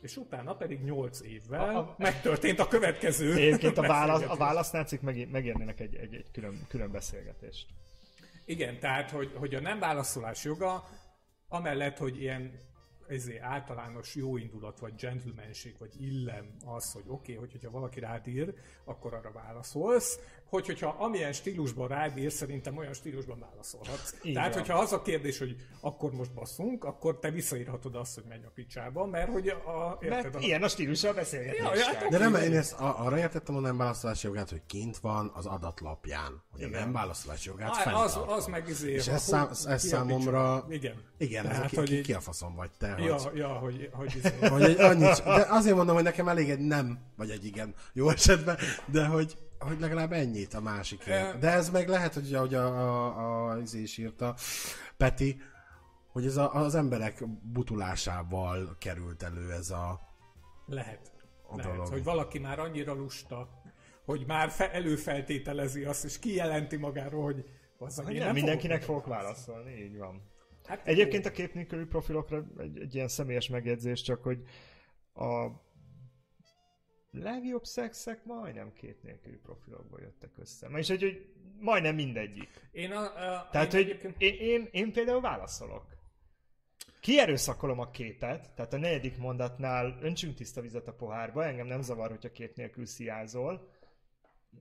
És 0.00 0.16
utána 0.16 0.56
pedig 0.56 0.82
8 0.82 1.20
évvel 1.20 1.76
A- 1.76 1.78
a, 1.78 1.94
megtörtént 1.98 2.58
a 2.58 2.68
következő 2.68 3.32
Egyébként 3.36 3.78
a, 3.78 3.82
válasz, 3.82 4.22
a 4.22 4.36
válasznácik 4.36 5.00
meg, 5.00 5.30
megérnének 5.30 5.80
egy, 5.80 5.94
egy, 5.94 6.14
egy 6.14 6.30
külön, 6.32 6.66
külön 6.68 6.90
beszélgetést. 6.90 7.66
Igen, 8.44 8.78
tehát, 8.78 9.10
hogy, 9.10 9.32
hogy 9.34 9.54
a 9.54 9.60
nem 9.60 9.78
válaszolás 9.78 10.44
joga, 10.44 10.84
amellett, 11.48 11.98
hogy 11.98 12.20
ilyen 12.20 12.52
ezért 13.08 13.42
általános 13.42 14.14
jóindulat, 14.14 14.78
vagy 14.78 14.94
gentlemanség, 14.94 15.74
vagy 15.78 16.02
illem 16.02 16.46
az, 16.64 16.92
hogy 16.92 17.04
oké, 17.06 17.12
okay, 17.12 17.34
hogy, 17.34 17.52
hogyha 17.52 17.70
valaki 17.70 18.00
rád 18.00 18.26
ír, 18.26 18.54
akkor 18.84 19.14
arra 19.14 19.32
válaszolsz, 19.32 20.18
hogy, 20.48 20.66
hogyha 20.66 20.96
amilyen 20.98 21.32
stílusban 21.32 21.88
rád 21.88 22.18
ír, 22.18 22.32
szerintem 22.32 22.76
olyan 22.76 22.92
stílusban 22.92 23.38
válaszolhatsz. 23.38 24.14
Így 24.22 24.34
Tehát, 24.34 24.54
hogyha 24.54 24.78
az 24.78 24.92
a 24.92 25.02
kérdés, 25.02 25.38
hogy 25.38 25.56
akkor 25.80 26.12
most 26.12 26.32
basszunk, 26.32 26.84
akkor 26.84 27.18
te 27.18 27.30
visszaírhatod 27.30 27.94
azt, 27.94 28.14
hogy 28.14 28.24
menj 28.28 28.44
a 28.44 28.50
picsába, 28.54 29.06
mert 29.06 29.32
hogy 29.32 29.48
a... 29.48 29.98
Mert 30.00 30.24
Érted, 30.24 30.34
a, 30.34 30.38
ilyen 30.38 30.62
a 30.62 30.68
stílusa 30.68 31.08
a 31.08 31.14
beszélgetés. 31.14 31.58
Ja, 31.58 31.74
ja, 31.74 31.84
hát 31.84 32.08
De 32.08 32.18
nem, 32.18 32.34
én 32.34 32.56
ezt 32.56 32.72
a- 32.72 33.04
arra 33.04 33.18
értettem 33.18 33.56
a 33.56 33.60
nem 33.60 33.76
válaszolási 33.76 34.26
jogát, 34.26 34.50
hogy 34.50 34.62
kint 34.66 34.98
van 34.98 35.32
az 35.34 35.46
adatlapján, 35.46 36.42
hogy 36.52 36.62
a 36.62 36.68
nem 36.68 36.92
válaszolási 36.92 37.48
jogát 37.48 37.76
Hát 37.76 37.94
az, 37.94 38.18
az 38.26 38.46
meg 38.46 38.68
izé... 38.68 38.92
És 38.92 39.08
ez, 39.08 39.22
szám, 39.22 39.48
ez 39.66 39.84
számomra... 39.86 40.66
Igen. 40.68 40.94
Igen, 41.18 41.44
ez 41.44 41.50
a, 41.50 41.54
Tehát, 41.54 41.70
ki, 41.70 41.76
hogy 41.76 42.00
ki, 42.00 42.12
a 42.12 42.20
faszom 42.20 42.54
vagy 42.54 42.70
te, 42.78 42.92
hogy... 42.92 43.04
Ja, 43.04 43.16
ja, 43.34 43.48
hogy, 43.48 43.90
hogy 43.92 44.16
izé. 44.16 44.46
Hogy 44.48 44.62
egy 44.62 44.80
annyit, 44.80 45.22
de 45.24 45.46
azért 45.48 45.76
mondom, 45.76 45.94
hogy 45.94 46.04
nekem 46.04 46.28
elég 46.28 46.50
egy 46.50 46.58
nem, 46.58 46.98
vagy 47.16 47.30
egy 47.30 47.44
igen, 47.44 47.74
jó 47.92 48.08
esetben, 48.10 48.58
de 48.86 49.06
hogy, 49.06 49.36
hogy 49.58 49.80
legalább 49.80 50.12
ennyit 50.12 50.54
a 50.54 50.60
másikért. 50.60 51.38
De 51.38 51.50
ez 51.50 51.70
meg 51.70 51.88
lehet, 51.88 52.14
hogy 52.14 52.34
ahogy 52.34 52.54
a, 52.54 52.66
a, 52.66 53.50
a, 53.50 53.58
is 53.72 53.98
írta, 53.98 54.34
Peti, 54.96 55.40
hogy 56.12 56.26
ez 56.26 56.36
a, 56.36 56.54
az 56.54 56.74
emberek 56.74 57.24
butulásával 57.42 58.76
került 58.78 59.22
elő 59.22 59.52
ez 59.52 59.70
a... 59.70 60.00
Lehet. 60.66 61.12
A 61.50 61.56
Lehet, 61.56 61.72
dolog. 61.72 61.88
hogy 61.88 62.04
valaki 62.04 62.38
már 62.38 62.58
annyira 62.58 62.92
lusta, 62.94 63.48
hogy 64.04 64.24
már 64.26 64.50
fe, 64.50 64.72
előfeltételezi 64.72 65.84
azt, 65.84 66.04
és 66.04 66.18
kijelenti 66.18 66.76
magáról, 66.76 67.22
hogy 67.22 67.44
az 67.78 68.00
Hogy 68.00 68.18
nem, 68.18 68.34
mindenkinek 68.34 68.82
fogok 68.82 69.06
válaszolni, 69.06 69.72
így 69.72 69.98
van. 69.98 70.22
Hát, 70.66 70.86
Egyébként 70.86 71.26
a 71.26 71.30
kép 71.30 71.54
nélküli 71.54 71.84
profilokra 71.84 72.44
egy, 72.58 72.78
egy 72.78 72.94
ilyen 72.94 73.08
személyes 73.08 73.48
megjegyzés, 73.48 74.02
csak 74.02 74.22
hogy 74.22 74.42
a 75.14 75.46
legjobb 77.10 77.64
szexek 77.64 78.24
majdnem 78.24 78.72
kép 78.72 79.02
nélküli 79.02 79.36
profilokból 79.36 80.00
jöttek 80.00 80.30
össze. 80.38 80.66
És 80.74 80.88
hogy, 80.88 81.02
hogy 81.02 81.26
majdnem 81.60 81.94
mindegyik. 81.94 82.68
Én, 82.72 82.92
a, 82.92 83.02
a, 83.04 83.48
Tehát, 83.50 83.74
én 83.74 83.80
hogy 83.80 83.90
egyébként- 83.90 84.20
én, 84.20 84.34
én, 84.34 84.68
én 84.70 84.92
például 84.92 85.20
válaszolok. 85.20 85.96
Kierőszakolom 87.00 87.78
a 87.78 87.90
képet, 87.90 88.50
tehát 88.54 88.72
a 88.72 88.76
negyedik 88.78 89.16
mondatnál 89.18 89.98
öntsünk 90.00 90.34
tiszta 90.34 90.60
vizet 90.60 90.88
a 90.88 90.94
pohárba, 90.94 91.44
engem 91.44 91.66
nem 91.66 91.82
zavar, 91.82 92.10
hogyha 92.10 92.30
kép 92.32 92.56
nélkül 92.56 92.86
sziázol. 92.86 93.68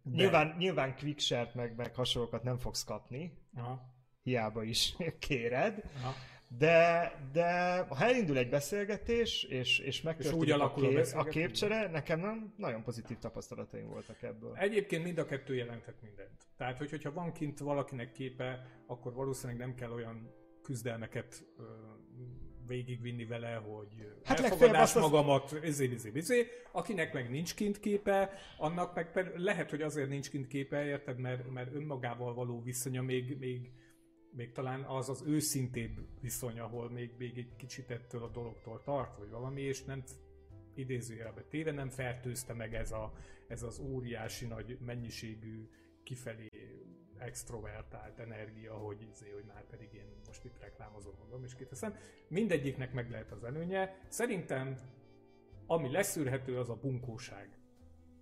Nyilván, 0.03 0.55
nyilván 0.57 0.95
quickshare 0.95 1.51
meg, 1.53 1.75
meg 1.75 1.95
hasonlókat 1.95 2.43
nem 2.43 2.57
fogsz 2.57 2.83
kapni, 2.83 3.37
Aha, 3.55 3.81
hiába 4.23 4.63
is 4.63 4.95
kéred. 5.19 5.83
aha. 6.01 6.13
De, 6.49 7.11
de 7.31 7.77
ha 7.79 8.05
elindul 8.05 8.37
egy 8.37 8.49
beszélgetés, 8.49 9.43
és, 9.43 9.79
és 9.79 10.01
megtörténik 10.01 10.39
úgy 10.39 10.51
a, 10.51 10.63
a 10.63 10.73
kép, 10.73 10.89
a 10.89 10.93
beszélgetés. 10.93 11.33
képcsere, 11.33 11.89
nekem 11.89 12.19
nem, 12.19 12.53
nagyon 12.57 12.83
pozitív 12.83 13.17
tapasztalataim 13.17 13.87
voltak 13.87 14.21
ebből. 14.21 14.55
Egyébként 14.55 15.03
mind 15.03 15.17
a 15.17 15.25
kettő 15.25 15.55
jelenthet 15.55 16.01
mindent. 16.01 16.47
Tehát, 16.57 16.77
hogy, 16.77 16.89
hogyha 16.89 17.13
van 17.13 17.31
kint 17.31 17.59
valakinek 17.59 18.11
képe, 18.11 18.65
akkor 18.85 19.13
valószínűleg 19.13 19.61
nem 19.61 19.75
kell 19.75 19.91
olyan 19.91 20.33
küzdelmeket 20.63 21.43
ö, 21.57 21.63
végigvinni 22.67 23.25
vele, 23.25 23.53
hogy 23.53 24.11
Hát 24.23 24.39
elfogadás 24.39 24.95
az- 24.95 25.01
magamat, 25.01 25.59
izé, 25.63 25.85
izé, 25.85 26.11
izé. 26.13 26.47
Akinek 26.71 27.13
meg 27.13 27.29
nincs 27.29 27.55
kint 27.55 27.79
képe, 27.79 28.31
annak 28.57 28.95
meg 28.95 29.31
lehet, 29.35 29.69
hogy 29.69 29.81
azért 29.81 30.09
nincs 30.09 30.29
kint 30.29 30.47
képe, 30.47 30.85
érted, 30.85 31.19
mert, 31.19 31.49
mert 31.51 31.73
önmagával 31.75 32.33
való 32.33 32.61
viszonya 32.61 33.01
még, 33.01 33.37
még, 33.39 33.71
még 34.37 34.51
talán 34.51 34.81
az 34.83 35.09
az 35.09 35.23
őszintébb 35.27 35.99
viszony, 36.21 36.59
ahol 36.59 36.89
még, 36.89 37.11
még 37.17 37.37
egy 37.37 37.55
kicsit 37.55 37.91
ettől 37.91 38.23
a 38.23 38.27
dologtól 38.29 38.81
tart, 38.83 39.17
vagy 39.17 39.29
valami, 39.29 39.61
és 39.61 39.83
nem 39.83 40.03
idézőjelbe 40.75 41.41
téve 41.41 41.71
nem 41.71 41.89
fertőzte 41.89 42.53
meg 42.53 42.73
ez, 42.75 42.91
a, 42.91 43.13
ez 43.47 43.63
az 43.63 43.79
óriási 43.79 44.45
nagy 44.45 44.77
mennyiségű 44.85 45.69
kifelé 46.03 46.49
extrovertált 47.17 48.19
energia, 48.19 48.73
hogy, 48.73 49.07
izé, 49.11 49.29
hogy 49.29 49.45
már 49.45 49.65
pedig 49.65 49.93
én 49.93 50.05
most 50.27 50.45
itt 50.45 50.59
reklámozom 50.59 51.13
magam, 51.19 51.43
és 51.43 51.55
kiteszem. 51.55 51.93
Mindegyiknek 52.27 52.93
meg 52.93 53.09
lehet 53.09 53.31
az 53.31 53.43
előnye. 53.43 53.99
Szerintem 54.07 54.75
ami 55.65 55.91
leszűrhető, 55.91 56.59
az 56.59 56.69
a 56.69 56.75
bunkóság. 56.75 57.59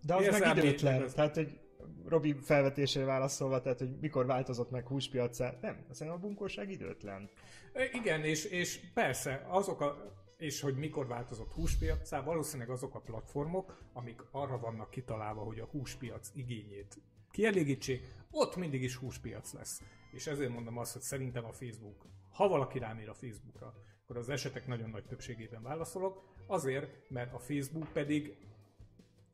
De 0.06 0.16
az 0.16 0.24
Érzelmi- 0.24 0.46
meg 0.56 0.64
időtlen. 0.66 1.02
ez- 1.02 1.14
Tehát, 1.14 1.36
hogy 1.36 1.60
Robi 2.06 2.34
felvetésére 2.34 3.06
válaszolva, 3.06 3.62
tehát, 3.62 3.80
hogy 3.80 4.00
mikor 4.00 4.26
változott 4.26 4.72
meg 4.72 4.88
húspiacá. 4.88 5.58
Nem, 5.62 5.86
szerintem 5.92 6.22
a 6.22 6.26
bunkóság 6.26 6.72
időtlen. 6.72 7.30
E, 7.74 7.84
Igen, 7.94 8.24
és, 8.24 8.46
és 8.46 8.80
persze, 8.94 9.46
azok 9.50 9.82
a, 9.82 10.14
és 10.38 10.62
hogy 10.62 10.76
mikor 10.76 11.08
változott 11.08 11.52
húspiacá, 11.52 12.24
valószínűleg 12.24 12.70
azok 12.70 12.96
a 12.96 13.00
platformok, 13.00 13.82
amik 13.94 14.22
arra 14.32 14.60
vannak 14.60 14.90
kitalálva, 14.90 15.42
hogy 15.42 15.60
a 15.60 15.66
húspiac 15.66 16.32
igényét 16.34 16.98
kielégítsék, 17.32 18.08
ott 18.32 18.56
mindig 18.56 18.84
is 18.84 18.96
húspiac 18.96 19.54
lesz. 19.54 19.82
És 20.12 20.28
ezért 20.28 20.52
mondom 20.52 20.78
azt, 20.78 20.94
hogy 20.94 21.02
szerintem 21.02 21.46
a 21.46 21.52
Facebook, 21.52 22.06
ha 22.32 22.48
valaki 22.48 22.80
rám 22.80 23.00
ír 23.00 23.10
a 23.10 23.14
Facebookra, 23.14 23.74
akkor 24.04 24.18
az 24.18 24.30
esetek 24.30 24.68
nagyon 24.68 24.90
nagy 24.90 25.06
többségében 25.06 25.62
válaszolok, 25.62 26.24
azért, 26.48 27.10
mert 27.10 27.34
a 27.34 27.40
Facebook 27.40 27.88
pedig 27.94 28.38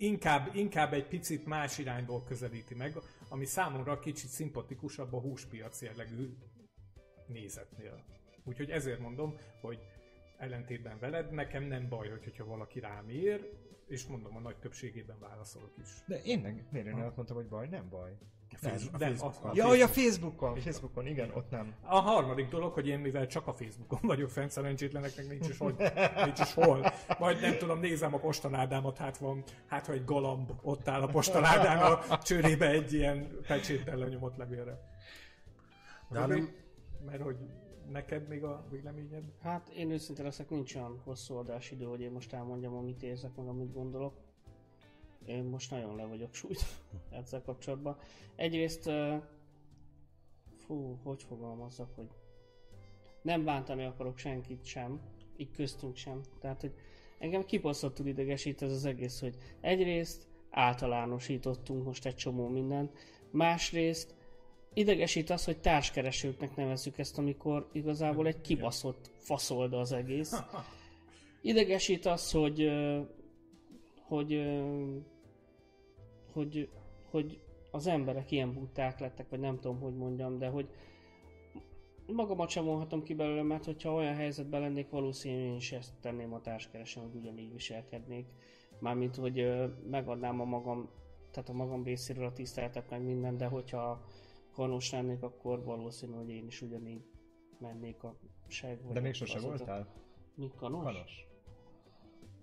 inkább, 0.01 0.55
inkább 0.55 0.93
egy 0.93 1.07
picit 1.07 1.45
más 1.45 1.77
irányból 1.77 2.23
közelíti 2.23 2.75
meg, 2.75 2.93
ami 3.29 3.45
számomra 3.45 3.99
kicsit 3.99 4.29
szimpatikusabb 4.29 5.13
a 5.13 5.19
húspiac 5.19 5.81
jellegű 5.81 6.37
nézetnél. 7.27 8.03
Úgyhogy 8.43 8.69
ezért 8.69 8.99
mondom, 8.99 9.37
hogy 9.61 9.79
ellentétben 10.37 10.99
veled, 10.99 11.31
nekem 11.31 11.63
nem 11.63 11.89
baj, 11.89 12.09
hogy- 12.09 12.23
hogyha 12.23 12.45
valaki 12.45 12.79
rám 12.79 13.09
ír, 13.09 13.49
és 13.87 14.05
mondom, 14.05 14.35
a 14.35 14.39
nagy 14.39 14.57
többségében 14.57 15.19
válaszolok 15.19 15.73
is. 15.81 15.89
De 16.07 16.21
én 16.23 16.39
meg, 16.39 16.65
miért 16.71 16.87
én 16.87 16.93
azt 16.93 17.15
mondtam, 17.15 17.37
hogy 17.37 17.47
baj? 17.47 17.67
Nem 17.67 17.89
baj. 17.89 18.11
Nem, 18.61 18.73
a 18.93 18.97
nem, 18.97 19.09
Facebookon. 19.09 19.49
a, 19.49 19.51
a 19.51 19.55
Ja, 19.55 19.65
hogy 19.67 19.81
a 19.81 19.87
Facebook. 19.87 20.31
Facebookon, 20.39 20.55
Facebookon, 20.59 21.07
igen, 21.07 21.31
ott 21.33 21.49
nem. 21.49 21.73
A 21.81 21.99
harmadik 21.99 22.47
dolog, 22.49 22.73
hogy 22.73 22.87
én 22.87 22.99
mivel 22.99 23.27
csak 23.27 23.47
a 23.47 23.53
Facebookon 23.53 23.99
vagyok 24.03 24.29
fent, 24.29 24.51
szerencsétleneknek 24.51 25.27
nincs 25.27 25.49
is, 25.49 25.57
hogy, 25.57 25.75
nincs 26.25 26.39
is 26.39 26.53
hol. 26.53 26.85
Majd 27.19 27.41
nem 27.41 27.57
tudom, 27.57 27.79
nézem 27.79 28.13
a 28.13 28.17
postaládámat, 28.17 28.97
hát 28.97 29.17
van, 29.17 29.43
hát 29.67 29.85
ha 29.85 29.93
egy 29.93 30.05
galamb 30.05 30.51
ott 30.61 30.87
áll 30.87 31.01
a 31.01 31.07
postaládán 31.07 31.97
a 32.09 32.17
csőrébe 32.17 32.69
egy 32.69 32.93
ilyen 32.93 33.37
pecséttel 33.47 33.97
lenyomott 33.97 34.37
levélre. 34.37 34.79
De 36.09 36.25
nem- 36.25 36.49
Mert 37.05 37.21
hogy 37.21 37.37
neked 37.91 38.27
még 38.27 38.43
a 38.43 38.65
véleményed? 38.69 39.23
Hát 39.41 39.69
én 39.69 39.91
őszintén 39.91 40.25
leszek, 40.25 40.49
nincs 40.49 40.75
olyan 40.75 41.01
hosszú 41.03 41.35
adásidő, 41.35 41.85
hogy 41.85 42.01
én 42.01 42.11
most 42.11 42.33
elmondjam, 42.33 42.75
amit 42.75 43.03
érzek, 43.03 43.35
meg 43.35 43.47
amit 43.47 43.73
gondolok. 43.73 44.13
Én 45.26 45.43
most 45.43 45.72
nagyon 45.72 45.95
le 45.95 46.05
vagyok 46.05 46.34
sújt 46.34 46.65
ezzel 47.19 47.41
kapcsolatban. 47.41 47.97
Egyrészt, 48.36 48.89
fú, 50.57 50.99
hogy 51.03 51.24
fogalmazzak, 51.24 51.95
hogy 51.95 52.07
nem 53.22 53.43
bántani 53.43 53.86
akarok 53.86 54.17
senkit 54.17 54.65
sem, 54.65 54.99
így 55.38 55.51
köztünk 55.51 55.95
sem. 55.95 56.22
Tehát, 56.39 56.61
hogy 56.61 56.74
engem 57.19 57.45
kibaszottul 57.45 58.07
idegesít 58.07 58.61
ez 58.61 58.72
az 58.72 58.86
egész, 58.86 59.19
hogy 59.19 59.36
egyrészt 59.61 60.28
általánosítottunk 60.49 61.86
most 61.86 62.05
egy 62.05 62.15
csomó 62.15 62.47
mindent, 62.47 62.97
másrészt 63.32 64.15
idegesít 64.74 65.30
az, 65.30 65.45
hogy 65.45 65.59
társkeresőknek 65.59 66.55
nevezzük 66.55 66.97
ezt, 66.97 67.17
amikor 67.17 67.69
igazából 67.72 68.28
egy 68.28 68.41
kibaszott 68.41 69.11
faszolda 69.17 69.80
az 69.80 69.91
egész. 69.91 70.34
Idegesít 71.41 72.05
az, 72.05 72.32
hogy 72.32 72.72
hogy 74.11 74.32
hogy, 76.32 76.69
hogy 77.09 77.41
az 77.71 77.88
emberek 77.88 78.32
ilyen 78.32 78.53
buták 78.53 78.99
lettek, 78.99 79.29
vagy 79.29 79.39
nem 79.39 79.59
tudom, 79.59 79.79
hogy 79.79 79.95
mondjam, 79.95 80.38
de 80.38 80.47
hogy 80.47 80.69
magamat 82.07 82.49
sem 82.49 82.65
vonhatom 82.65 83.03
ki 83.03 83.13
belőle, 83.13 83.41
mert 83.41 83.65
hogyha 83.65 83.93
olyan 83.93 84.15
helyzetben 84.15 84.61
lennék, 84.61 84.89
valószínűleg 84.89 85.45
én 85.45 85.55
is 85.55 85.71
ezt 85.71 85.93
tenném 85.99 86.34
a 86.34 86.41
társkeresem, 86.41 87.03
hogy 87.03 87.15
ugyanígy 87.15 87.51
viselkednék. 87.51 88.25
Mármint, 88.79 89.15
hogy 89.15 89.39
ö, 89.39 89.67
megadnám 89.89 90.39
a 90.39 90.45
magam, 90.45 90.89
tehát 91.32 91.49
a 91.49 91.53
magam 91.53 91.84
részéről 91.84 92.25
a 92.25 92.32
tiszteletet, 92.32 92.89
meg 92.89 93.03
minden, 93.03 93.38
de 93.38 93.45
hogyha 93.45 94.05
kanos 94.53 94.91
lennék, 94.91 95.23
akkor 95.23 95.63
valószínű, 95.63 96.13
hogy 96.13 96.29
én 96.29 96.45
is 96.45 96.61
ugyanígy 96.61 97.03
mennék 97.59 98.03
a 98.03 98.15
seg. 98.47 98.79
De 98.91 98.99
még 98.99 99.13
sose 99.13 99.39
voltál? 99.39 99.88
Mi 100.36 100.51
kanos? 100.55 100.84
Kanos. 100.84 101.27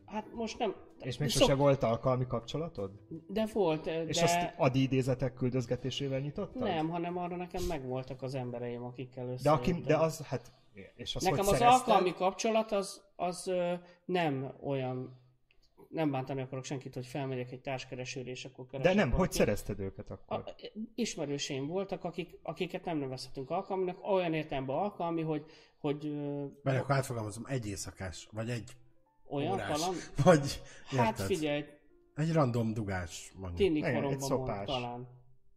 Hát 0.05 0.35
most 0.35 0.59
nem. 0.59 0.75
És 1.01 1.19
még 1.19 1.29
Szok- 1.29 1.43
sose 1.43 1.55
volt 1.55 1.83
alkalmi 1.83 2.27
kapcsolatod? 2.27 2.91
De 3.29 3.47
volt, 3.53 3.85
de... 3.85 4.05
És 4.05 4.23
azt 4.23 4.55
adi 4.57 4.83
idézetek 4.83 5.35
küldözgetésével 5.35 6.21
nyitottad? 6.21 6.63
Nem, 6.63 6.89
hanem 6.89 7.17
arra 7.19 7.37
nekem 7.37 7.63
megvoltak 7.65 8.23
az 8.23 8.35
embereim, 8.35 8.85
akikkel 8.85 9.29
össze. 9.29 9.43
De, 9.43 9.51
aki, 9.51 9.73
de 9.73 9.97
az, 9.97 10.21
hát, 10.21 10.53
és 10.97 11.17
az, 11.17 11.23
Nekem 11.23 11.39
hogy 11.39 11.49
az 11.49 11.59
szerezted? 11.59 11.89
alkalmi 11.89 12.15
kapcsolat 12.15 12.73
az, 12.73 13.03
az 13.17 13.51
nem 14.05 14.55
olyan, 14.63 15.17
nem 15.89 16.11
bántani 16.11 16.41
akarok 16.41 16.65
senkit, 16.65 16.95
hogy 16.95 17.07
felmegyek 17.07 17.53
egy 17.53 17.61
társkeresőre, 17.61 18.31
és 18.31 18.45
akkor 18.45 18.65
De 18.65 18.71
keresek 18.71 18.95
nem, 18.95 19.07
hogy 19.09 19.17
valakit. 19.17 19.37
szerezted 19.37 19.81
őket 19.81 20.11
akkor? 20.11 20.43
A, 20.47 20.55
ismerőseim 20.95 21.67
voltak, 21.67 22.05
akik, 22.05 22.39
akiket 22.43 22.85
nem 22.85 22.99
nevezhetünk 22.99 23.51
alkalminak, 23.51 24.07
olyan 24.11 24.35
értelemben 24.35 24.77
alkalmi, 24.77 25.23
hogy, 25.23 25.45
hogy 25.79 26.13
Mert 26.63 26.79
akkor 26.81 26.95
átfogalmazom, 26.95 27.45
egy 27.47 27.67
éjszakás, 27.67 28.29
vagy 28.33 28.51
egy 28.51 28.73
olyan 29.31 29.53
órás, 29.53 29.69
kaland. 29.69 29.97
vagy 30.25 30.63
Hát 30.85 31.21
figyelj, 31.21 31.65
Egy 32.15 32.33
random 32.33 32.75
dugás, 32.75 33.33
mondjuk. 33.37 33.73
tini 33.73 33.81
koromban 33.81 34.19
szopás. 34.19 34.67
talán. 34.67 35.09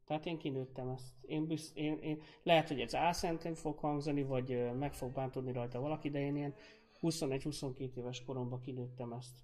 Tehát 0.05 0.25
én 0.25 0.37
kinőttem 0.37 0.89
ezt. 0.89 1.13
Én, 1.21 1.47
büsz, 1.47 1.71
én, 1.73 1.97
én, 2.01 2.21
lehet, 2.43 2.67
hogy 2.67 2.79
ez 2.79 2.95
álszentén 2.95 3.53
fog 3.53 3.77
hangzani, 3.77 4.23
vagy 4.23 4.71
meg 4.79 4.93
fog 4.93 5.11
bántodni 5.11 5.51
rajta 5.51 5.79
valaki, 5.79 6.09
de 6.09 6.19
én 6.19 6.35
ilyen 6.35 6.53
21-22 7.01 7.95
éves 7.95 8.23
koromban 8.23 8.59
kinőttem 8.59 9.11
ezt. 9.11 9.37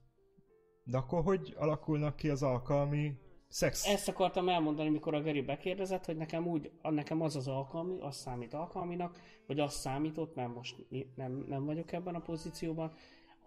De 0.84 0.98
akkor 0.98 1.24
hogy 1.24 1.54
alakulnak 1.58 2.16
ki 2.16 2.30
az 2.30 2.44
alkalmi 2.44 3.14
szex? 3.48 3.86
Ezt 3.88 4.08
akartam 4.08 4.50
elmondani, 4.50 4.90
mikor 4.90 5.14
a 5.14 5.22
Geri 5.22 5.42
bekérdezett, 5.42 6.06
hogy 6.06 6.18
nekem 6.18 6.48
úgy, 6.48 6.72
nekem 6.82 7.22
az 7.22 7.36
az 7.36 7.48
alkalmi, 7.48 8.00
az 8.00 8.16
számít 8.16 8.54
alkalminak, 8.54 9.20
vagy 9.48 9.60
az 9.60 9.74
számított, 9.74 10.36
mert 10.36 10.54
most 10.54 10.86
nem, 11.16 11.46
nem 11.48 11.66
vagyok 11.66 11.92
ebben 11.92 12.16
a 12.16 12.20
pozícióban, 12.20 12.94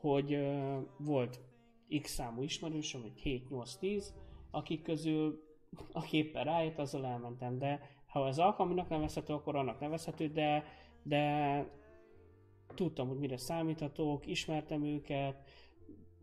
hogy 0.01 0.38
volt 0.98 1.40
x 2.03 2.11
számú 2.11 2.42
ismerősöm, 2.42 3.03
egy 3.05 3.44
7-8-10, 3.51 4.05
akik 4.51 4.82
közül 4.82 5.48
aki 5.92 6.16
éppen 6.16 6.44
rájött, 6.44 6.78
azzal 6.78 7.07
elmentem, 7.07 7.59
de 7.59 7.80
ha 8.07 8.26
ez 8.26 8.38
alkalminak 8.38 8.88
nevezhető, 8.88 9.32
akkor 9.32 9.57
annak 9.57 9.80
nevezhető, 9.80 10.28
de, 10.28 10.64
de 11.03 11.64
tudtam, 12.74 13.09
hogy 13.09 13.18
mire 13.18 13.36
számíthatok, 13.36 14.26
ismertem 14.26 14.84
őket, 14.84 15.48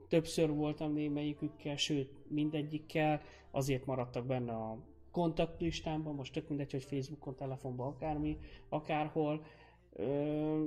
többször 0.07 0.49
voltam 0.49 0.93
némelyikükkel, 0.93 1.75
sőt 1.75 2.13
mindegyikkel, 2.27 3.21
azért 3.51 3.85
maradtak 3.85 4.25
benne 4.25 4.53
a 4.53 4.77
kontaktlistámban, 5.11 6.15
most 6.15 6.33
tök 6.33 6.47
mindegy, 6.47 6.71
hogy 6.71 6.83
Facebookon, 6.83 7.35
telefonban, 7.35 7.87
akármi, 7.87 8.37
akárhol. 8.69 9.45
Ö, 9.93 10.65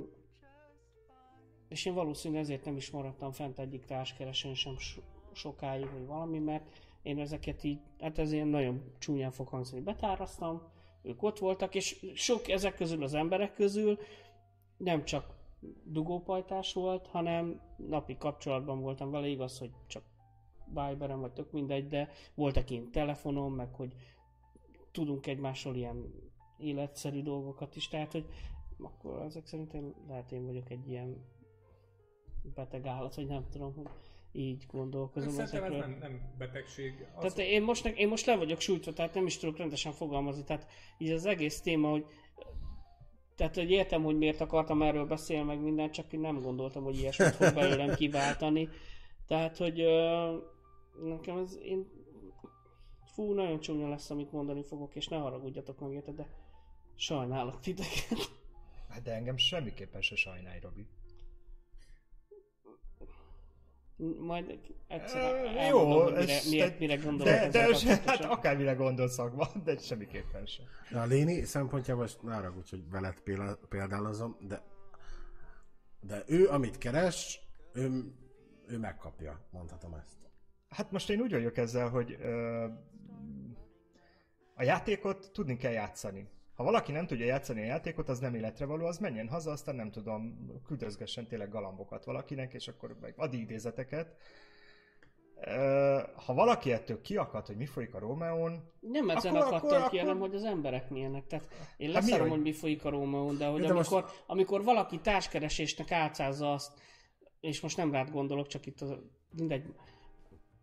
és 1.70 1.84
én 1.84 1.94
valószínűleg 1.94 2.42
ezért 2.42 2.64
nem 2.64 2.76
is 2.76 2.90
maradtam 2.90 3.32
fent 3.32 3.58
egyik 3.58 3.84
társkeresőn 3.84 4.54
sem 4.54 4.76
so- 4.76 5.04
sokáig, 5.32 5.90
vagy 5.92 6.06
valami, 6.06 6.38
mert 6.38 6.78
én 7.02 7.18
ezeket 7.18 7.64
így, 7.64 7.80
hát 8.00 8.18
ez 8.18 8.32
ilyen 8.32 8.48
nagyon 8.48 8.92
csúnyán 8.98 9.30
fog 9.30 9.48
hangzani, 9.48 9.82
betáraztam, 9.82 10.62
ők 11.02 11.22
ott 11.22 11.38
voltak, 11.38 11.74
és 11.74 12.06
sok 12.14 12.48
ezek 12.48 12.74
közül 12.74 13.02
az 13.02 13.14
emberek 13.14 13.54
közül 13.54 13.98
nem 14.76 15.04
csak 15.04 15.34
dugópajtás 15.84 16.72
volt, 16.72 17.06
hanem 17.06 17.60
napi 17.76 18.16
kapcsolatban 18.16 18.80
voltam 18.80 19.10
vele, 19.10 19.26
igaz, 19.26 19.58
hogy 19.58 19.70
csak 19.86 20.02
Viberen 20.66 21.20
vagy 21.20 21.32
tök 21.32 21.52
mindegy, 21.52 21.88
de 21.88 22.08
voltak 22.34 22.70
én 22.70 22.90
telefonon, 22.90 23.52
meg 23.52 23.74
hogy 23.74 23.94
tudunk 24.90 25.26
egymásról 25.26 25.76
ilyen 25.76 26.14
életszerű 26.58 27.22
dolgokat 27.22 27.76
is, 27.76 27.88
tehát 27.88 28.12
hogy 28.12 28.26
akkor 28.78 29.22
ezek 29.22 29.46
szerint 29.46 29.74
én, 29.74 29.94
lehet 30.08 30.32
én 30.32 30.46
vagyok 30.46 30.70
egy 30.70 30.88
ilyen 30.88 31.24
beteg 32.54 32.86
állat, 32.86 33.14
vagy 33.14 33.26
nem 33.26 33.46
tudom, 33.50 33.74
hogy 33.74 33.86
így 34.32 34.66
gondolkozom 34.70 35.30
Szerintem 35.30 35.62
ez 35.64 35.70
ezekről. 35.70 35.78
nem, 35.78 35.98
nem 36.00 36.34
betegség. 36.38 37.06
Az, 37.14 37.32
Tehát 37.32 37.50
én 37.50 37.62
most, 37.62 37.86
én 37.86 38.08
most 38.08 38.26
le 38.26 38.36
vagyok 38.36 38.60
sújtva, 38.60 38.92
tehát 38.92 39.14
nem 39.14 39.26
is 39.26 39.38
tudok 39.38 39.56
rendesen 39.56 39.92
fogalmazni. 39.92 40.44
Tehát 40.44 40.66
így 40.98 41.10
az 41.10 41.26
egész 41.26 41.60
téma, 41.60 41.90
hogy 41.90 42.06
tehát 43.34 43.54
hogy 43.54 43.70
értem, 43.70 44.02
hogy 44.02 44.18
miért 44.18 44.40
akartam 44.40 44.82
erről 44.82 45.06
beszélni, 45.06 45.44
meg 45.44 45.60
minden, 45.60 45.90
csak 45.90 46.12
én 46.12 46.20
nem 46.20 46.40
gondoltam, 46.40 46.84
hogy 46.84 46.98
ilyesmit 46.98 47.34
fog 47.34 47.54
belőlem 47.54 47.94
kiváltani. 47.94 48.68
Tehát, 49.26 49.56
hogy 49.56 49.80
ö, 49.80 50.36
nekem 51.04 51.38
ez, 51.38 51.58
én 51.62 51.86
fú, 53.04 53.32
nagyon 53.32 53.60
csúnya 53.60 53.88
lesz, 53.88 54.10
amit 54.10 54.32
mondani 54.32 54.62
fogok, 54.62 54.94
és 54.94 55.08
ne 55.08 55.16
haragudjatok 55.16 55.78
meg 55.80 55.92
érted, 55.92 56.14
de 56.14 56.26
sajnálok 56.94 57.60
titeket. 57.60 58.30
Hát 58.88 59.02
de 59.02 59.12
engem 59.12 59.36
semmiképpen 59.36 60.00
se 60.00 60.16
sajnálj, 60.16 60.60
Robi. 60.60 60.86
Majd 64.20 64.58
egyszer 64.88 65.34
elmondom, 65.56 65.98
jó, 65.98 66.04
mire, 66.04 66.18
ez- 66.36 66.50
mire, 66.50 66.68
de- 66.68 66.76
mire 66.78 66.96
gondolok 66.96 67.24
De, 67.34 67.48
de 67.48 67.64
kapcsolatosan. 67.64 68.04
hát 68.06 68.24
akármire 68.24 68.72
gondolsz 68.72 69.12
szakma, 69.12 69.48
de 69.64 69.76
semmiképpen 69.76 70.46
sem. 70.46 70.64
De 70.90 70.98
a 71.00 71.04
Léni 71.04 71.44
szempontjából, 71.44 72.02
most 72.02 72.22
ne 72.22 72.34
haragudj, 72.34 72.70
hogy 72.70 72.90
veled 72.90 73.20
példálozom, 73.68 74.36
de, 74.48 74.62
de 76.00 76.22
ő, 76.26 76.48
amit 76.48 76.78
keres, 76.78 77.40
ő, 77.72 78.12
ő 78.66 78.78
megkapja, 78.78 79.40
mondhatom 79.50 79.94
ezt. 79.94 80.16
Hát 80.68 80.90
most 80.90 81.10
én 81.10 81.20
úgy 81.20 81.30
vagyok 81.32 81.56
ezzel, 81.56 81.88
hogy 81.88 82.16
ö, 82.20 82.64
a 84.54 84.62
játékot 84.62 85.30
tudni 85.32 85.56
kell 85.56 85.72
játszani. 85.72 86.28
Ha 86.60 86.66
valaki 86.66 86.92
nem 86.92 87.06
tudja 87.06 87.24
játszani 87.26 87.60
a 87.60 87.64
játékot, 87.64 88.08
az 88.08 88.18
nem 88.18 88.34
életre 88.34 88.64
való, 88.64 88.86
az 88.86 88.98
menjen 88.98 89.28
haza, 89.28 89.50
aztán 89.50 89.74
nem 89.74 89.90
tudom, 89.90 90.50
küldözgessen 90.66 91.26
tényleg 91.26 91.50
galambokat 91.50 92.04
valakinek, 92.04 92.54
és 92.54 92.68
akkor 92.68 92.96
meg 93.00 93.14
ad 93.16 93.34
idézeteket. 93.34 94.16
Ha 96.26 96.34
valaki 96.34 96.72
ettől 96.72 97.00
kiakad, 97.00 97.46
hogy 97.46 97.56
mi 97.56 97.66
folyik 97.66 97.94
a 97.94 97.98
Rómeón, 97.98 98.72
Nem 98.80 99.10
ezen 99.10 99.34
Akkor- 99.36 99.46
akadtam 99.46 99.68
akkor- 99.78 99.90
ki, 99.90 99.96
akkor- 99.98 100.08
hanem 100.08 100.18
hogy 100.18 100.34
az 100.34 100.44
emberek 100.44 100.90
milyenek. 100.90 101.26
Tehát 101.26 101.48
én 101.76 101.92
Hát 101.92 102.02
mi, 102.04 102.10
leszarom, 102.10 102.20
hogy- 102.28 102.30
hogy 102.36 102.40
mi 102.46 102.52
folyik 102.52 102.84
a 102.84 102.90
Rómeón, 102.90 103.36
de 103.38 103.46
hogy 103.46 103.60
de 103.62 103.72
most- 103.72 103.92
amikor, 103.92 104.10
amikor 104.26 104.64
valaki 104.64 104.98
társkeresésnek 105.00 105.90
álcázza 105.92 106.52
azt, 106.52 106.72
és 107.40 107.60
most 107.60 107.76
nem 107.76 107.92
rád 107.92 108.10
gondolok, 108.10 108.46
csak 108.46 108.66
itt 108.66 108.80
az, 108.80 108.94
mindegy, 109.36 109.74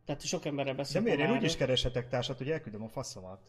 tehát 0.05 0.21
sok 0.21 0.45
emberre 0.45 0.71
de 0.71 0.77
beszélek. 0.77 1.03
miért? 1.03 1.19
Én 1.19 1.29
úgy 1.35 1.43
is 1.43 1.53
erről. 1.53 1.65
kereshetek 1.65 2.07
társat, 2.07 2.37
hogy 2.37 2.49
elküldöm 2.51 2.83
a 2.83 2.87
faszomat. 2.89 3.41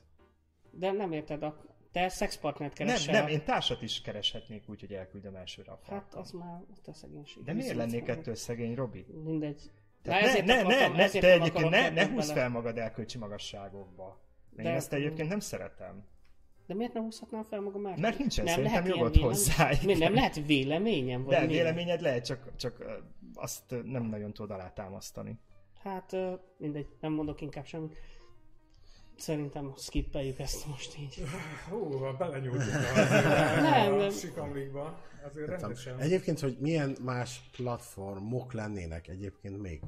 De 0.71 0.93
nem 0.93 1.13
érted, 1.13 1.43
a, 1.43 1.77
te 2.03 2.09
szexpartnert 2.09 2.79
Nem, 2.79 2.87
keresel. 2.87 3.15
nem, 3.15 3.29
én 3.29 3.45
társat 3.45 3.83
is 3.83 4.01
kereshetnék 4.01 4.69
úgy, 4.69 4.81
hogy 4.81 4.93
elküldöm 4.93 5.35
elsőre 5.35 5.71
a 5.73 5.75
Hát 5.75 5.85
farkam. 5.85 6.21
az 6.21 6.31
már 6.31 6.61
te 6.85 6.93
szegénység. 6.93 7.43
De 7.45 7.53
miért 7.53 7.75
lennék 7.75 8.09
ettől 8.09 8.35
szegény, 8.35 8.75
Robi? 8.75 9.07
Mindegy. 9.25 9.71
Tehát 10.03 10.23
ne, 10.23 10.29
ezért 10.29 10.45
ne, 10.47 10.59
akartam- 10.61 10.97
ne, 10.97 11.03
ezért 11.03 11.25
te 11.25 11.31
nem 11.31 11.41
egyébként 11.41 11.71
ne, 11.71 11.91
ne 11.91 12.09
húzz 12.09 12.31
fel 12.31 12.49
magad 12.49 12.79
elkölcsi 12.79 13.19
magasságokba. 13.19 14.21
De 14.51 14.63
én 14.63 14.69
ezt 14.69 14.93
egyébként 14.93 15.29
nem 15.29 15.41
szeretem. 15.41 16.05
De 16.67 16.75
miért 16.75 16.93
nem 16.93 17.03
húzhatnám 17.03 17.43
fel 17.43 17.61
magam 17.61 17.81
már? 17.81 17.99
Mert 17.99 18.19
nincsen 18.19 18.45
nem 18.45 18.55
szerintem 18.55 18.87
jogod 18.87 19.15
ilyen 19.17 19.29
hozzá. 19.29 19.71
Miért 19.85 19.99
nem 20.01 20.15
lehet 20.15 20.47
véleményem? 20.47 21.23
Vagy 21.25 21.35
De 21.35 21.39
miért? 21.47 21.53
véleményed 21.63 22.01
lehet, 22.01 22.25
csak, 22.25 22.57
csak 22.57 22.85
azt 23.35 23.75
nem 23.85 24.03
nagyon 24.03 24.33
tudod 24.33 24.51
alátámasztani. 24.51 25.39
Hát 25.83 26.17
mindegy, 26.57 26.87
nem 27.01 27.13
mondok 27.13 27.41
inkább 27.41 27.67
semmit. 27.67 27.99
Szerintem 29.19 29.75
skippeljük 29.77 30.39
ezt 30.39 30.67
most 30.67 30.99
így. 30.99 31.23
Hú, 31.69 31.99
belenyúltunk 32.19 32.71
Nem, 33.61 33.93
a, 33.93 33.97
nem. 33.97 34.07
a 34.07 34.11
sikamlikba. 34.11 34.99
Azért 35.31 35.49
rendesen. 35.49 35.99
Egyébként, 35.99 36.41
hogy 36.41 36.57
milyen 36.61 36.97
más 37.05 37.41
platformok 37.57 38.53
lennének 38.53 39.09
egyébként 39.09 39.63
még? 39.63 39.81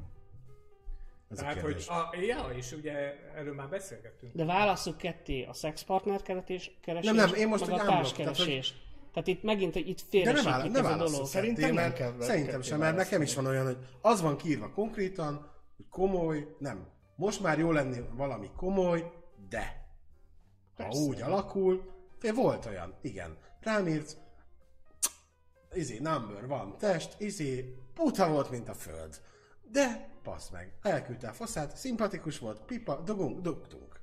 Ez 1.31 1.39
a 1.39 1.41
Tehát, 1.41 1.61
hogy 1.61 1.85
a, 1.89 2.17
ja, 2.21 2.49
és 2.57 2.73
ugye 2.73 2.93
erről 3.37 3.55
már 3.55 3.69
beszélgettünk. 3.69 4.35
De 4.35 4.45
válasszuk 4.45 4.97
ketté 4.97 5.45
a 5.45 5.53
szexpartner 5.53 6.23
keretés, 6.23 6.79
keresés, 6.83 7.11
Nem, 7.11 7.17
nem, 7.17 7.35
én 7.35 7.49
most 7.49 7.67
meg 7.67 7.81
a 7.81 7.85
társkeresés. 7.85 8.75
Tehát, 9.13 9.29
itt 9.29 9.43
megint 9.43 9.75
itt 9.75 10.01
De 10.11 10.23
nem, 10.23 10.35
félresítjük 10.35 10.55
áll, 10.55 10.67
ez 10.67 10.73
nem 10.73 10.85
a 10.85 10.89
válaszol 10.89 11.11
dolog. 11.11 11.27
Szerintem 11.27 11.75
nem 11.75 11.75
mert, 11.75 11.97
kell 11.97 12.15
Szerintem 12.19 12.63
sem, 12.63 12.79
mert 12.79 12.97
nekem 12.97 13.23
is 13.23 13.35
van 13.35 13.47
olyan, 13.47 13.65
hogy 13.65 13.79
az 14.01 14.21
van 14.21 14.37
kiírva 14.37 14.71
konkrétan, 14.71 15.51
hogy 15.77 15.87
komoly, 15.89 16.47
nem. 16.59 16.87
Most 17.17 17.41
már 17.41 17.59
jó 17.59 17.73
lenni 17.73 18.01
valami 18.17 18.51
komoly, 18.57 19.11
de. 19.51 19.89
Ha 20.77 20.85
Persze. 20.85 20.99
úgy 20.99 21.21
alakul, 21.21 21.93
volt 22.35 22.67
olyan, 22.67 22.95
igen. 23.01 23.37
Rám 23.61 23.87
írt, 23.87 24.17
izé, 25.73 25.99
number 25.99 26.47
van, 26.47 26.79
test, 26.79 27.21
izé, 27.21 27.77
puta 27.95 28.29
volt, 28.29 28.51
mint 28.51 28.69
a 28.69 28.75
föld. 28.75 29.21
De, 29.63 30.09
passz 30.23 30.49
meg, 30.49 30.73
elküldte 30.83 31.29
a 31.29 31.33
faszát, 31.33 31.77
szimpatikus 31.77 32.39
volt, 32.39 32.61
pipa, 32.61 33.01
dugunk, 33.01 33.41
dugtunk. 33.41 34.00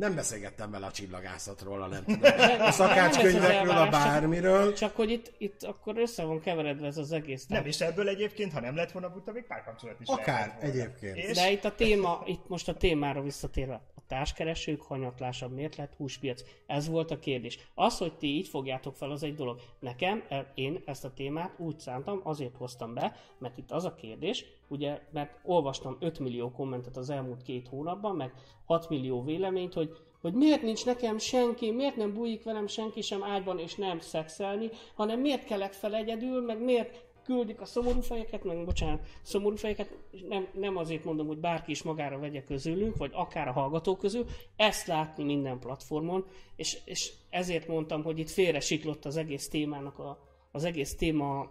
Nem 0.00 0.14
beszélgettem 0.14 0.70
vele 0.70 0.86
a 0.86 0.90
csillagászatról, 0.90 1.82
a 1.82 1.86
nem 1.86 2.04
tudom, 2.14 2.32
a 2.60 2.70
szakácskönyvekről, 2.70 3.70
a 3.70 3.74
csak- 3.74 3.90
bármiről. 3.90 4.72
Csak 4.72 4.96
hogy 4.96 5.10
itt, 5.10 5.32
itt 5.38 5.62
akkor 5.62 5.98
össze 5.98 6.24
van 6.24 6.40
keveredve 6.40 6.86
ez 6.86 6.96
az 6.96 7.12
egész. 7.12 7.46
Nem, 7.46 7.66
és 7.66 7.80
ebből 7.80 8.08
egyébként, 8.08 8.52
ha 8.52 8.60
nem 8.60 8.76
lett 8.76 8.92
volna 8.92 9.08
buta, 9.08 9.32
még 9.32 9.44
párkapcsolat 9.46 10.00
is 10.00 10.08
Akár, 10.08 10.58
egyébként. 10.60 11.16
És 11.16 11.36
De 11.36 11.50
itt 11.50 11.64
a 11.64 11.74
téma, 11.74 12.22
itt 12.26 12.48
most 12.48 12.68
a 12.68 12.74
témára 12.74 13.22
visszatérve, 13.22 13.74
a 13.94 14.00
társkeresők 14.06 14.82
hanyatlásabb, 14.82 15.52
miért 15.52 15.76
lett 15.76 15.94
húspiac? 15.96 16.42
Ez 16.66 16.88
volt 16.88 17.10
a 17.10 17.18
kérdés. 17.18 17.58
Az, 17.74 17.98
hogy 17.98 18.12
ti 18.12 18.26
így 18.26 18.48
fogjátok 18.48 18.96
fel, 18.96 19.10
az 19.10 19.22
egy 19.22 19.34
dolog. 19.34 19.60
Nekem, 19.80 20.22
én 20.54 20.82
ezt 20.86 21.04
a 21.04 21.12
témát 21.12 21.54
úgy 21.58 21.78
szántam, 21.78 22.20
azért 22.24 22.56
hoztam 22.56 22.94
be, 22.94 23.16
mert 23.38 23.58
itt 23.58 23.70
az 23.70 23.84
a 23.84 23.94
kérdés, 23.94 24.44
ugye, 24.70 25.00
mert 25.12 25.38
olvastam 25.44 25.96
5 26.00 26.18
millió 26.18 26.50
kommentet 26.50 26.96
az 26.96 27.10
elmúlt 27.10 27.42
két 27.42 27.68
hónapban, 27.68 28.16
meg 28.16 28.32
6 28.64 28.88
millió 28.88 29.22
véleményt, 29.22 29.74
hogy 29.74 29.96
hogy 30.20 30.34
miért 30.34 30.62
nincs 30.62 30.84
nekem 30.84 31.18
senki, 31.18 31.70
miért 31.70 31.96
nem 31.96 32.14
bújik 32.14 32.44
velem 32.44 32.66
senki 32.66 33.00
sem 33.00 33.22
ágyban 33.22 33.58
és 33.58 33.74
nem 33.74 33.98
szexelni, 33.98 34.70
hanem 34.94 35.20
miért 35.20 35.44
kelek 35.44 35.72
fel 35.72 35.94
egyedül, 35.94 36.40
meg 36.40 36.62
miért 36.64 37.04
küldik 37.24 37.60
a 37.60 37.64
szomorú 37.64 38.00
fejeket, 38.00 38.44
meg 38.44 38.64
bocsánat, 38.64 39.06
szomorú 39.22 39.56
fejeket, 39.56 39.98
és 40.10 40.20
nem, 40.28 40.48
nem 40.54 40.76
azért 40.76 41.04
mondom, 41.04 41.26
hogy 41.26 41.38
bárki 41.38 41.70
is 41.70 41.82
magára 41.82 42.18
vegye 42.18 42.42
közülünk, 42.42 42.96
vagy 42.96 43.10
akár 43.14 43.48
a 43.48 43.52
hallgatók 43.52 43.98
közül, 43.98 44.26
ezt 44.56 44.86
látni 44.86 45.24
minden 45.24 45.58
platformon, 45.58 46.24
és, 46.56 46.78
és 46.84 47.12
ezért 47.30 47.68
mondtam, 47.68 48.02
hogy 48.02 48.18
itt 48.18 48.30
félre 48.30 48.60
siklott 48.60 49.04
az 49.04 49.16
egész 49.16 49.48
témának 49.48 49.98
a, 49.98 50.18
az 50.52 50.64
egész 50.64 50.96
téma, 50.96 51.50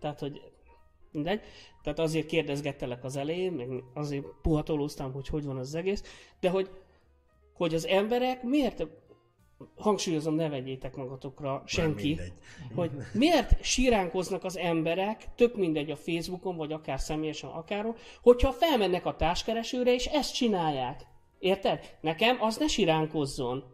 tehát 0.00 0.18
hogy 0.18 0.42
mindegy, 1.10 1.40
tehát 1.82 1.98
azért 1.98 2.26
kérdezgettelek 2.26 3.04
az 3.04 3.16
elején, 3.16 3.52
meg 3.52 3.68
azért 3.94 4.24
puhatolóztam, 4.42 5.12
hogy 5.12 5.28
hogy 5.28 5.44
van 5.44 5.56
az 5.56 5.74
egész, 5.74 6.02
de 6.40 6.50
hogy, 6.50 6.70
hogy 7.52 7.74
az 7.74 7.86
emberek 7.86 8.42
miért 8.42 8.86
hangsúlyozom, 9.76 10.34
ne 10.34 10.48
vegyétek 10.48 10.96
magatokra 10.96 11.62
senki, 11.66 12.20
hogy 12.74 12.90
miért 13.12 13.64
síránkoznak 13.64 14.44
az 14.44 14.56
emberek, 14.56 15.34
tök 15.34 15.56
mindegy 15.56 15.90
a 15.90 15.96
Facebookon, 15.96 16.56
vagy 16.56 16.72
akár 16.72 17.00
személyesen, 17.00 17.50
akárhol, 17.50 17.96
hogyha 18.22 18.52
felmennek 18.52 19.06
a 19.06 19.16
társkeresőre, 19.16 19.94
és 19.94 20.06
ezt 20.06 20.34
csinálják. 20.34 21.06
Érted? 21.38 21.96
Nekem 22.00 22.36
az 22.40 22.56
ne 22.56 22.66
siránkozzon. 22.66 23.64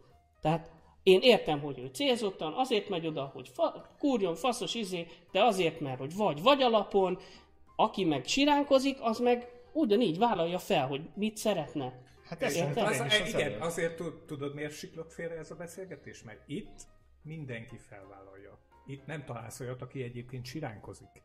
Tehát 0.41 0.74
én 1.05 1.21
értem, 1.23 1.61
hogy 1.61 1.79
ő 1.79 1.87
célzottan, 1.87 2.53
azért 2.53 2.89
megy 2.89 3.07
oda, 3.07 3.25
hogy 3.25 3.49
fa- 3.49 3.89
kurjon 3.99 4.35
faszos 4.35 4.75
izé, 4.75 5.07
de 5.33 5.43
azért, 5.45 5.81
mert 5.81 5.99
hogy 5.99 6.17
vagy 6.17 6.43
vagy 6.43 6.63
alapon, 6.63 7.19
aki 7.77 8.05
meg 8.05 8.25
siránkozik, 8.25 8.97
az 9.01 9.19
meg 9.19 9.49
ugyanígy 9.73 10.19
vállalja 10.19 10.59
fel, 10.59 10.87
hogy 10.87 11.09
mit 11.15 11.37
szeretne. 11.37 12.03
Hát 12.25 12.43
Érted? 12.43 12.63
mondtam 12.63 12.87
Az, 12.87 13.13
is 13.13 13.21
az 13.21 13.29
igen, 13.29 13.61
azért 13.61 13.97
tud- 13.97 14.23
tudod, 14.27 14.55
miért 14.55 14.73
siklott 14.77 15.13
félre 15.13 15.35
ez 15.35 15.51
a 15.51 15.55
beszélgetés? 15.55 16.23
Mert 16.23 16.41
itt 16.47 16.81
mindenki 17.23 17.77
felvállalja. 17.79 18.59
Itt 18.87 19.07
nem 19.07 19.25
találsz 19.25 19.61
olyat, 19.61 19.83
aki 19.83 20.03
egyébként 20.03 20.45
siránkozik. 20.45 21.23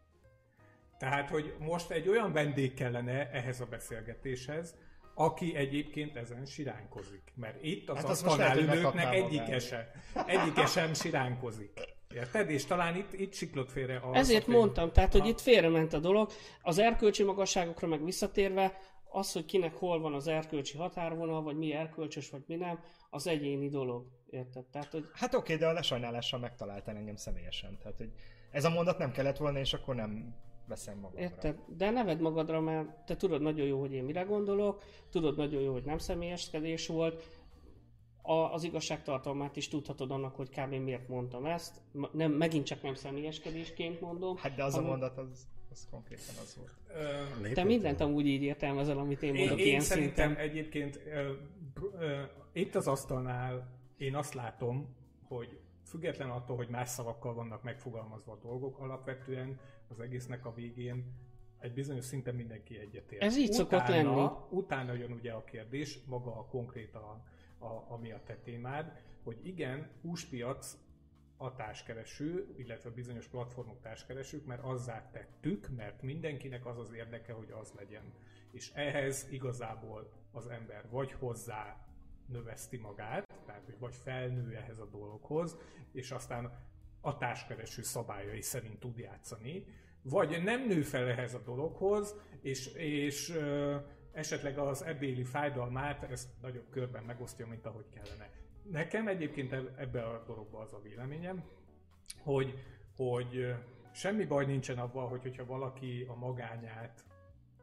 Tehát, 0.97 1.29
hogy 1.29 1.53
most 1.59 1.91
egy 1.91 2.07
olyan 2.09 2.31
vendég 2.31 2.73
kellene 2.73 3.29
ehhez 3.31 3.61
a 3.61 3.65
beszélgetéshez, 3.65 4.75
aki 5.19 5.55
egyébként 5.55 6.15
ezen 6.15 6.45
siránkozik. 6.45 7.33
Mert 7.35 7.63
itt 7.63 7.89
az 7.89 7.97
Hát 7.97 8.09
asztalnál 8.09 9.09
egyike 9.09 9.59
se, 9.59 9.91
egyike 10.25 10.65
sem 10.65 10.93
siránkozik. 10.93 11.79
Érted? 12.15 12.49
És 12.49 12.65
talán 12.65 12.95
itt, 12.95 13.13
itt 13.13 13.33
siklott 13.33 13.71
félre 13.71 13.99
az, 14.03 14.15
Ezért 14.15 14.41
aki- 14.41 14.51
mondtam, 14.51 14.91
tehát, 14.91 15.11
hogy 15.11 15.21
Ha- 15.21 15.27
itt 15.27 15.39
félrement 15.41 15.93
a 15.93 15.99
dolog. 15.99 16.29
Az 16.61 16.77
erkölcsi 16.77 17.23
magasságokra 17.23 17.87
meg 17.87 18.03
visszatérve, 18.03 18.77
az, 19.11 19.31
hogy 19.31 19.45
kinek 19.45 19.75
hol 19.75 19.99
van 19.99 20.13
az 20.13 20.27
erkölcsi 20.27 20.77
határvonal, 20.77 21.41
vagy 21.41 21.57
mi 21.57 21.73
erkölcsös, 21.73 22.29
vagy 22.29 22.43
mi 22.47 22.55
nem, 22.55 22.79
az 23.09 23.27
egyéni 23.27 23.69
dolog. 23.69 24.07
Érted? 24.29 24.65
Tehát, 24.65 24.91
hogy 24.91 25.05
Hát 25.13 25.33
oké, 25.33 25.55
de 25.55 25.67
a 25.67 25.73
lesajnálással 25.73 26.39
megtaláltál 26.39 26.95
engem 26.95 27.15
személyesen. 27.15 27.77
Tehát, 27.77 27.97
hogy 27.97 28.09
ez 28.51 28.65
a 28.65 28.69
mondat 28.69 28.97
nem 28.97 29.11
kellett 29.11 29.37
volna, 29.37 29.59
és 29.59 29.73
akkor 29.73 29.95
nem 29.95 30.35
veszem 30.69 30.95
magamra. 30.99 31.21
Érted? 31.21 31.59
De 31.77 31.89
neved 31.89 32.19
magadra, 32.21 32.59
mert 32.59 32.89
te 33.05 33.15
tudod 33.15 33.41
nagyon 33.41 33.67
jó, 33.67 33.79
hogy 33.79 33.93
én 33.93 34.03
mire 34.03 34.21
gondolok, 34.21 34.83
tudod 35.09 35.37
nagyon 35.37 35.61
jó, 35.61 35.71
hogy 35.71 35.83
nem 35.83 35.97
személyeskedés 35.97 36.87
volt. 36.87 37.23
a, 38.21 38.53
az 38.53 38.63
igazságtartalmát 38.63 39.55
is 39.55 39.67
tudhatod 39.67 40.11
annak, 40.11 40.35
hogy 40.35 40.49
kb. 40.49 40.73
miért 40.73 41.07
mondtam 41.07 41.45
ezt. 41.45 41.81
Nem, 42.11 42.31
megint 42.31 42.65
csak 42.65 42.81
nem 42.81 42.93
személyeskedésként 42.93 44.01
mondom. 44.01 44.37
Hát 44.37 44.55
de 44.55 44.63
az 44.63 44.73
a 44.73 44.75
hanem- 44.75 44.89
mondat, 44.91 45.17
az, 45.17 45.47
az 45.71 45.87
konkrétan 45.91 46.35
az 46.41 46.55
volt. 46.57 46.71
Ö, 47.43 47.53
Te 47.53 47.63
mindent 47.63 48.01
amúgy 48.01 48.25
így 48.27 48.41
értelmezel, 48.43 48.97
amit 48.97 49.23
én 49.23 49.33
Én, 49.35 49.39
mondok 49.39 49.59
én 49.59 49.65
ilyen 49.65 49.79
szerintem 49.81 50.27
szinten. 50.27 50.49
egyébként 50.49 50.99
ö, 51.05 51.31
ö, 51.99 52.21
itt 52.53 52.75
az 52.75 52.87
asztalnál 52.87 53.67
én 53.97 54.15
azt 54.15 54.33
látom, 54.33 54.95
hogy 55.27 55.59
független 55.85 56.29
attól, 56.29 56.55
hogy 56.55 56.69
más 56.69 56.89
szavakkal 56.89 57.33
vannak 57.33 57.63
megfogalmazva 57.63 58.31
a 58.31 58.37
dolgok, 58.43 58.79
alapvetően 58.79 59.59
az 59.89 59.99
egésznek 59.99 60.45
a 60.45 60.53
végén 60.53 61.13
egy 61.59 61.73
bizonyos 61.73 62.05
szinten 62.05 62.35
mindenki 62.35 62.77
egyetért. 62.77 63.21
Ez 63.21 63.37
így 63.37 63.51
szokott 63.51 63.79
utána, 63.79 64.15
lenni. 64.15 64.29
Utána 64.49 64.93
jön 64.93 65.11
ugye 65.11 65.31
a 65.31 65.43
kérdés, 65.43 65.99
maga 66.05 66.37
a 66.37 66.45
konkrétan, 66.45 67.23
a, 67.57 67.93
ami 67.93 68.11
a 68.11 68.21
te 68.25 68.35
témád, 68.35 69.01
hogy 69.23 69.47
igen, 69.47 69.89
húspiac 70.01 70.77
a 71.37 71.55
társkereső, 71.55 72.55
illetve 72.57 72.89
bizonyos 72.89 73.27
platformok 73.27 73.81
társkeresők, 73.81 74.45
mert 74.45 74.63
azzá 74.63 75.09
tettük, 75.11 75.69
mert 75.75 76.01
mindenkinek 76.01 76.65
az 76.65 76.77
az 76.77 76.91
érdeke, 76.91 77.33
hogy 77.33 77.51
az 77.61 77.73
legyen. 77.77 78.13
És 78.51 78.71
ehhez 78.73 79.27
igazából 79.29 80.11
az 80.31 80.47
ember 80.47 80.89
vagy 80.89 81.11
hozzá 81.11 81.87
növeszti 82.25 82.77
magát, 82.77 83.33
tehát 83.45 83.65
hogy 83.65 83.79
vagy 83.79 83.95
felnő 83.95 84.55
ehhez 84.55 84.79
a 84.79 84.85
dologhoz, 84.85 85.57
és 85.91 86.11
aztán 86.11 86.51
a 87.01 87.17
társkereső 87.17 87.81
szabályai 87.81 88.41
szerint 88.41 88.79
tud 88.79 88.97
játszani, 88.97 89.65
vagy 90.01 90.43
nem 90.43 90.67
nő 90.67 90.81
fel 90.81 91.07
ehhez 91.07 91.33
a 91.33 91.39
dologhoz, 91.39 92.15
és, 92.41 92.67
és 92.73 93.29
ö, 93.29 93.75
esetleg 94.11 94.57
az 94.57 94.83
ebéli 94.83 95.23
fájdalmát 95.23 96.03
ezt 96.03 96.29
nagyobb 96.41 96.69
körben 96.69 97.03
megosztja, 97.03 97.47
mint 97.47 97.65
ahogy 97.65 97.85
kellene. 97.93 98.29
Nekem 98.71 99.07
egyébként 99.07 99.53
eb- 99.53 99.79
ebbe 99.79 100.03
a 100.03 100.23
dologba 100.27 100.59
az 100.59 100.73
a 100.73 100.81
véleményem, 100.81 101.43
hogy, 102.17 102.63
hogy 102.95 103.55
semmi 103.91 104.25
baj 104.25 104.45
nincsen 104.45 104.77
abban, 104.77 105.07
hogy, 105.07 105.21
hogyha 105.21 105.45
valaki 105.45 106.05
a 106.07 106.15
magányát 106.15 107.03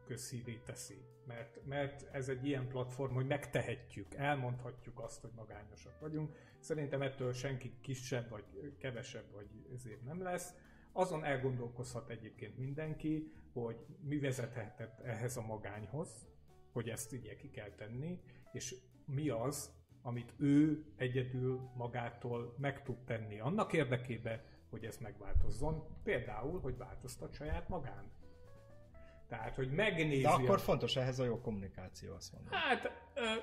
közszívét 0.05 0.63
teszi. 0.63 1.01
Mert, 1.25 1.65
mert 1.65 2.07
ez 2.11 2.29
egy 2.29 2.45
ilyen 2.45 2.67
platform, 2.67 3.13
hogy 3.13 3.27
megtehetjük, 3.27 4.13
elmondhatjuk 4.13 4.99
azt, 4.99 5.21
hogy 5.21 5.31
magányosak 5.35 5.99
vagyunk. 5.99 6.35
Szerintem 6.67 7.01
ettől 7.01 7.33
senki 7.33 7.73
kisebb, 7.81 8.29
vagy 8.29 8.43
kevesebb, 8.79 9.31
vagy 9.33 9.47
ezért 9.73 10.03
nem 10.03 10.21
lesz. 10.21 10.53
Azon 10.91 11.23
elgondolkozhat 11.23 12.09
egyébként 12.09 12.57
mindenki, 12.57 13.31
hogy 13.53 13.85
mi 14.01 14.19
vezethetett 14.19 14.99
ehhez 14.99 15.37
a 15.37 15.41
magányhoz, 15.41 16.27
hogy 16.71 16.89
ezt 16.89 17.11
ugye 17.11 17.35
ki 17.35 17.49
kell 17.49 17.69
tenni, 17.69 18.19
és 18.51 18.75
mi 19.05 19.29
az, 19.29 19.71
amit 20.01 20.33
ő 20.37 20.85
egyedül 20.95 21.69
magától 21.75 22.55
meg 22.57 22.83
tud 22.83 22.97
tenni 23.05 23.39
annak 23.39 23.73
érdekében, 23.73 24.41
hogy 24.69 24.85
ez 24.85 24.97
megváltozzon. 24.97 25.83
Például, 26.03 26.59
hogy 26.59 26.77
változtat 26.77 27.33
saját 27.33 27.69
magán. 27.69 28.11
Tehát, 29.27 29.55
hogy 29.55 29.71
megnézi... 29.71 30.21
De 30.21 30.29
akkor 30.29 30.55
a... 30.55 30.57
fontos 30.59 30.95
ehhez 30.95 31.19
a 31.19 31.25
jó 31.25 31.41
kommunikáció, 31.41 32.13
azt 32.13 32.33
mondom. 32.33 32.51
Hát 32.51 32.91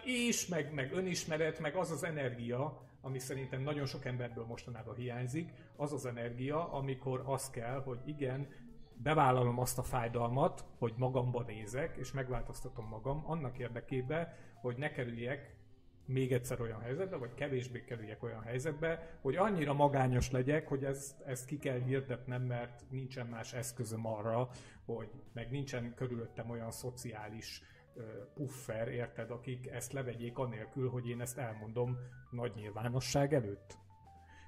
is, 0.04 0.46
meg, 0.46 0.72
meg 0.72 0.92
önismeret, 0.92 1.58
meg 1.58 1.74
az 1.74 1.90
az 1.90 2.02
energia, 2.04 2.92
ami 3.04 3.18
szerintem 3.18 3.62
nagyon 3.62 3.86
sok 3.86 4.04
emberből 4.04 4.44
mostanában 4.44 4.94
hiányzik, 4.94 5.52
az 5.76 5.92
az 5.92 6.06
energia, 6.06 6.72
amikor 6.72 7.22
az 7.26 7.50
kell, 7.50 7.82
hogy 7.82 7.98
igen, 8.04 8.48
bevállalom 8.94 9.58
azt 9.58 9.78
a 9.78 9.82
fájdalmat, 9.82 10.64
hogy 10.78 10.94
magamba 10.96 11.42
nézek, 11.42 11.96
és 11.96 12.12
megváltoztatom 12.12 12.86
magam 12.86 13.24
annak 13.26 13.58
érdekében, 13.58 14.28
hogy 14.60 14.76
ne 14.76 14.90
kerüljek 14.90 15.56
még 16.06 16.32
egyszer 16.32 16.60
olyan 16.60 16.80
helyzetbe, 16.80 17.16
vagy 17.16 17.34
kevésbé 17.34 17.84
kerüljek 17.84 18.22
olyan 18.22 18.42
helyzetbe, 18.42 19.18
hogy 19.20 19.36
annyira 19.36 19.72
magányos 19.72 20.30
legyek, 20.30 20.68
hogy 20.68 20.84
ezt, 20.84 21.20
ezt 21.20 21.46
ki 21.46 21.58
kell 21.58 21.78
hirdetnem, 21.78 22.42
mert 22.42 22.84
nincsen 22.90 23.26
más 23.26 23.52
eszközöm 23.52 24.06
arra, 24.06 24.48
hogy 24.84 25.08
meg 25.32 25.50
nincsen 25.50 25.94
körülöttem 25.94 26.50
olyan 26.50 26.70
szociális 26.70 27.62
puffer, 28.34 28.88
érted, 28.88 29.30
akik 29.30 29.66
ezt 29.66 29.92
levegyék 29.92 30.38
anélkül, 30.38 30.90
hogy 30.90 31.08
én 31.08 31.20
ezt 31.20 31.38
elmondom 31.38 31.98
nagy 32.30 32.52
nyilvánosság 32.54 33.34
előtt. 33.34 33.78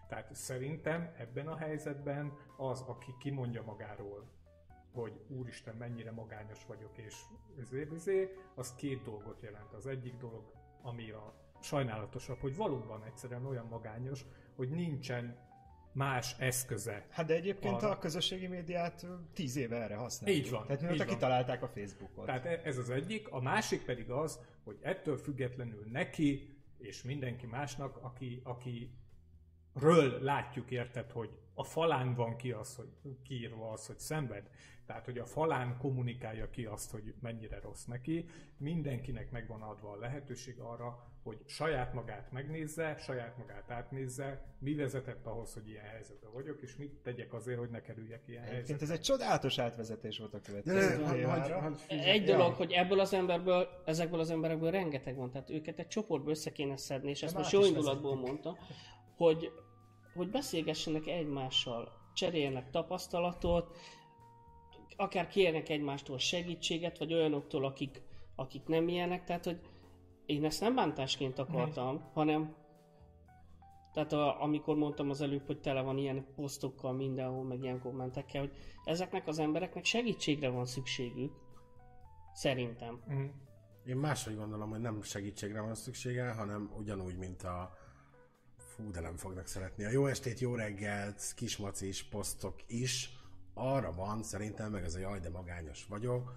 Tehát 0.08 0.34
szerintem 0.34 1.12
ebben 1.16 1.46
a 1.46 1.56
helyzetben 1.56 2.32
az, 2.56 2.80
aki 2.80 3.14
kimondja 3.18 3.62
magáról, 3.62 4.24
hogy 4.92 5.20
úristen, 5.28 5.76
mennyire 5.76 6.10
magányos 6.10 6.66
vagyok, 6.66 6.98
és 6.98 7.14
ezért, 7.60 7.92
ezért, 7.92 8.30
az 8.54 8.74
két 8.74 9.02
dolgot 9.02 9.40
jelent. 9.40 9.72
Az 9.72 9.86
egyik 9.86 10.16
dolog, 10.16 10.52
ami 10.82 11.10
a 11.10 11.34
sajnálatosabb, 11.60 12.38
hogy 12.38 12.56
valóban 12.56 13.04
egyszerűen 13.04 13.46
olyan 13.46 13.66
magányos, 13.66 14.24
hogy 14.56 14.70
nincsen 14.70 15.36
más 15.96 16.34
eszköze. 16.38 17.06
Hát 17.10 17.26
de 17.26 17.34
egyébként 17.34 17.74
Arra. 17.74 17.90
a 17.90 17.98
közösségi 17.98 18.46
médiát 18.46 19.06
tíz 19.32 19.56
éve 19.56 19.82
erre 19.82 19.94
használjuk. 19.94 20.44
Így 20.44 20.50
van, 20.50 20.66
Tehát 20.66 20.82
mióta 20.82 21.04
kitalálták 21.04 21.62
a 21.62 21.68
Facebookot. 21.68 22.26
Tehát 22.26 22.44
e- 22.44 22.60
ez 22.64 22.78
az 22.78 22.90
egyik. 22.90 23.28
A 23.28 23.40
másik 23.40 23.84
pedig 23.84 24.10
az, 24.10 24.40
hogy 24.64 24.78
ettől 24.82 25.16
függetlenül 25.16 25.86
neki 25.92 26.56
és 26.78 27.02
mindenki 27.02 27.46
másnak, 27.46 27.96
aki, 28.02 28.40
aki 28.44 28.90
ről 29.74 30.22
látjuk, 30.22 30.70
érted, 30.70 31.10
hogy 31.10 31.38
a 31.54 31.64
falán 31.64 32.14
van 32.14 32.36
ki 32.36 32.50
az, 32.50 32.76
hogy 32.76 33.18
kiírva 33.22 33.70
az, 33.70 33.86
hogy 33.86 33.98
szenved. 33.98 34.50
Tehát, 34.86 35.04
hogy 35.04 35.18
a 35.18 35.26
falán 35.26 35.76
kommunikálja 35.78 36.50
ki 36.50 36.64
azt, 36.64 36.90
hogy 36.90 37.14
mennyire 37.20 37.60
rossz 37.60 37.84
neki. 37.84 38.28
Mindenkinek 38.56 39.30
megvan 39.30 39.62
adva 39.62 39.90
a 39.90 39.96
lehetőség 39.96 40.58
arra, 40.58 41.15
hogy 41.26 41.38
saját 41.46 41.92
magát 41.92 42.32
megnézze, 42.32 42.96
saját 42.98 43.38
magát 43.38 43.70
átnézze, 43.70 44.44
mi 44.58 44.74
vezetett 44.74 45.26
ahhoz, 45.26 45.54
hogy 45.54 45.68
ilyen 45.68 45.84
helyzetben 45.84 46.32
vagyok, 46.32 46.62
és 46.62 46.76
mit 46.76 46.92
tegyek 47.02 47.34
azért, 47.34 47.58
hogy 47.58 47.70
ne 47.70 47.80
kerüljek 47.80 48.22
ilyen 48.26 48.42
Egyébként 48.42 48.68
helyzetbe. 48.68 48.84
ez 48.84 48.98
egy 48.98 49.04
csodálatos 49.04 49.58
átvezetés 49.58 50.18
volt 50.18 50.34
a 50.34 50.40
következő 50.40 51.04
Egy 51.88 52.24
dolog, 52.24 52.54
hogy 52.54 52.72
ebből 52.72 53.00
az 53.00 53.12
emberből, 53.12 53.68
ezekből 53.84 54.20
az 54.20 54.30
emberekből 54.30 54.70
rengeteg 54.70 55.16
van, 55.16 55.30
tehát 55.30 55.50
őket 55.50 55.78
egy 55.78 55.88
csoportba 55.88 56.30
össze 56.30 56.52
kéne 56.52 56.76
szedni, 56.76 57.10
és 57.10 57.22
ezt 57.22 57.36
most 57.36 57.52
jó 57.52 57.64
indulatból 57.64 58.10
vezettük. 58.10 58.44
mondta, 58.44 58.58
hogy, 59.16 59.50
hogy 60.14 60.30
beszélgessenek 60.30 61.06
egymással, 61.06 61.92
cseréljenek 62.14 62.70
tapasztalatot, 62.70 63.76
akár 64.96 65.26
kérnek 65.26 65.68
egymástól 65.68 66.18
segítséget, 66.18 66.98
vagy 66.98 67.14
olyanoktól, 67.14 67.64
akik, 67.64 68.02
akik 68.36 68.66
nem 68.66 68.88
ilyenek, 68.88 69.24
tehát 69.24 69.44
hogy 69.44 69.60
én 70.26 70.44
ezt 70.44 70.60
nem 70.60 70.74
bántásként 70.74 71.38
akartam, 71.38 72.10
hanem 72.12 72.54
tehát 73.92 74.12
a, 74.12 74.42
amikor 74.42 74.76
mondtam 74.76 75.10
az 75.10 75.20
előbb, 75.20 75.46
hogy 75.46 75.60
tele 75.60 75.80
van 75.80 75.98
ilyen 75.98 76.26
posztokkal 76.34 76.92
mindenhol, 76.92 77.44
meg 77.44 77.62
ilyen 77.62 77.80
kommentekkel, 77.80 78.40
hogy 78.40 78.52
ezeknek 78.84 79.26
az 79.26 79.38
embereknek 79.38 79.84
segítségre 79.84 80.48
van 80.48 80.66
szükségük. 80.66 81.32
Szerintem. 82.34 83.00
Mhm. 83.06 83.24
Én 83.86 83.96
máshogy 83.96 84.36
gondolom, 84.36 84.70
hogy 84.70 84.80
nem 84.80 85.02
segítségre 85.02 85.60
van 85.60 85.74
szüksége, 85.74 86.32
hanem 86.32 86.70
ugyanúgy, 86.78 87.16
mint 87.16 87.42
a 87.42 87.76
fú, 88.56 88.90
de 88.90 89.00
nem 89.00 89.16
fognak 89.16 89.46
szeretni. 89.46 89.84
A 89.84 89.90
jó 89.90 90.06
estét, 90.06 90.38
jó 90.38 90.54
reggelt, 90.54 91.32
kismacis 91.36 92.02
posztok 92.02 92.54
is 92.66 93.10
arra 93.54 93.92
van 93.92 94.22
szerintem, 94.22 94.70
meg 94.70 94.84
ez 94.84 94.94
a 94.94 94.98
jaj, 94.98 95.18
de 95.18 95.30
magányos 95.30 95.86
vagyok, 95.86 96.32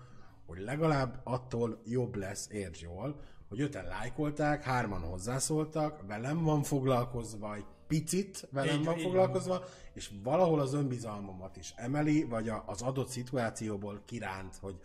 hogy 0.46 0.60
legalább 0.60 1.22
attól 1.24 1.82
jobb 1.86 2.16
lesz, 2.16 2.50
értsd 2.52 2.82
jól, 2.82 3.22
hogy 3.50 3.62
öten 3.62 3.86
lájkolták, 3.88 4.64
hárman 4.64 5.02
hozzászóltak, 5.02 6.08
velem 6.08 6.44
van 6.44 6.64
foglalkozva, 6.64 7.56
egy 7.56 7.66
picit 7.88 8.48
velem 8.52 8.80
Így- 8.80 8.86
van 8.86 8.98
így 8.98 9.02
foglalkozva, 9.04 9.64
és 9.94 10.12
valahol 10.24 10.60
az 10.60 10.74
önbizalmamat 10.74 11.58
is 11.58 11.74
emeli, 11.76 12.24
vagy 12.24 12.50
a- 12.50 12.64
az 12.68 12.82
adott 12.82 13.08
szituációból 13.08 14.02
kiránt, 14.06 14.56
hogy 14.56 14.76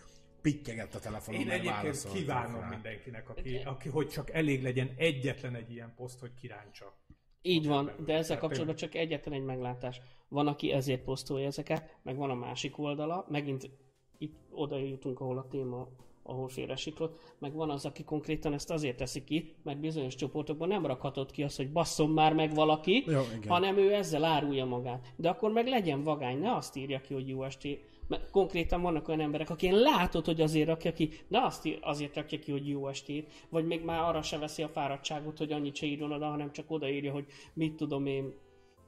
pittyegett 0.40 0.94
a 0.94 0.98
telefonon, 0.98 1.40
Én 1.40 1.46
meg 1.46 1.58
egyébként 1.58 2.12
kívánom 2.12 2.60
rá. 2.60 2.68
mindenkinek, 2.68 3.28
aki, 3.28 3.56
aki, 3.64 3.88
hogy 3.88 4.08
csak 4.08 4.30
elég 4.30 4.62
legyen 4.62 4.90
egyetlen 4.96 5.54
egy 5.54 5.70
ilyen 5.70 5.92
poszt, 5.96 6.20
hogy 6.20 6.34
kiráncsa. 6.34 6.94
Így 7.42 7.66
van, 7.66 7.84
belül. 7.84 8.04
de 8.04 8.14
ezzel 8.14 8.38
kapcsolatban 8.38 8.76
csak 8.76 8.94
egyetlen 8.94 9.34
egy 9.34 9.44
meglátás. 9.44 10.00
Van, 10.28 10.46
aki 10.46 10.72
ezért 10.72 11.02
posztolja 11.02 11.46
ezeket, 11.46 11.96
meg 12.02 12.16
van 12.16 12.30
a 12.30 12.34
másik 12.34 12.78
oldala, 12.78 13.26
megint 13.28 13.70
itt 14.18 14.36
oda 14.50 14.78
jutunk, 14.78 15.20
ahol 15.20 15.38
a 15.38 15.46
téma 15.48 15.88
ahol 16.26 16.48
félresított, 16.48 17.34
meg 17.38 17.52
van 17.54 17.70
az, 17.70 17.84
aki 17.84 18.04
konkrétan 18.04 18.52
ezt 18.52 18.70
azért 18.70 18.96
teszi 18.96 19.24
ki, 19.24 19.54
mert 19.62 19.80
bizonyos 19.80 20.14
csoportokban 20.14 20.68
nem 20.68 20.86
rakhatod 20.86 21.30
ki 21.30 21.42
azt, 21.42 21.56
hogy 21.56 21.72
basszon 21.72 22.10
már 22.10 22.34
meg 22.34 22.54
valaki, 22.54 23.04
Jó, 23.06 23.20
igen. 23.36 23.48
hanem 23.48 23.76
ő 23.78 23.94
ezzel 23.94 24.24
árulja 24.24 24.64
magát. 24.64 25.12
De 25.16 25.28
akkor 25.28 25.52
meg 25.52 25.66
legyen 25.66 26.02
vagány, 26.02 26.38
ne 26.38 26.54
azt 26.54 26.76
írja 26.76 27.00
ki, 27.00 27.14
hogy 27.14 27.28
jó 27.28 27.44
estét. 27.44 27.92
Mert 28.08 28.30
konkrétan 28.30 28.82
vannak 28.82 29.08
olyan 29.08 29.20
emberek, 29.20 29.50
akik 29.50 29.70
látod, 29.70 30.24
hogy 30.24 30.40
azért 30.40 30.68
rakja 30.68 30.92
ki, 30.92 31.10
ne 31.28 31.44
azt 31.44 31.66
ír, 31.66 31.78
azért 31.82 32.14
rakja 32.14 32.38
ki, 32.38 32.50
hogy 32.50 32.68
jó 32.68 32.88
estét, 32.88 33.32
vagy 33.48 33.66
még 33.66 33.84
már 33.84 34.00
arra 34.00 34.22
se 34.22 34.38
veszi 34.38 34.62
a 34.62 34.68
fáradtságot, 34.68 35.38
hogy 35.38 35.52
annyit 35.52 35.74
se 35.74 35.86
írjon 35.86 36.12
oda, 36.12 36.26
hanem 36.26 36.52
csak 36.52 36.70
odaírja, 36.70 37.12
hogy 37.12 37.26
mit 37.54 37.74
tudom 37.74 38.06
én, 38.06 38.34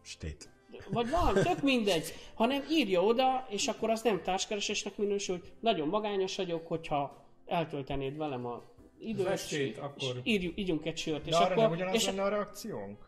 Stét. 0.02 0.50
vagy 0.90 1.10
van, 1.10 1.34
tök 1.34 1.62
mindegy, 1.62 2.12
hanem 2.34 2.62
írja 2.70 3.02
oda, 3.04 3.46
és 3.48 3.68
akkor 3.68 3.90
az 3.90 4.02
nem 4.02 4.22
társkeresésnek 4.22 4.96
minősül, 4.96 5.38
hogy 5.38 5.52
nagyon 5.60 5.88
magányos 5.88 6.36
vagyok, 6.36 6.66
hogyha 6.66 7.25
eltöltenéd 7.46 8.16
velem 8.16 8.46
a 8.46 8.62
idős, 8.98 9.26
estét, 9.26 9.76
és 9.76 9.76
akkor- 9.76 10.20
írjuk, 10.22 10.58
ígyunk 10.58 10.86
egy 10.86 10.96
sört. 10.96 11.22
De 11.22 11.28
és 11.28 11.36
arra 11.36 11.44
akkor, 11.44 11.56
nem 11.56 11.70
ugyanaz 11.70 11.94
és 11.94 12.06
lenne 12.06 12.22
a 12.22 12.28
reakciónk? 12.28 13.06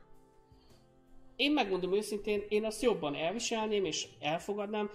én 1.38 1.52
megmondom 1.52 1.92
őszintén, 1.92 2.42
én 2.48 2.64
azt 2.64 2.82
jobban 2.82 3.14
elviselném, 3.14 3.84
és 3.84 4.08
elfogadnám, 4.20 4.90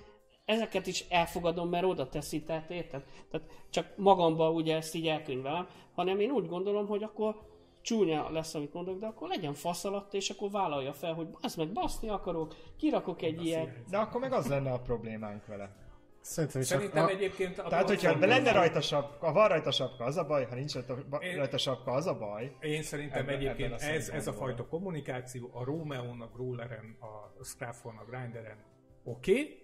ezeket 0.45 0.87
is 0.87 1.05
elfogadom, 1.09 1.69
mert 1.69 1.85
oda 1.85 2.09
teszi, 2.09 2.43
tehát 2.43 2.69
érted? 2.69 3.03
Tehát 3.29 3.47
csak 3.69 3.97
magamba 3.97 4.51
ugye 4.51 4.75
ezt 4.75 4.95
így 4.95 5.07
elkönyvelem, 5.07 5.67
hanem 5.95 6.19
én 6.19 6.31
úgy 6.31 6.47
gondolom, 6.47 6.87
hogy 6.87 7.03
akkor 7.03 7.35
csúnya 7.81 8.29
lesz, 8.31 8.55
amit 8.55 8.73
mondok, 8.73 8.99
de 8.99 9.05
akkor 9.05 9.27
legyen 9.27 9.53
fasz 9.53 9.85
alatt, 9.85 10.13
és 10.13 10.29
akkor 10.29 10.51
vállalja 10.51 10.93
fel, 10.93 11.13
hogy 11.13 11.27
az 11.41 11.55
meg 11.55 11.71
baszni 11.71 12.09
akarok, 12.09 12.55
kirakok 12.77 13.21
egy 13.21 13.45
ilyet. 13.45 13.89
De 13.89 13.97
akkor 13.97 14.21
meg 14.21 14.33
az 14.33 14.47
lenne 14.47 14.71
a 14.71 14.79
problémánk 14.79 15.45
vele. 15.45 15.82
Szerintem 16.23 16.61
is 16.61 16.67
Szerintem 16.67 17.05
a, 17.05 17.09
egyébként... 17.09 17.59
a 17.59 17.67
Tehát, 17.67 17.87
hogyha 17.87 18.07
platform- 18.09 18.31
lenne 18.33 18.51
rajta 18.51 18.81
sapka, 18.81 19.25
ha 19.25 19.33
van 19.33 19.47
rajta 19.47 19.71
sapka, 19.71 20.03
az 20.03 20.17
a 20.17 20.23
baj, 20.25 20.45
ha 20.45 20.55
nincs 20.55 20.73
rajta, 20.73 20.97
ba- 21.09 21.23
Én- 21.23 21.35
rajta 21.35 21.57
sapka, 21.57 21.91
az 21.91 22.07
a 22.07 22.17
baj. 22.17 22.55
Én 22.61 22.83
szerintem 22.83 23.19
Ebben- 23.21 23.35
egyébként 23.35 23.71
ebben 23.73 23.89
a 23.89 23.91
ez, 23.93 24.09
ez 24.09 24.27
a 24.27 24.33
fajta 24.33 24.65
kommunikáció 24.67 25.49
a 25.53 25.63
Romeo-n, 25.63 26.21
a 26.21 26.27
Growleren, 26.33 26.97
a 26.99 27.43
Scraffon, 27.43 27.95
a 27.97 28.03
Grinderen 28.05 28.57
oké, 29.03 29.31
okay, 29.31 29.62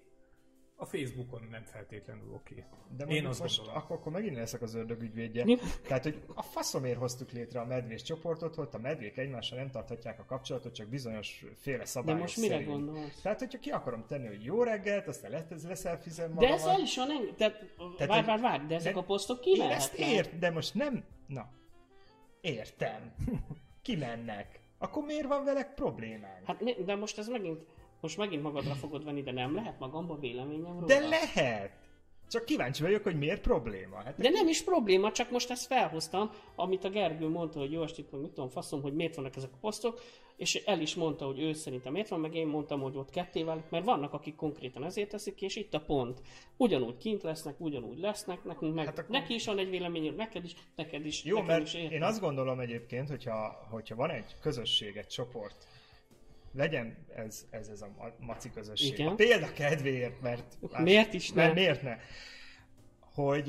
a 0.82 0.86
Facebookon 0.86 1.48
nem 1.52 1.64
feltétlenül 1.64 2.34
oké. 2.34 2.54
Okay. 2.54 3.08
De 3.08 3.16
Én 3.16 3.26
azt 3.26 3.42
most 3.42 3.58
gondolom. 3.58 3.82
akkor, 3.82 3.96
akkor 3.98 4.12
megint 4.12 4.36
leszek 4.36 4.62
az 4.62 4.74
ördög 4.76 5.02
ügyvédje. 5.02 5.46
Tehát, 5.88 6.04
hogy 6.04 6.24
a 6.36 6.42
faszomért 6.42 6.98
hoztuk 6.98 7.32
létre 7.32 7.60
a 7.60 7.66
medvés 7.66 8.02
csoportot, 8.02 8.56
hogy 8.56 8.68
a 8.72 8.78
medvék 8.78 9.18
egymással 9.18 9.58
nem 9.58 9.70
tarthatják 9.70 10.20
a 10.20 10.26
kapcsolatot, 10.26 10.74
csak 10.74 10.88
bizonyos 10.88 11.46
féle 11.56 11.78
De 11.78 11.86
szabályok 11.86 12.20
most 12.22 12.38
mire 12.38 12.54
szerint. 12.54 12.70
gondolsz? 12.72 13.22
Tehát, 13.22 13.40
hogyha 13.40 13.60
ki 13.60 13.70
akarom 13.70 14.06
tenni, 14.06 14.28
hogy 14.28 14.44
jó 14.44 14.64
reggelt, 14.64 15.08
aztán 15.08 15.32
lesz, 15.32 15.64
leszelfizem 15.64 16.28
De 16.28 16.34
magamat. 16.34 16.60
ez 16.60 16.66
el 16.66 16.80
is 16.80 16.96
van 16.98 17.12
ennyi. 17.12 17.34
Tehát, 17.38 17.74
Tehát, 17.98 18.08
várj, 18.14 18.26
várj, 18.26 18.42
várj, 18.42 18.66
de 18.68 18.76
ezek 18.76 18.94
de- 18.94 19.00
a 19.00 19.04
posztok 19.04 19.46
Én 19.46 19.62
ezt 19.62 19.94
ért, 19.94 20.38
de 20.40 20.50
most 20.52 20.74
nem... 20.74 21.04
Na, 21.28 21.50
értem. 22.42 23.14
Kimennek. 23.82 24.60
Akkor 24.78 25.04
miért 25.04 25.28
van 25.28 25.44
velek 25.44 25.74
problémánk? 25.74 26.46
Hát 26.46 26.84
de 26.86 26.96
most 26.96 27.18
ez 27.18 27.28
megint, 27.28 27.66
most 28.02 28.18
megint 28.18 28.42
magadra 28.44 28.74
fogod 28.74 29.04
venni, 29.04 29.22
de 29.22 29.32
nem 29.32 29.56
lehet 29.56 29.80
magamba 29.80 30.20
véleményem 30.20 30.74
róla. 30.74 30.86
De 30.86 31.00
lehet! 31.00 31.72
Csak 32.30 32.46
kíváncsi 32.46 32.84
vagyok, 32.84 33.04
hogy 33.04 33.18
miért 33.18 33.42
probléma. 33.42 33.96
Hát 34.04 34.16
De 34.18 34.30
nem 34.30 34.48
is 34.48 34.64
probléma, 34.64 35.12
csak 35.12 35.32
most 35.32 35.50
ezt 35.52 35.66
felhoztam, 35.66 36.32
amit 36.56 36.84
a 36.84 36.90
Gergő 36.90 37.28
mondta, 37.28 37.60
hogy 37.60 37.72
jó 37.72 37.84
estét, 37.84 38.12
meg 38.12 38.22
mit 38.22 38.32
tudom, 38.32 38.50
faszom, 38.50 38.82
hogy 38.82 38.94
miért 38.94 39.16
vannak 39.16 39.36
ezek 39.36 39.50
a 39.54 39.58
posztok, 39.62 40.02
és 40.38 40.56
el 40.56 40.82
is 40.82 40.96
mondta, 40.96 41.26
hogy 41.26 41.40
ő 41.40 41.54
szerintem 41.54 41.92
miért 41.94 42.08
van, 42.10 42.20
meg 42.20 42.36
én 42.36 42.48
mondtam, 42.48 42.82
hogy 42.82 42.96
ott 42.96 43.10
ketté 43.10 43.44
válik, 43.44 43.70
mert 43.70 43.86
vannak, 43.86 44.14
akik 44.14 44.36
konkrétan 44.36 44.84
ezért 44.84 45.10
teszik 45.10 45.42
és 45.42 45.56
itt 45.56 45.74
a 45.74 45.80
pont. 45.82 46.22
Ugyanúgy 46.58 46.98
kint 46.98 47.24
lesznek, 47.24 47.56
ugyanúgy 47.60 48.00
lesznek, 48.00 48.44
nekünk 48.44 48.76
meg, 48.76 48.86
Hát 48.86 48.98
akkor- 49.00 49.10
neki 49.10 49.34
is 49.34 49.46
van 49.46 49.58
egy 49.58 49.70
véleményünk, 49.70 50.18
neked 50.18 50.44
is, 50.44 50.54
neked 50.76 51.06
is, 51.06 51.24
Jó, 51.24 51.36
nekem 51.40 51.48
mert 51.56 51.66
is 51.68 51.74
én 51.74 52.04
azt 52.04 52.20
gondolom 52.20 52.60
egyébként, 52.60 53.10
hogyha, 53.10 53.68
hogyha 53.70 53.96
van 53.96 54.10
egy 54.10 54.36
közösség, 54.42 54.98
egy 54.98 55.08
csoport, 55.08 55.68
legyen 56.54 57.06
ez, 57.16 57.46
ez, 57.50 57.68
ez 57.68 57.82
a 57.82 57.90
ma- 57.98 58.16
maci 58.20 58.50
közösség. 58.50 58.94
Igen. 58.94 59.08
A 59.08 59.16
példa 59.16 59.54
kedvéért, 59.54 60.22
mert... 60.22 60.58
Miért 60.78 61.14
is 61.14 61.32
ne? 61.32 61.44
Mert 61.44 61.54
miért 61.54 61.82
ne? 61.82 61.98
Hogy 63.00 63.46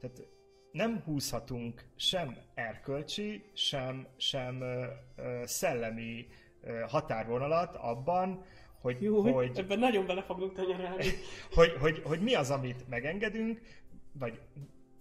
tehát 0.00 0.26
nem 0.72 1.02
húzhatunk 1.04 1.84
sem 1.96 2.36
erkölcsi, 2.54 3.44
sem, 3.54 4.06
sem 4.16 4.64
szellemi 5.44 6.26
határvonalat 6.88 7.76
abban, 7.76 8.44
hogy, 8.80 9.02
Jó, 9.02 9.32
hogy, 9.32 9.58
ebben 9.58 9.78
nagyon 9.78 10.06
bele 10.06 10.22
fogunk 10.22 10.52
tenyerelni. 10.52 11.04
hogy, 11.54 11.72
hogy, 11.80 12.02
hogy 12.04 12.20
mi 12.20 12.34
az, 12.34 12.50
amit 12.50 12.88
megengedünk, 12.88 13.60
vagy 14.12 14.40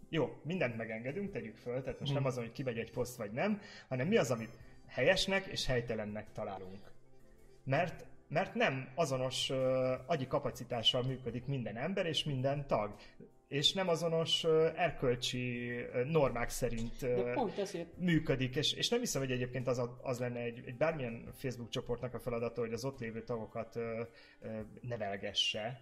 jó, 0.09 0.41
mindent 0.43 0.78
megengedünk, 0.78 1.32
tegyük 1.32 1.57
föl, 1.57 1.82
tehát 1.82 1.99
most 1.99 2.13
nem 2.13 2.26
azon, 2.26 2.43
hogy 2.43 2.51
kimegy 2.51 2.78
egy 2.78 2.91
poszt 2.91 3.18
vagy 3.18 3.32
nem, 3.32 3.61
hanem 3.88 4.07
mi 4.07 4.18
az, 4.18 4.32
amit 4.32 4.57
helyesnek 4.96 5.46
és 5.46 5.66
helytelennek 5.66 6.32
találunk. 6.32 6.91
Mert, 7.64 8.06
mert 8.28 8.54
nem 8.54 8.89
azonos 8.96 9.50
uh, 9.50 9.58
agyi 10.06 10.28
kapacitással 10.28 11.04
működik 11.04 11.46
minden 11.46 11.78
ember 11.78 12.06
és 12.06 12.24
minden 12.24 12.68
tag. 12.68 12.96
És 13.48 13.74
nem 13.74 13.88
azonos 13.88 14.43
uh, 14.43 14.72
erkölcsi 14.76 15.72
uh, 15.72 16.04
normák 16.04 16.50
szerint 16.50 17.02
uh, 17.02 17.34
pont 17.34 17.58
ezért 17.58 17.98
működik, 17.98 18.56
és, 18.56 18.74
és 18.74 18.89
nem 18.89 19.00
hiszem, 19.00 19.22
hogy 19.22 19.32
egyébként 19.32 19.68
az, 19.68 19.82
az 20.02 20.20
lenne 20.20 20.39
egy, 20.39 20.64
egy 20.66 20.78
bármilyen 20.78 21.30
Facebook 21.34 21.70
csoportnak 21.70 22.14
a 22.14 22.20
feladata, 22.20 22.62
hogy 22.62 22.74
az 22.74 22.86
ott 22.86 23.00
lévő 23.00 23.24
tagokat 23.24 23.76
ö, 23.76 24.02
ö, 24.41 24.60
nevelgesse, 24.82 25.80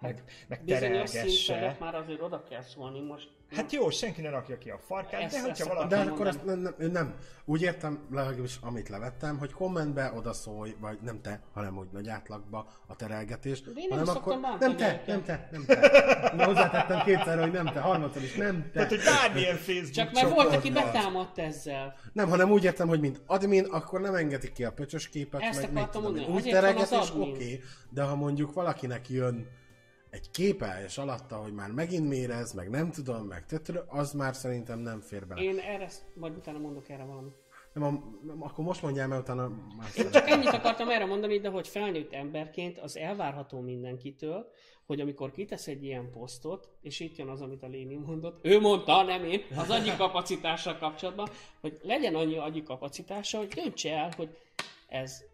meg, 0.00 0.24
meg 0.48 0.58
szinten 0.58 0.80
terelgesse. 0.80 1.76
már 1.80 1.94
azért 1.94 2.20
oda 2.20 2.42
kell 2.42 2.62
szólni 2.62 3.00
most. 3.00 3.37
Hát 3.56 3.72
jó, 3.72 3.90
senki 3.90 4.20
ne 4.20 4.30
rakja 4.30 4.58
ki 4.58 4.70
a 4.70 4.78
farkát, 4.86 5.22
Ezt- 5.22 5.30
de 5.30 5.36
ezt 5.36 5.46
hogyha 5.46 5.64
akartam 5.64 5.98
valaki... 5.98 6.08
De 6.08 6.14
akkor 6.14 6.26
azt 6.26 6.44
nem, 6.44 6.74
nem, 6.78 6.90
nem. 6.90 7.14
Úgy 7.44 7.62
értem, 7.62 7.98
legalábbis 8.10 8.58
amit 8.62 8.88
levettem, 8.88 9.38
hogy 9.38 9.52
kommentbe 9.52 10.12
odaszólj, 10.16 10.76
vagy 10.80 10.98
nem 11.02 11.20
te, 11.20 11.40
hanem 11.52 11.78
úgy 11.78 11.88
nagy 11.92 12.08
átlagba 12.08 12.68
a 12.86 12.96
terelgetés. 12.96 13.62
De 13.62 13.70
én 13.74 13.86
nem 13.88 13.98
hanem 13.98 14.16
akkor... 14.16 14.38
Nem 14.58 14.76
te, 14.76 15.02
nem 15.06 15.22
te, 15.22 15.48
nem 15.52 15.64
te. 15.64 16.32
Na, 16.36 16.44
hozzátettem 16.44 17.02
kétszer, 17.04 17.40
hogy 17.40 17.52
nem 17.52 17.66
te, 17.66 17.80
harmadszor 17.80 18.22
is 18.22 18.34
nem 18.34 18.62
te. 18.62 18.70
Tehát, 18.70 18.88
hogy 18.88 19.00
bármilyen 19.04 19.56
Facebook 19.56 19.90
Csak 19.90 20.12
mert 20.12 20.30
volt, 20.34 20.54
aki 20.54 20.70
betámadt 20.70 21.38
ezzel. 21.38 21.94
Nem, 22.12 22.28
hanem 22.28 22.50
úgy 22.50 22.64
értem, 22.64 22.88
hogy 22.88 23.00
mint 23.00 23.20
admin, 23.26 23.64
akkor 23.64 24.00
nem 24.00 24.14
engedik 24.14 24.52
ki 24.52 24.64
a 24.64 24.72
pöcsös 24.72 25.08
képet, 25.08 25.40
Ezt 25.40 25.60
meg 25.60 25.72
mit 25.72 25.88
tudom 25.88 26.34
Úgy 26.34 26.42
terelgetés, 26.42 27.10
oké, 27.10 27.30
okay, 27.30 27.62
de 27.90 28.02
ha 28.02 28.14
mondjuk 28.14 28.52
valakinek 28.52 29.08
jön 29.08 29.46
egy 30.10 30.30
képe, 30.30 30.82
és 30.86 30.98
alatta, 30.98 31.36
hogy 31.36 31.52
már 31.52 31.70
megint 31.70 32.08
mérez, 32.08 32.52
meg 32.52 32.70
nem 32.70 32.90
tudom, 32.90 33.26
meg 33.26 33.46
tötörö, 33.46 33.80
az 33.86 34.12
már 34.12 34.34
szerintem 34.34 34.78
nem 34.78 35.00
fér 35.00 35.26
bele. 35.26 35.40
Én 35.40 35.58
erre, 35.58 35.88
majd 36.14 36.36
utána 36.36 36.58
mondok 36.58 36.88
erre 36.88 37.04
valamit. 37.04 37.34
Nem, 37.72 37.82
a, 37.82 37.90
nem, 38.26 38.42
akkor 38.42 38.64
most 38.64 38.82
mondjál, 38.82 39.08
mert 39.08 39.20
utána 39.20 39.48
más 39.76 39.96
Én 39.96 40.10
csak 40.10 40.28
ennyit 40.28 40.46
akartam 40.46 40.88
erre 40.88 41.04
mondani, 41.04 41.38
de 41.38 41.48
hogy 41.48 41.68
felnőtt 41.68 42.12
emberként 42.12 42.78
az 42.78 42.96
elvárható 42.96 43.60
mindenkitől, 43.60 44.50
hogy 44.86 45.00
amikor 45.00 45.30
kitesz 45.30 45.66
egy 45.66 45.84
ilyen 45.84 46.10
posztot, 46.10 46.68
és 46.80 47.00
itt 47.00 47.16
jön 47.16 47.28
az, 47.28 47.40
amit 47.40 47.62
a 47.62 47.66
Léni 47.66 47.96
mondott, 47.96 48.44
ő 48.44 48.60
mondta, 48.60 49.02
nem 49.02 49.24
én, 49.24 49.42
az 49.56 49.70
agyi 49.70 49.96
kapacitással 49.96 50.78
kapcsolatban, 50.78 51.28
hogy 51.60 51.78
legyen 51.82 52.14
annyi 52.14 52.38
agyi 52.38 52.62
kapacitása, 52.62 53.38
hogy 53.38 53.48
döntse 53.48 53.96
el, 53.96 54.10
hogy 54.16 54.36
ez, 54.88 55.24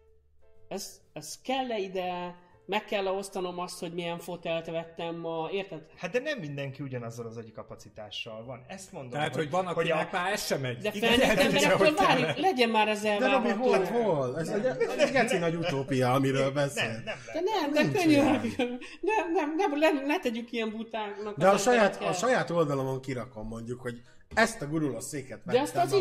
ez, 0.67 1.01
ez 1.13 1.41
kell-e 1.41 1.79
ide, 1.79 2.35
meg 2.65 2.85
kell 2.85 3.05
osztanom 3.05 3.59
azt, 3.59 3.79
hogy 3.79 3.93
milyen 3.93 4.19
fotelt 4.19 4.65
vettem 4.65 5.15
ma, 5.15 5.49
érted? 5.51 5.81
Hát 5.97 6.11
de 6.11 6.19
nem 6.19 6.39
mindenki 6.39 6.83
ugyanazzal 6.83 7.25
az 7.25 7.37
agyi 7.37 7.51
kapacitással 7.51 8.45
van. 8.45 8.65
Ezt 8.67 8.91
mondom. 8.91 9.11
Tehát, 9.11 9.35
hogy 9.35 9.49
van, 9.49 9.65
hogy 9.65 9.89
akinek 9.89 10.11
már 10.11 10.31
ez 10.31 10.45
sem 10.45 10.61
megy. 10.61 10.77
De 10.77 10.91
felnőtt 10.91 11.21
hát, 11.21 11.37
emberektől 11.39 11.77
várjuk, 11.95 11.97
kellene. 12.25 12.39
legyen 12.39 12.69
már 12.69 12.87
ez 12.87 13.01
De 13.01 13.13
Robi, 13.17 13.49
elvárható. 13.49 13.63
hol, 13.93 14.03
hol? 14.03 14.39
Ez 14.39 14.47
egy, 14.47 14.65
egy 14.97 15.11
geci 15.11 15.37
nagy 15.37 15.55
utópia, 15.55 16.13
amiről 16.13 16.51
beszél. 16.51 16.87
nem, 16.87 17.03
nem 17.05 17.17
De 17.33 17.41
lehet. 17.51 17.71
nem, 17.71 17.71
de 17.73 17.81
Nincs 17.81 17.97
könnyű. 17.97 18.19
olyan. 18.19 18.41
Nem, 19.01 19.31
nem, 19.33 19.55
nem, 19.55 19.79
ne, 19.79 20.05
ne 20.05 20.19
tegyük 20.19 20.51
ilyen 20.51 20.69
butáknak. 20.71 21.37
De 21.37 21.47
a 21.49 21.57
saját, 21.57 22.01
a 22.01 22.13
saját 22.13 22.49
oldalamon 22.49 23.01
kirakom 23.01 23.47
mondjuk, 23.47 23.81
hogy 23.81 24.01
ezt 24.33 24.61
a 24.61 24.67
gurulós 24.67 25.03
széket 25.03 25.41
De 25.45 25.59
azt 25.59 25.75
az 25.75 25.91
a- 25.93 25.95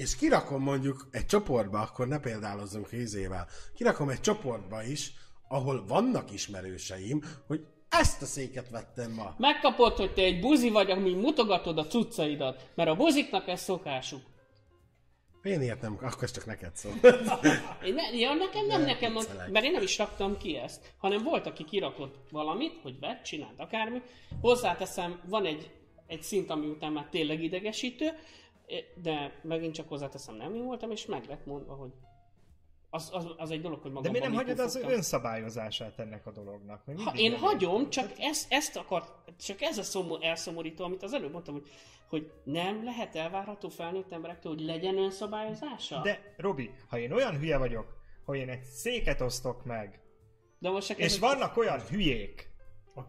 És 0.00 0.16
kirakom 0.16 0.62
mondjuk 0.62 1.08
egy 1.10 1.26
csoportba, 1.26 1.80
akkor 1.80 2.08
ne 2.08 2.18
példálozzunk 2.18 2.88
ízével, 2.92 3.48
kirakom 3.74 4.08
egy 4.08 4.20
csoportba 4.20 4.82
is, 4.82 5.12
ahol 5.48 5.84
vannak 5.86 6.32
ismerőseim, 6.32 7.22
hogy 7.46 7.66
ezt 7.88 8.22
a 8.22 8.24
széket 8.24 8.70
vettem 8.70 9.12
ma. 9.12 9.34
Megkapod, 9.38 9.96
hogy 9.96 10.12
te 10.12 10.22
egy 10.22 10.40
buzi 10.40 10.70
vagy, 10.70 10.90
ami 10.90 11.14
mutogatod 11.14 11.78
a 11.78 11.86
cuccaidat, 11.86 12.70
mert 12.74 12.88
a 12.88 12.94
buziknak 12.94 13.48
ez 13.48 13.60
szokásuk. 13.60 14.20
Én 15.42 15.62
ilyet 15.62 15.80
nem, 15.80 15.98
akkor 16.02 16.30
csak 16.30 16.46
neked 16.46 16.76
szól. 16.76 16.92
Én 17.86 17.94
ne, 17.94 18.18
ja, 18.18 18.34
nekem 18.34 18.66
nem, 18.66 18.80
Ne, 18.80 18.86
nekem, 18.86 19.12
viccelek. 19.12 19.50
mert 19.50 19.64
én 19.64 19.72
nem 19.72 19.82
is 19.82 19.98
raktam 19.98 20.36
ki 20.38 20.56
ezt, 20.56 20.94
hanem 20.98 21.22
volt, 21.22 21.46
aki 21.46 21.64
kirakott 21.64 22.16
valamit, 22.30 22.78
hogy 22.82 22.98
vett, 23.00 23.22
csinált 23.22 23.60
akármi. 23.60 24.02
Hozzáteszem, 24.40 25.20
van 25.28 25.46
egy, 25.46 25.70
egy 26.06 26.22
szint, 26.22 26.50
ami 26.50 26.66
után 26.66 26.92
már 26.92 27.08
tényleg 27.10 27.42
idegesítő, 27.42 28.12
de 28.94 29.40
megint 29.42 29.74
csak 29.74 29.88
hozzáteszem, 29.88 30.34
nem 30.34 30.54
én 30.54 30.64
voltam, 30.64 30.90
és 30.90 31.06
meg 31.06 31.24
lett 31.28 31.46
mondva, 31.46 31.74
hogy 31.74 31.90
az, 32.90 33.10
az, 33.12 33.26
az 33.36 33.50
egy 33.50 33.60
dolog, 33.60 33.80
hogy 33.80 33.92
De 33.92 33.96
magamban 33.96 34.20
miért 34.20 34.34
nem 34.34 34.44
hagyod 34.44 34.58
az 34.58 34.76
önszabályozását 34.76 35.98
ennek 35.98 36.26
a 36.26 36.30
dolognak? 36.30 36.84
Még 36.84 36.98
Ha, 36.98 37.12
én 37.14 37.36
hagyom, 37.36 37.90
csak 37.90 38.12
ezt, 38.18 38.52
ezt 38.52 38.76
akart, 38.76 39.12
csak 39.38 39.60
ez 39.60 39.78
a 39.78 39.82
szomor, 39.82 40.18
elszomorító, 40.22 40.84
amit 40.84 41.02
az 41.02 41.12
előbb 41.12 41.32
mondtam, 41.32 41.54
hogy, 41.54 41.68
hogy 42.08 42.32
nem 42.44 42.84
lehet 42.84 43.16
elvárható 43.16 43.68
felnőtt 43.68 44.12
emberektől, 44.12 44.54
hogy 44.54 44.64
legyen 44.64 44.98
önszabályozása. 44.98 46.00
De 46.00 46.34
Robi, 46.36 46.70
ha 46.88 46.98
én 46.98 47.12
olyan 47.12 47.38
hülye 47.38 47.58
vagyok, 47.58 47.86
hogy 48.24 48.38
én 48.38 48.48
egy 48.48 48.62
széket 48.62 49.20
osztok 49.20 49.64
meg, 49.64 50.00
De 50.58 50.70
most 50.70 50.90
és 50.90 51.18
vannak 51.18 51.56
olyan 51.56 51.80
hülyék, 51.80 52.49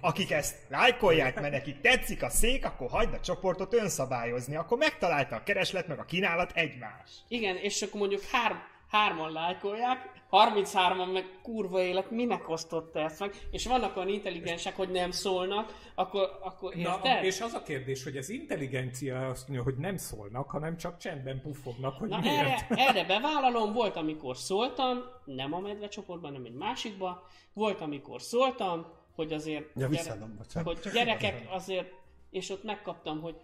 akik 0.01 0.31
ezt 0.31 0.57
lájkolják, 0.69 1.35
mert 1.35 1.51
nekik 1.51 1.81
tetszik 1.81 2.23
a 2.23 2.29
szék, 2.29 2.65
akkor 2.65 2.89
hagyd 2.89 3.13
a 3.13 3.19
csoportot 3.19 3.73
önszabályozni, 3.73 4.55
akkor 4.55 4.77
megtalálta 4.77 5.35
a 5.35 5.43
kereslet 5.43 5.87
meg 5.87 5.99
a 5.99 6.05
kínálat 6.05 6.51
egymást. 6.53 7.19
Igen, 7.27 7.55
és 7.55 7.81
akkor 7.81 7.99
mondjuk 7.99 8.21
három, 8.21 8.57
hárman 8.91 9.31
lájkolják, 9.31 10.21
33-an 10.31 11.13
meg 11.13 11.25
kurva 11.41 11.81
élet, 11.81 12.11
minek 12.11 12.49
osztotta 12.49 12.99
ezt 12.99 13.19
meg, 13.19 13.33
és 13.51 13.65
vannak 13.65 13.97
olyan 13.97 14.09
intelligensek, 14.09 14.75
hogy 14.75 14.89
nem 14.89 15.11
szólnak, 15.11 15.75
akkor, 15.95 16.39
akkor 16.41 16.75
érted? 16.75 17.03
Na, 17.03 17.23
és 17.23 17.41
az 17.41 17.53
a 17.53 17.63
kérdés, 17.63 18.03
hogy 18.03 18.17
az 18.17 18.29
intelligencia 18.29 19.27
azt 19.27 19.47
mondja, 19.47 19.63
hogy 19.63 19.77
nem 19.77 19.97
szólnak, 19.97 20.49
hanem 20.49 20.77
csak 20.77 20.97
csendben 20.97 21.41
puffognak, 21.41 21.97
hogy 21.97 22.09
Na 22.09 22.19
miért. 22.19 22.39
erre, 22.39 22.87
erre 22.87 23.03
bevállalom, 23.03 23.73
volt 23.73 23.95
amikor 23.95 24.37
szóltam, 24.37 24.97
nem 25.25 25.53
a 25.53 25.59
medve 25.59 25.87
csoportban, 25.87 26.31
hanem 26.31 26.45
egy 26.45 26.57
másikba, 26.57 27.27
volt 27.53 27.81
amikor 27.81 28.21
szóltam, 28.21 28.85
hogy 29.15 29.33
azért, 29.33 29.65
Ja, 29.75 29.87
visszaadom, 29.87 30.35
bocsánat. 30.37 30.83
hogy 30.83 30.91
gyerekek 30.93 31.45
azért, 31.49 31.91
és 32.31 32.49
ott 32.49 32.63
megkaptam, 32.63 33.21
hogy 33.21 33.35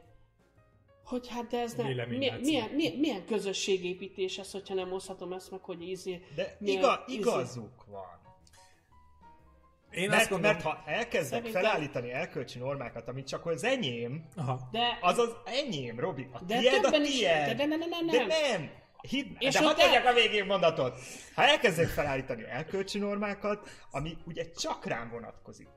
hogy 1.04 1.28
hát 1.28 1.48
de 1.48 1.60
ez 1.60 1.74
nem, 1.74 1.86
milyen, 1.86 2.40
milyen, 2.40 2.70
milyen, 2.70 2.94
milyen 2.98 3.26
közösségépítés 3.26 4.38
ez, 4.38 4.52
hogyha 4.52 4.74
nem 4.74 4.92
oszthatom 4.94 5.34
ezt 5.34 5.52
meg, 5.52 5.60
hogy 5.64 5.82
ízé, 5.82 6.24
De 6.36 6.56
milyen 6.60 6.78
iga, 6.80 7.04
ízé- 7.08 7.20
igazuk 7.20 7.86
van. 7.86 8.16
Én 9.92 10.10
Mert, 10.10 10.22
azt 10.22 10.30
gondolom, 10.30 10.56
mert 10.56 10.66
ha 10.68 10.84
elkezdek 10.86 11.24
Szerintem- 11.44 11.62
felállítani 11.64 12.12
elkölcsi 12.12 12.60
normákat, 12.60 13.08
amit 13.08 13.28
csak 13.28 13.46
az 13.46 13.64
enyém, 13.64 14.28
Aha. 14.36 14.70
de, 14.72 14.98
az 15.02 15.18
az 15.18 15.36
enyém, 15.46 16.00
Robi. 16.00 16.28
A 16.32 16.40
de 16.44 16.58
tiéd 16.60 16.74
a 16.74 16.80
többen 16.82 17.06
is, 17.06 17.20
de, 17.20 17.46
de, 17.46 17.54
de, 17.54 17.66
de, 17.68 17.78
de, 17.78 17.88
De 18.12 18.18
nem. 18.18 18.28
nem! 18.28 18.70
Hidd, 19.02 19.36
És 19.40 19.54
de 19.54 19.64
hadd 19.64 19.80
el- 19.80 20.06
a 20.08 20.14
végén 20.14 20.46
mondatot. 20.46 21.00
Ha 21.36 21.44
elkezdek 21.44 21.88
felállítani 21.88 22.44
elkölcsi 22.50 23.00
normákat, 23.00 23.70
ami 23.92 24.18
ugye 24.26 24.52
csak 24.52 24.86
rám 24.86 25.10
vonatkozik, 25.10 25.68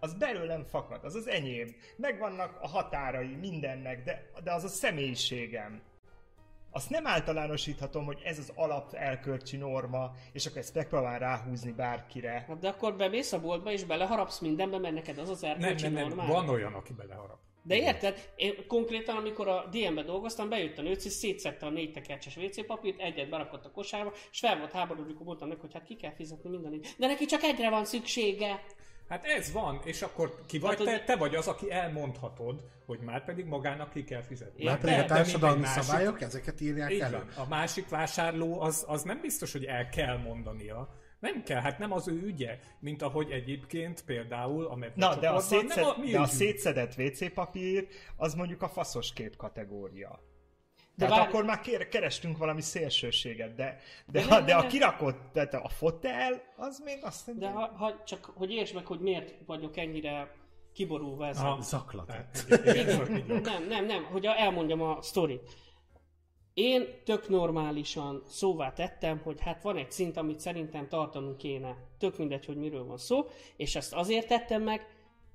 az 0.00 0.14
belőlem 0.14 0.64
fakad, 0.64 1.04
az 1.04 1.14
az 1.14 1.28
enyém. 1.28 1.76
Megvannak 1.96 2.58
a 2.60 2.68
határai 2.68 3.34
mindennek, 3.34 4.04
de, 4.04 4.30
de 4.44 4.52
az 4.52 4.64
a 4.64 4.68
személyiségem. 4.68 5.82
Azt 6.70 6.90
nem 6.90 7.06
általánosíthatom, 7.06 8.04
hogy 8.04 8.20
ez 8.24 8.38
az 8.38 8.52
alap 8.54 8.94
elkölcsi 8.94 9.56
norma, 9.56 10.12
és 10.32 10.46
akkor 10.46 10.58
ezt 10.58 10.74
megpróbál 10.74 11.18
ráhúzni 11.18 11.72
bárkire. 11.72 12.44
Hát 12.48 12.58
de 12.58 12.68
akkor 12.68 12.96
bemész 12.96 13.32
a 13.32 13.40
boltba 13.40 13.70
és 13.70 13.84
beleharapsz 13.84 14.38
mindenbe, 14.38 14.78
mert 14.78 14.94
neked 14.94 15.18
az 15.18 15.28
az 15.28 15.40
Nem, 15.40 15.50
erkölcsi 15.50 15.84
nem, 15.84 15.92
nem, 15.92 16.08
normál. 16.08 16.26
van 16.26 16.48
olyan, 16.48 16.72
aki 16.74 16.92
beleharap. 16.92 17.38
De 17.62 17.76
érted? 17.76 18.30
Én 18.36 18.66
konkrétan, 18.66 19.16
amikor 19.16 19.48
a 19.48 19.68
DM-be 19.72 20.02
dolgoztam, 20.02 20.48
bejött 20.48 20.78
a 20.78 20.82
nőc, 20.82 21.04
és 21.04 21.12
szétszedte 21.12 21.66
a 21.66 21.70
négy 21.70 21.92
tekercses 21.92 22.36
WC 22.36 22.66
papírt, 22.66 23.00
egyet 23.00 23.28
berakott 23.28 23.64
a 23.64 23.70
kosárba, 23.70 24.12
és 24.30 24.38
fel 24.38 24.58
volt 24.58 24.72
háború, 24.72 25.02
amikor 25.02 25.26
mondtam 25.26 25.48
neki, 25.48 25.60
hogy 25.60 25.72
hát 25.72 25.84
ki 25.84 25.96
kell 25.96 26.14
fizetni 26.14 26.50
mindenit. 26.50 26.94
De 26.98 27.06
neki 27.06 27.24
csak 27.24 27.42
egyre 27.42 27.70
van 27.70 27.84
szüksége. 27.84 28.62
Hát 29.08 29.24
ez 29.24 29.52
van, 29.52 29.80
és 29.84 30.02
akkor 30.02 30.40
ki 30.46 30.58
vagy 30.58 30.76
Hát, 30.76 30.84
te? 30.86 31.04
Te 31.04 31.16
vagy 31.16 31.34
az, 31.34 31.48
aki 31.48 31.70
elmondhatod, 31.70 32.60
hogy 32.86 32.98
már 33.00 33.24
pedig 33.24 33.44
magának 33.44 33.92
ki 33.92 34.04
kell 34.04 34.22
fizetni. 34.22 34.64
Már 34.64 34.74
Érted? 34.74 34.90
pedig 34.90 35.10
a 35.10 35.14
társadalmi 35.14 35.60
másik- 35.60 35.82
szabályok 35.82 36.20
ezeket 36.20 36.60
írják 36.60 36.92
elő. 36.98 37.16
van. 37.16 37.44
A 37.44 37.48
másik 37.48 37.88
vásárló 37.88 38.60
az, 38.60 38.84
az 38.88 39.02
nem 39.02 39.20
biztos, 39.20 39.52
hogy 39.52 39.64
el 39.64 39.88
kell 39.88 40.16
mondania. 40.16 40.88
Nem 41.18 41.42
kell, 41.42 41.60
hát 41.60 41.78
nem 41.78 41.92
az 41.92 42.08
ő 42.08 42.22
ügye, 42.22 42.58
mint 42.78 43.02
ahogy 43.02 43.30
egyébként 43.30 44.04
például 44.04 44.66
a 44.66 44.78
Na, 44.94 45.16
de 45.16 45.28
a, 45.28 45.40
szétszed, 45.40 45.84
nem 45.84 45.94
a 45.94 45.98
mi 46.00 46.10
de 46.10 46.20
a 46.20 46.26
szétszedett 46.26 46.94
WC 46.98 47.32
papír, 47.34 47.86
az 48.16 48.34
mondjuk 48.34 48.62
a 48.62 48.68
faszos 48.68 49.12
kép 49.12 49.36
kategória. 49.36 50.20
De 50.94 51.06
Tehát 51.06 51.18
vár- 51.20 51.28
akkor 51.28 51.44
már 51.44 51.60
kér, 51.60 51.88
kerestünk 51.88 52.38
valami 52.38 52.60
szélsőséget, 52.60 53.54
de, 53.54 53.78
de, 54.06 54.20
De 54.20 54.26
de, 54.26 54.34
nem, 54.34 54.44
de 54.44 54.54
a 54.54 54.66
kirakott, 54.66 55.18
tehát 55.32 55.54
a 55.54 55.68
fotel, 55.68 56.42
az 56.56 56.82
még 56.84 56.98
azt 57.02 57.26
De 57.26 57.32
mondja. 57.48 57.50
ha, 57.60 57.76
ha 57.76 58.02
csak, 58.04 58.24
hogy 58.34 58.50
értsd 58.50 58.74
meg, 58.74 58.86
hogy 58.86 59.00
miért 59.00 59.34
vagyok 59.46 59.76
ennyire 59.76 60.34
kiborulva 60.72 61.26
ezzel. 61.26 61.46
Aha. 61.46 61.60
Zaklat. 61.62 62.12
Igen. 62.64 63.40
Nem, 63.42 63.66
nem, 63.68 63.84
nem, 63.86 64.04
hogy 64.04 64.24
elmondjam 64.26 64.82
a 64.82 65.02
sztorit. 65.02 65.50
Én 66.58 66.86
tök 67.04 67.28
normálisan 67.28 68.22
szóvá 68.26 68.72
tettem, 68.72 69.20
hogy 69.24 69.40
hát 69.40 69.62
van 69.62 69.76
egy 69.76 69.90
szint, 69.90 70.16
amit 70.16 70.40
szerintem 70.40 70.88
tartanunk 70.88 71.36
kéne. 71.36 71.76
Tök 71.98 72.18
mindegy, 72.18 72.44
hogy 72.44 72.56
miről 72.56 72.84
van 72.84 72.98
szó, 72.98 73.26
és 73.56 73.76
ezt 73.76 73.94
azért 73.94 74.28
tettem 74.28 74.62
meg, 74.62 74.86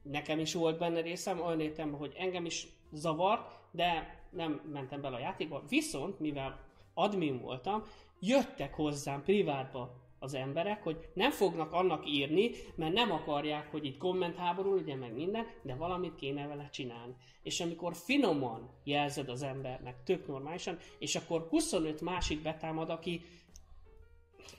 nekem 0.01 0.39
is 0.39 0.53
volt 0.53 0.77
benne 0.77 1.01
részem, 1.01 1.41
olyan 1.41 1.59
értelemben, 1.59 1.99
hogy 1.99 2.13
engem 2.17 2.45
is 2.45 2.67
zavart, 2.91 3.51
de 3.71 4.19
nem 4.29 4.61
mentem 4.71 5.01
bele 5.01 5.15
a 5.15 5.19
játékba. 5.19 5.63
Viszont, 5.69 6.19
mivel 6.19 6.59
admin 6.93 7.41
voltam, 7.41 7.83
jöttek 8.19 8.73
hozzám 8.73 9.23
privátba 9.23 10.02
az 10.23 10.33
emberek, 10.33 10.83
hogy 10.83 11.09
nem 11.13 11.31
fognak 11.31 11.73
annak 11.73 12.09
írni, 12.09 12.51
mert 12.75 12.93
nem 12.93 13.11
akarják, 13.11 13.71
hogy 13.71 13.85
itt 13.85 13.97
kommentháború 13.97 14.75
legyen 14.75 14.97
meg 14.97 15.13
minden, 15.13 15.45
de 15.61 15.75
valamit 15.75 16.15
kéne 16.15 16.47
vele 16.47 16.69
csinálni. 16.71 17.13
És 17.41 17.59
amikor 17.59 17.95
finoman 17.95 18.69
jelzed 18.83 19.29
az 19.29 19.41
embernek, 19.41 20.03
tök 20.03 20.27
normálisan, 20.27 20.77
és 20.99 21.15
akkor 21.15 21.47
25 21.49 22.01
másik 22.01 22.41
betámad, 22.41 22.89
aki 22.89 23.21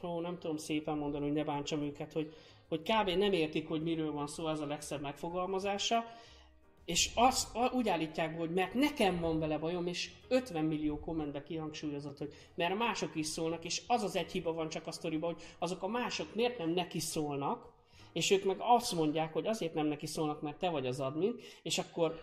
ó, 0.02 0.20
nem 0.20 0.38
tudom 0.38 0.56
szépen 0.56 0.98
mondani, 0.98 1.24
hogy 1.24 1.34
ne 1.34 1.44
bántsam 1.44 1.82
őket, 1.82 2.12
hogy, 2.12 2.34
hogy 2.68 2.82
kb. 2.82 3.08
nem 3.08 3.32
értik, 3.32 3.68
hogy 3.68 3.82
miről 3.82 4.12
van 4.12 4.26
szó, 4.26 4.48
ez 4.48 4.60
a 4.60 4.66
legszebb 4.66 5.00
megfogalmazása, 5.00 6.04
és 6.84 7.10
azt 7.14 7.54
a, 7.54 7.70
úgy 7.72 7.88
állítják, 7.88 8.38
hogy 8.38 8.50
mert 8.50 8.74
nekem 8.74 9.20
van 9.20 9.38
vele 9.38 9.58
bajom, 9.58 9.86
és 9.86 10.10
50 10.28 10.64
millió 10.64 11.00
kommentbe 11.00 11.42
kihangsúlyozott, 11.42 12.18
hogy 12.18 12.32
mert 12.54 12.78
mások 12.78 13.14
is 13.14 13.26
szólnak, 13.26 13.64
és 13.64 13.82
az 13.86 14.02
az 14.02 14.16
egy 14.16 14.32
hiba 14.32 14.52
van 14.52 14.68
csak 14.68 14.86
a 14.86 14.92
sztoriban, 14.92 15.32
hogy 15.32 15.42
azok 15.58 15.82
a 15.82 15.88
mások 15.88 16.34
miért 16.34 16.58
nem 16.58 16.70
neki 16.70 16.98
szólnak, 16.98 17.72
és 18.12 18.30
ők 18.30 18.44
meg 18.44 18.56
azt 18.58 18.92
mondják, 18.92 19.32
hogy 19.32 19.46
azért 19.46 19.74
nem 19.74 19.86
neki 19.86 20.06
szólnak, 20.06 20.42
mert 20.42 20.58
te 20.58 20.68
vagy 20.68 20.86
az 20.86 21.00
admin, 21.00 21.34
és 21.62 21.78
akkor 21.78 22.20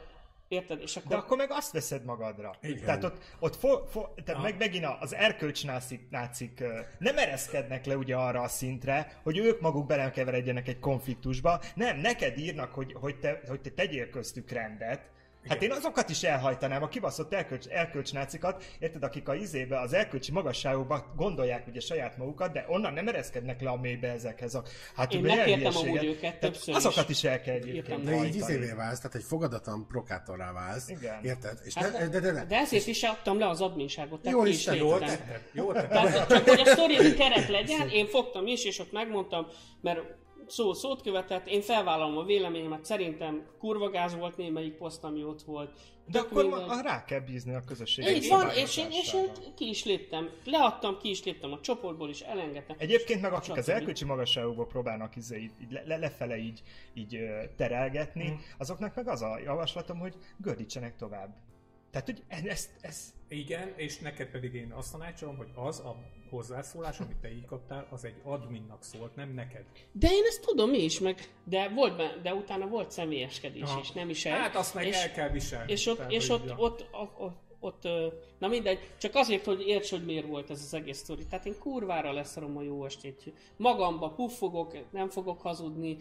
Érted? 0.52 0.82
És 0.82 0.96
akkor... 0.96 1.10
De 1.10 1.16
akkor 1.16 1.38
meg 1.38 1.52
azt 1.52 1.72
veszed 1.72 2.04
magadra. 2.04 2.56
Igen. 2.62 2.86
Tehát 2.86 3.04
ott, 3.04 3.18
ott 3.40 3.56
fo, 3.56 3.86
fo, 3.86 4.06
tehát 4.24 4.42
meg 4.42 4.58
megint 4.58 4.86
az 5.00 5.16
erkölcs 5.16 5.66
nácik, 5.66 6.10
nácik 6.10 6.64
nem 7.00 7.18
ereszkednek 7.18 7.86
le 7.86 7.98
ugye 7.98 8.16
arra 8.16 8.42
a 8.42 8.48
szintre, 8.48 9.20
hogy 9.24 9.38
ők 9.38 9.62
maguk 9.62 9.88
belekeveredjenek 9.88 10.68
egy 10.68 10.80
konfliktusba. 10.80 11.62
Nem, 11.76 11.98
neked 11.98 12.38
írnak, 12.38 12.74
hogy, 12.74 12.94
hogy, 12.94 13.20
te, 13.20 13.42
hogy 13.48 13.62
te 13.62 13.70
tegyél 13.70 14.10
köztük 14.10 14.50
rendet. 14.50 15.10
Hát 15.48 15.62
én 15.62 15.72
azokat 15.72 16.10
is 16.10 16.24
elhajtanám, 16.24 16.84
a 16.84 16.88
kibaszott 16.88 17.34
erkölcs, 17.34 17.68
erkölcs 17.68 18.14
nácikat, 18.14 18.64
érted, 18.80 19.04
akik 19.04 19.28
a 19.28 19.36
izébe, 19.36 19.80
az 19.80 19.94
erkölcsi 19.94 20.32
magasságokba 20.32 21.14
gondolják 21.16 21.68
ugye 21.68 21.80
saját 21.80 22.18
magukat, 22.18 22.52
de 22.52 22.66
onnan 22.68 22.94
nem 22.94 23.08
ereszkednek 23.08 23.62
le 23.62 23.70
a 23.70 23.76
mélybe 23.76 24.08
ezekhez 24.08 24.56
a... 24.56 24.64
Hát 24.96 25.14
Én 25.14 25.22
megkértem 25.22 25.76
amúgy 25.76 26.04
őket 26.06 26.40
többször 26.40 26.76
Azokat 26.76 27.10
is. 27.10 27.18
is 27.18 27.24
el 27.24 27.42
kell 27.42 27.56
egyébként 27.56 28.04
De 28.04 28.26
így 28.26 28.36
izévé 28.36 28.72
válsz, 28.72 28.98
tehát 28.98 29.16
egy 29.16 29.24
fogadatlan 29.24 29.88
prokátorrá 29.88 30.52
válsz. 30.52 30.90
Igen. 30.90 31.24
Érted? 31.24 31.60
És 31.64 31.74
Hát 31.74 31.92
ne, 31.92 32.08
de, 32.08 32.20
de, 32.20 32.32
de, 32.32 32.46
de 32.46 32.56
ezért 32.56 32.88
is 32.88 33.04
adtam 33.04 33.40
le 33.40 33.50
az 33.50 33.62
adminságot. 33.62 34.22
tehát 34.22 34.38
Jól 34.38 34.46
ki 34.46 34.52
is 34.52 34.58
is 34.58 34.64
tetted. 34.64 34.80
Jól 34.82 35.00
tetted, 35.00 35.42
jól 35.52 35.74
tetted. 35.74 35.90
Tehát 35.90 36.30
csak 36.30 36.50
hogy 36.50 36.60
a 36.60 36.66
sztori 36.66 37.14
keret 37.14 37.48
legyen, 37.48 37.90
én 37.90 38.08
fogtam 38.08 38.48
is, 38.48 38.66
és 38.66 38.80
ott 38.80 38.92
megmondtam, 38.92 39.48
mert 39.82 40.00
szó 40.52 40.74
szót 40.74 41.02
követett, 41.02 41.48
én 41.48 41.62
felvállalom 41.62 42.18
a 42.18 42.24
véleményemet, 42.24 42.86
szerintem 42.86 43.46
kurva 43.60 43.90
gáz 43.90 44.16
volt 44.16 44.38
némelyik 44.38 44.74
poszt, 44.74 45.04
ami 45.04 45.24
ott 45.24 45.42
volt. 45.42 45.72
De 46.08 46.20
Tök 46.20 46.32
akkor 46.32 46.44
mindegy. 46.44 46.68
ma, 46.68 46.82
rá 46.82 47.06
kell 47.06 47.20
bízni 47.20 47.54
a 47.54 47.62
közösség. 47.68 48.06
Így 48.06 48.28
van, 48.30 48.50
és 48.50 48.78
én, 48.78 48.88
és 48.92 49.14
én 49.14 49.28
ki 49.56 49.70
is 49.70 49.86
léptem. 49.86 50.30
Leadtam, 50.46 50.98
ki 50.98 51.10
is 51.10 51.24
léptem 51.24 51.52
a 51.52 51.60
csoportból, 51.60 52.10
és 52.10 52.20
elengedtem. 52.22 52.76
Egyébként 52.80 53.22
meg 53.22 53.34
akik 53.34 53.56
az 53.58 53.70
elkölcsi 53.70 54.06
magasságokból 54.06 54.68
próbálnak 54.68 55.16
izé, 55.16 55.38
így, 55.38 55.52
így 55.62 55.72
le, 55.86 55.98
lefele 55.98 56.38
így, 56.38 56.62
így 56.94 57.20
terelgetni, 57.58 58.24
Mhm. 58.24 58.34
mm. 58.34 58.38
azoknak 58.58 58.96
meg 58.96 59.08
az 59.08 59.22
a 59.22 59.40
javaslatom, 59.44 60.00
hogy 60.00 60.14
gördítsenek 60.38 60.96
tovább. 60.96 61.36
Tehát, 61.92 62.06
hogy 62.06 62.24
ez, 62.28 62.46
ez, 62.46 62.70
ez 62.82 63.14
Igen, 63.28 63.74
és 63.76 64.00
neked 64.00 64.28
pedig 64.28 64.54
én 64.54 64.72
azt 64.72 64.92
tanácsolom, 64.92 65.38
hogy 65.38 65.50
az 65.56 65.80
a 65.80 65.96
hozzászólás, 66.32 67.00
amit 67.00 67.18
te 67.18 67.32
így 67.32 67.46
kaptál, 67.46 67.88
az 67.90 68.06
egy 68.06 68.22
adminnak 68.24 68.84
szólt, 68.84 69.16
nem 69.16 69.34
neked. 69.34 69.66
De 69.92 70.08
én 70.12 70.24
ezt 70.28 70.42
tudom 70.42 70.74
is, 70.74 71.00
meg, 71.00 71.30
de, 71.44 71.70
volt 71.70 71.98
benne, 71.98 72.22
de 72.22 72.34
utána 72.34 72.68
volt 72.68 72.92
személyeskedés 72.92 73.62
Aha. 73.62 73.80
is, 73.80 73.92
nem 73.92 74.10
is 74.10 74.26
egy. 74.26 74.32
Hát 74.32 74.56
azt 74.56 74.74
meg 74.74 74.88
és, 74.88 74.96
el 74.96 75.12
kell 75.12 75.30
viselni. 75.30 75.72
És 75.72 75.88
ott, 75.88 75.98
Tehát, 75.98 76.12
és 76.12 76.30
ott, 76.30 76.48
ja. 76.48 76.56
ott, 76.58 76.88
ott, 76.92 77.20
ott, 77.20 77.50
ott, 77.60 77.88
na 78.40 78.48
mindegy, 78.48 78.80
csak 78.98 79.16
azért, 79.16 79.46
hogy 79.46 79.68
érts, 79.68 79.90
hogy 79.90 80.06
miért 80.06 80.28
volt 80.28 80.50
ez 80.50 80.62
az 80.62 80.74
egész 80.74 80.98
sztori. 80.98 81.26
Tehát 81.26 81.46
én 81.46 81.60
kurvára 81.60 82.12
leszarom 82.12 82.58
a 82.58 82.62
jó 82.62 82.86
estét. 82.86 83.34
Magamba 83.58 84.10
puffogok, 84.10 84.92
nem 84.92 85.10
fogok 85.10 85.42
hazudni, 85.42 85.98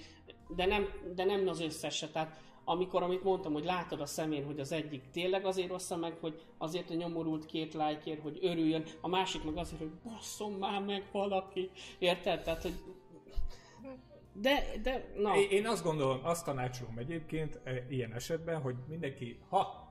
de 0.48 0.66
nem, 0.66 0.88
de 1.14 1.24
nem 1.24 1.48
az 1.48 1.60
összeset. 1.60 2.12
Tehát 2.12 2.40
amikor, 2.70 3.02
amit 3.02 3.22
mondtam, 3.22 3.52
hogy 3.52 3.64
látod 3.64 4.00
a 4.00 4.06
szemén, 4.06 4.44
hogy 4.44 4.60
az 4.60 4.72
egyik 4.72 5.02
tényleg 5.12 5.44
azért 5.44 5.70
ossza 5.70 5.96
meg, 5.96 6.16
hogy 6.20 6.42
azért 6.58 6.90
a 6.90 6.94
nyomorult 6.94 7.46
két 7.46 7.74
lájkért, 7.74 8.22
hogy 8.22 8.38
örüljön, 8.42 8.84
a 9.00 9.08
másik 9.08 9.44
meg 9.44 9.56
azért, 9.56 9.80
hogy 9.80 9.90
basszom 10.04 10.52
már 10.52 10.82
meg 10.82 11.08
valaki. 11.12 11.70
Érted? 11.98 12.42
Tehát, 12.42 12.62
hogy 12.62 12.74
de, 14.32 14.64
de, 14.82 15.12
na. 15.16 15.36
Én- 15.36 15.66
azt 15.66 15.82
gondolom, 15.82 16.20
azt 16.22 16.44
tanácsolom 16.44 16.98
egyébként 16.98 17.60
e, 17.64 17.86
ilyen 17.88 18.12
esetben, 18.12 18.60
hogy 18.60 18.74
mindenki, 18.88 19.38
ha 19.48 19.88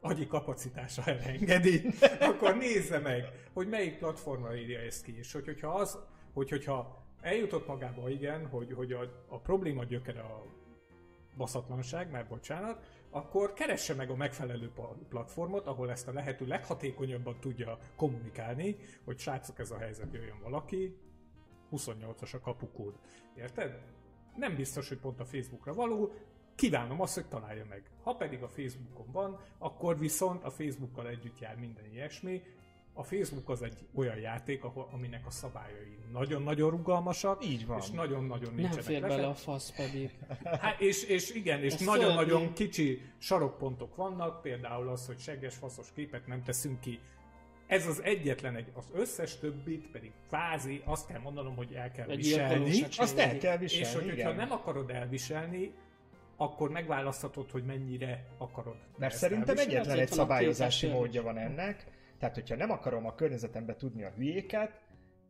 agyi 0.00 0.26
kapacitása 0.26 1.02
elengedi, 1.04 1.82
akkor 2.30 2.56
nézze 2.56 2.98
meg, 2.98 3.24
hogy 3.52 3.68
melyik 3.68 3.98
platformra 3.98 4.56
írja 4.56 4.78
ezt 4.78 5.04
ki, 5.04 5.18
és 5.18 5.32
hogy, 5.32 5.44
hogyha 5.44 5.68
az, 5.68 5.98
hogy, 6.32 6.50
hogyha 6.50 7.06
eljutott 7.20 7.66
magába, 7.66 8.10
igen, 8.10 8.46
hogy, 8.46 8.72
hogy 8.72 8.92
a, 8.92 9.24
a 9.28 9.38
probléma 9.38 9.84
gyökere 9.84 10.20
a 10.20 10.57
baszatlanság, 11.38 12.10
mert 12.10 12.28
bocsánat, 12.28 12.86
akkor 13.10 13.52
keresse 13.52 13.94
meg 13.94 14.10
a 14.10 14.16
megfelelő 14.16 14.72
platformot, 15.08 15.66
ahol 15.66 15.90
ezt 15.90 16.08
a 16.08 16.12
lehető 16.12 16.46
leghatékonyabban 16.46 17.40
tudja 17.40 17.78
kommunikálni, 17.96 18.76
hogy 19.04 19.18
srácok, 19.18 19.58
ez 19.58 19.70
a 19.70 19.78
helyzet 19.78 20.12
jöjjön 20.12 20.40
valaki, 20.42 20.96
28-as 21.72 22.34
a 22.34 22.40
kapukód. 22.40 22.98
Érted? 23.36 23.80
Nem 24.36 24.54
biztos, 24.54 24.88
hogy 24.88 24.98
pont 24.98 25.20
a 25.20 25.24
Facebookra 25.24 25.74
való, 25.74 26.12
kívánom 26.54 27.00
azt, 27.00 27.14
hogy 27.14 27.26
találja 27.28 27.64
meg. 27.68 27.90
Ha 28.02 28.14
pedig 28.14 28.42
a 28.42 28.48
Facebookon 28.48 29.12
van, 29.12 29.40
akkor 29.58 29.98
viszont 29.98 30.44
a 30.44 30.50
Facebookkal 30.50 31.08
együtt 31.08 31.38
jár 31.38 31.56
minden 31.56 31.84
ilyesmi. 31.92 32.42
A 32.98 33.02
Facebook 33.02 33.48
az 33.48 33.62
egy 33.62 33.76
olyan 33.94 34.16
játék, 34.16 34.64
ahol, 34.64 34.88
aminek 34.92 35.26
a 35.26 35.30
szabályai 35.30 35.98
nagyon-nagyon 36.12 36.70
rugalmasak, 36.70 37.44
Így 37.44 37.66
van. 37.66 37.78
és 37.78 37.90
nagyon-nagyon 37.90 38.48
Nem 38.48 38.54
nincsenek 38.54 38.84
fér 38.84 39.00
lefed- 39.00 39.16
bele 39.16 39.28
a 39.28 39.34
fasz 39.34 39.70
pedig. 39.76 40.10
Hát 40.60 40.80
és, 40.80 41.04
és 41.04 41.34
igen, 41.34 41.62
és 41.62 41.72
Ez 41.74 41.80
nagyon-nagyon 41.80 42.38
szörnyű. 42.38 42.52
kicsi 42.52 43.02
sarokpontok 43.18 43.96
vannak, 43.96 44.42
például 44.42 44.88
az, 44.88 45.06
hogy 45.06 45.18
segges 45.18 45.54
faszos 45.54 45.86
képet 45.94 46.26
nem 46.26 46.42
teszünk 46.42 46.80
ki. 46.80 46.98
Ez 47.66 47.86
az 47.86 48.02
egyetlen 48.02 48.56
egy, 48.56 48.70
az 48.74 48.84
összes 48.94 49.36
többit 49.38 49.90
pedig 49.90 50.12
kvázi 50.28 50.82
azt 50.84 51.06
kell 51.06 51.20
mondanom, 51.20 51.56
hogy 51.56 51.72
el 51.72 51.90
kell 51.90 52.08
Egy 52.08 52.16
viselni. 52.16 52.82
Azt 52.96 53.18
el 53.18 53.38
kell 53.38 53.60
És 53.60 53.78
viselni, 53.78 53.94
hogy, 53.94 54.04
hogyha 54.14 54.30
igen. 54.32 54.36
nem 54.48 54.52
akarod 54.52 54.90
elviselni, 54.90 55.72
akkor 56.36 56.70
megválaszthatod, 56.70 57.50
hogy 57.50 57.64
mennyire 57.64 58.26
akarod. 58.38 58.76
Mert 58.96 59.14
szerintem 59.16 59.58
egyetlen 59.58 59.98
egy 59.98 60.08
szabályozási 60.08 60.86
módja 60.86 61.22
van 61.22 61.38
ennek, 61.38 61.86
tehát 62.18 62.34
hogyha 62.34 62.56
nem 62.56 62.70
akarom 62.70 63.06
a 63.06 63.14
környezetembe 63.14 63.76
tudni 63.76 64.04
a 64.04 64.12
hülyéket, 64.16 64.80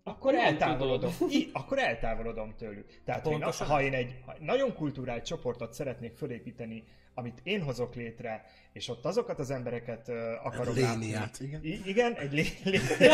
Akkor 0.05 0.33
nem 0.33 0.45
eltávolodom. 0.45 1.13
I, 1.31 1.51
akkor 1.53 1.79
eltávolodom 1.79 2.55
tőlük. 2.57 3.01
Tehát 3.05 3.27
én, 3.27 3.43
ha 3.43 3.83
én 3.83 3.95
egy 3.95 4.15
ha 4.27 4.35
nagyon 4.41 4.75
kulturált 4.75 5.25
csoportot 5.25 5.73
szeretnék 5.73 6.17
fölépíteni, 6.17 6.85
amit 7.15 7.41
én 7.43 7.63
hozok 7.63 7.95
létre, 7.95 8.45
és 8.73 8.89
ott 8.89 9.05
azokat 9.05 9.39
az 9.39 9.51
embereket 9.51 10.09
uh, 10.09 10.47
akarom 10.47 10.75
Léniát, 10.75 11.41
igen. 11.41 11.65
I- 11.65 11.81
igen, 11.85 12.15
egy 12.15 12.33
lé, 12.33 12.47
lé, 12.65 12.79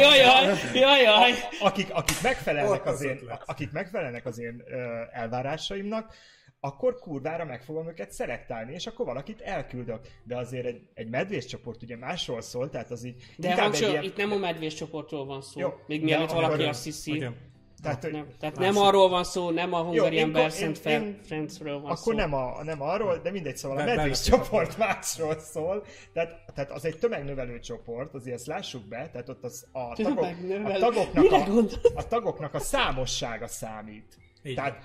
Jajjaj, 0.00 0.56
jajjaj. 0.74 1.32
akik, 1.60 1.90
akik, 1.92 2.22
megfelelnek 2.22 2.86
az 2.86 3.02
én, 3.02 3.20
akik 3.46 3.72
megfelelnek 3.72 4.26
az 4.26 4.38
én 4.38 4.62
ö, 4.66 5.02
elvárásaimnak, 5.12 6.14
akkor 6.60 6.98
kurvára 6.98 7.44
meg 7.44 7.62
fogom 7.62 7.88
őket 7.88 8.12
szelektálni, 8.12 8.72
és 8.72 8.86
akkor 8.86 9.06
valakit 9.06 9.40
elküldök. 9.40 10.00
De 10.24 10.36
azért 10.36 10.66
egy, 10.66 10.80
egy 10.94 11.08
medvés 11.08 11.44
csoport 11.46 11.82
ugye 11.82 11.96
másról 11.96 12.40
szól, 12.40 12.68
tehát 12.70 12.90
az 12.90 13.04
így 13.04 13.22
De 13.36 13.62
hangsúly, 13.62 13.90
ilyen... 13.90 14.02
itt 14.02 14.16
nem 14.16 14.32
a 14.32 14.36
medvés 14.36 14.74
csoportról 14.74 15.24
van 15.26 15.42
szó. 15.42 15.60
Jó, 15.60 15.68
Még 15.86 16.02
mielőtt 16.02 16.30
akkor- 16.30 16.42
valaki 16.42 16.62
azt 16.62 16.84
hiszi. 16.84 17.12
Ugye, 17.12 17.30
Tehát, 17.82 18.10
Nem, 18.10 18.26
tehát 18.38 18.56
nem 18.58 18.76
arról 18.76 19.08
van 19.08 19.24
szó, 19.24 19.50
nem 19.50 19.72
a 19.72 19.82
Hungarian 19.82 20.32
Bears 20.32 20.62
and 20.62 20.76
Friendsről 21.24 21.74
van 21.80 21.84
Akkor 21.90 21.96
szó. 21.96 22.12
nem, 22.12 22.34
a, 22.34 22.62
nem 22.62 22.82
arról, 22.82 23.18
de 23.18 23.30
mindegy, 23.30 23.56
szóval 23.56 23.78
a 23.78 23.84
medvés 23.84 24.20
csoport 24.22 24.78
másról 24.78 25.38
szól. 25.38 25.84
Tehát, 26.12 26.52
tehát 26.54 26.70
az 26.70 26.84
egy 26.84 26.98
tömegnövelő 26.98 27.58
csoport, 27.58 28.14
azért 28.14 28.36
ezt 28.36 28.46
lássuk 28.46 28.88
be, 28.88 29.08
tehát 29.12 29.28
ott 29.28 29.44
az 29.44 29.66
a, 29.72 29.94
tagok, 29.94 30.24
a, 30.64 30.78
tagoknak, 30.78 31.32
a, 31.32 31.98
a 31.98 32.06
tagoknak 32.06 32.54
a 32.54 32.58
számossága 32.58 33.46
számít. 33.46 34.16
Így 34.42 34.54
Tehát 34.54 34.84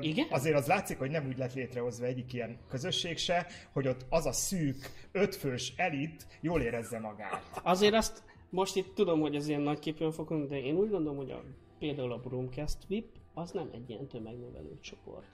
Igen? 0.00 0.26
azért 0.30 0.56
az 0.56 0.66
látszik, 0.66 0.98
hogy 0.98 1.10
nem 1.10 1.26
úgy 1.26 1.38
lett 1.38 1.54
létrehozva 1.54 2.06
egyik 2.06 2.32
ilyen 2.32 2.58
közösség 2.68 3.18
se, 3.18 3.46
hogy 3.72 3.88
ott 3.88 4.06
az 4.08 4.26
a 4.26 4.32
szűk, 4.32 4.90
ötfős 5.12 5.72
elit 5.76 6.26
jól 6.40 6.60
érezze 6.60 6.98
magát. 6.98 7.60
Azért 7.62 7.94
azt, 7.94 8.22
most 8.50 8.76
itt 8.76 8.94
tudom, 8.94 9.20
hogy 9.20 9.34
ez 9.34 9.48
ilyen 9.48 9.60
nagy 9.60 9.78
képön 9.78 10.12
fogunk, 10.12 10.48
de 10.48 10.60
én 10.60 10.74
úgy 10.74 10.90
gondolom, 10.90 11.16
hogy 11.16 11.30
a, 11.30 11.42
például 11.78 12.12
a 12.12 12.18
Broomcast 12.18 12.76
VIP, 12.86 13.06
az 13.34 13.50
nem 13.50 13.70
egy 13.72 13.90
ilyen 13.90 14.06
tömegnövelő 14.06 14.78
csoport. 14.80 15.26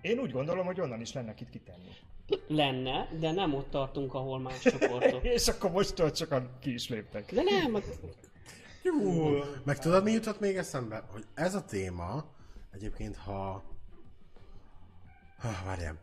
Én 0.00 0.18
úgy 0.18 0.30
gondolom, 0.30 0.66
hogy 0.66 0.80
onnan 0.80 1.00
is 1.00 1.12
lenne 1.12 1.34
itt 1.38 1.50
kitenni. 1.50 1.90
Lenne, 2.46 3.08
de 3.18 3.32
nem 3.32 3.54
ott 3.54 3.70
tartunk, 3.70 4.14
ahol 4.14 4.38
más 4.38 4.60
csoportok. 4.60 5.24
És 5.36 5.48
akkor 5.48 5.70
mostól 5.70 6.14
sokan 6.14 6.50
ki 6.60 6.72
is 6.72 6.88
léptek. 6.88 7.32
De 7.34 7.42
nem, 7.42 7.74
hát 7.74 8.00
Jó, 8.82 9.30
Meg 9.64 9.78
tudod, 9.78 10.04
mi 10.04 10.10
jutott 10.10 10.40
még 10.40 10.56
eszembe? 10.56 11.04
Hogy 11.12 11.24
ez 11.34 11.54
a 11.54 11.64
téma, 11.64 12.24
egyébként, 12.72 13.16
ha... 13.16 13.62
ha 15.38 15.48
várjál. 15.64 15.98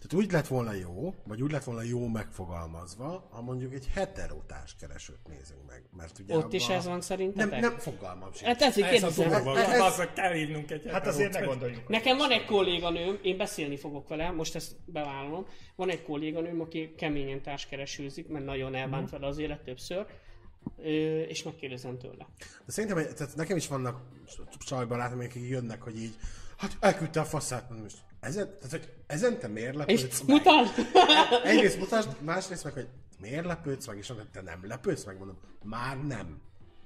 Tehát 0.00 0.24
úgy 0.24 0.32
lett 0.32 0.46
volna 0.46 0.72
jó, 0.72 1.14
vagy 1.24 1.42
úgy 1.42 1.50
lett 1.50 1.64
volna 1.64 1.82
jó 1.82 2.06
megfogalmazva, 2.08 3.28
ha 3.30 3.42
mondjuk 3.42 3.72
egy 3.74 3.88
heterótárs 3.94 4.74
keresőt 4.80 5.28
nézünk 5.28 5.60
meg. 5.68 5.82
Mert 5.96 6.18
ugye 6.18 6.36
ott 6.36 6.52
is 6.52 6.64
abban- 6.64 6.76
ez 6.76 6.84
van 6.86 7.00
szerintetek? 7.00 7.50
Nem, 7.50 7.60
nem 7.60 7.78
fogalmam 7.78 8.32
sincs. 8.32 8.46
Hát 8.46 8.62
ezért 8.62 8.92
ez 8.92 9.02
a 9.02 9.06
kérdezem. 9.06 9.42
durva, 9.44 9.58
ez- 9.58 9.80
az, 9.80 9.96
hogy 9.96 10.12
kell 10.12 10.32
hívnunk 10.32 10.70
egy 10.70 10.86
Hát 10.90 11.06
azért 11.06 11.32
ne 11.32 11.40
gondoljuk. 11.40 11.88
Nekem 11.88 12.16
van 12.16 12.30
egy 12.30 12.44
kolléganőm, 12.44 13.18
én 13.22 13.36
beszélni 13.36 13.76
fogok 13.76 14.08
vele, 14.08 14.30
most 14.30 14.54
ezt 14.54 14.76
bevállalom. 14.84 15.46
Van 15.76 15.90
egy 15.90 16.02
kolléganőm, 16.02 16.60
aki 16.60 16.94
keményen 16.96 17.42
társkeresőzik, 17.42 18.28
mert 18.28 18.44
nagyon 18.44 18.74
elbánt 18.74 19.10
vele 19.10 19.26
az 19.26 19.38
élet 19.38 19.62
többször, 19.62 20.06
ö, 20.76 21.20
és 21.20 21.42
megkérdezem 21.42 21.98
tőle. 21.98 22.28
De 22.66 22.72
szerintem, 22.72 23.14
tehát 23.14 23.36
nekem 23.36 23.56
is 23.56 23.68
vannak 23.68 24.00
csajbarátom, 24.58 25.18
akik 25.18 25.48
jönnek, 25.48 25.82
hogy 25.82 26.02
így, 26.02 26.14
hát 26.56 26.76
elküldte 26.80 27.20
a 27.20 27.24
faszát, 27.24 27.70
most 27.82 27.98
ezen, 28.20 28.54
tehát, 28.54 28.70
hogy 28.70 28.92
ezen 29.06 29.38
te 29.38 29.48
miért 29.48 29.74
lepődsz 29.74 30.02
És 30.02 30.22
meg? 30.26 30.36
mutasd! 30.36 30.74
Egyrészt 31.44 31.78
mutasd, 31.78 32.22
másrészt 32.22 32.64
meg, 32.64 32.72
hogy 32.72 32.88
miért 33.20 33.44
lepődsz 33.44 33.86
meg, 33.86 33.98
és 33.98 34.12
te 34.32 34.42
nem 34.42 34.66
lepődsz 34.66 35.04
meg, 35.04 35.18
mondom, 35.18 35.38
már 35.62 36.04
nem. 36.06 36.40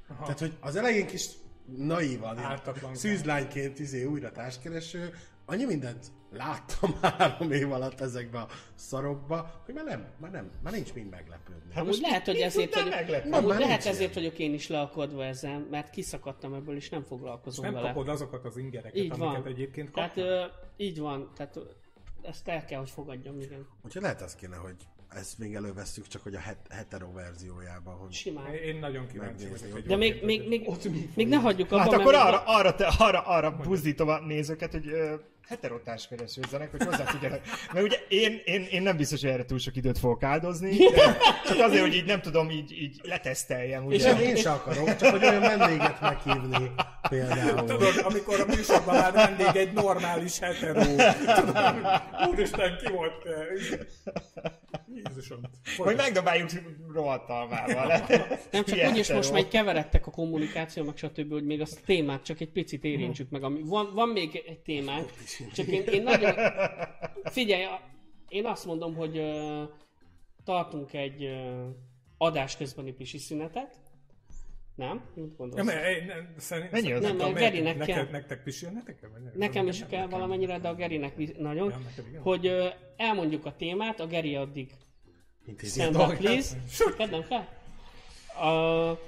Aha. 0.08 0.22
Tehát, 0.22 0.38
hogy 0.38 0.56
az 0.60 0.76
elején 0.76 1.06
kis 1.06 1.28
naívan, 1.76 2.60
szűzlányként 2.92 3.78
izé 3.78 4.04
újra 4.04 4.32
társkereső, 4.32 5.14
annyi 5.46 5.64
mindent 5.64 6.06
láttam 6.32 6.94
három 7.02 7.50
év 7.52 7.72
alatt 7.72 8.00
ezekbe 8.00 8.38
a 8.38 8.48
szarokba, 8.74 9.62
hogy 9.64 9.74
már 9.74 9.84
nem, 9.84 10.06
már 10.20 10.30
nem, 10.30 10.50
már 10.62 10.72
nincs 10.72 10.94
mind 10.94 11.10
meglepődni. 11.10 11.74
Amúgy 11.74 11.98
lehet, 12.00 12.26
hogy 12.26 12.36
ezért 12.40 12.74
vagyok, 12.74 12.90
meglepni? 12.90 13.30
amúgy 13.32 13.48
Már 13.48 13.58
lehet 13.60 13.80
ezért 13.86 13.98
ilyen. 13.98 14.12
vagyok 14.12 14.38
én 14.38 14.54
is 14.54 14.68
leakadva 14.68 15.24
ezzel, 15.24 15.66
mert 15.70 15.90
kiszakadtam 15.90 16.54
ebből, 16.54 16.76
és 16.76 16.88
nem 16.88 17.02
foglalkozom 17.02 17.64
Nem 17.64 17.74
vele. 17.74 17.86
kapod 17.86 18.08
azokat 18.08 18.44
az 18.44 18.56
ingereket, 18.56 18.96
Így 18.96 19.10
amiket 19.12 19.42
van. 19.42 19.46
egyébként 19.52 19.92
Tehát 19.92 20.14
kapnak. 20.14 20.30
ö, 20.30 20.44
így 20.76 20.98
van, 20.98 21.30
tehát 21.34 21.58
ezt 22.22 22.48
el 22.48 22.64
kell, 22.64 22.78
hogy 22.78 22.90
fogadjam, 22.90 23.40
igen. 23.40 23.66
Úgyhogy 23.84 24.02
lehet 24.02 24.22
az 24.22 24.34
kéne, 24.34 24.56
hogy 24.56 24.76
ezt 25.14 25.38
még 25.38 25.54
elővesszük, 25.54 26.08
csak 26.08 26.22
hogy 26.22 26.34
a 26.34 26.38
het- 26.38 26.66
hetero 26.70 27.12
verziójában, 27.12 27.94
hogy 27.94 28.12
Simán. 28.12 28.54
Én 28.54 28.76
nagyon 28.78 29.06
kíváncsi 29.06 29.44
vagyok. 29.48 29.72
hogy 29.72 29.82
De 29.82 29.96
még, 29.96 30.12
hogy- 30.12 30.22
még, 30.24 30.48
még, 30.48 30.68
még 31.14 31.28
ne 31.28 31.36
hagyjuk 31.36 31.72
abba, 31.72 31.80
Hát 31.82 31.92
akkor 31.92 32.12
még 32.12 32.20
arra, 32.22 32.42
arra, 32.46 32.74
te, 32.74 32.86
arra, 32.98 33.20
arra 33.20 33.50
buzdítom 33.56 34.08
a 34.08 34.20
nézőket, 34.20 34.70
hogy 34.72 34.86
ö, 34.86 35.14
heterotárs 35.48 36.08
keresőzzenek, 36.08 36.70
hogy 36.70 36.82
hozzá 36.84 37.04
tudjanak. 37.04 37.40
Mert 37.72 37.84
ugye 37.86 37.96
én, 38.08 38.40
én, 38.44 38.62
én 38.70 38.82
nem 38.82 38.96
biztos, 38.96 39.20
hogy 39.20 39.30
erre 39.30 39.44
túl 39.44 39.58
sok 39.58 39.76
időt 39.76 39.98
fogok 39.98 40.22
áldozni, 40.22 40.76
csak 41.46 41.58
azért, 41.58 41.80
hogy 41.80 41.94
így 41.94 42.04
nem 42.04 42.20
tudom, 42.20 42.50
így, 42.50 42.72
így 42.72 43.00
leteszteljem. 43.02 43.84
Ugye? 43.84 43.96
És 43.96 44.02
Nem, 44.02 44.18
én 44.20 44.36
se 44.36 44.50
akarok, 44.50 44.96
csak 44.96 45.10
hogy 45.10 45.24
olyan 45.24 45.40
vendéget 45.40 46.00
meghívni 46.00 46.70
például. 47.08 47.64
Tudod, 47.64 48.00
amikor 48.04 48.40
a 48.40 48.44
műsorban 48.46 48.94
már 48.94 49.12
vendég 49.12 49.56
egy 49.56 49.72
normális 49.72 50.38
hetero. 50.38 50.80
Tudod, 51.34 51.66
úristen, 52.30 52.76
ki 52.84 52.92
volt? 52.92 53.22
Jézusom. 55.08 55.40
Hogy 55.76 55.96
megdobáljuk 55.96 56.48
rohadt 56.92 57.28
almával. 57.28 57.86
Nem 58.50 58.64
csak 58.64 58.90
úgyis 58.90 59.12
most 59.12 59.32
már 59.32 59.48
keveredtek 59.48 60.06
a 60.06 60.10
kommunikáció, 60.10 60.84
meg 60.84 60.96
stb., 60.96 61.32
hogy 61.32 61.44
még 61.44 61.60
azt 61.60 61.78
a 61.78 61.84
témát 61.84 62.22
csak 62.22 62.40
egy 62.40 62.50
picit 62.50 62.84
érintsük 62.84 63.30
meg. 63.30 63.42
Ami, 63.42 63.62
van, 63.62 63.90
van 63.94 64.08
még 64.08 64.42
egy 64.46 64.58
témánk, 64.60 65.10
csak 65.54 65.66
én, 65.66 65.82
én 65.82 66.02
nagyon... 66.02 66.34
Figyelj, 67.24 67.64
a- 67.64 67.90
én 68.28 68.46
azt 68.46 68.64
mondom, 68.66 68.94
hogy 68.94 69.18
uh, 69.18 69.62
tartunk 70.44 70.92
egy 70.92 71.24
uh, 71.24 71.66
adás 72.18 72.56
közbeni 72.56 72.92
pisi 72.92 73.18
szünetet. 73.18 73.76
Nem? 74.74 75.02
Mit 75.14 75.36
gondolsz? 75.36 75.72
én 75.72 76.04
nem, 76.06 76.34
szerint, 76.36 76.70
Mennyi 76.70 76.92
az? 76.92 77.00
nem, 77.02 77.16
Nem, 77.16 77.18
tudom, 77.18 77.34
Gerinek 77.40 77.76
neked, 77.76 77.94
kell. 77.94 78.08
Nektek 78.10 78.42
pisilnetek? 78.42 79.00
Vagy 79.00 79.22
nem? 79.22 79.32
Nekem 79.36 79.66
is 79.68 79.78
Nem, 79.78 79.88
kell 79.88 80.00
nekem. 80.00 80.18
valamennyire, 80.18 80.58
de 80.58 80.68
a 80.68 80.74
Gerinek 80.74 81.38
nagyon. 81.38 81.74
Ja. 82.12 82.20
Hogy 82.20 82.46
uh, 82.46 82.64
elmondjuk 82.96 83.46
a 83.46 83.56
témát, 83.56 84.00
a 84.00 84.06
Geri 84.06 84.36
addig 84.36 84.70
Intézi 85.46 85.80
a 85.80 85.82
Stand 85.82 85.94
up, 85.96 86.00
dolgát. 86.00 86.18
please. 86.18 86.56
Neked 86.96 87.10
nem 87.10 87.24
kell? 87.28 87.44
Uh, 88.42 88.98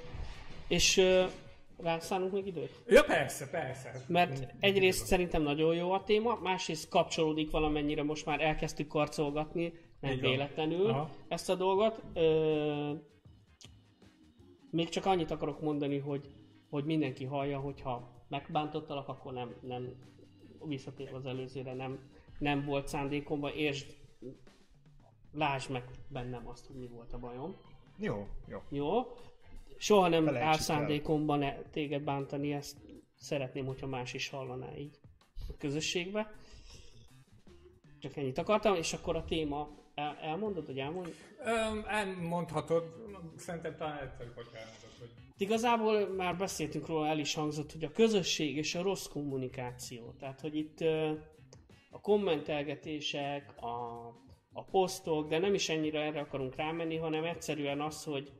és 0.67 0.97
uh, 0.97 1.29
rászánunk 1.77 2.31
még 2.31 2.47
időt? 2.47 2.83
Ja, 2.87 3.03
persze, 3.03 3.49
persze. 3.49 4.03
Mert 4.07 4.53
egyrészt 4.59 5.05
szerintem 5.05 5.41
nagyon 5.41 5.75
jó 5.75 5.91
a 5.91 6.03
téma, 6.03 6.39
másrészt 6.43 6.89
kapcsolódik 6.89 7.51
valamennyire, 7.51 8.03
most 8.03 8.25
már 8.25 8.41
elkezdtük 8.41 8.87
karcolgatni, 8.87 9.73
nem 9.99 10.11
Így 10.11 10.19
véletlenül 10.21 10.89
Aha. 10.89 11.09
ezt 11.27 11.49
a 11.49 11.55
dolgot. 11.55 12.01
Ö, 12.13 12.91
még 14.71 14.89
csak 14.89 15.05
annyit 15.05 15.31
akarok 15.31 15.61
mondani, 15.61 15.97
hogy, 15.97 16.29
hogy 16.69 16.85
mindenki 16.85 17.25
hallja, 17.25 17.59
hogyha 17.59 18.23
megbántottalak, 18.29 19.07
akkor 19.07 19.33
nem, 19.33 19.55
nem 19.61 19.93
visszatérve 20.65 21.17
az 21.17 21.25
előzőre, 21.25 21.73
nem, 21.73 21.99
nem 22.39 22.65
volt 22.65 22.87
szándékomban, 22.87 23.51
és 23.53 23.85
lásd 25.35 25.71
meg 25.71 25.83
bennem 26.07 26.47
azt, 26.47 26.67
hogy 26.67 26.75
mi 26.75 26.87
volt 26.87 27.13
a 27.13 27.17
bajom. 27.17 27.55
Jó, 27.97 28.27
jó. 28.47 28.61
Jó? 28.69 29.15
Soha 29.77 30.07
nem 30.07 30.27
áll 30.27 30.35
el. 30.35 30.43
e- 31.41 31.61
téged 31.71 32.01
bántani, 32.01 32.53
ezt 32.53 32.77
szeretném, 33.17 33.65
hogyha 33.65 33.87
más 33.87 34.13
is 34.13 34.29
hallaná 34.29 34.75
így 34.75 34.99
a 35.49 35.57
közösségbe. 35.57 36.31
Csak 37.99 38.15
ennyit 38.17 38.37
akartam, 38.37 38.75
és 38.75 38.93
akkor 38.93 39.15
a 39.15 39.25
téma, 39.25 39.69
el, 39.95 40.17
elmondod, 40.21 40.65
hogy 40.65 40.79
elmondod? 40.79 41.13
Öm, 41.45 41.83
elmondhatod, 41.87 42.83
szerintem 43.37 43.75
talán 43.75 43.99
egyszerűbb, 44.03 44.35
hogy 44.35 44.47
elmondod, 44.53 44.89
hogy 44.99 45.09
Igazából 45.37 46.07
már 46.07 46.37
beszéltünk 46.37 46.87
róla, 46.87 47.07
el 47.07 47.19
is 47.19 47.33
hangzott, 47.33 47.71
hogy 47.71 47.83
a 47.83 47.91
közösség 47.91 48.57
és 48.57 48.75
a 48.75 48.81
rossz 48.81 49.07
kommunikáció. 49.07 50.15
Tehát, 50.19 50.41
hogy 50.41 50.55
itt 50.55 50.81
ö, 50.81 51.11
a 51.89 52.01
kommentelgetések, 52.01 53.61
a, 53.61 54.07
a 54.57 54.63
posztok, 54.63 55.29
de 55.29 55.39
nem 55.39 55.53
is 55.53 55.69
ennyire 55.69 56.01
erre 56.01 56.19
akarunk 56.19 56.55
rámenni, 56.55 56.97
hanem 56.97 57.23
egyszerűen 57.23 57.81
az, 57.81 58.03
hogy 58.03 58.31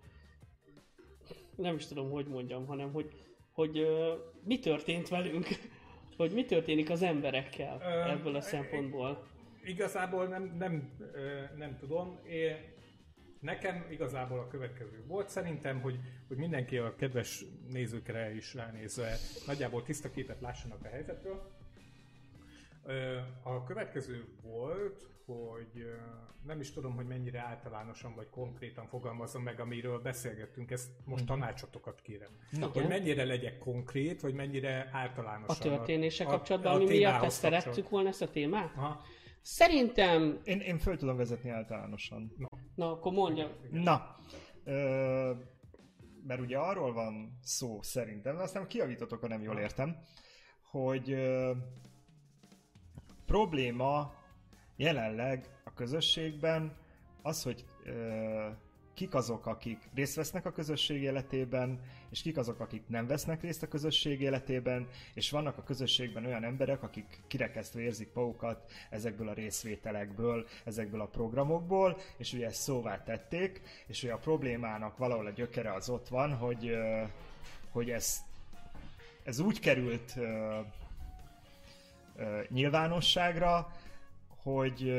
nem 1.55 1.75
is 1.75 1.85
tudom, 1.85 2.11
hogy 2.11 2.27
mondjam, 2.27 2.65
hanem 2.65 2.91
hogy, 2.91 3.11
hogy 3.51 3.77
ö, 3.77 4.13
mi 4.43 4.59
történt 4.59 5.07
velünk, 5.09 5.47
hogy 6.17 6.31
mi 6.31 6.45
történik 6.45 6.89
az 6.89 7.01
emberekkel 7.01 7.81
Ö, 7.81 8.09
ebből 8.09 8.35
a 8.35 8.41
szempontból. 8.41 9.27
Igazából 9.63 10.27
nem, 10.27 10.55
nem, 10.57 10.97
nem 11.57 11.77
tudom. 11.77 12.19
Én, 12.29 12.55
nekem 13.39 13.85
igazából 13.89 14.39
a 14.39 14.47
következő 14.47 15.03
volt. 15.07 15.29
Szerintem, 15.29 15.81
hogy, 15.81 15.99
hogy 16.27 16.37
mindenki 16.37 16.77
a 16.77 16.95
kedves 16.95 17.45
nézőkre 17.71 18.35
is 18.35 18.53
ránézve 18.53 19.15
nagyjából 19.45 19.83
tiszta 19.83 20.09
képet 20.09 20.41
lássanak 20.41 20.83
a 20.83 20.87
helyzetről. 20.87 21.55
A 23.44 23.64
következő 23.64 24.26
volt, 24.41 25.07
hogy 25.26 25.86
nem 26.44 26.60
is 26.60 26.72
tudom, 26.72 26.95
hogy 26.95 27.06
mennyire 27.06 27.40
általánosan 27.40 28.16
vagy 28.16 28.30
konkrétan 28.30 28.88
fogalmazom 28.88 29.44
meg, 29.44 29.60
amiről 29.60 29.99
beszélgettünk, 29.99 30.72
ezt 30.72 30.90
most 31.06 31.26
tanácsotokat 31.26 32.02
kérem. 32.02 32.30
Na, 32.52 32.68
Hogy 32.68 32.88
mennyire 32.88 33.24
legyek 33.24 33.57
konkrét, 33.57 34.22
vagy 34.22 34.34
mennyire 34.34 34.90
általánosan. 34.91 35.56
A 35.74 35.76
történése 35.76 36.26
a- 36.26 36.28
kapcsolatban, 36.30 36.72
a 36.72 36.76
ami 36.76 36.86
miatt 36.86 37.24
ezt 37.24 37.40
szerettük 37.40 37.90
volna 37.90 38.07
ezt 38.10 38.22
a 38.22 38.30
témát? 38.30 38.76
Aha. 38.76 39.02
Szerintem, 39.41 40.40
Én, 40.44 40.60
én 40.60 40.78
föl 40.78 40.98
tudom 40.98 41.18
vezetni 41.18 41.49
általánosan. 41.49 42.32
na 42.76 42.91
akkor 42.91 43.12
mondja, 43.12 43.57
Na, 43.72 44.16
ö, 44.64 45.32
mert 46.28 46.41
ugye 46.41 46.57
arról 46.57 46.94
van 46.94 47.40
szó 47.41 47.82
szerintem, 47.82 48.36
de 48.36 48.41
aztán 48.41 48.68
kiavítotok, 48.68 49.20
ha 49.22 49.28
nem 49.28 49.41
jól 49.41 49.60
értem, 49.60 49.98
hogy 50.62 51.12
ö, 51.12 51.52
probléma 53.26 54.14
jelenleg 54.76 55.49
a 55.64 55.73
közösségben 55.73 56.77
az, 57.22 57.43
hogy 57.43 57.65
ö, 57.84 58.49
kik 58.95 59.14
azok, 59.14 59.45
akik 59.45 59.89
részt 59.93 60.15
vesznek 60.15 60.45
a 60.45 60.52
közösség 60.52 61.02
életében, 61.02 61.80
és 62.10 62.22
kik 62.22 62.38
azok, 62.38 62.60
akik 62.60 62.88
nem 62.88 63.07
vesznek 63.07 63.41
részt 63.41 63.64
a 63.64 63.68
közösség 63.68 64.22
életében, 64.22 64.88
és 65.14 65.31
vannak 65.31 65.57
a 65.57 65.64
közösségben 65.64 66.26
olyan 66.26 66.43
emberek, 66.43 66.84
akik 66.84 67.23
kirekesztve 67.27 67.81
érzik 67.81 68.14
magukat 68.14 68.72
ezekből 68.89 69.30
a 69.30 69.34
részvételekből, 69.34 70.47
ezekből 70.64 71.02
a 71.02 71.07
programokból, 71.07 71.97
és 72.18 72.34
ugye 72.34 72.45
ezt 72.45 72.61
szóvá 72.61 73.03
tették, 73.03 73.61
és 73.88 74.03
ugye 74.03 74.14
a 74.14 74.18
problémának 74.18 74.97
valahol 74.97 75.26
a 75.26 75.31
gyökere 75.31 75.73
az 75.73 75.89
ott 75.89 76.07
van, 76.07 76.34
hogy, 76.34 76.77
hogy 77.69 77.89
ez, 77.89 78.18
ez 79.23 79.39
úgy 79.39 79.60
került 79.60 80.14
nyilvánosságra, 82.49 83.67
hogy 84.27 84.93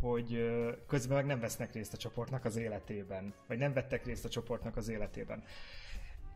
hogy 0.00 0.46
közben 0.86 1.16
meg 1.16 1.26
nem 1.26 1.40
vesznek 1.40 1.72
részt 1.72 1.92
a 1.92 1.96
csoportnak 1.96 2.44
az 2.44 2.56
életében, 2.56 3.34
vagy 3.46 3.58
nem 3.58 3.72
vettek 3.72 4.04
részt 4.04 4.24
a 4.24 4.28
csoportnak 4.28 4.76
az 4.76 4.88
életében. 4.88 5.42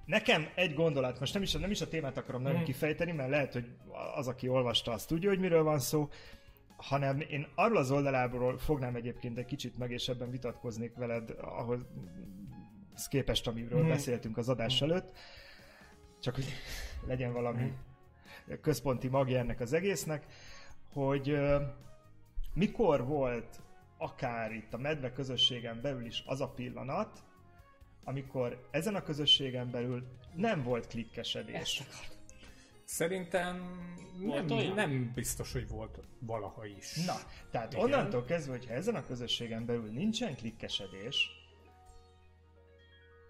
Nekem 0.04 0.48
egy 0.54 0.74
gondolat, 0.74 1.20
most 1.20 1.32
nem 1.34 1.42
is, 1.42 1.52
nem 1.52 1.70
is 1.70 1.80
a 1.80 1.88
témát 1.88 2.16
akarom 2.16 2.42
nagyon 2.42 2.56
Mhm. 2.56 2.66
kifejteni, 2.66 3.12
mert 3.12 3.30
lehet, 3.30 3.52
hogy 3.52 3.68
az, 4.14 4.28
aki 4.28 4.48
olvasta, 4.48 4.92
az 4.92 5.04
tudja, 5.04 5.28
hogy 5.28 5.38
miről 5.38 5.62
van 5.62 5.78
szó, 5.78 6.08
hanem 6.76 7.20
én 7.20 7.46
arról 7.54 7.76
az 7.76 7.90
oldalából 7.90 8.58
fognám 8.58 8.94
egyébként 8.94 9.38
egy 9.38 9.44
kicsit 9.44 9.78
meg, 9.78 9.90
és 9.90 10.08
ebben 10.08 10.30
vitatkoznék 10.30 10.94
veled, 10.96 11.34
ahhoz 11.40 11.80
képest, 13.08 13.46
amiről 13.46 13.80
Mhm. 13.80 13.88
beszéltünk 13.88 14.36
az 14.36 14.48
adás 14.48 14.82
előtt, 14.82 15.16
csak 16.20 16.34
hogy 16.34 16.46
legyen 17.06 17.32
valami 17.32 17.72
központi 18.62 19.09
magja 19.09 19.39
ennek 19.39 19.60
az 19.60 19.72
egésznek, 19.72 20.27
hogy 20.93 21.39
mikor 22.55 23.05
volt 23.06 23.60
akár 23.98 24.52
itt 24.52 24.74
a 24.74 24.78
medve 24.78 25.12
közösségen 25.12 25.81
belül 25.81 26.06
is 26.06 26.22
az 26.27 26.40
a 26.40 26.48
pillanat, 26.48 27.22
amikor 28.05 28.68
ezen 28.70 28.94
a 28.94 29.02
közösségen 29.02 29.70
belül 29.70 30.06
nem 30.35 30.62
volt 30.62 30.86
klikkesedés. 30.86 31.82
Szerintem 32.85 33.78
Volt 34.20 34.48
nem, 34.48 34.59
olyan? 34.59 34.74
nem 34.74 35.12
biztos, 35.14 35.52
hogy 35.52 35.68
volt 35.68 35.98
valaha 36.18 36.66
is. 36.66 37.05
Na, 37.06 37.14
tehát 37.51 37.72
Igen. 37.72 37.85
onnantól 37.85 38.24
kezdve, 38.24 38.52
hogyha 38.52 38.72
ezen 38.72 38.94
a 38.94 39.06
közösségen 39.06 39.66
belül 39.66 39.90
nincsen 39.90 40.36
klikkesedés, 40.36 41.31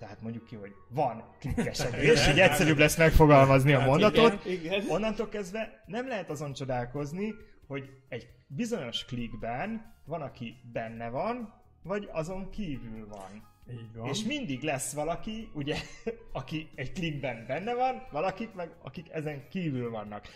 tehát 0.01 0.23
mondjuk 0.23 0.45
ki, 0.45 0.57
hogy 0.57 0.75
van 0.89 1.25
klikkesedés, 1.39 2.27
így 2.31 2.41
egyszerűbb 2.41 2.79
lesz 2.79 2.97
megfogalmazni 2.97 3.73
a 3.73 3.79
Hát 3.79 3.89
mondatot, 3.89 4.45
igen, 4.45 4.81
igen. 4.81 4.91
onnantól 4.91 5.29
kezdve 5.29 5.83
nem 5.87 6.09
lehet 6.09 6.31
azon 6.31 6.53
csodálkozni, 6.53 7.35
hogy 7.67 7.91
egy 8.09 8.29
bizonyos 8.47 9.05
klikben 9.05 9.95
van, 10.05 10.23
aki 10.23 10.57
benne 10.73 11.09
van, 11.09 11.55
vagy 11.83 12.09
azon 12.13 12.51
kívül 12.51 13.09
van. 13.09 13.49
Így 13.71 13.95
van. 13.95 14.09
És 14.09 14.25
mindig 14.25 14.63
lesz 14.63 14.93
valaki, 14.93 15.49
ugye, 15.55 15.77
aki 16.33 16.71
egy 16.75 16.93
klikben 16.93 17.45
benne 17.47 17.75
van, 17.75 18.07
valakik 18.11 18.55
meg, 18.55 18.71
akik 18.83 19.07
ezen 19.11 19.49
kívül 19.49 19.91
vannak. 19.91 20.27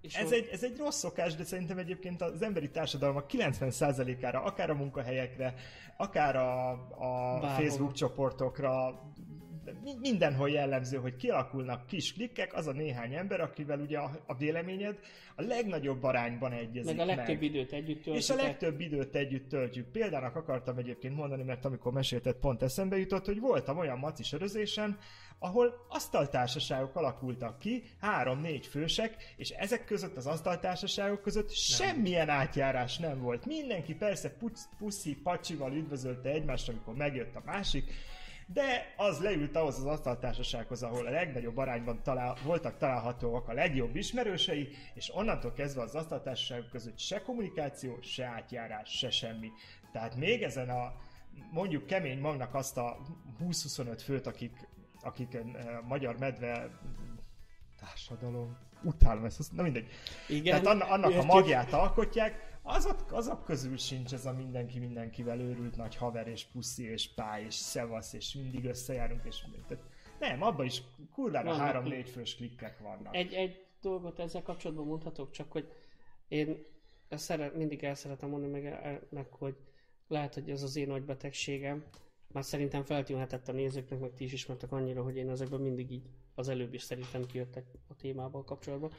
És 0.00 0.14
Ez 0.14 0.22
hol- 0.22 0.32
egy, 0.32 0.48
ez 0.52 0.62
egy 0.62 0.76
rossz 0.78 0.98
szokás, 0.98 1.34
de 1.34 1.44
szerintem 1.44 1.78
egyébként 1.78 2.22
az 2.22 2.42
emberi 2.42 2.70
társadalmak 2.70 3.30
90%-ára, 3.32 4.42
akár 4.42 4.70
a 4.70 4.74
munkahelyekre, 4.74 5.54
akár 5.96 6.36
a, 6.36 6.70
a 6.70 7.38
Bárhol. 7.40 7.48
Facebook 7.64 7.92
csoportokra, 7.92 9.00
mindenhol 10.00 10.50
jellemző, 10.50 10.96
hogy 10.96 11.16
kialakulnak 11.16 11.86
kis 11.86 12.12
klikkek, 12.12 12.54
az 12.54 12.66
a 12.66 12.72
néhány 12.72 13.14
ember, 13.14 13.40
akivel 13.40 13.80
ugye 13.80 13.98
a, 13.98 14.10
a 14.26 14.34
véleményed 14.34 14.98
a 15.36 15.42
legnagyobb 15.42 16.02
arányban 16.02 16.52
egyezik 16.52 16.96
meg 16.96 16.98
a 16.98 17.04
legtöbb 17.04 17.34
meg. 17.34 17.42
időt 17.42 17.72
együtt 17.72 18.02
töltjük. 18.02 18.24
És 18.24 18.30
a 18.30 18.34
legtöbb 18.34 18.80
időt 18.80 19.14
együtt 19.14 19.48
töltjük. 19.48 19.86
Példának 19.86 20.36
akartam 20.36 20.78
egyébként 20.78 21.16
mondani, 21.16 21.42
mert 21.42 21.64
amikor 21.64 21.92
mesélted, 21.92 22.34
pont 22.34 22.62
eszembe 22.62 22.98
jutott, 22.98 23.26
hogy 23.26 23.40
voltam 23.40 23.78
olyan 23.78 23.98
maci 23.98 24.22
sörözésen, 24.22 24.98
ahol 25.38 25.86
asztaltársaságok 25.88 26.96
alakultak 26.96 27.58
ki, 27.58 27.82
három-négy 28.00 28.66
fősek, 28.66 29.34
és 29.36 29.50
ezek 29.50 29.84
között 29.84 30.16
az 30.16 30.26
asztaltársaságok 30.26 31.22
között 31.22 31.50
semmilyen 31.50 32.28
átjárás 32.28 32.98
nem 32.98 33.20
volt. 33.20 33.46
Mindenki 33.46 33.94
persze 33.94 34.30
puc- 34.30 34.68
puszi, 34.78 35.16
pacsival 35.16 35.72
üdvözölte 35.72 36.28
egymást, 36.28 36.68
amikor 36.68 36.94
megjött 36.94 37.34
a 37.34 37.42
másik, 37.44 37.92
de 38.52 38.94
az 38.96 39.20
leült 39.20 39.56
ahhoz 39.56 39.78
az 39.78 39.84
asztaltársasághoz, 39.84 40.82
ahol 40.82 41.06
a 41.06 41.10
legnagyobb 41.10 41.56
arányban 41.56 42.02
talál, 42.02 42.36
voltak 42.44 42.76
találhatóak 42.76 43.48
a 43.48 43.52
legjobb 43.52 43.96
ismerősei, 43.96 44.68
és 44.94 45.14
onnantól 45.14 45.52
kezdve 45.52 45.82
az 45.82 45.94
asztaltársaságok 45.94 46.70
között 46.70 46.98
se 46.98 47.22
kommunikáció, 47.22 47.98
se 48.00 48.24
átjárás, 48.24 48.90
se 48.90 49.10
semmi. 49.10 49.50
Tehát 49.92 50.16
még 50.16 50.42
ezen 50.42 50.68
a 50.68 50.92
mondjuk 51.50 51.86
kemény 51.86 52.18
magnak 52.18 52.54
azt 52.54 52.76
a 52.76 52.98
20-25 53.40 54.00
főt, 54.04 54.26
akik, 54.26 54.68
akik 55.00 55.38
magyar 55.88 56.18
medve 56.18 56.70
társadalom, 57.80 58.56
utálom 58.82 59.24
ezt, 59.24 59.52
na 59.52 59.62
mindegy. 59.62 59.88
Igen, 60.28 60.62
Tehát 60.62 60.66
anna, 60.66 60.84
annak 60.84 61.14
a 61.14 61.24
magját 61.24 61.72
alkotják, 61.72 62.47
azok, 62.68 63.12
azok 63.12 63.44
közül 63.44 63.76
sincs 63.76 64.12
ez 64.12 64.26
a 64.26 64.32
mindenki 64.32 64.78
mindenkivel 64.78 65.40
őrült 65.40 65.76
nagy 65.76 65.96
haver, 65.96 66.28
és 66.28 66.44
puszi, 66.44 66.84
és 66.84 67.14
pály, 67.14 67.44
és 67.44 67.54
szevasz, 67.54 68.12
és 68.12 68.34
mindig 68.34 68.64
összejárunk, 68.64 69.24
és 69.24 69.44
tehát 69.68 69.84
nem, 70.18 70.42
abban 70.42 70.66
is 70.66 70.82
kurvára 71.12 71.52
három-négy 71.52 72.08
fős 72.08 72.36
klikkek 72.36 72.78
vannak. 72.78 73.16
Egy, 73.16 73.32
egy 73.32 73.64
dolgot 73.80 74.18
ezzel 74.18 74.42
kapcsolatban 74.42 74.86
mondhatok, 74.86 75.30
csak 75.30 75.52
hogy 75.52 75.72
én 76.28 76.62
ezt 77.08 77.24
szeret, 77.24 77.54
mindig 77.54 77.84
el 77.84 77.94
szeretem 77.94 78.28
mondani, 78.28 78.52
meg, 78.52 78.66
el- 78.66 79.06
meg, 79.10 79.26
hogy 79.30 79.56
lehet, 80.08 80.34
hogy 80.34 80.50
ez 80.50 80.62
az 80.62 80.76
én 80.76 80.86
nagy 80.86 81.02
betegségem, 81.02 81.84
már 82.32 82.44
szerintem 82.44 82.84
feltűnhetett 82.84 83.48
a 83.48 83.52
nézőknek, 83.52 84.00
meg 84.00 84.14
ti 84.14 84.24
is 84.24 84.32
ismertek 84.32 84.72
annyira, 84.72 85.02
hogy 85.02 85.16
én 85.16 85.30
ezekben 85.30 85.60
mindig 85.60 85.90
így 85.90 86.08
az 86.34 86.48
előbb 86.48 86.74
is 86.74 86.82
szerintem 86.82 87.26
kijöttek 87.26 87.64
a 87.88 87.94
témával 87.96 88.44
kapcsolatban, 88.44 88.90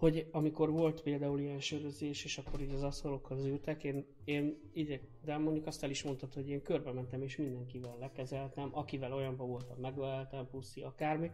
hogy 0.00 0.28
amikor 0.30 0.70
volt 0.70 1.02
például 1.02 1.40
ilyen 1.40 1.60
sörözés, 1.60 2.24
és 2.24 2.38
akkor 2.38 2.60
így 2.60 2.74
az 2.74 2.82
asztalokhoz 2.82 3.44
ültek, 3.44 3.84
én, 3.84 4.06
én 4.24 4.70
így, 4.72 5.00
de 5.24 5.36
mondjuk 5.36 5.66
azt 5.66 5.82
el 5.82 5.90
is 5.90 6.02
mondtad, 6.02 6.34
hogy 6.34 6.48
én 6.48 6.62
körbe 6.62 6.92
mentem, 6.92 7.22
és 7.22 7.36
mindenkivel 7.36 7.96
lekezeltem, 7.98 8.70
akivel 8.72 9.14
olyanban 9.14 9.48
voltam, 9.48 9.76
megöleltem, 9.80 10.48
puszi, 10.50 10.82
akármi, 10.82 11.30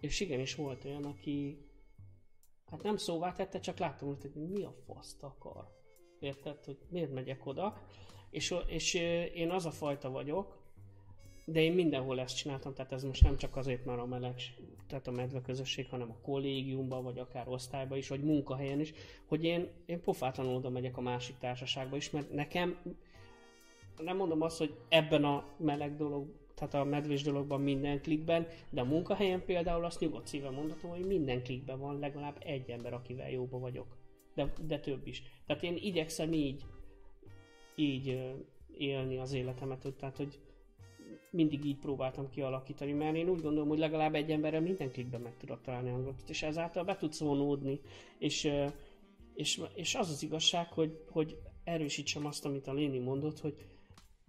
és 0.00 0.20
igenis 0.20 0.54
volt 0.54 0.84
olyan, 0.84 1.04
aki 1.04 1.58
hát 2.66 2.82
nem 2.82 2.96
szóvá 2.96 3.32
tette, 3.32 3.60
csak 3.60 3.78
láttam, 3.78 4.08
hogy 4.08 4.30
mi 4.34 4.62
a 4.62 4.74
faszt 4.86 5.22
akar. 5.22 5.68
Érted, 6.18 6.64
hogy 6.64 6.78
miért 6.90 7.12
megyek 7.12 7.46
oda? 7.46 7.82
És, 8.30 8.54
és 8.66 8.94
én 9.34 9.50
az 9.50 9.66
a 9.66 9.70
fajta 9.70 10.10
vagyok, 10.10 10.59
de 11.44 11.60
én 11.60 11.72
mindenhol 11.72 12.20
ezt 12.20 12.36
csináltam, 12.36 12.74
tehát 12.74 12.92
ez 12.92 13.04
most 13.04 13.22
nem 13.22 13.36
csak 13.36 13.56
azért, 13.56 13.84
mert 13.84 14.00
a 14.00 14.06
meleg, 14.06 14.34
tehát 14.86 15.06
a 15.06 15.10
medve 15.10 15.40
közösség, 15.40 15.88
hanem 15.88 16.10
a 16.10 16.20
kollégiumban, 16.22 17.02
vagy 17.02 17.18
akár 17.18 17.48
osztályban 17.48 17.98
is, 17.98 18.08
vagy 18.08 18.22
munkahelyen 18.22 18.80
is, 18.80 18.92
hogy 19.26 19.44
én, 19.44 19.68
én 19.86 20.00
pofátlanul 20.00 20.54
oda 20.54 20.70
megyek 20.70 20.96
a 20.96 21.00
másik 21.00 21.38
társaságba 21.38 21.96
is, 21.96 22.10
mert 22.10 22.32
nekem 22.32 22.78
nem 23.96 24.16
mondom 24.16 24.42
azt, 24.42 24.58
hogy 24.58 24.74
ebben 24.88 25.24
a 25.24 25.44
meleg 25.56 25.96
dolog, 25.96 26.38
tehát 26.54 26.74
a 26.74 26.84
medvés 26.84 27.22
dologban 27.22 27.60
minden 27.60 28.02
klikben, 28.02 28.46
de 28.70 28.80
a 28.80 28.84
munkahelyen 28.84 29.44
például 29.44 29.84
azt 29.84 30.00
nyugodt 30.00 30.26
szíven 30.26 30.52
mondhatom, 30.52 30.90
hogy 30.90 31.06
minden 31.06 31.42
klikben 31.42 31.78
van 31.78 31.98
legalább 31.98 32.36
egy 32.44 32.70
ember, 32.70 32.92
akivel 32.92 33.30
jóba 33.30 33.58
vagyok. 33.58 33.96
De, 34.34 34.52
de 34.66 34.78
több 34.78 35.06
is. 35.06 35.22
Tehát 35.46 35.62
én 35.62 35.76
igyekszem 35.76 36.32
így, 36.32 36.64
így 37.74 38.34
élni 38.76 39.18
az 39.18 39.32
életemet, 39.32 39.94
tehát 39.98 40.16
hogy 40.16 40.38
mindig 41.30 41.64
így 41.64 41.78
próbáltam 41.78 42.28
kialakítani, 42.28 42.92
mert 42.92 43.16
én 43.16 43.28
úgy 43.28 43.40
gondolom, 43.40 43.68
hogy 43.68 43.78
legalább 43.78 44.14
egy 44.14 44.30
emberrel 44.30 44.60
minden 44.60 44.90
klikben 44.90 45.20
meg 45.20 45.36
tudok 45.36 45.60
találni 45.62 45.90
hangot, 45.90 46.22
és 46.28 46.42
ezáltal 46.42 46.84
be 46.84 46.96
tudsz 46.96 47.20
vonódni, 47.20 47.80
és, 48.18 48.50
és, 49.34 49.60
és 49.74 49.94
az 49.94 50.10
az 50.10 50.22
igazság, 50.22 50.72
hogy, 50.72 51.04
hogy 51.10 51.38
erősítsem 51.64 52.26
azt, 52.26 52.44
amit 52.44 52.66
a 52.66 52.72
Léni 52.72 52.98
mondott, 52.98 53.40
hogy, 53.40 53.54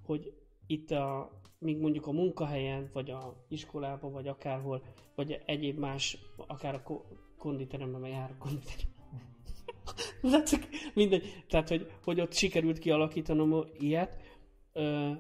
hogy 0.05 0.33
itt 0.67 0.91
a, 0.91 1.31
míg 1.59 1.77
mondjuk 1.77 2.07
a 2.07 2.11
munkahelyen, 2.11 2.89
vagy 2.93 3.09
a 3.09 3.45
iskolában, 3.47 4.11
vagy 4.11 4.27
akárhol, 4.27 4.83
vagy 5.15 5.41
egyéb 5.45 5.77
más, 5.77 6.17
akár 6.47 6.75
a 6.75 6.83
ko- 6.83 7.05
konditeremben, 7.37 8.01
mert 8.01 8.13
járok 8.13 8.37
konditeremben. 8.37 8.89
De 10.31 10.43
csak 10.43 10.67
mindegy. 10.93 11.43
Tehát, 11.47 11.69
hogy, 11.69 11.91
hogy 12.03 12.21
ott 12.21 12.33
sikerült 12.33 12.79
kialakítanom 12.79 13.65
ilyet, 13.79 14.21
ö, 14.73 15.11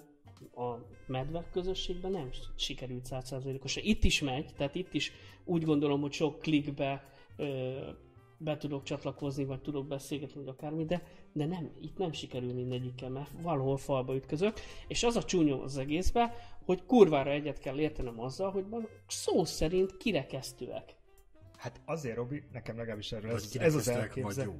a 0.55 0.75
medvek 1.05 1.51
közösségben 1.51 2.11
nem 2.11 2.29
sikerült 2.55 3.05
százszázalékosan. 3.05 3.83
Itt 3.85 4.03
is 4.03 4.21
megy, 4.21 4.53
tehát 4.57 4.75
itt 4.75 4.93
is 4.93 5.11
úgy 5.45 5.63
gondolom, 5.63 6.01
hogy 6.01 6.11
sok 6.11 6.39
klikbe 6.39 7.03
ö, 7.37 7.79
be 8.37 8.57
tudok 8.57 8.83
csatlakozni, 8.83 9.45
vagy 9.45 9.61
tudok 9.61 9.87
beszélgetni, 9.87 10.43
vagy 10.43 10.47
akármi, 10.47 10.85
de, 10.85 11.03
de 11.33 11.45
nem, 11.45 11.71
itt 11.81 11.97
nem 11.97 12.11
sikerül 12.11 12.53
mindegyikkel, 12.53 13.09
mert 13.09 13.31
valahol 13.41 13.77
falba 13.77 14.15
ütközök, 14.15 14.59
és 14.87 15.03
az 15.03 15.15
a 15.15 15.23
csúnyom 15.23 15.61
az 15.61 15.77
egészben, 15.77 16.31
hogy 16.65 16.85
kurvára 16.85 17.31
egyet 17.31 17.59
kell 17.59 17.79
értenem 17.79 18.19
azzal, 18.19 18.51
hogy 18.51 18.65
szó 19.07 19.45
szerint 19.45 19.97
kirekesztőek. 19.97 20.95
Hát 21.57 21.81
azért, 21.85 22.15
Robi, 22.15 22.43
nekem 22.51 22.77
legalábbis 22.77 23.11
erről 23.11 23.31
ez, 23.31 23.55
ez 23.59 23.75
az 23.75 23.87
elképzel... 23.87 24.53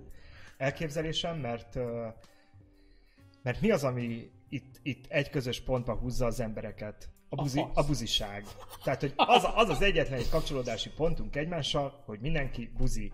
elképzelésem, 0.58 1.40
mert, 1.40 1.76
mert 3.42 3.62
mi 3.62 3.72
az, 3.72 3.84
ami 3.84 4.32
itt, 4.52 4.80
itt 4.84 5.06
egy 5.08 5.30
közös 5.30 5.62
pontba 5.62 5.94
húzza 5.96 6.26
az 6.26 6.40
embereket? 6.40 7.10
A, 7.30 7.40
A 7.40 7.42
buzi, 7.42 7.60
fasz. 7.60 7.70
a 7.74 7.88
buziság. 7.88 8.44
Tehát, 8.84 9.00
hogy 9.00 9.14
az, 9.16 9.48
az 9.56 9.70
az 9.70 9.82
egyetlen 9.82 10.20
egy 10.20 10.30
kapcsolódási 10.30 10.90
pontunk 10.90 11.36
egymással, 11.36 12.04
hogy 12.06 12.20
mindenki 12.20 12.72
buzi. 12.78 13.12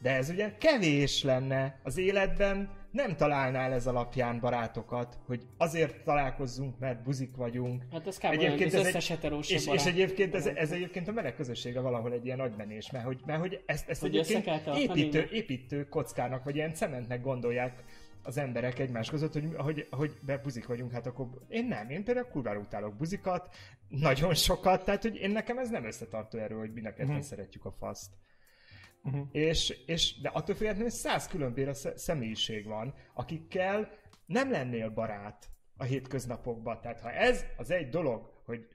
De 0.00 0.10
ez 0.10 0.28
ugye 0.28 0.56
kevés 0.58 1.22
lenne 1.22 1.80
az 1.82 1.96
életben, 1.96 2.70
nem 2.90 3.16
találnál 3.16 3.72
ez 3.72 3.86
alapján 3.86 4.40
barátokat, 4.40 5.18
hogy 5.26 5.46
azért 5.56 6.04
találkozzunk, 6.04 6.78
mert 6.78 7.02
buzik 7.02 7.36
vagyunk. 7.36 7.82
Hát 7.92 8.06
ez 8.06 8.18
kb. 8.18 8.24
hogy 8.24 8.62
az 8.62 8.74
összes 8.74 9.08
heterós 9.08 9.50
és, 9.50 9.56
és 9.56 9.64
barát. 9.64 9.86
egyébként 9.86 10.34
ez, 10.34 10.46
ez 10.46 10.70
egyébként 10.70 11.08
a 11.08 11.12
meleg 11.12 11.34
közössége 11.34 11.80
valahol 11.80 12.12
egy 12.12 12.24
ilyen 12.24 12.40
agymenés, 12.40 12.90
mert 12.90 13.04
hogy, 13.04 13.20
mert 13.26 13.40
hogy 13.40 13.62
ezt, 13.66 13.88
ezt 13.88 14.00
Hogy 14.00 14.16
egyébként 14.16 14.66
építő, 14.76 15.28
építő 15.32 15.88
kockának, 15.88 16.44
vagy 16.44 16.56
ilyen 16.56 16.74
cementnek 16.74 17.22
gondolják 17.22 17.84
az 18.22 18.36
emberek 18.36 18.78
egymás 18.78 19.10
között, 19.10 19.32
hogy, 19.32 19.54
hogy, 19.56 19.86
hogy 19.90 20.18
be 20.22 20.38
buzik 20.38 20.66
vagyunk, 20.66 20.92
hát 20.92 21.06
akkor 21.06 21.26
én 21.48 21.64
nem, 21.66 21.90
én 21.90 22.04
például 22.04 22.26
kurvára 22.28 22.58
utálok 22.58 22.96
buzikat, 22.96 23.54
nagyon 23.88 24.34
sokat, 24.34 24.84
tehát 24.84 25.02
hogy 25.02 25.16
én 25.16 25.30
nekem 25.30 25.58
ez 25.58 25.70
nem 25.70 25.84
összetartó 25.84 26.38
erő, 26.38 26.54
hogy 26.58 26.72
mind 26.72 26.86
a 26.86 26.92
ketten 26.92 27.14
Mhm. 27.14 27.20
szeretjük 27.20 27.64
a 27.64 27.70
faszt. 27.72 28.10
Mhm. 29.02 29.20
És, 29.30 29.70
és, 29.86 30.20
de 30.20 30.28
attól 30.28 30.54
függetlenül 30.54 30.90
száz 30.90 31.26
különféle 31.26 31.72
sze- 31.72 31.98
személyiség 31.98 32.66
van, 32.66 32.94
akikkel 33.14 33.90
nem 34.26 34.50
lennél 34.50 34.90
barát 34.90 35.50
a 35.76 35.84
hétköznapokban. 35.84 36.80
Tehát 36.80 37.00
ha 37.00 37.10
ez 37.12 37.44
az 37.56 37.70
egy 37.70 37.88
dolog, 37.88 38.30
hogy 38.44 38.66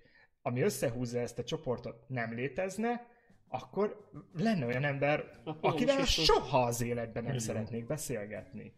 ami 0.41 0.61
összehúzza 0.61 1.19
ezt 1.19 1.39
a 1.39 1.43
csoportot, 1.43 2.03
nem 2.07 2.33
létezne, 2.33 3.07
akkor 3.47 4.09
lenne 4.33 4.65
olyan 4.65 4.83
ember, 4.83 5.31
akivel 5.61 6.05
soha 6.05 6.61
az 6.63 6.81
életben 6.81 7.23
nem 7.23 7.31
Igen. 7.33 7.45
szeretnék 7.45 7.85
beszélgetni. 7.85 8.73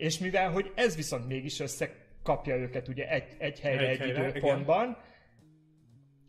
És 0.00 0.18
mivel, 0.18 0.50
hogy 0.50 0.72
ez 0.74 0.96
viszont 0.96 1.26
mégis 1.26 1.60
összekapja 1.60 2.56
őket 2.56 2.88
ugye 2.88 3.08
egy, 3.08 3.36
egy 3.38 3.60
helyre, 3.60 3.88
Egy 3.88 3.88
egy, 3.88 3.98
helyre, 3.98 4.28
időpontban, 4.28 4.96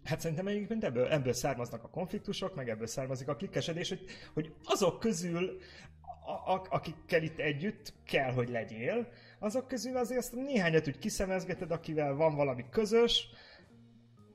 Hát 0.03 0.19
szerintem 0.19 0.47
egyébként 0.47 0.83
ebből, 0.83 1.07
ebből 1.07 1.33
származnak 1.33 1.83
a 1.83 1.89
konfliktusok, 1.89 2.55
meg 2.55 2.69
ebből 2.69 2.87
származik 2.87 3.27
a 3.27 3.35
klikkesedés, 3.35 3.89
hogy, 3.89 4.05
hogy 4.33 4.53
azok 4.63 4.99
közül, 4.99 5.59
a, 6.25 6.51
a, 6.51 6.65
akikkel 6.69 7.23
itt 7.23 7.39
együtt 7.39 7.93
kell, 8.05 8.31
hogy 8.31 8.49
legyél, 8.49 9.07
azok 9.39 9.67
közül 9.67 9.97
azért 9.97 10.19
azt 10.19 10.35
néhányat 10.35 10.87
úgy 10.87 10.97
kiszemezgeted, 10.97 11.71
akivel 11.71 12.13
van 12.15 12.35
valami 12.35 12.65
közös, 12.69 13.27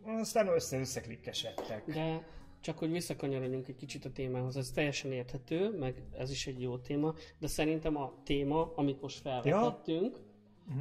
aztán 0.05 0.49
össze-össze 0.49 1.01
klikkesedtek. 1.01 1.85
De 1.85 2.27
csak 2.61 2.79
hogy 2.79 2.91
visszakanyarodjunk 2.91 3.69
egy 3.69 3.77
kicsit 3.77 4.05
a 4.05 4.11
témához, 4.13 4.57
ez 4.57 4.71
teljesen 4.71 5.13
érthető, 5.13 5.79
meg 5.79 6.03
ez 6.19 6.31
is 6.31 6.47
egy 6.47 6.61
jó 6.61 6.79
téma, 6.79 7.15
de 7.39 7.47
szerintem 7.47 7.97
a 7.97 8.13
téma, 8.25 8.73
amit 8.75 9.03
most 9.03 9.21
felvetettünk, 9.21 10.19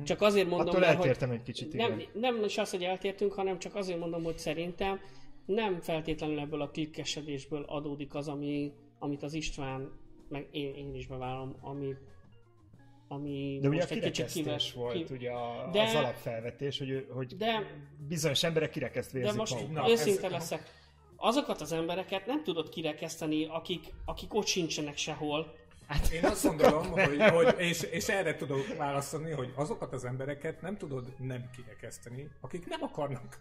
csak 0.04 0.22
azért 0.22 0.48
mondom, 0.50 0.68
Attól 0.68 0.80
mert, 0.80 0.98
hogy 0.98 1.08
eltértem 1.08 1.32
egy 1.32 1.44
kicsit, 1.44 1.74
igen. 1.74 1.90
nem, 1.90 2.02
nem 2.14 2.44
is 2.44 2.58
az, 2.58 2.70
hogy 2.70 2.84
eltértünk, 2.84 3.34
hanem 3.34 3.60
csak 3.60 3.76
azért 3.76 4.00
mondom, 4.00 4.24
hogy 4.24 4.38
szerintem 4.38 5.00
nem 5.46 5.80
feltétlenül 5.80 6.40
ebből 6.40 6.62
a 6.62 6.70
klikkesedésből 6.70 7.64
adódik 7.64 8.16
az, 8.16 8.28
ami, 8.28 8.74
amit 9.00 9.24
az 9.24 9.34
István, 9.34 9.92
meg 10.30 10.48
én, 10.52 10.74
én 10.76 10.96
is 10.96 11.08
bevállalom, 11.08 11.56
ami, 11.62 11.96
ami 13.08 13.58
De 13.62 13.68
ugye 13.68 13.78
a 13.78 13.80
most 13.80 13.92
egy 13.92 14.02
kicsit 14.12 14.32
kivet, 14.32 14.72
volt 14.72 15.06
ki, 15.06 15.14
ugye 15.14 15.32
a, 15.32 15.70
De- 15.72 15.82
az 15.82 15.96
alapfelvetés, 15.96 16.78
hogy, 16.78 17.08
hogy 17.10 17.36
de 17.36 17.72
bizonyos 18.08 18.44
emberek 18.44 18.70
kirekesztve 18.70 19.20
De 19.20 19.26
érzik 19.26 19.40
most 19.40 19.54
magukat. 19.54 19.90
Őszinte 19.90 20.26
ez- 20.26 20.32
leszek. 20.32 20.84
Azokat 21.26 21.62
az 21.62 21.72
embereket 21.72 22.26
nem 22.26 22.44
tudod 22.44 22.70
kirekeszteni, 22.70 23.46
akik, 23.46 23.94
akik 24.06 24.34
ott 24.34 24.46
sincsenek 24.46 24.98
sehol. 24.98 25.56
Én 26.14 26.24
azt 26.26 26.46
gondolom, 26.48 26.92
hogy, 26.92 27.22
hogy 27.22 27.56
és, 27.58 27.82
és 27.82 28.08
erre 28.08 28.36
tudok 28.36 28.78
válaszolni, 28.78 29.32
hogy 29.32 29.52
azokat 29.56 29.94
az 29.94 30.06
embereket 30.06 30.62
nem 30.62 30.78
tudod 30.78 31.14
nem 31.20 31.50
kirekeszteni, 31.56 32.30
akik 32.42 32.68
nem 32.68 32.84
akarnak 32.84 33.38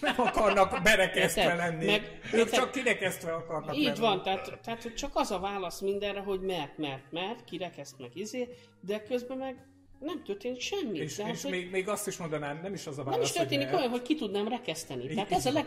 nem 0.00 0.14
akarnak 0.16 0.82
berekesztve 0.82 1.54
lenni. 1.54 1.86
Meg- 1.86 2.20
ők 2.32 2.50
csak 2.50 2.70
kirekesztve 2.70 3.32
akarnak 3.34 3.76
Így 3.76 3.84
lenni. 3.84 3.98
van, 3.98 4.22
tehát, 4.22 4.58
tehát 4.62 4.82
hogy 4.82 4.94
csak 4.94 5.10
az 5.14 5.30
a 5.30 5.38
válasz 5.38 5.80
mindenre, 5.80 6.20
hogy 6.20 6.40
mert, 6.40 6.78
mert, 6.78 7.12
mert, 7.12 7.44
kirekeszt 7.44 7.98
meg 7.98 8.10
izé, 8.16 8.48
de 8.80 9.02
közben 9.02 9.36
meg 9.36 9.66
nem 10.04 10.22
történik 10.24 10.60
semmi. 10.60 10.98
És, 10.98 11.14
Tehát, 11.14 11.32
és 11.32 11.42
hogy 11.42 11.50
még, 11.50 11.70
még 11.70 11.88
azt 11.88 12.06
is 12.06 12.16
mondanám, 12.16 12.60
nem 12.62 12.74
is 12.74 12.86
az 12.86 12.98
a 12.98 13.02
válasz, 13.02 13.18
nem 13.18 13.26
is 13.26 13.32
történik 13.32 13.68
hogy 13.68 13.78
olyan, 13.78 13.90
hogy 13.90 14.02
ki 14.02 14.14
tudnám 14.14 14.48
rekeszteni. 14.48 15.14
Tehát 15.14 15.32
ez 15.32 15.46
a 15.46 15.52
leg... 15.52 15.66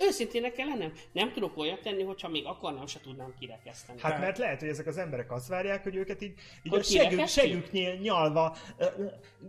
Őszintének 0.00 0.52
kell 0.52 0.66
lennem. 0.68 0.92
Nem 1.12 1.32
tudok 1.32 1.56
olyat 1.56 1.80
tenni, 1.80 2.02
hogyha 2.02 2.28
még 2.28 2.46
akarnám, 2.46 2.86
se 2.86 3.00
tudnám 3.00 3.34
kirekeszteni. 3.38 4.00
Hát 4.00 4.20
mert 4.20 4.38
lehet, 4.38 4.60
hogy 4.60 4.68
ezek 4.68 4.86
az 4.86 4.98
emberek 4.98 5.32
azt 5.32 5.48
várják, 5.48 5.82
hogy 5.82 5.96
őket 5.96 6.22
így, 6.22 6.34
így 6.62 6.70
Hogy 6.72 6.80
a 6.80 6.82
segük, 6.82 7.26
següknél 7.26 7.94
nyalva 7.94 8.56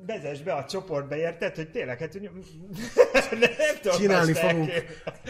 vezess 0.06 0.40
be 0.40 0.54
a 0.54 0.66
csoportba, 0.66 1.16
érted? 1.16 1.56
Hogy 1.56 1.70
tényleg, 1.70 2.00
hát, 2.00 2.12
hogy 2.12 2.22
nem 3.40 3.78
tudom 3.82 3.98
Csinálni 3.98 4.34
fogunk. 4.34 4.72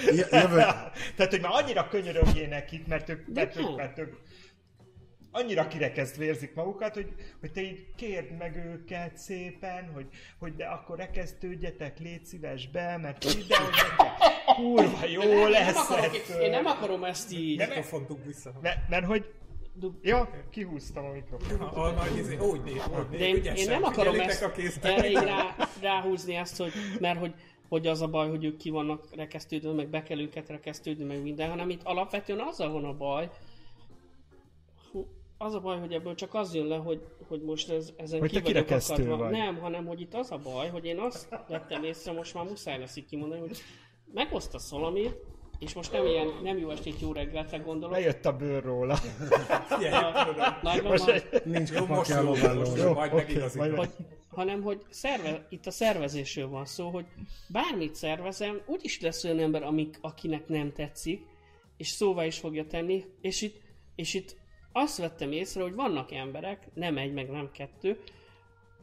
jövő- 0.06 0.66
Tehát, 1.16 1.32
hogy 1.32 1.42
már 1.42 1.52
annyira 1.52 1.88
könyörögjél 1.88 2.48
nekik, 2.48 2.88
mert 2.88 3.10
ők, 3.10 3.28
mert 3.34 3.56
ők, 3.56 3.64
nem. 3.64 3.74
mert 3.74 4.00
ők 4.00 4.14
annyira 5.36 5.68
kirekesztve 5.68 6.24
érzik 6.24 6.54
magukat, 6.54 6.94
hogy, 6.94 7.14
hogy 7.40 7.52
te 7.52 7.62
így 7.62 7.86
kérd 7.96 8.38
meg 8.38 8.56
őket 8.56 9.18
szépen, 9.18 9.90
hogy, 9.94 10.06
hogy 10.40 10.56
de 10.56 10.66
akkor 10.66 10.98
rekesztődjetek, 10.98 12.00
légy 12.00 12.26
szíves 12.26 12.68
be, 12.68 12.98
mert 12.98 13.24
ide, 13.24 13.58
hogy 13.58 13.76
kurva 14.56 15.06
jó 15.08 15.22
De 15.22 15.36
nem, 15.36 15.50
lesz 15.50 15.74
nem 15.74 15.84
akarok, 15.84 16.16
ettől. 16.16 16.42
én 16.42 16.50
nem 16.50 16.66
akarom 16.66 17.04
ezt 17.04 17.32
így. 17.34 17.58
Nem, 17.58 17.70
dug 18.08 18.26
vissza. 18.26 18.52
mert, 18.62 18.90
mert 18.90 19.06
hogy 19.06 19.34
Dub- 19.78 20.06
Ja, 20.06 20.30
kihúztam 20.50 21.06
a 21.06 21.12
mikrofont. 21.12 21.62
A, 21.62 21.84
a, 21.84 21.92
nagy 21.92 22.18
izé, 22.18 22.38
úgy 22.38 22.62
néz, 22.62 22.82
úgy 23.00 23.10
néz, 23.10 23.20
De 23.20 23.28
én, 23.28 23.36
ügyesen. 23.36 23.58
én 23.58 23.70
nem 23.70 23.84
akarom 23.84 24.20
ezt 24.20 24.44
a 24.44 24.52
erre 24.82 25.22
rá, 25.22 25.56
ráhúzni 25.82 26.36
ezt, 26.36 26.58
hogy, 26.58 26.72
mert 27.00 27.20
hogy, 27.20 27.34
hogy 27.70 27.88
az 27.88 28.02
a 28.02 28.08
baj, 28.08 28.30
hogy 28.30 28.44
ők 28.46 28.58
ki 28.58 28.70
vannak 28.70 29.16
rekesztődve, 29.16 29.72
meg 29.72 29.88
be 29.88 30.04
kell 30.04 30.20
őket 30.20 30.50
rekesztődni, 30.50 31.04
meg 31.04 31.22
minden, 31.22 31.50
hanem 31.50 31.70
itt 31.70 31.84
alapvetően 31.84 32.40
azzal 32.40 32.72
van 32.72 32.86
a 32.86 32.94
baj, 32.94 33.30
az 35.46 35.54
a 35.54 35.60
baj, 35.60 35.80
hogy 35.80 35.94
ebből 35.94 36.16
csak 36.16 36.34
az 36.34 36.56
jön 36.56 36.66
le, 36.66 36.76
hogy, 36.76 37.02
hogy 37.28 37.42
most 37.42 37.70
ez, 37.70 37.94
ezen 37.98 38.20
Hogy 38.20 38.32
ki 38.32 38.42
vagyok 38.42 38.70
akadva. 38.70 39.18
vagy. 39.18 39.32
Nem, 39.32 39.58
hanem 39.58 39.86
hogy 39.86 40.02
itt 40.02 40.14
az 40.14 40.32
a 40.32 40.40
baj, 40.44 40.70
hogy 40.70 40.86
én 40.86 41.00
azt 41.00 41.30
vettem 41.48 41.84
észre, 41.84 42.12
most 42.12 42.34
már 42.34 42.46
muszáj 42.46 42.80
lesz 42.80 42.96
így 42.96 43.06
kimondani, 43.06 43.40
hogy 43.40 43.58
megosztasz 44.14 44.70
valamit, 44.70 45.16
és 45.60 45.74
most 45.74 45.92
nem 45.92 46.06
ilyen 46.06 46.28
nem 46.44 46.58
jó 46.58 46.70
estét, 46.70 47.00
jó 47.00 47.12
reggeltre 47.12 47.58
gondolok. 47.58 47.96
Lejött 47.96 48.26
a 48.26 48.36
bőr 48.36 48.64
róla. 48.64 48.98
Most 50.84 51.08
egy... 51.08 51.46
Nincs 51.46 51.72
Jó, 51.72 51.86
most 51.86 52.10
jó, 52.10 52.24
most 52.24 52.78
jó, 52.78 52.94
majd 52.94 53.76
hogy, 53.76 53.90
hanem 54.28 54.62
hogy 54.62 54.82
szerve, 54.90 55.48
itt 55.50 55.66
a 55.66 55.72
szervezésről 55.72 56.48
van 56.48 56.66
szó, 56.66 56.90
hogy 56.90 57.06
bármit 57.48 57.96
szervezem, 57.96 58.62
úgyis 58.66 59.02
lesz 59.02 59.24
olyan 59.24 59.40
ember, 59.40 59.64
amik, 59.64 59.98
akinek 60.02 60.48
nem 60.48 60.74
tetszik, 60.74 61.26
és 61.78 61.88
szóvá 61.88 62.26
is 62.26 62.40
fogja 62.40 62.66
tenni, 62.66 63.06
és 63.22 63.42
itt, 63.42 63.62
és 63.96 64.14
itt 64.14 64.36
azt 64.78 64.98
vettem 64.98 65.32
észre, 65.32 65.62
hogy 65.62 65.74
vannak 65.76 66.12
emberek, 66.12 66.68
nem 66.74 66.98
egy, 66.98 67.14
meg 67.14 67.30
nem 67.30 67.52
kettő, 67.52 68.00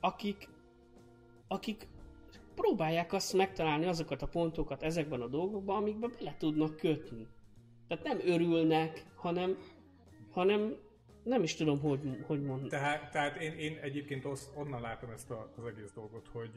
akik, 0.00 0.48
akik 1.48 1.86
próbálják 2.54 3.12
azt 3.12 3.32
megtalálni 3.32 3.86
azokat 3.86 4.22
a 4.22 4.26
pontokat 4.26 4.82
ezekben 4.82 5.20
a 5.20 5.26
dolgokban, 5.26 5.76
amikben 5.76 6.12
bele 6.18 6.34
tudnak 6.38 6.76
kötni. 6.76 7.26
Tehát 7.88 8.04
nem 8.04 8.18
örülnek, 8.24 9.06
hanem, 9.14 9.58
hanem 10.30 10.76
nem 11.22 11.42
is 11.42 11.54
tudom, 11.54 11.80
hogy, 11.80 12.00
hogy 12.26 12.42
mondani. 12.42 12.68
Tehát, 12.68 13.10
tehát 13.10 13.36
én, 13.36 13.52
én 13.52 13.78
egyébként 13.82 14.24
az, 14.24 14.50
onnan 14.54 14.80
látom 14.80 15.10
ezt 15.10 15.30
a, 15.30 15.52
az 15.56 15.64
egész 15.64 15.92
dolgot, 15.94 16.28
hogy 16.32 16.50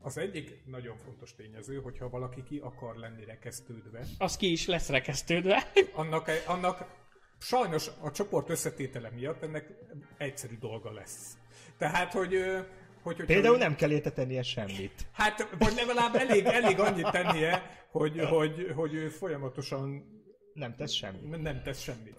az 0.00 0.18
egyik 0.18 0.62
nagyon 0.66 0.96
fontos 0.96 1.34
tényező, 1.34 1.80
hogyha 1.80 2.08
valaki 2.08 2.42
ki 2.42 2.58
akar 2.58 2.96
lenni 2.96 3.24
rekesztődve, 3.24 4.04
Az 4.18 4.36
ki 4.36 4.50
is 4.50 4.66
lesz 4.66 4.88
rekesztődve. 4.88 5.62
annak, 5.92 6.30
annak 6.46 7.03
sajnos 7.44 7.90
a 8.00 8.10
csoport 8.10 8.50
összetétele 8.50 9.10
miatt 9.10 9.42
ennek 9.42 9.68
egyszerű 10.16 10.58
dolga 10.58 10.92
lesz. 10.92 11.36
Tehát, 11.78 12.12
hogy, 12.12 12.44
hogy 13.02 13.24
Például 13.24 13.56
nem 13.56 13.74
kell 13.74 13.90
érte 13.90 14.10
tennie 14.10 14.42
semmit. 14.42 15.06
Hát, 15.12 15.48
vagy 15.58 15.74
legalább 15.74 16.14
elég, 16.14 16.44
elég 16.44 16.78
annyit 16.78 17.10
tennie, 17.10 17.84
hogy, 17.90 18.20
hogy, 18.20 18.72
hogy 18.74 18.94
ő 18.94 19.08
folyamatosan 19.08 20.12
Nem 20.54 20.74
tesz 20.74 20.92
semmit. 20.92 21.42
nem 21.42 21.62
tesz 21.62 21.80
semmit. 21.80 22.16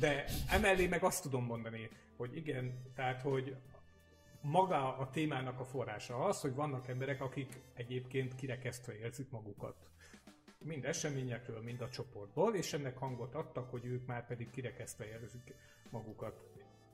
De 0.00 0.24
emellé 0.50 0.86
meg 0.86 1.02
azt 1.02 1.22
tudom 1.22 1.44
mondani, 1.44 1.90
hogy 2.16 2.36
igen, 2.36 2.82
tehát, 2.94 3.22
hogy 3.22 3.56
maga 4.40 4.96
a 4.96 5.10
témának 5.10 5.60
a 5.60 5.64
forrása 5.64 6.24
az, 6.24 6.40
hogy 6.40 6.54
vannak 6.54 6.88
emberek, 6.88 7.20
akik 7.20 7.60
egyébként 7.74 8.34
kirekesztve 8.34 8.98
érzik 8.98 9.30
magukat. 9.30 9.76
Mind 10.66 10.84
eseményekről, 10.84 11.62
mind 11.62 11.80
a 11.80 11.88
csoportból, 11.88 12.54
és 12.54 12.72
ennek 12.72 12.98
hangot 12.98 13.34
adtak, 13.34 13.70
hogy 13.70 13.84
ők 13.84 14.06
már 14.06 14.26
pedig 14.26 14.50
kirekesztve 14.50 15.06
érzik 15.06 15.54
magukat. 15.90 16.44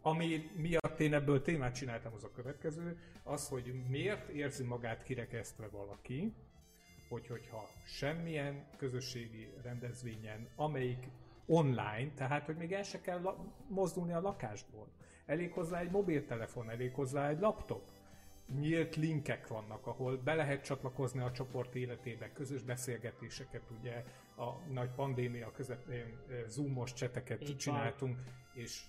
Ami 0.03 0.51
miatt 0.57 1.01
én 1.01 1.15
ebből 1.15 1.43
témát 1.43 1.75
csináltam, 1.75 2.13
az 2.15 2.25
a 2.25 2.31
következő, 2.31 2.99
az, 3.23 3.49
hogy 3.49 3.75
miért 3.89 4.29
érzi 4.29 4.65
magát 4.65 5.03
kirekesztve 5.03 5.69
valaki, 5.69 6.35
hogy 7.09 7.27
hogyha 7.27 7.69
semmilyen 7.87 8.67
közösségi 8.77 9.53
rendezvényen, 9.63 10.49
amelyik 10.57 11.09
online, 11.47 12.11
tehát 12.15 12.47
hogy 12.47 12.57
még 12.57 12.73
el 12.73 12.83
se 12.83 13.01
kell 13.01 13.37
mozdulni 13.69 14.13
a 14.13 14.21
lakásból. 14.21 14.89
Elég 15.27 15.53
hozzá 15.53 15.81
egy 15.81 15.91
mobiltelefon, 15.91 16.71
elég 16.71 16.95
hozzá 16.95 17.29
egy 17.29 17.41
laptop. 17.41 17.89
Nyílt 18.59 18.97
linkek 18.97 19.47
vannak, 19.47 19.87
ahol 19.87 20.17
be 20.17 20.35
lehet 20.35 20.65
csatlakozni 20.65 21.21
a 21.21 21.31
csoport 21.31 21.75
életébe, 21.75 22.33
közös 22.33 22.63
beszélgetéseket, 22.63 23.63
ugye 23.81 24.05
a 24.37 24.73
nagy 24.73 24.91
pandémia 24.91 25.51
közepén 25.51 26.19
zoomos 26.47 26.93
cseteket 26.93 27.41
Így 27.41 27.49
van. 27.49 27.57
csináltunk, 27.57 28.19
és 28.53 28.83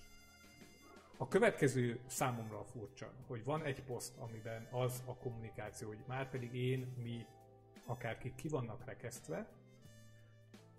a 1.16 1.28
következő 1.28 2.00
számomra 2.06 2.64
furcsa, 2.64 3.12
hogy 3.26 3.44
van 3.44 3.62
egy 3.62 3.82
poszt, 3.82 4.16
amiben 4.18 4.68
az 4.70 5.02
a 5.06 5.16
kommunikáció, 5.16 5.88
hogy 5.88 6.04
már 6.06 6.30
pedig 6.30 6.54
én, 6.54 6.94
mi, 7.02 7.26
akárkik 7.86 8.34
ki 8.34 8.48
vannak 8.48 8.84
rekesztve, 8.84 9.48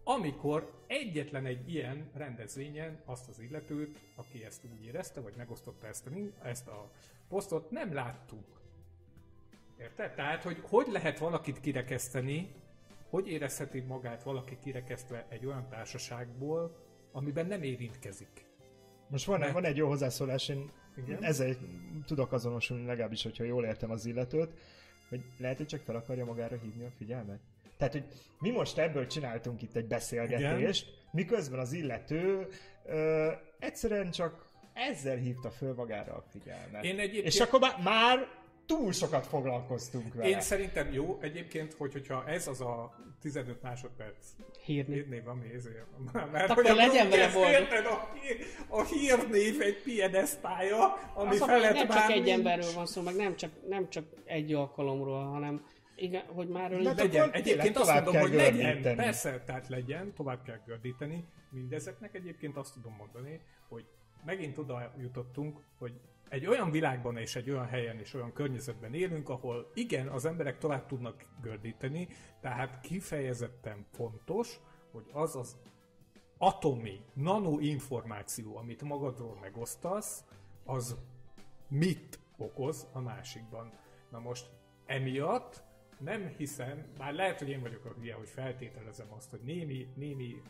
amikor 0.03 0.83
egyetlen 0.87 1.45
egy 1.45 1.73
ilyen 1.73 2.09
rendezvényen 2.13 3.01
azt 3.05 3.29
az 3.29 3.39
illetőt, 3.39 3.99
aki 4.15 4.45
ezt 4.45 4.63
úgy 4.71 4.85
érezte, 4.85 5.21
vagy 5.21 5.33
megosztotta 5.35 5.87
ezt 5.87 6.07
a, 6.07 6.11
ezt 6.43 6.67
a 6.67 6.91
posztot, 7.27 7.71
nem 7.71 7.93
láttuk. 7.93 8.63
Érted? 9.79 10.13
Tehát, 10.13 10.43
hogy 10.43 10.57
hogy 10.61 10.87
lehet 10.91 11.19
valakit 11.19 11.59
kirekeszteni, 11.59 12.51
hogy 13.09 13.27
érezheti 13.27 13.79
magát 13.79 14.23
valaki 14.23 14.57
kirekesztve 14.63 15.25
egy 15.29 15.45
olyan 15.45 15.67
társaságból, 15.69 16.75
amiben 17.11 17.45
nem 17.45 17.63
érintkezik. 17.63 18.45
Most 19.07 19.25
van, 19.25 19.39
Ne. 19.39 19.51
van 19.51 19.63
egy 19.65 19.77
jó 19.77 19.87
hozzászólás, 19.87 20.49
én 20.49 20.71
Igen? 20.97 21.23
ezzel 21.23 21.55
tudok 22.05 22.31
azonosulni, 22.31 22.85
legalábbis, 22.85 23.23
hogyha 23.23 23.43
jól 23.43 23.65
értem 23.65 23.91
az 23.91 24.05
illetőt, 24.05 24.49
hogy 25.09 25.21
lehet, 25.37 25.57
hogy 25.57 25.65
csak 25.67 25.81
fel 25.81 25.95
akarja 25.95 26.25
magára 26.25 26.57
hívni 26.57 26.83
a 26.85 26.91
figyelmet. 26.97 27.39
Tehát, 27.77 27.93
hogy 27.93 28.05
mi 28.39 28.51
most 28.51 28.77
ebből 28.77 29.07
csináltunk 29.07 29.61
itt 29.61 29.75
egy 29.75 29.87
beszélgetést, 29.87 30.87
Igen. 30.87 30.99
miközben 31.11 31.59
az 31.59 31.71
illető 31.73 32.47
ö, 32.85 33.31
egyszerűen 33.59 34.11
csak 34.11 34.45
ezzel 34.73 35.15
hívta 35.17 35.49
föl 35.51 35.73
magára 35.73 36.13
a 36.13 36.23
figyelmet. 36.31 36.83
Én 36.83 36.99
egyébként- 36.99 37.25
És 37.25 37.39
akkor 37.39 37.59
már 37.83 38.27
túl 38.65 38.91
sokat 38.91 39.27
foglalkoztunk 39.27 40.13
vele. 40.13 40.29
Én 40.29 40.41
szerintem 40.41 40.93
jó 40.93 41.17
egyébként, 41.21 41.73
hogy, 41.73 41.91
hogyha 41.91 42.27
ez 42.27 42.47
az 42.47 42.61
a 42.61 42.95
15 43.21 43.61
másodperc 43.61 44.27
Hírni. 44.65 44.93
hírnév, 44.93 45.27
ami 45.27 45.53
ezért... 45.53 45.85
Mert 46.31 46.49
Akkor 46.49 46.65
hogy 46.65 46.75
legyen 46.75 47.09
vele 47.09 47.31
boldog. 47.33 47.85
a, 47.85 48.11
hír- 48.21 48.45
a 48.67 48.83
hírnév 48.83 49.61
egy 49.61 49.81
piedesztája, 49.83 50.93
ami 51.13 51.29
Az, 51.29 51.39
hogy 51.39 51.49
felett 51.49 51.73
nem 51.73 51.87
csak 51.87 51.95
már 51.97 52.09
egy 52.09 52.23
nincs. 52.23 52.37
emberről 52.37 52.71
van 52.75 52.85
szó, 52.85 53.01
meg 53.01 53.15
nem 53.15 53.35
csak, 53.35 53.51
nem 53.67 53.89
csak 53.89 54.05
egy 54.25 54.53
alkalomról, 54.53 55.23
hanem 55.23 55.65
igen, 55.95 56.23
hogy 56.25 56.47
már 56.47 56.71
ő 56.71 56.79
Legyen, 56.81 57.31
egyébként 57.31 57.77
azt 57.77 57.93
mondom, 57.93 58.15
hogy 58.15 58.33
legyen, 58.33 58.95
persze, 58.95 59.43
tehát 59.45 59.67
legyen, 59.67 60.13
tovább 60.13 60.43
kell 60.43 60.59
gördíteni. 60.65 61.25
Mindezeknek 61.51 62.15
egyébként 62.15 62.57
azt 62.57 62.73
tudom 62.73 62.95
mondani, 62.97 63.41
hogy 63.69 63.85
megint 64.25 64.57
oda 64.57 64.93
jutottunk, 64.99 65.59
hogy 65.77 65.93
egy 66.29 66.45
olyan 66.45 66.71
világban 66.71 67.17
és 67.17 67.35
egy 67.35 67.49
olyan 67.49 67.65
helyen 67.65 67.99
és 67.99 68.13
olyan 68.13 68.33
környezetben 68.33 68.93
élünk, 68.93 69.29
ahol 69.29 69.71
igen, 69.73 70.07
az 70.07 70.25
emberek 70.25 70.57
tovább 70.57 70.85
tudnak 70.85 71.25
gördíteni, 71.41 72.07
tehát 72.41 72.79
kifejezetten 72.79 73.85
fontos, 73.91 74.59
hogy 74.91 75.05
az 75.11 75.35
az 75.35 75.57
atomi, 76.37 77.01
nano 77.13 77.59
információ, 77.59 78.57
amit 78.57 78.81
magadról 78.81 79.37
megosztasz, 79.41 80.23
az 80.65 80.95
mit 81.67 82.19
okoz 82.37 82.87
a 82.93 82.99
másikban. 82.99 83.73
Na 84.09 84.19
most 84.19 84.49
emiatt 84.85 85.63
nem 85.99 86.27
hiszem, 86.37 86.85
bár 86.97 87.13
lehet, 87.13 87.39
hogy 87.39 87.49
én 87.49 87.61
vagyok 87.61 87.85
a 87.85 87.93
hülye, 87.99 88.13
hogy 88.13 88.29
feltételezem 88.29 89.07
azt, 89.13 89.29
hogy 89.29 89.41
némi, 89.43 89.87
némi 89.95 90.41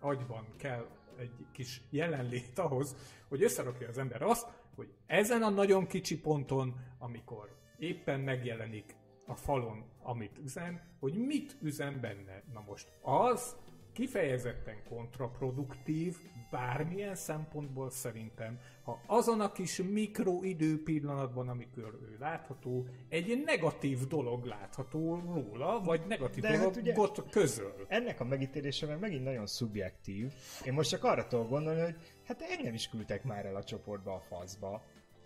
agyban 0.00 0.46
kell 0.56 0.86
egy 1.18 1.46
kis 1.52 1.82
jelenlét 1.90 2.58
ahhoz, 2.58 2.96
hogy 3.28 3.42
összerakja 3.42 3.88
az 3.88 3.98
ember 3.98 4.22
azt, 4.22 4.48
hogy 4.80 4.94
ezen 5.06 5.42
a 5.42 5.48
nagyon 5.50 5.86
kicsi 5.86 6.20
ponton, 6.20 6.74
amikor 6.98 7.56
éppen 7.78 8.20
megjelenik 8.20 8.96
a 9.26 9.34
falon, 9.34 9.84
amit 10.02 10.38
üzen, 10.44 10.80
hogy 11.00 11.14
mit 11.14 11.56
üzen 11.62 12.00
benne. 12.00 12.42
Na 12.52 12.64
most 12.66 12.88
az 13.02 13.56
kifejezetten 13.92 14.76
kontraproduktív, 14.88 16.16
bármilyen 16.50 17.14
szempontból 17.14 17.90
szerintem, 17.90 18.58
ha 18.82 19.00
azon 19.06 19.40
a 19.40 19.52
kis 19.52 19.82
mikroidő 19.82 20.82
pillanatban, 20.82 21.48
amikor 21.48 21.98
ő 22.02 22.16
látható, 22.20 22.86
egy 23.08 23.42
negatív 23.44 24.06
dolog 24.06 24.44
látható 24.44 25.22
róla, 25.24 25.80
vagy 25.80 26.00
negatív 26.08 26.42
De 26.42 26.48
hát 26.48 26.58
dologot 26.58 27.18
ugye- 27.18 27.30
közöl. 27.30 27.86
Ennek 27.88 28.20
a 28.20 28.24
megítélése 28.24 28.86
meg 28.86 28.98
megint 28.98 29.24
nagyon 29.24 29.46
szubjektív. 29.46 30.32
Én 30.64 30.72
most 30.72 30.90
csak 30.90 31.04
arra 31.04 31.26
tudok 31.26 31.48
gondolni, 31.48 31.80
hogy 31.80 31.96
hát 32.30 32.50
engem 32.50 32.74
is 32.74 32.88
küldtek 32.88 33.24
már 33.24 33.46
el 33.46 33.56
a 33.56 33.64
csoportba 33.64 34.14
a 34.14 34.20
faszba. 34.20 34.82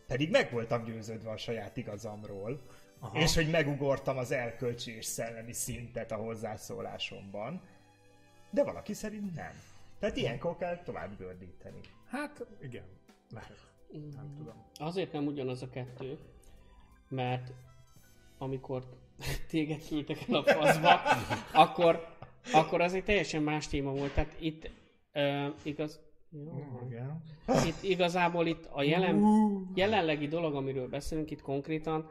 Pedig 0.07 0.31
meg 0.31 0.51
voltam 0.53 0.85
győződve 0.85 1.31
a 1.31 1.37
saját 1.37 1.77
igazamról, 1.77 2.61
Aha. 2.99 3.19
és 3.19 3.35
hogy 3.35 3.51
megugortam 3.51 4.19
az 4.19 4.31
erkölcsi 4.31 4.97
és 4.97 5.05
szellemi 5.05 5.53
szintet 5.53 6.13
a 6.13 6.17
hozzászólásomban. 6.17 7.61
De 8.51 8.65
valaki 8.65 8.93
szerint 8.93 9.35
nem. 9.35 9.53
Tehát 9.99 10.17
ilyenkor 10.17 10.57
kell 10.57 10.83
tovább 10.83 11.19
gördíteni. 11.19 11.81
Hát 12.07 12.47
igen, 12.63 12.85
lehet. 13.31 13.67
Nem 13.93 14.35
tudom. 14.37 14.65
Azért 14.75 15.13
nem 15.13 15.27
ugyanaz 15.27 15.63
a 15.63 15.71
kettő, 15.71 16.19
mert 17.09 17.53
amikor 18.39 18.85
téged 19.51 19.87
küldtek 19.89 20.29
el 20.29 20.35
a 20.35 20.43
faszba, 20.43 21.01
akkor, 21.65 22.17
akkor 22.53 22.81
az 22.81 22.95
egy 22.95 23.05
teljesen 23.05 23.43
más 23.43 23.69
téma 23.69 23.91
volt. 23.91 24.15
Tehát 24.15 24.37
itt 24.39 24.71
uh, 25.15 25.47
igaz... 25.63 26.01
Jó, 26.35 26.81
Igen. 26.89 27.23
itt 27.67 27.83
igazából 27.83 28.47
itt 28.47 28.69
a 28.73 28.83
jelen, 28.83 29.23
jelenlegi 29.75 30.29
dolog, 30.29 30.55
amiről 30.55 30.89
beszélünk 30.89 31.31
itt 31.31 31.43
konkrétan, 31.43 32.11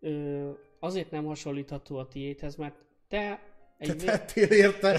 ö, 0.00 0.50
azért 0.80 1.10
nem 1.10 1.24
hasonlítható 1.24 1.96
a 1.96 2.08
tiédhez, 2.08 2.56
mert 2.56 2.74
te 3.08 3.40
egy 3.78 3.88
vé- 3.88 4.04
Tettél 4.04 4.48
érte? 4.48 4.90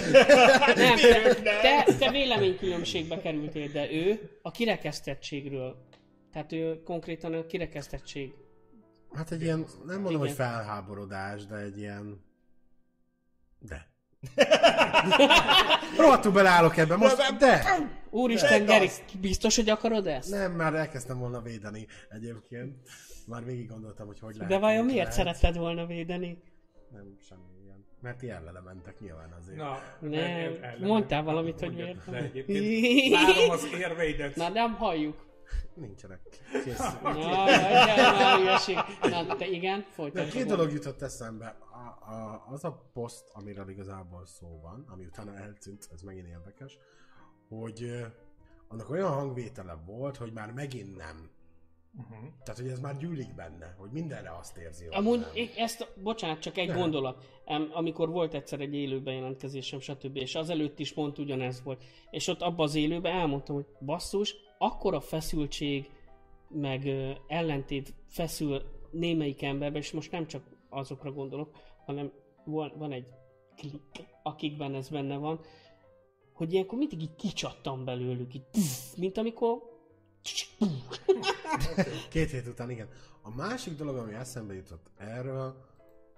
nem, 0.75 0.95
te, 0.95 1.35
te, 1.61 1.95
te 1.99 2.11
véleménykülönbségbe 2.11 3.17
kerültél, 3.17 3.67
de 3.71 3.91
ő 3.91 4.29
a 4.41 4.51
kirekesztettségről. 4.51 5.85
Tehát 6.31 6.51
ő 6.51 6.83
konkrétan 6.83 7.33
a 7.33 7.45
kirekesztettség. 7.45 8.33
Hát 9.11 9.31
egy 9.31 9.41
ilyen, 9.41 9.65
nem 9.85 10.01
mondom, 10.01 10.11
Igen. 10.11 10.19
hogy 10.19 10.31
felháborodás, 10.31 11.45
de 11.45 11.55
egy 11.55 11.77
ilyen... 11.77 12.25
De. 13.59 13.95
Rohadtul 15.97 16.31
beleállok 16.31 16.77
ebbe 16.77 16.95
most, 16.95 17.37
de... 17.37 17.63
Úristen, 18.09 18.65
Geri, 18.65 18.89
biztos, 19.21 19.55
hogy 19.55 19.69
akarod 19.69 20.07
ezt? 20.07 20.29
Nem, 20.29 20.51
már 20.51 20.73
elkezdtem 20.73 21.19
volna 21.19 21.41
védeni 21.41 21.87
egyébként. 22.09 22.75
Már 23.27 23.45
végig 23.45 23.67
gondoltam, 23.69 24.07
hogy 24.07 24.19
hogy 24.19 24.35
lehet. 24.35 24.49
De 24.51 24.57
vajon 24.59 24.85
miért 24.85 24.97
lehet. 24.99 25.13
szeretted 25.13 25.57
volna 25.57 25.85
védeni? 25.85 26.37
Nem, 26.91 27.17
semmi 27.27 27.41
ilyen. 27.65 27.85
Mert 28.01 28.17
ti 28.17 28.29
ellene 28.29 28.59
mentek 28.59 28.99
nyilván 28.99 29.35
azért. 29.41 29.57
Na, 29.57 29.79
Ne, 29.99 30.21
el- 30.21 30.57
el- 30.61 30.77
mondtál 30.79 31.23
valamit, 31.23 31.59
hogy 31.59 31.73
miért 31.73 32.05
De 32.05 32.11
nem. 32.11 32.23
egyébként 32.23 33.13
várom 33.25 33.49
az 33.49 33.67
érveidet. 33.79 34.35
Na, 34.35 34.49
nem 34.49 34.73
halljuk. 34.73 35.25
Nincsenek. 35.73 36.19
Kész. 36.63 36.77
Na, 37.03 37.13
már 37.13 38.37
hülyeség. 38.37 38.77
Na, 39.01 39.35
te 39.35 39.47
igen, 39.47 39.79
De 39.79 39.85
folytasd. 39.93 40.31
két 40.31 40.45
dolog 40.45 40.71
jutott 40.71 41.01
eszembe. 41.01 41.55
A, 41.87 42.11
a, 42.11 42.45
az 42.49 42.63
a 42.63 42.89
poszt, 42.93 43.29
amiről 43.33 43.69
igazából 43.69 44.25
szó 44.25 44.59
van, 44.61 44.85
ami 44.87 45.05
utána 45.05 45.35
eltűnt, 45.35 45.89
ez 45.93 46.01
megint 46.01 46.27
érdekes, 46.27 46.77
hogy 47.49 48.05
annak 48.67 48.89
olyan 48.89 49.13
hangvétele 49.13 49.77
volt, 49.85 50.17
hogy 50.17 50.33
már 50.33 50.51
megint 50.51 50.95
nem. 50.95 51.29
Uh-huh. 51.97 52.27
Tehát, 52.43 52.61
hogy 52.61 52.69
ez 52.69 52.79
már 52.79 52.97
gyűlik 52.97 53.35
benne, 53.35 53.75
hogy 53.77 53.89
mindenre 53.91 54.31
azt 54.39 54.57
érzi. 54.57 54.85
hogy 54.85 54.95
Amúgy 54.95 55.19
nem. 55.19 55.29
én 55.33 55.49
ezt, 55.57 55.93
bocsánat, 56.03 56.39
csak 56.39 56.57
egy 56.57 56.67
Nem. 56.67 56.77
gondolat. 56.77 57.25
Amikor 57.73 58.09
volt 58.09 58.33
egyszer 58.33 58.59
egy 58.59 58.73
élő 58.73 59.01
bejelentkezésem, 59.01 59.79
stb. 59.79 60.15
És 60.15 60.35
azelőtt 60.35 60.79
is 60.79 60.93
pont 60.93 61.17
ugyanez 61.17 61.63
volt. 61.63 61.83
És 62.11 62.27
ott 62.27 62.41
abban 62.41 62.65
az 62.65 62.75
élőben 62.75 63.13
elmondtam, 63.13 63.55
hogy 63.55 63.65
basszus, 63.79 64.35
akkora 64.57 64.99
feszültség, 64.99 65.89
meg 66.49 66.87
ellentét 67.27 67.93
feszül 68.07 68.61
némelyik 68.91 69.43
emberben, 69.43 69.81
és 69.81 69.91
most 69.91 70.11
nem 70.11 70.27
csak 70.27 70.43
azokra 70.69 71.11
gondolok, 71.11 71.55
hanem 71.87 72.11
van, 72.43 72.91
egy 72.91 73.07
klik, 73.55 74.07
akikben 74.23 74.75
ez 74.75 74.89
benne 74.89 75.17
van, 75.17 75.39
hogy 76.33 76.53
ilyenkor 76.53 76.77
mindig 76.77 77.01
így 77.01 77.15
kicsattam 77.15 77.85
belőlük, 77.85 78.33
így, 78.33 78.45
mint 78.97 79.17
amikor 79.17 79.75
Két 82.09 82.29
hét 82.29 82.47
után, 82.47 82.69
igen. 82.69 82.89
A 83.21 83.35
másik 83.35 83.75
dolog, 83.75 83.95
ami 83.95 84.13
eszembe 84.13 84.53
jutott 84.53 84.91
erről, 84.97 85.65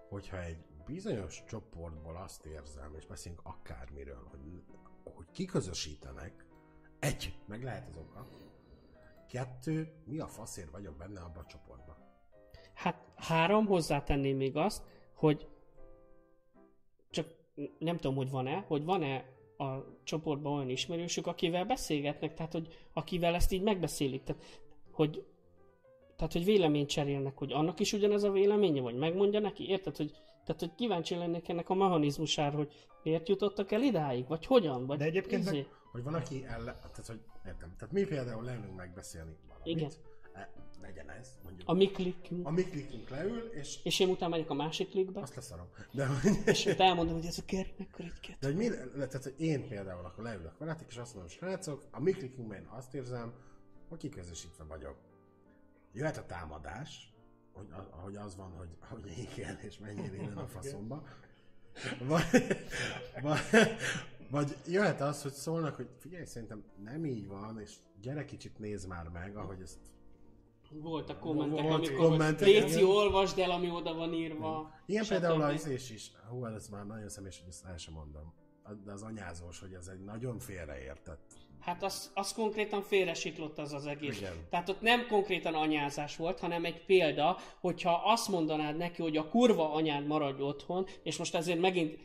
hogyha 0.09 0.43
egy 0.43 0.57
bizonyos 0.85 1.43
csoportból 1.47 2.15
azt 2.15 2.45
érzem, 2.45 2.95
és 2.97 3.05
beszélünk 3.05 3.41
akármiről, 3.43 4.27
hogy, 4.29 4.63
hogy 5.15 5.25
kiközösítenek, 5.31 6.45
egy, 6.99 7.33
meg 7.45 7.63
lehet 7.63 7.87
az 7.87 7.97
oka, 7.97 8.27
kettő, 9.27 9.93
mi 10.05 10.19
a 10.19 10.27
faszért 10.27 10.71
vagyok 10.71 10.95
benne 10.95 11.19
abban 11.19 11.43
a 11.43 11.47
csoportban. 11.47 11.95
Hát 12.73 13.11
három, 13.15 13.65
hozzátenném 13.65 14.37
még 14.37 14.55
azt, 14.55 14.83
hogy 15.13 15.47
nem 17.79 17.97
tudom, 17.97 18.15
hogy 18.15 18.29
van-e, 18.29 18.63
hogy 18.67 18.83
van-e 18.85 19.25
a 19.57 19.85
csoportban 20.03 20.53
olyan 20.53 20.69
ismerősük, 20.69 21.27
akivel 21.27 21.65
beszélgetnek, 21.65 22.33
tehát 22.33 22.51
hogy 22.51 22.67
akivel 22.93 23.35
ezt 23.35 23.51
így 23.51 23.61
megbeszélik, 23.61 24.23
tehát 24.23 24.43
hogy, 24.91 25.25
tehát, 26.15 26.33
hogy 26.33 26.45
véleményt 26.45 26.89
cserélnek, 26.89 27.37
hogy 27.37 27.51
annak 27.51 27.79
is 27.79 27.93
ugyanez 27.93 28.23
a 28.23 28.31
véleménye, 28.31 28.81
vagy 28.81 28.95
megmondja 28.95 29.39
neki, 29.39 29.69
érted, 29.69 29.95
hogy 29.95 30.11
tehát, 30.45 30.61
hogy 30.61 30.75
kíváncsi 30.75 31.15
lennék 31.15 31.49
ennek 31.49 31.69
a 31.69 31.73
mechanizmusára, 31.73 32.57
hogy 32.57 32.71
miért 33.03 33.29
jutottak 33.29 33.71
el 33.71 33.81
idáig, 33.81 34.27
vagy 34.27 34.45
hogyan, 34.45 34.85
vagy 34.85 34.97
De 34.97 35.05
egyébként 35.05 35.45
meg- 35.45 35.53
izé. 35.53 35.67
Hogy 35.91 36.03
van, 36.03 36.13
aki 36.13 36.45
ellen, 36.47 36.75
tehát, 36.75 37.07
hogy 37.07 37.19
értem. 37.45 37.75
Tehát 37.77 37.93
mi 37.93 38.03
például 38.03 38.43
leülünk 38.43 38.75
megbeszélni 38.75 39.31
valamit. 39.47 39.75
Igen. 39.75 39.89
Legyen 40.81 41.09
ez, 41.09 41.37
mondjuk. 41.43 41.69
a 41.69 41.73
mi 41.73 41.91
klikünk, 41.91 42.47
A 42.47 42.51
mi 42.51 42.63
klikünk 42.63 43.09
leül, 43.09 43.37
és 43.39 43.79
és 43.83 43.99
én 43.99 44.09
utána 44.09 44.31
megyek 44.31 44.49
a 44.49 44.53
másik 44.53 44.89
klikbe, 44.89 45.21
azt 45.21 45.35
leszarom. 45.35 45.67
De, 45.91 46.05
hogy- 46.05 46.37
és 46.45 46.65
ott 46.65 46.79
elmondom, 46.79 47.15
hogy 47.15 47.25
ez 47.25 47.37
a 47.37 47.41
Geri 47.47 47.73
mekkora 47.77 48.07
egy 48.21 48.37
De 48.39 48.47
hogy 48.47 48.55
mi, 48.55 48.67
tehát, 48.95 49.23
hogy 49.23 49.35
én 49.37 49.67
például 49.67 50.05
akkor 50.05 50.23
leülök 50.23 50.57
veletek, 50.57 50.89
és 50.89 50.97
azt 50.97 51.13
mondom, 51.13 51.31
srácok, 51.31 51.83
a 51.91 52.01
mi 52.01 52.11
klikünkben 52.11 52.59
én 52.61 52.67
azt 52.67 52.93
érzem, 52.93 53.33
hogy 53.89 53.97
kiközösítve 53.97 54.63
vagyok. 54.63 54.95
Jöhet 55.93 56.17
a 56.17 56.25
támadás, 56.25 57.13
hogy, 57.53 57.67
ahogy 57.91 58.15
az 58.15 58.35
van, 58.35 58.51
hogy, 58.51 58.69
hogy 58.79 59.11
igen, 59.31 59.57
és 59.61 59.77
menjél 59.79 60.13
innen 60.13 60.37
a 60.37 60.47
faszomba. 60.57 61.03
Vagy, 62.07 62.23
vagy, 63.21 63.39
vagy 64.29 64.55
jöhet 64.67 65.01
az, 65.01 65.21
hogy 65.21 65.31
szólnak, 65.31 65.75
hogy 65.75 65.89
figyelj, 65.99 66.25
szerintem 66.25 66.63
nem 66.83 67.05
így 67.05 67.27
van, 67.27 67.59
és 67.59 67.75
gyere 68.01 68.25
kicsit 68.25 68.59
nézd 68.59 68.87
már 68.87 69.07
meg, 69.07 69.35
ahogy 69.37 69.61
ezt 69.61 69.77
Voltak 70.71 71.19
kommentek, 71.19 71.61
Volt 71.61 71.73
amikor 71.73 71.95
kommentek, 71.95 72.47
Léci, 72.47 72.83
olvasd 72.83 73.39
el, 73.39 73.51
ami 73.51 73.69
oda 73.69 73.93
van 73.93 74.13
írva. 74.13 74.71
Ilyen 74.85 75.05
például 75.07 75.41
az 75.41 75.53
izés 75.53 75.89
is, 75.89 76.11
hú, 76.29 76.45
ez 76.45 76.67
már 76.67 76.85
nagyon 76.85 77.09
személyes, 77.09 77.39
hogy 77.39 77.49
ezt 77.49 77.65
el 77.65 77.77
sem 77.77 77.93
mondom. 77.93 78.33
De 78.85 78.91
az 78.91 79.01
anyázós, 79.01 79.59
hogy 79.59 79.73
ez 79.73 79.87
egy 79.87 80.03
nagyon 80.03 80.39
félreértett. 80.39 81.31
Hát 81.59 81.83
az, 81.83 82.11
az 82.13 82.33
konkrétan 82.33 82.81
félresiklott 82.81 83.57
az 83.57 83.73
az 83.73 83.85
egész. 83.85 84.17
Igen. 84.17 84.33
Tehát 84.49 84.69
ott 84.69 84.81
nem 84.81 85.07
konkrétan 85.07 85.53
anyázás 85.53 86.15
volt, 86.15 86.39
hanem 86.39 86.65
egy 86.65 86.85
példa, 86.85 87.37
hogyha 87.59 88.01
azt 88.05 88.27
mondanád 88.27 88.77
neki, 88.77 89.01
hogy 89.01 89.17
a 89.17 89.29
kurva 89.29 89.73
anyád 89.73 90.07
maradj 90.07 90.41
otthon, 90.41 90.85
és 91.03 91.17
most 91.17 91.35
ezért 91.35 91.59
megint 91.59 91.97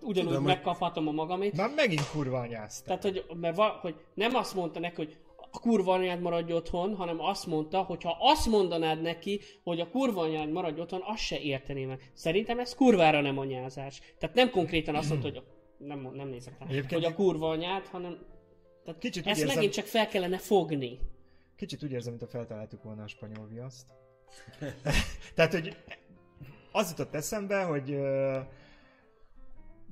ugyanúgy 0.00 0.30
Tudom, 0.30 0.44
megkaphatom 0.44 1.08
a 1.08 1.12
magamét. 1.12 1.56
Már 1.56 1.70
megint 1.74 2.10
kurva 2.10 2.38
anyáztál. 2.38 2.98
Tehát, 2.98 3.16
hogy, 3.16 3.36
mert 3.36 3.56
va, 3.56 3.78
hogy 3.80 3.94
nem 4.14 4.34
azt 4.34 4.54
mondta 4.54 4.80
neki, 4.80 4.94
hogy 4.96 5.16
a 5.56 5.60
kurva 5.60 5.92
anyád 5.92 6.20
maradj 6.20 6.52
otthon, 6.52 6.94
hanem 6.94 7.20
azt 7.20 7.46
mondta, 7.46 7.82
hogy 7.82 8.02
ha 8.02 8.16
azt 8.20 8.46
mondanád 8.46 9.02
neki, 9.02 9.40
hogy 9.62 9.80
a 9.80 9.88
kurva 9.88 10.20
anyád 10.22 10.50
maradj 10.50 10.80
otthon, 10.80 11.00
azt 11.04 11.22
se 11.22 11.40
értené 11.40 11.84
meg. 11.84 12.10
Szerintem 12.14 12.58
ez 12.58 12.74
kurvára 12.74 13.20
nem 13.20 13.38
anyázás. 13.38 14.00
Tehát 14.18 14.34
nem 14.34 14.50
konkrétan 14.50 14.94
azt 14.94 15.08
mondta, 15.08 15.28
hogy 15.28 15.36
a, 15.36 15.42
nem, 15.84 16.10
nem 16.14 16.28
nézek 16.28 16.58
rá, 16.58 16.66
Egyébként 16.66 17.02
hogy 17.02 17.12
a 17.12 17.14
kurva 17.14 17.48
anyád, 17.48 17.86
hanem 17.86 18.18
tehát 18.84 19.00
Kicsit 19.00 19.26
ezt 19.26 19.40
érzem- 19.40 19.54
megint 19.54 19.72
csak 19.74 19.86
fel 19.86 20.08
kellene 20.08 20.38
fogni. 20.38 20.98
Kicsit 21.56 21.82
úgy 21.82 21.92
érzem, 21.92 22.14
mint 22.18 22.30
feltaláltuk 22.30 22.82
volna 22.82 23.02
a 23.02 23.06
spanyol 23.06 23.46
viaszt. 23.46 23.86
Tehát, 25.34 25.52
hogy 25.52 25.76
az 26.72 26.90
jutott 26.90 27.14
eszembe, 27.14 27.62
hogy 27.62 27.90
ö, 27.90 28.38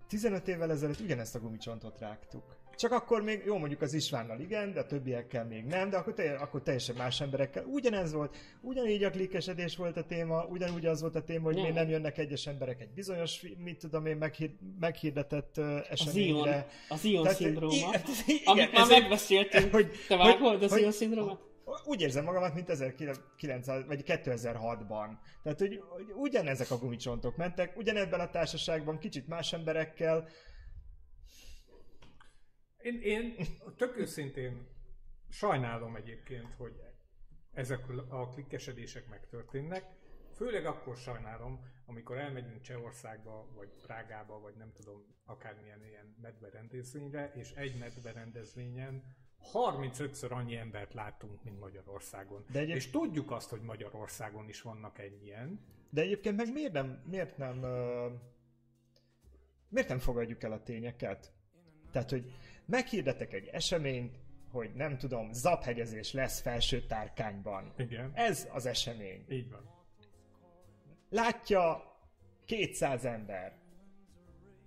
15 0.08 0.48
évvel 0.48 0.70
ezelőtt 0.70 1.00
ugyanezt 1.00 1.34
a 1.34 1.40
gumicsontot 1.40 1.98
rágtuk. 1.98 2.56
Csak 2.76 2.92
akkor 2.92 3.22
még, 3.22 3.42
jó 3.44 3.58
mondjuk 3.58 3.80
az 3.80 3.92
Istvánnal 3.94 4.40
igen, 4.40 4.72
de 4.72 4.80
a 4.80 4.86
többiekkel 4.86 5.44
még 5.44 5.64
nem, 5.64 5.90
de 5.90 5.96
akkor, 5.96 6.12
te, 6.12 6.34
akkor 6.34 6.62
teljesen 6.62 6.96
más 6.96 7.20
emberekkel. 7.20 7.64
Ugyanez 7.64 8.12
volt, 8.12 8.36
ugyanígy 8.60 9.04
a 9.04 9.10
klikkesedés 9.10 9.76
volt 9.76 9.96
a 9.96 10.04
téma, 10.04 10.44
ugyanúgy 10.44 10.86
az 10.86 11.00
volt 11.00 11.14
a 11.16 11.22
téma, 11.24 11.44
hogy 11.44 11.52
Nem. 11.54 11.62
miért 11.62 11.76
nem 11.78 11.88
jönnek 11.88 12.18
egyes 12.18 12.46
emberek 12.46 12.80
egy 12.80 12.90
bizonyos, 12.94 13.40
mit 13.58 13.78
tudom 13.78 14.06
én, 14.06 14.16
meghír, 14.16 14.50
meghirdetett 14.80 15.56
Az 15.56 15.64
Ion, 15.66 15.82
eseményre. 15.90 16.66
az 16.88 17.04
Ion 17.04 17.22
Tehát, 17.22 17.38
szindróma, 17.38 17.74
i- 17.74 18.32
igen, 18.32 18.42
amit 18.46 18.72
már 18.72 18.86
megbeszéltünk. 18.88 19.72
hogy- 19.72 19.90
Te 20.08 20.16
vágod 20.16 20.62
az 20.62 20.76
Ion 20.78 20.92
szindrómát? 20.92 21.38
úgy 21.84 22.00
érzem 22.00 22.24
magamat, 22.24 22.54
mint 22.54 22.68
1900, 22.70 23.84
vagy 23.86 24.02
2006-ban. 24.06 25.06
Tehát, 25.42 25.58
hogy, 25.58 25.80
hogy 25.88 26.04
ugyanezek 26.14 26.70
a 26.70 26.78
gumicsontok 26.78 27.36
mentek, 27.36 27.76
ugyanebben 27.76 28.20
a 28.20 28.30
társaságban, 28.30 28.98
kicsit 28.98 29.28
más 29.28 29.52
emberekkel. 29.52 30.28
Én, 32.84 33.00
én 33.02 33.34
tök 33.76 33.96
őszintén 33.96 34.66
sajnálom 35.28 35.96
egyébként, 35.96 36.54
hogy 36.54 36.80
ezek 37.52 37.88
a 38.08 38.28
klikkesedések 38.28 39.08
megtörténnek. 39.08 39.84
Főleg 40.34 40.66
akkor 40.66 40.96
sajnálom, 40.96 41.64
amikor 41.86 42.18
elmegyünk 42.18 42.60
Csehországba, 42.60 43.48
vagy 43.54 43.68
Prágába, 43.86 44.40
vagy 44.40 44.54
nem 44.56 44.72
tudom, 44.72 45.04
akármilyen 45.24 45.84
ilyen 45.84 46.16
medve 46.22 46.48
rendezvényre, 46.50 47.32
és 47.34 47.52
egy 47.52 47.78
medve 47.78 48.12
rendezvényen 48.12 49.02
35-ször 49.52 50.30
annyi 50.30 50.56
embert 50.56 50.94
látunk, 50.94 51.44
mint 51.44 51.60
Magyarországon. 51.60 52.44
De 52.52 52.58
egyéb- 52.58 52.76
És 52.76 52.90
tudjuk 52.90 53.30
azt, 53.30 53.50
hogy 53.50 53.60
Magyarországon 53.60 54.48
is 54.48 54.62
vannak 54.62 54.98
ennyien. 54.98 55.60
De 55.90 56.00
egyébként 56.00 56.36
meg 56.36 56.52
miért 56.52 56.72
nem, 56.72 57.02
miért 57.06 57.36
nem, 57.36 57.58
uh, 57.58 58.12
miért 59.68 59.88
nem 59.88 59.98
fogadjuk 59.98 60.42
el 60.42 60.52
a 60.52 60.62
tényeket? 60.62 61.32
Tehát, 61.94 62.10
hogy 62.10 62.32
meghirdetek 62.66 63.32
egy 63.32 63.46
eseményt, 63.52 64.16
hogy 64.50 64.70
nem 64.74 64.98
tudom, 64.98 65.32
zaphegyezés 65.32 66.12
lesz 66.12 66.40
felső 66.40 66.86
tárkányban. 66.86 67.72
Igen. 67.76 68.10
Ez 68.14 68.48
az 68.52 68.66
esemény. 68.66 69.24
Így 69.28 69.50
van. 69.50 69.72
látja 71.08 71.92
200 72.46 73.04
ember. 73.04 73.62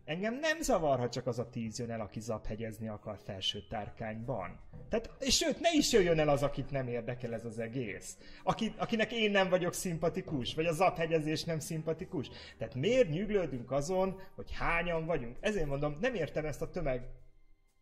Engem 0.05 0.39
nem 0.39 0.61
zavar, 0.61 0.99
ha 0.99 1.09
csak 1.09 1.27
az 1.27 1.39
a 1.39 1.49
tíz 1.49 1.79
jön 1.79 1.91
el, 1.91 1.99
aki 2.01 2.19
zaphegyezni 2.19 2.87
akar 2.87 3.17
felső 3.25 3.63
tárkányban. 3.69 4.59
Tehát, 4.89 5.11
és 5.19 5.35
sőt, 5.35 5.59
ne 5.59 5.73
is 5.73 5.91
jöjjön 5.91 6.19
el 6.19 6.29
az, 6.29 6.43
akit 6.43 6.71
nem 6.71 6.87
érdekel 6.87 7.33
ez 7.33 7.45
az 7.45 7.59
egész. 7.59 8.17
Aki, 8.43 8.73
akinek 8.77 9.11
én 9.11 9.31
nem 9.31 9.49
vagyok 9.49 9.73
szimpatikus, 9.73 10.53
vagy 10.53 10.65
a 10.65 10.71
zaphegyezés 10.71 11.43
nem 11.43 11.59
szimpatikus. 11.59 12.29
Tehát 12.57 12.75
miért 12.75 13.09
nyüglődünk 13.09 13.71
azon, 13.71 14.19
hogy 14.35 14.51
hányan 14.51 15.05
vagyunk? 15.05 15.37
Ezért 15.39 15.67
mondom, 15.67 15.97
nem 16.01 16.15
értem 16.15 16.45
ezt 16.45 16.61
a 16.61 16.69
tömeg 16.69 17.07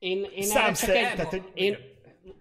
Én, 0.06 0.24
én 0.24 0.52
erre 0.52 0.72
csak 0.74 0.90
egy... 0.90 1.16
tehát, 1.16 1.30
hogy- 1.30 1.52
Én... 1.54 1.78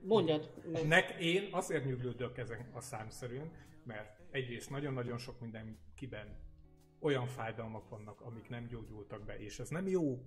Mondjad. 0.02 0.50
Nek 0.86 1.10
én 1.20 1.48
azért 1.50 1.84
nyuglődök 1.84 2.38
ezen 2.38 2.70
a 2.72 2.80
számszerűen, 2.80 3.50
mert 3.84 4.18
egyrészt 4.30 4.70
nagyon-nagyon 4.70 5.18
sok 5.18 5.40
minden 5.40 5.78
kiben 5.94 6.38
olyan 7.00 7.26
fájdalmak 7.26 7.88
vannak, 7.88 8.20
amik 8.20 8.48
nem 8.48 8.66
gyógyultak 8.66 9.24
be, 9.24 9.38
és 9.38 9.58
ez 9.58 9.68
nem 9.68 9.86
jó. 9.88 10.18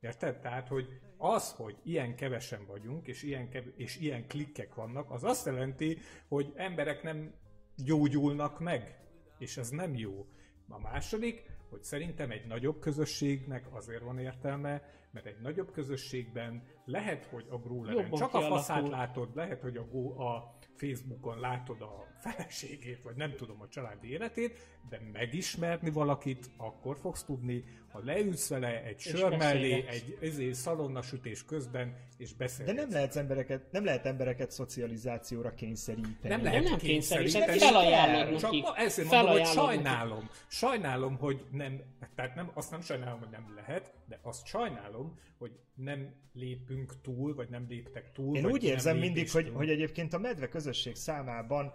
Érted? 0.00 0.40
Tehát, 0.40 0.68
hogy 0.68 0.88
az, 1.16 1.52
hogy 1.52 1.76
ilyen 1.84 2.16
kevesen 2.16 2.66
vagyunk, 2.66 3.06
és 3.06 3.22
ilyen, 3.22 3.48
kev- 3.48 3.78
és 3.78 3.98
ilyen 4.00 4.26
klikkek 4.26 4.74
vannak, 4.74 5.10
az 5.10 5.24
azt 5.24 5.46
jelenti, 5.46 5.98
hogy 6.28 6.52
emberek 6.56 7.02
nem 7.02 7.34
gyógyulnak 7.76 8.60
meg, 8.60 9.00
és 9.38 9.56
ez 9.56 9.68
nem 9.70 9.94
jó. 9.94 10.26
A 10.68 10.78
második, 10.78 11.50
hogy 11.72 11.82
szerintem 11.82 12.30
egy 12.30 12.46
nagyobb 12.46 12.80
közösségnek 12.80 13.74
azért 13.74 14.02
van 14.02 14.18
értelme, 14.18 14.82
mert 15.10 15.26
egy 15.26 15.40
nagyobb 15.40 15.70
közösségben 15.72 16.62
lehet, 16.84 17.24
hogy 17.24 17.46
a 17.48 17.56
grúleren 17.56 18.02
Jobban 18.02 18.18
csak 18.18 18.34
a 18.34 18.40
faszát 18.40 18.88
látod, 18.88 19.34
lehet, 19.34 19.62
hogy 19.62 19.76
a, 19.76 19.82
a 20.22 20.58
Facebookon 20.76 21.40
látod 21.40 21.80
a 21.80 22.06
feleségét, 22.22 23.02
vagy 23.02 23.16
nem 23.16 23.34
tudom 23.36 23.60
a 23.60 23.68
családi 23.68 24.10
életét, 24.10 24.58
de 24.88 25.00
megismerni 25.12 25.90
valakit 25.90 26.50
akkor 26.56 26.96
fogsz 26.96 27.24
tudni, 27.24 27.64
ha 27.92 28.00
leülsz 28.04 28.48
vele 28.48 28.82
egy 28.84 28.98
sör 29.00 29.36
mellé, 29.36 29.84
egy 29.88 30.18
ezért 30.20 30.54
szalonnasütés 30.54 31.44
közben, 31.44 31.96
és 32.16 32.30
De 32.30 32.36
beszélgetsz. 32.38 32.76
nem 32.76 32.90
lehet 32.90 33.16
embereket, 33.16 33.72
nem 33.72 33.84
lehet 33.84 34.06
embereket 34.06 34.50
szocializációra 34.50 35.54
kényszeríteni. 35.54 36.34
Nem 36.34 36.42
lehet 36.42 36.62
nem 36.64 36.78
kényszeríteni. 36.78 37.44
kényszeríteni, 37.44 37.72
felajánlod 37.72 38.40
Csak 38.40 38.50
nekik. 38.50 38.62
ma 38.62 38.76
ezért 38.76 39.08
mondom, 39.10 39.30
hogy 39.30 39.40
nekik. 39.40 39.52
sajnálom. 39.54 40.30
Sajnálom, 40.48 41.16
hogy 41.16 41.44
nem, 41.50 41.80
tehát 42.14 42.34
nem, 42.34 42.50
azt 42.54 42.70
nem 42.70 42.80
sajnálom, 42.80 43.18
hogy 43.18 43.30
nem 43.30 43.52
lehet, 43.54 43.94
de 44.08 44.18
azt 44.22 44.46
sajnálom, 44.46 45.18
hogy 45.38 45.52
nem 45.74 46.14
lépünk 46.32 47.00
túl, 47.00 47.34
vagy 47.34 47.48
nem 47.48 47.66
léptek 47.68 48.12
túl. 48.12 48.36
Én 48.36 48.42
vagy 48.42 48.52
úgy 48.52 48.64
érzem 48.64 48.98
mindig, 48.98 49.30
hogy, 49.30 49.50
hogy 49.54 49.68
egyébként 49.70 50.12
a 50.12 50.18
medve 50.18 50.48
közösség 50.48 50.94
számában 50.94 51.72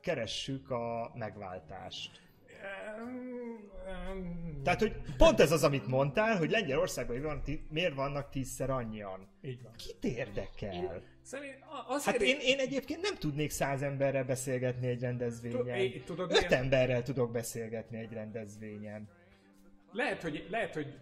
keressük 0.00 0.70
a 0.70 1.12
megváltást. 1.14 2.20
Tehát, 4.62 4.80
hogy 4.80 4.92
pont 5.16 5.40
ez 5.40 5.52
az, 5.52 5.64
amit 5.64 5.86
mondtál, 5.86 6.36
hogy 6.36 6.50
Lengyelországban 6.50 7.22
van, 7.22 7.42
miért 7.68 7.94
vannak 7.94 8.30
tízszer 8.30 8.70
annyian. 8.70 9.28
Így 9.42 9.62
van. 9.62 9.72
Kit 9.76 10.04
érdekel? 10.04 11.02
Szerint 11.22 11.54
a- 11.60 11.92
azért 11.92 12.16
Hát 12.16 12.26
én, 12.26 12.36
én 12.40 12.58
egyébként 12.58 13.00
nem 13.00 13.14
tudnék 13.14 13.50
száz 13.50 13.82
emberrel 13.82 14.24
beszélgetni 14.24 14.86
egy 14.88 15.00
rendezvényen. 15.00 15.76
Én- 15.78 16.02
tudod, 16.04 16.32
Öt 16.32 16.52
emberrel 16.52 17.02
tudok 17.02 17.32
beszélgetni 17.32 17.98
egy 17.98 18.12
rendezvényen. 18.12 19.08
Lehet, 19.92 20.22
hogy, 20.22 20.46
lehet, 20.50 20.74
hogy 20.74 20.98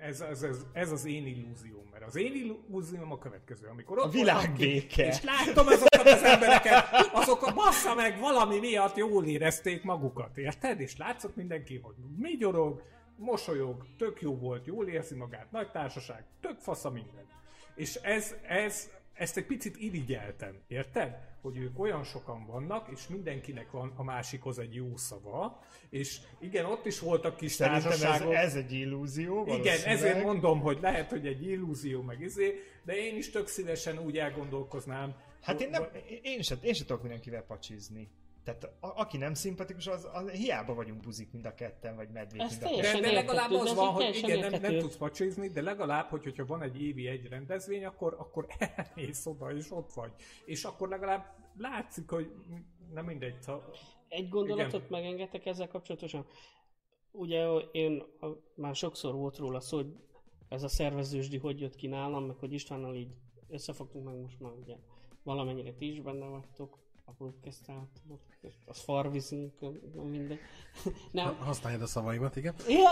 ez, 0.00 0.20
ez, 0.20 0.42
ez, 0.42 0.56
ez 0.72 0.90
az 0.90 1.04
én 1.04 1.26
illúzióm, 1.26 1.84
mert 1.92 2.04
az 2.04 2.16
én 2.16 2.32
illúzióm 2.34 3.12
a 3.12 3.18
következő, 3.18 3.66
amikor 3.66 3.98
ott 3.98 4.04
A 4.04 4.08
világ 4.08 4.52
béke. 4.52 5.06
És 5.06 5.22
láttam 5.22 5.66
azokat 5.66 6.06
az 6.06 6.22
embereket, 6.22 6.84
azok 7.12 7.46
a 7.46 7.52
bassza 7.52 7.94
meg 7.94 8.18
valami 8.18 8.58
miatt 8.58 8.96
jól 8.96 9.24
érezték 9.24 9.82
magukat, 9.82 10.38
érted? 10.38 10.80
És 10.80 10.96
látszott 10.96 11.36
mindenki, 11.36 11.76
hogy 11.82 11.94
mi 12.16 12.36
gyorog, 12.36 12.82
mosolyog, 13.16 13.86
tök 13.98 14.20
jó 14.20 14.36
volt, 14.36 14.66
jól 14.66 14.88
érzi 14.88 15.14
magát, 15.14 15.50
nagy 15.50 15.70
társaság, 15.70 16.24
tök 16.40 16.58
fasza 16.58 16.90
minden. 16.90 17.26
És 17.74 17.94
ez, 17.94 18.34
ez, 18.48 18.90
ezt 19.16 19.36
egy 19.36 19.46
picit 19.46 19.76
irigyeltem, 19.76 20.60
érted? 20.68 21.18
Hogy 21.40 21.56
ők 21.56 21.78
olyan 21.78 22.04
sokan 22.04 22.46
vannak, 22.46 22.88
és 22.92 23.08
mindenkinek 23.08 23.70
van 23.70 23.92
a 23.96 24.02
másikhoz 24.02 24.58
egy 24.58 24.74
jó 24.74 24.96
szava, 24.96 25.62
és 25.90 26.20
igen, 26.38 26.64
ott 26.64 26.86
is 26.86 26.98
voltak 26.98 27.36
kis 27.36 27.52
Szerintem 27.52 27.92
ez, 27.92 27.98
társaságok. 27.98 28.34
ez 28.34 28.54
egy 28.54 28.72
illúzió, 28.72 29.46
Igen, 29.46 29.84
ezért 29.84 30.22
mondom, 30.22 30.60
hogy 30.60 30.78
lehet, 30.80 31.10
hogy 31.10 31.26
egy 31.26 31.46
illúzió 31.46 32.02
meg 32.02 32.20
izé, 32.20 32.54
de 32.84 32.96
én 32.96 33.16
is 33.16 33.30
tök 33.30 33.46
szívesen 33.46 33.98
úgy 33.98 34.18
elgondolkoznám. 34.18 35.14
Hát 35.42 35.60
én, 35.60 35.70
nem, 35.70 35.86
én, 36.22 36.42
sem, 36.42 36.58
én 36.62 36.74
sem 36.74 36.86
tudok 36.86 37.02
mindenkivel 37.02 37.42
pacsizni. 37.42 38.08
Tehát 38.46 38.64
a, 38.64 39.00
aki 39.00 39.16
nem 39.16 39.34
szimpatikus, 39.34 39.86
az, 39.86 40.08
az 40.12 40.30
hiába 40.30 40.74
vagyunk 40.74 41.00
buzik 41.00 41.32
mind 41.32 41.46
a 41.46 41.54
ketten, 41.54 41.96
vagy 41.96 42.08
medvék 42.08 42.40
Ez 42.40 42.50
mind 42.50 42.62
a 42.62 42.80
ketten. 42.80 43.00
De, 43.00 43.08
de 43.08 43.14
legalább 43.14 43.50
az 43.50 43.74
van, 43.74 43.88
hogy 43.88 44.16
igen, 44.16 44.50
nem, 44.50 44.60
nem 44.60 44.78
tudsz 44.78 44.96
pacsizni, 44.96 45.48
de 45.48 45.62
legalább, 45.62 46.08
hogy, 46.08 46.22
hogyha 46.22 46.46
van 46.46 46.62
egy 46.62 46.82
évi 46.82 47.06
egy 47.06 47.28
rendezvény, 47.28 47.84
akkor, 47.84 48.16
akkor 48.18 48.46
elmész 48.76 49.26
oda, 49.26 49.52
és 49.52 49.70
ott 49.70 49.92
vagy. 49.92 50.12
És 50.44 50.64
akkor 50.64 50.88
legalább 50.88 51.34
látszik, 51.56 52.10
hogy 52.10 52.32
nem 52.92 53.04
mindegy. 53.04 53.42
Szóval, 53.42 53.74
Egy 54.08 54.28
gondolatot 54.28 54.90
megengedtek 54.90 55.46
ezzel 55.46 55.68
kapcsolatosan. 55.68 56.26
Ugye 57.10 57.46
én 57.72 58.02
a, 58.20 58.26
már 58.54 58.74
sokszor 58.74 59.14
volt 59.14 59.36
róla 59.38 59.60
szó, 59.60 59.76
hogy 59.76 59.96
ez 60.48 60.62
a 60.62 60.68
szervezősdi 60.68 61.38
hogy 61.38 61.60
jött 61.60 61.76
ki 61.76 61.86
nálam, 61.86 62.24
meg 62.24 62.36
hogy 62.36 62.52
Istvánnal 62.52 62.94
így 62.94 63.14
összefogtunk 63.48 64.04
meg 64.04 64.20
most 64.20 64.40
már 64.40 64.52
ugye 64.52 64.76
valamennyire 65.22 65.72
ti 65.72 65.90
is 65.90 66.00
benne 66.00 66.26
vagytok, 66.26 66.78
a 67.08 67.12
broadcast 67.18 67.60
az 68.64 68.80
farvizink, 68.80 69.52
mindegy. 69.94 70.38
Nem, 71.12 71.36
Használjad 71.36 71.82
a 71.82 71.86
szavaimat, 71.86 72.36
igen. 72.36 72.54
Ja! 72.68 72.90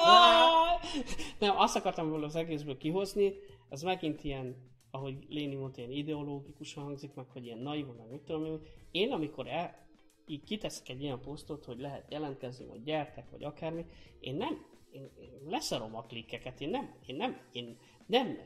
Nem, 1.38 1.56
azt 1.56 1.76
akartam 1.76 2.08
volna 2.08 2.24
az 2.24 2.36
egészből 2.36 2.76
kihozni, 2.76 3.34
ez 3.68 3.82
megint 3.82 4.24
ilyen, 4.24 4.56
ahogy 4.90 5.26
Léni 5.28 5.54
mondta, 5.54 5.80
ilyen 5.80 5.92
ideológikusan 5.92 6.84
hangzik, 6.84 7.14
meg 7.14 7.26
hogy 7.28 7.44
ilyen 7.44 7.58
naiv, 7.58 7.86
meg 7.86 8.10
mit 8.10 8.20
tudom 8.20 8.44
én. 8.44 8.60
Én 8.90 9.12
amikor 9.12 9.48
el, 9.48 9.86
így 10.26 10.44
kiteszek 10.44 10.88
egy 10.88 11.02
ilyen 11.02 11.20
posztot, 11.20 11.64
hogy 11.64 11.78
lehet 11.78 12.10
jelentkezni, 12.10 12.64
vagy 12.64 12.82
gyertek, 12.82 13.30
vagy 13.30 13.44
akármi, 13.44 13.84
én 14.20 14.34
nem, 14.34 14.66
én, 14.90 15.10
én 15.20 15.30
leszarom 15.48 15.96
a 15.96 16.02
klikkeket, 16.02 16.60
én 16.60 16.70
nem, 16.70 16.94
én 17.06 17.16
nem, 17.16 17.40
én 17.52 17.78
nem 18.06 18.38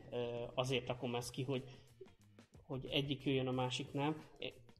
azért 0.54 0.86
rakom 0.86 1.14
ezt 1.14 1.30
ki, 1.30 1.42
hogy, 1.42 1.64
hogy 2.66 2.86
egyik 2.86 3.24
jöjjön, 3.24 3.46
a 3.46 3.52
másik 3.52 3.92
nem. 3.92 4.22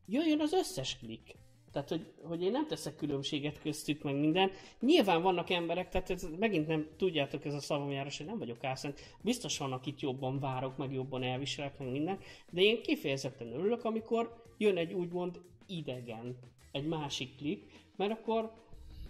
Jöjjön 0.09 0.40
az 0.40 0.52
összes 0.52 0.98
klik. 0.98 1.36
Tehát, 1.72 1.89
hogy, 1.89 2.06
hogy 2.22 2.43
én 2.43 2.51
nem 2.51 2.66
teszek 2.66 2.97
különbséget 2.97 3.60
köztük, 3.60 4.02
meg 4.02 4.14
minden. 4.14 4.51
Nyilván 4.80 5.22
vannak 5.22 5.51
emberek, 5.51 5.89
tehát 5.89 6.10
ez, 6.10 6.26
megint 6.39 6.66
nem 6.66 6.89
tudjátok, 6.97 7.44
ez 7.44 7.55
a 7.55 7.60
szavamjárás, 7.60 8.16
hogy 8.16 8.26
nem 8.26 8.39
vagyok 8.39 8.64
álszent. 8.64 9.01
Biztos 9.20 9.59
van, 9.59 9.72
akit 9.72 10.01
jobban 10.01 10.40
várok, 10.40 10.76
meg 10.76 10.93
jobban 10.93 11.22
elviselek, 11.22 11.78
meg 11.78 11.90
minden. 11.90 12.18
De 12.51 12.60
én 12.60 12.82
kifejezetten 12.82 13.52
örülök, 13.52 13.85
amikor 13.85 14.44
jön 14.59 14.76
egy 14.76 14.93
úgymond 14.93 15.40
idegen, 15.66 16.39
egy 16.72 16.86
másik 16.86 17.36
klik, 17.36 17.64
mert 17.97 18.10
akkor, 18.12 18.52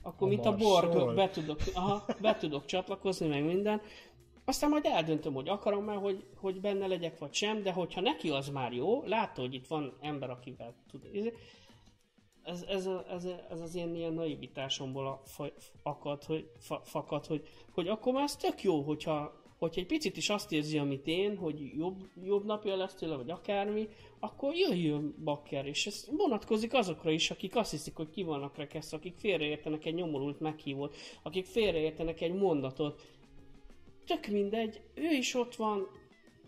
akkor 0.02 0.26
A 0.26 0.30
mint 0.30 0.46
a 0.46 0.50
Marsol. 0.56 0.90
borg, 0.90 1.14
be 1.14 1.28
tudok, 1.30 1.60
aha, 1.74 2.04
be 2.20 2.36
tudok 2.36 2.64
csatlakozni, 2.64 3.26
meg 3.26 3.44
minden. 3.44 3.80
Aztán 4.48 4.70
majd 4.70 4.84
eldöntöm, 4.84 5.34
hogy 5.34 5.48
akarom-e, 5.48 5.94
hogy, 5.94 6.24
hogy 6.36 6.60
benne 6.60 6.86
legyek, 6.86 7.18
vagy 7.18 7.34
sem, 7.34 7.62
de 7.62 7.72
hogyha 7.72 8.00
neki 8.00 8.30
az 8.30 8.48
már 8.48 8.72
jó, 8.72 9.02
látta, 9.06 9.40
hogy 9.40 9.54
itt 9.54 9.66
van 9.66 9.96
ember, 10.00 10.30
akivel 10.30 10.74
tud. 10.90 11.08
izé, 11.12 11.32
Ez, 12.42 12.64
ez, 12.68 12.86
a, 12.86 13.04
ez, 13.10 13.28
ez 13.50 13.60
az 13.60 13.74
én 13.74 13.94
ilyen 13.94 14.12
naivitásomból 14.12 15.06
a 15.06 15.20
fa, 15.24 15.52
akad, 15.82 16.24
hogy, 16.24 16.50
fa, 16.58 16.80
fakad, 16.84 17.26
hogy, 17.26 17.48
hogy 17.72 17.88
akkor 17.88 18.12
már 18.12 18.22
ez 18.22 18.36
tök 18.36 18.62
jó, 18.62 18.80
hogyha, 18.80 19.42
hogyha 19.58 19.80
egy 19.80 19.86
picit 19.86 20.16
is 20.16 20.28
azt 20.30 20.52
érzi, 20.52 20.78
amit 20.78 21.06
én, 21.06 21.36
hogy 21.36 21.70
jobb, 21.76 22.08
jobb 22.22 22.44
napja 22.44 22.76
lesz 22.76 22.94
tőle, 22.94 23.16
vagy 23.16 23.30
akármi, 23.30 23.88
akkor 24.18 24.54
jöjjön 24.54 25.14
bakker, 25.24 25.66
és 25.66 25.86
ez 25.86 26.08
vonatkozik 26.16 26.74
azokra 26.74 27.10
is, 27.10 27.30
akik 27.30 27.56
azt 27.56 27.70
hiszik, 27.70 27.96
hogy 27.96 28.10
ki 28.10 28.22
vannak 28.22 28.56
rekesztve, 28.56 28.96
akik 28.96 29.16
félreértenek 29.16 29.84
egy 29.84 29.94
nyomorult 29.94 30.40
meghívót, 30.40 30.96
akik 31.22 31.46
félreértenek 31.46 32.20
egy 32.20 32.34
mondatot, 32.34 33.16
tök 34.09 34.26
mindegy, 34.26 34.80
ő 34.94 35.10
is 35.10 35.35
ott 35.35 35.55
van, 35.55 35.86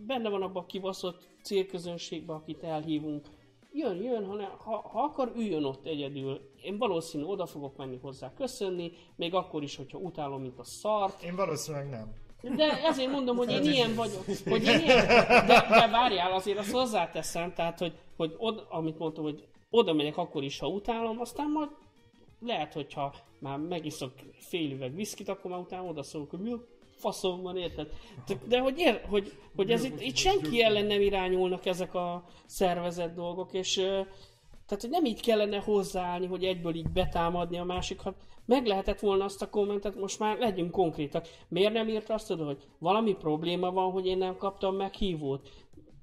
benne 0.06 0.28
van 0.28 0.42
abban 0.42 0.62
a 0.62 0.66
kibaszott 0.66 1.28
célközönségben, 1.42 2.36
akit 2.36 2.62
elhívunk. 2.62 3.26
Jön, 3.72 4.02
jön, 4.02 4.26
ha, 4.26 4.34
ne, 4.34 4.44
ha, 4.44 4.88
ha 4.88 5.02
akar, 5.02 5.32
üljön 5.36 5.64
ott 5.64 5.86
egyedül. 5.86 6.40
Én 6.62 6.78
valószínű 6.78 7.24
oda 7.24 7.46
fogok 7.46 7.76
menni 7.76 7.98
hozzá 8.02 8.32
köszönni, 8.34 8.92
még 9.16 9.34
akkor 9.34 9.62
is, 9.62 9.76
hogyha 9.76 9.98
utálom, 9.98 10.40
mint 10.40 10.58
a 10.58 10.64
szart. 10.64 11.22
Én 11.22 11.36
valószínűleg 11.36 11.88
nem. 11.88 12.12
De 12.56 12.84
ezért 12.84 13.10
mondom, 13.10 13.36
hogy 13.36 13.52
én 13.52 13.72
ilyen 13.72 13.94
vagyok. 13.94 14.24
Hogy 14.44 14.64
én 14.64 14.80
ilyen, 14.80 15.06
de, 15.46 15.66
de 15.68 15.88
várjál, 15.90 16.32
azért 16.32 16.58
azt 16.58 16.70
hozzáteszem, 16.70 17.52
tehát, 17.54 17.78
hogy, 17.78 17.92
hogy 18.16 18.34
od, 18.38 18.66
amit 18.68 18.98
mondtam, 18.98 19.24
hogy 19.24 19.44
oda 19.70 19.92
megyek 19.92 20.16
akkor 20.16 20.44
is, 20.44 20.58
ha 20.58 20.68
utálom, 20.68 21.20
aztán 21.20 21.50
majd 21.50 21.68
lehet, 22.40 22.72
hogyha 22.72 23.14
már 23.38 23.58
megiszok 23.58 24.12
fél 24.32 24.70
üveg 24.70 24.94
viszkit, 24.94 25.28
akkor 25.28 25.50
már 25.50 25.60
utána 25.60 25.88
oda 25.88 26.02
szólok, 26.02 26.30
hogy 26.30 26.40
mi 26.40 26.52
faszom 27.00 27.42
van, 27.42 27.56
érted? 27.56 27.88
De, 28.48 28.58
hogy, 28.58 28.78
ér, 28.78 29.00
hogy, 29.08 29.32
hogy 29.56 29.70
ez 29.70 29.84
itt, 29.84 30.00
itt 30.00 30.16
senki 30.16 30.62
ellen 30.62 30.86
nem 30.86 31.00
irányulnak 31.00 31.66
ezek 31.66 31.94
a 31.94 32.24
szervezett 32.46 33.14
dolgok, 33.14 33.52
és 33.52 33.74
tehát, 34.70 34.84
hogy 34.84 34.90
nem 34.90 35.04
így 35.04 35.20
kellene 35.20 35.58
hozzáállni, 35.58 36.26
hogy 36.26 36.44
egyből 36.44 36.74
így 36.74 36.88
betámadni 36.88 37.58
a 37.58 37.64
másikat. 37.64 38.14
Meg 38.46 38.66
lehetett 38.66 39.00
volna 39.00 39.24
azt 39.24 39.42
a 39.42 39.50
kommentet, 39.50 39.96
most 39.96 40.18
már 40.18 40.38
legyünk 40.38 40.70
konkrétak. 40.70 41.28
Miért 41.48 41.72
nem 41.72 41.88
írt 41.88 42.10
azt 42.10 42.32
hogy 42.32 42.58
valami 42.78 43.14
probléma 43.14 43.70
van, 43.70 43.90
hogy 43.90 44.06
én 44.06 44.18
nem 44.18 44.36
kaptam 44.36 44.76
meghívót? 44.76 45.48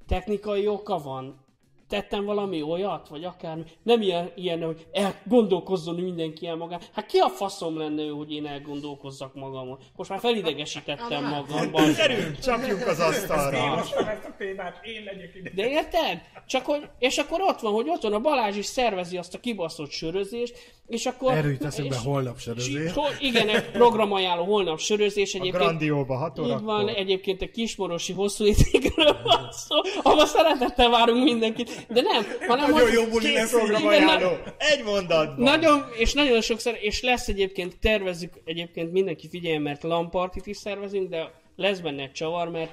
Technikai 0.08 0.68
oka 0.68 0.98
van? 0.98 1.46
Tettem 1.88 2.26
valami 2.26 2.62
olyat, 2.62 3.08
vagy 3.08 3.24
akármi. 3.24 3.64
Nem 3.84 4.02
ilyen, 4.02 4.32
ilyen 4.36 4.64
hogy 4.64 4.88
elgondolkozzon 4.92 5.96
mindenki 5.96 6.48
el 6.48 6.56
magán. 6.56 6.80
Hát 6.94 7.06
ki 7.06 7.18
a 7.18 7.30
faszom 7.30 7.78
lenne 7.78 8.02
ő, 8.02 8.10
hogy 8.10 8.32
én 8.32 8.46
elgondolkozzak 8.46 9.34
magamon? 9.34 9.80
Most 9.96 10.10
már 10.10 10.20
felidegesítettem 10.20 11.24
magamban. 11.24 11.94
Gyerünk, 11.94 12.40
csapjunk 12.40 12.88
az 12.88 13.00
Én 13.00 13.06
asztalra. 13.06 13.60
hoztam 13.70 14.08
ezt 14.08 14.26
a 14.26 14.36
témát, 14.38 14.86
én 14.86 15.04
legyek 15.04 15.36
ide. 15.36 15.52
De 15.56 15.70
érted? 15.70 16.22
Csak 16.48 16.66
hogy, 16.66 16.88
és 17.00 17.18
akkor 17.18 17.42
ott 17.42 17.60
van, 17.60 17.74
hogy 17.74 17.90
ott 17.90 18.02
van 18.02 18.14
a 18.14 18.20
Balázs 18.20 18.58
is 18.58 18.66
szervezi 18.66 19.18
azt 19.18 19.34
a 19.34 19.40
kibaszott 19.40 19.92
sörözést, 19.92 20.74
és 20.88 21.06
akkor... 21.06 21.32
Erről 21.34 21.52
jut 21.52 21.64
eszembe 21.66 21.96
és- 21.96 22.02
holnap 22.04 22.40
sörözés. 22.40 22.92
Hol- 22.94 23.16
Igen, 23.22 23.50
egy 23.50 23.72
programajánló 23.72 24.44
holnap 24.44 24.80
sörözés 24.80 25.34
A 25.34 25.38
egyébként. 25.38 25.64
Grandióba 25.64 26.16
6 26.18 26.38
Így 26.40 26.46
van, 26.48 26.64
órakor. 26.84 26.90
egyébként 26.98 27.42
egy 27.42 27.52
kismorosi 27.52 28.14
hosszú 28.14 28.46
étégről 28.46 29.18
van 29.24 29.48
szó, 29.52 29.76
ahol 30.04 30.26
szeretettel 30.26 30.90
várunk 30.90 31.24
mindenkit. 31.24 31.86
De 31.90 32.02
nem, 32.02 32.24
hanem 32.48 32.72
Nagyon 32.72 32.86
hogy 32.88 32.94
jó 32.94 33.06
buli 33.06 33.34
lesz. 33.34 33.50
program 33.52 33.82
Igen, 33.84 34.04
na- 34.04 34.12
ajánló. 34.12 34.38
Egy 34.58 34.84
mondatban. 34.84 35.44
nagyon, 35.44 35.86
és 35.98 36.14
nagyon 36.14 36.42
sokszor, 36.42 36.78
és 36.82 37.02
lesz 37.02 37.28
egyébként, 37.28 37.80
tervezzük 37.80 38.34
egyébként 38.46 38.92
mindenki 38.92 39.28
figyeljen, 39.30 39.62
mert 39.62 39.84
lampartit 39.84 40.46
is 40.48 40.58
szervezünk, 40.58 41.10
de 41.10 41.32
lesz 41.56 41.80
benne 41.80 42.02
egy 42.02 42.12
csavar, 42.12 42.50
mert 42.50 42.72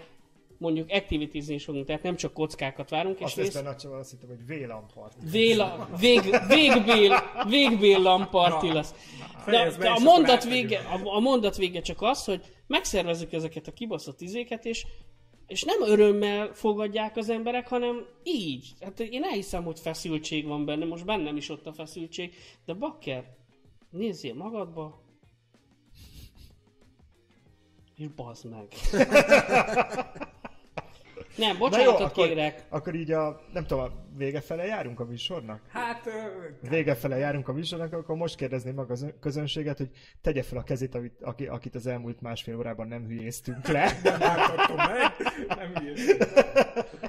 mondjuk 0.59 0.91
activities 0.91 1.49
is 1.49 1.65
fogunk, 1.65 1.87
tehát 1.87 2.03
nem 2.03 2.17
csak 2.17 2.33
kockákat 2.33 2.91
várunk, 2.91 3.19
és 3.19 3.25
Azt 3.25 3.37
mész, 3.37 3.47
hiszem, 3.47 3.65
nagy 3.65 3.77
Csaba, 3.77 3.97
azt 3.97 4.11
hittem, 4.11 4.29
hogy 4.29 4.47
vélampart. 4.47 5.17
Véla, 5.31 5.89
vég, 6.01 6.21
végbél, 6.49 7.23
végbél 7.49 7.99
lamparti 7.99 8.73
lesz. 8.73 8.95
De, 9.47 9.77
de 9.79 9.91
a, 9.91 9.95
és 9.95 10.03
mondat 10.03 10.45
vége, 10.45 10.79
a, 10.79 11.17
a 11.17 11.21
mondat 11.21 11.57
vége 11.57 11.81
csak 11.81 12.03
az, 12.03 12.25
hogy 12.25 12.45
megszervezzük 12.67 13.33
ezeket 13.33 13.67
a 13.67 13.73
kibaszott 13.73 14.21
izéket, 14.21 14.65
és, 14.65 14.87
és 15.47 15.63
nem 15.63 15.83
örömmel 15.83 16.51
fogadják 16.53 17.17
az 17.17 17.29
emberek, 17.29 17.69
hanem 17.69 18.07
így. 18.23 18.75
Hát 18.81 19.01
én 19.01 19.23
elhiszem, 19.23 19.65
hogy 19.65 19.81
feszültség 19.81 20.47
van 20.47 20.65
benne, 20.65 20.85
most 20.85 21.05
bennem 21.05 21.37
is 21.37 21.49
ott 21.49 21.67
a 21.67 21.73
feszültség, 21.73 22.35
de 22.65 22.73
bakker, 22.73 23.25
nézzél 23.91 24.35
magadba, 24.35 25.03
és 27.97 28.09
bazd 28.09 28.45
meg. 28.51 28.69
Nem, 31.37 31.59
bocsánatot 31.59 32.01
akkor, 32.01 32.27
kérek. 32.27 32.65
akkor 32.69 32.95
így 32.95 33.11
a, 33.11 33.41
nem 33.53 33.67
tudom, 33.67 33.85
a 33.85 33.91
vége 34.17 34.41
fele 34.41 34.65
járunk 34.65 35.01
a 35.01 35.05
műsornak? 35.05 35.61
Hát, 35.69 36.07
ö, 36.07 36.11
Vége 36.69 36.95
fele 36.95 37.17
járunk 37.17 37.49
a 37.49 37.53
műsornak, 37.53 37.93
akkor 37.93 38.17
most 38.17 38.37
kérdezném 38.37 38.75
meg 38.75 38.85
a 38.85 38.89
közön- 38.89 39.19
közönséget, 39.21 39.79
hogy 39.79 39.91
tegye 40.21 40.43
fel 40.43 40.59
a 40.59 40.63
kezét, 40.63 40.95
amit, 40.95 41.23
aki, 41.23 41.47
akit 41.47 41.75
az 41.75 41.87
elmúlt 41.87 42.21
másfél 42.21 42.57
órában 42.57 42.89
nem 42.89 43.07
hülyéztünk 43.07 43.67
le. 43.69 43.93
nem 44.03 44.21
láthatom 44.21 44.77
meg. 44.77 45.13
Nem 45.49 45.75
hülyeség. 45.75 46.17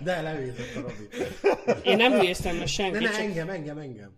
De 0.03 0.22
levézett 0.22 0.76
a 0.76 0.81
Robi. 0.81 1.07
Én 1.84 1.97
nem 1.97 2.14
néztem 2.18 2.57
le 2.57 2.65
senkit, 2.65 3.02
ne, 3.02 3.10
csak 3.10 3.19
engem, 3.19 3.49
engem, 3.49 3.77
engem. 3.77 4.11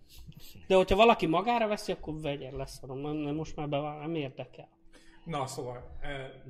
De 0.68 0.76
hogyha 0.76 0.96
valaki 0.96 1.26
magára 1.26 1.68
veszi, 1.68 1.92
akkor 1.92 2.22
vegyen 2.22 2.56
lesz, 2.56 2.80
nem, 2.80 3.36
most 3.36 3.56
már 3.56 3.70
beváll, 3.70 4.00
nem 4.00 4.16
érdekel. 4.16 4.70
Na, 5.26 5.48
szóval 5.48 5.98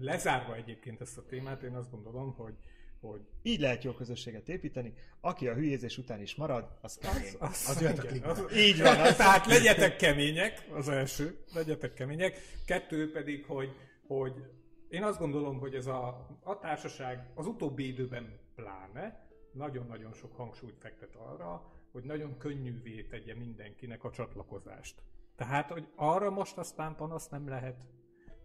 lezárva 0.01 0.55
egyébként 0.55 1.01
ezt 1.01 1.17
a 1.17 1.25
témát, 1.29 1.61
én 1.63 1.75
azt 1.75 1.91
gondolom, 1.91 2.33
hogy, 2.37 2.53
hogy 3.01 3.21
Így 3.41 3.59
lehet 3.59 3.83
jó 3.83 3.91
közösséget 3.91 4.49
építeni. 4.49 4.93
Aki 5.21 5.47
a 5.47 5.53
hülyézés 5.53 5.97
után 5.97 6.21
is 6.21 6.35
marad, 6.35 6.77
az 6.81 6.97
kemény. 6.97 7.33
az, 7.39 7.65
Az 7.69 7.81
jöhet 7.81 7.99
a 8.23 8.29
az- 8.29 8.55
Így 8.55 8.81
van, 8.81 8.99
az- 8.99 9.15
Tehát 9.15 9.45
legyetek 9.45 9.95
kemények, 10.05 10.67
az 10.73 10.89
első, 10.89 11.43
legyetek 11.53 11.93
kemények. 11.93 12.39
Kettő 12.65 13.11
pedig, 13.11 13.45
hogy, 13.45 13.69
hogy 14.07 14.33
én 14.89 15.03
azt 15.03 15.19
gondolom, 15.19 15.59
hogy 15.59 15.73
ez 15.75 15.87
a, 15.87 16.27
a 16.43 16.59
társaság 16.59 17.31
az 17.35 17.45
utóbbi 17.47 17.87
időben 17.87 18.39
pláne 18.55 19.27
nagyon-nagyon 19.51 20.13
sok 20.13 20.35
hangsúlyt 20.35 20.77
fektet 20.79 21.15
arra, 21.15 21.71
hogy 21.91 22.03
nagyon 22.03 22.37
könnyűvé 22.37 23.03
tegye 23.03 23.35
mindenkinek 23.35 24.03
a 24.03 24.11
csatlakozást. 24.11 25.03
Tehát, 25.35 25.71
hogy 25.71 25.87
arra 25.95 26.29
most 26.29 26.57
aztán 26.57 26.95
panasz 26.95 27.29
nem 27.29 27.47
lehet, 27.47 27.85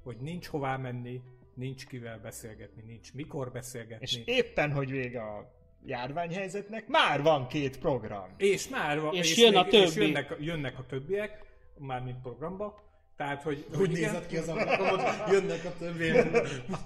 hogy 0.02 0.16
nincs 0.16 0.46
hová 0.46 0.76
menni, 0.76 1.22
nincs 1.54 1.86
kivel 1.86 2.18
beszélgetni, 2.18 2.82
nincs 2.82 3.12
mikor 3.14 3.52
beszélgetni. 3.52 4.06
És 4.06 4.20
éppen, 4.24 4.72
hogy 4.72 4.90
vége 4.90 5.22
a 5.22 5.52
járványhelyzetnek, 5.84 6.86
már 6.86 7.22
van 7.22 7.46
két 7.46 7.78
program. 7.78 8.34
És 8.36 8.68
már 8.68 9.00
van, 9.00 9.14
És 9.14 9.36
jön 9.38 9.56
a 9.56 9.66
És 9.66 9.92
többi. 9.92 10.06
jönnek, 10.06 10.36
jönnek 10.40 10.78
a 10.78 10.86
többiek, 10.86 11.44
már 11.78 12.02
mint 12.02 12.20
programba. 12.22 12.80
Tehát, 13.16 13.42
hogy, 13.42 13.66
Úgy 13.70 13.76
hogy 13.76 13.90
nézett 13.90 14.26
ki 14.26 14.36
az 14.36 14.48
ablakon, 14.48 14.88
hogy 14.88 15.32
jönnek 15.32 15.64
a 15.64 15.72
többi. 15.78 16.10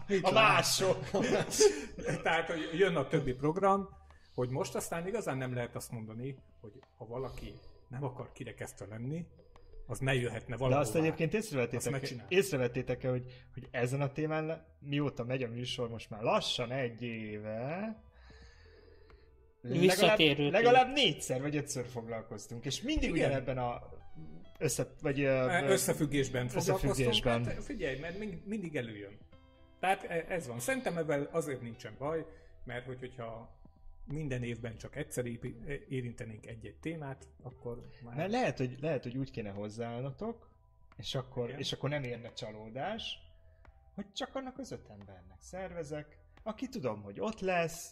Mit 0.09 0.25
A 0.25 0.33
mások. 0.33 1.11
tehát, 2.23 2.47
hogy 2.51 2.71
jön 2.79 2.97
a 2.97 3.07
többi 3.09 3.33
program, 3.33 3.89
hogy 4.35 4.49
most 4.49 4.75
aztán 4.75 5.07
igazán 5.07 5.37
nem 5.37 5.55
lehet 5.55 5.75
azt 5.77 5.91
mondani, 5.91 6.37
hogy 6.61 6.73
ha 6.97 7.07
valaki 7.07 7.53
nem 7.89 8.05
akar 8.05 8.33
kirekesztve 8.33 8.87
lenni, 8.87 9.27
az 9.87 9.99
ne 9.99 10.15
jöhetne 10.15 10.51
De 10.51 10.57
valahová. 10.57 10.81
azt 10.81 10.95
egyébként 10.97 11.35
Azt 11.35 11.45
észrevettétek, 11.45 11.91
megcsinálj. 11.93 12.27
észrevettétek 12.31 13.03
hogy, 13.07 13.25
hogy 13.55 13.69
ezen 13.71 14.01
a 14.01 14.13
témán, 14.13 14.67
mióta 14.79 15.25
megy 15.25 15.43
a 15.43 15.49
műsor, 15.49 15.89
most 15.89 16.11
már 16.11 16.23
lassan 16.23 16.71
egy 16.73 17.03
éve, 17.03 18.01
Visszatérő 19.63 20.45
legalább, 20.51 20.53
legalább 20.65 20.93
négyszer 20.95 21.41
vagy 21.41 21.57
ötször 21.57 21.87
foglalkoztunk, 21.87 22.65
és 22.65 22.83
mindig 22.83 23.09
Igen. 23.09 23.13
ugyanebben 23.29 23.59
a 23.59 23.83
össze, 24.59 24.87
vagy, 25.03 25.21
E, 25.21 25.65
Összefüggésben 25.69 26.49
foglalkoztunk. 26.49 26.91
Összefüggésben. 26.93 27.45
Hát 27.45 27.65
figyelj, 27.65 27.99
mert 27.99 28.19
mind- 28.19 28.47
mindig 28.47 28.77
előjön. 28.77 29.19
Tehát 29.81 30.05
e- 30.05 30.25
ez 30.29 30.47
van. 30.47 30.59
Szerintem 30.61 30.97
ebben 30.97 31.29
azért 31.31 31.61
nincsen 31.63 31.95
baj, 31.99 32.27
mert 32.65 32.87
hogy, 32.87 32.99
hogyha 32.99 33.59
minden 34.07 34.43
évben 34.43 34.77
csak 34.77 34.97
egyszer 34.97 35.25
érintenénk 35.89 36.47
egy-egy 36.47 36.77
témát, 36.81 37.29
akkor 37.43 37.89
már... 38.03 38.17
Mert 38.17 38.31
lehet, 38.31 38.59
hogy, 38.59 38.77
lehet, 38.81 39.03
hogy 39.03 39.17
úgy 39.17 39.31
kéne 39.31 39.51
hozzáállnotok, 39.51 40.51
és 40.97 41.15
akkor, 41.15 41.49
Igen. 41.49 41.59
és 41.61 41.73
akkor 41.73 41.89
nem 41.89 42.03
érne 42.03 42.33
csalódás, 42.33 43.19
hogy 43.95 44.13
csak 44.13 44.35
annak 44.35 44.59
az 44.59 44.71
öt 44.71 44.89
embernek 44.89 45.39
szervezek, 45.41 46.19
aki 46.43 46.69
tudom, 46.69 47.03
hogy 47.03 47.21
ott 47.21 47.41
lesz, 47.41 47.91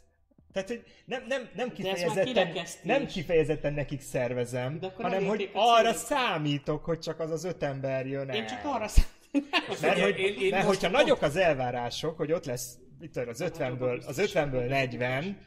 tehát, 0.53 0.69
hogy 0.69 0.85
nem, 1.05 1.25
nem, 1.27 1.49
nem, 1.55 1.73
kifejezetten, 1.73 2.57
nem 2.83 3.07
kifejezetten 3.07 3.73
nekik 3.73 4.01
szervezem, 4.01 4.79
De 4.79 4.87
akkor 4.87 5.05
hanem 5.05 5.25
hogy 5.27 5.51
arra 5.53 5.93
számítok, 5.93 6.85
hogy 6.85 6.99
csak 6.99 7.21
az 7.21 7.31
az 7.31 7.45
öt 7.45 7.63
ember 7.63 8.07
jön 8.07 8.29
el. 8.31 8.37
Én 8.37 8.47
csak 8.47 8.65
arra 8.65 8.89
számítom. 8.89 9.61
Mert 9.81 10.01
hogy, 10.01 10.19
én- 10.19 10.41
én 10.41 10.51
mert 10.51 10.67
hogyha 10.67 10.91
pont- 10.91 11.03
nagyok 11.03 11.23
az 11.23 11.37
elvárások, 11.37 12.17
hogy 12.17 12.33
ott 12.33 12.45
lesz 12.45 12.79
tudom, 13.13 13.29
az 13.29 13.45
50-ből, 13.47 14.07
az 14.07 14.21
50-ből 14.21 14.69
40, 14.69 15.39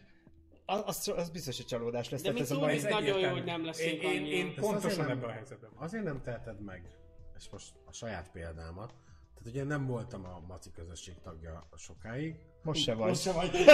az, 0.69 0.83
az, 0.85 1.13
az 1.15 1.29
biztos, 1.29 1.57
hogy 1.57 1.65
csalódás 1.65 2.09
lesz. 2.09 2.21
De 2.21 2.31
mi 2.31 2.39
ez 2.39 2.51
a 2.51 2.59
mai... 2.59 2.73
tudjuk, 2.73 2.91
nagyon 2.91 3.19
jó, 3.19 3.29
hogy 3.29 3.43
nem 3.43 3.65
leszünk 3.65 4.01
Én, 4.01 4.11
én, 4.11 4.25
én 4.25 4.55
pontosan 4.55 5.09
ebben 5.09 5.29
a 5.29 5.31
helyzetben. 5.31 5.69
Azért 5.75 6.03
nem 6.03 6.21
teheted 6.21 6.61
meg, 6.61 6.97
és 7.37 7.49
most 7.49 7.73
a 7.85 7.91
saját 7.91 8.31
példámat, 8.31 8.93
tehát 9.37 9.51
ugye 9.51 9.63
nem 9.63 9.85
voltam 9.85 10.25
a 10.25 10.43
Maci 10.47 10.71
közösség 10.71 11.15
tagja 11.23 11.69
sokáig. 11.77 12.35
Most 12.63 12.83
se 12.83 12.93
vagy. 12.93 13.07
Most 13.07 13.21
se 13.21 13.31
vagy. 13.31 13.55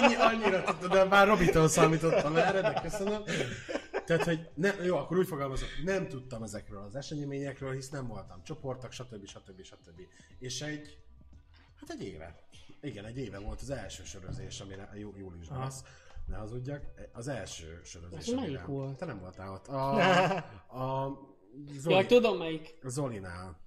Annyi, 0.00 0.14
annyira 0.14 0.62
tudod, 0.62 0.92
de 0.92 1.04
már 1.04 1.26
Robitól 1.26 1.68
számítottam 1.68 2.36
erre, 2.36 2.60
de 2.60 2.80
köszönöm. 2.82 3.22
Tehát, 4.04 4.24
hogy 4.24 4.48
nem, 4.54 4.82
jó, 4.84 4.96
akkor 4.96 5.18
úgy 5.18 5.26
fogalmazok, 5.26 5.68
nem 5.84 6.08
tudtam 6.08 6.42
ezekről 6.42 6.82
az 6.82 6.94
eseményekről, 6.94 7.72
hisz 7.72 7.88
nem 7.88 8.06
voltam 8.06 8.42
csoportok, 8.42 8.92
stb. 8.92 9.26
stb. 9.26 9.62
stb. 9.62 10.00
És 10.38 10.62
egy, 10.62 10.98
hát 11.80 11.90
egy 11.90 12.02
éve. 12.02 12.45
Igen, 12.86 13.04
egy 13.04 13.18
éve 13.18 13.38
volt 13.38 13.60
az 13.60 13.70
első 13.70 14.04
sörözés, 14.04 14.60
amire 14.60 14.90
jú, 14.94 15.12
júliusban 15.16 15.60
az, 15.60 15.84
ne 16.26 16.36
hazudjak, 16.36 16.82
az 17.12 17.28
első 17.28 17.80
sörözés. 17.84 18.18
Ez 18.18 18.28
melyik 18.34 18.64
volt? 18.64 18.96
Te 18.96 19.04
nem 19.04 19.18
voltál 19.20 19.52
ott. 19.52 19.66
A, 19.66 19.94
a 20.82 21.18
Zoli, 21.78 21.94
Jaj, 21.94 22.06
tudom 22.06 22.38
melyik. 22.38 22.78
a 22.82 22.88
Zolinál. 22.88 23.60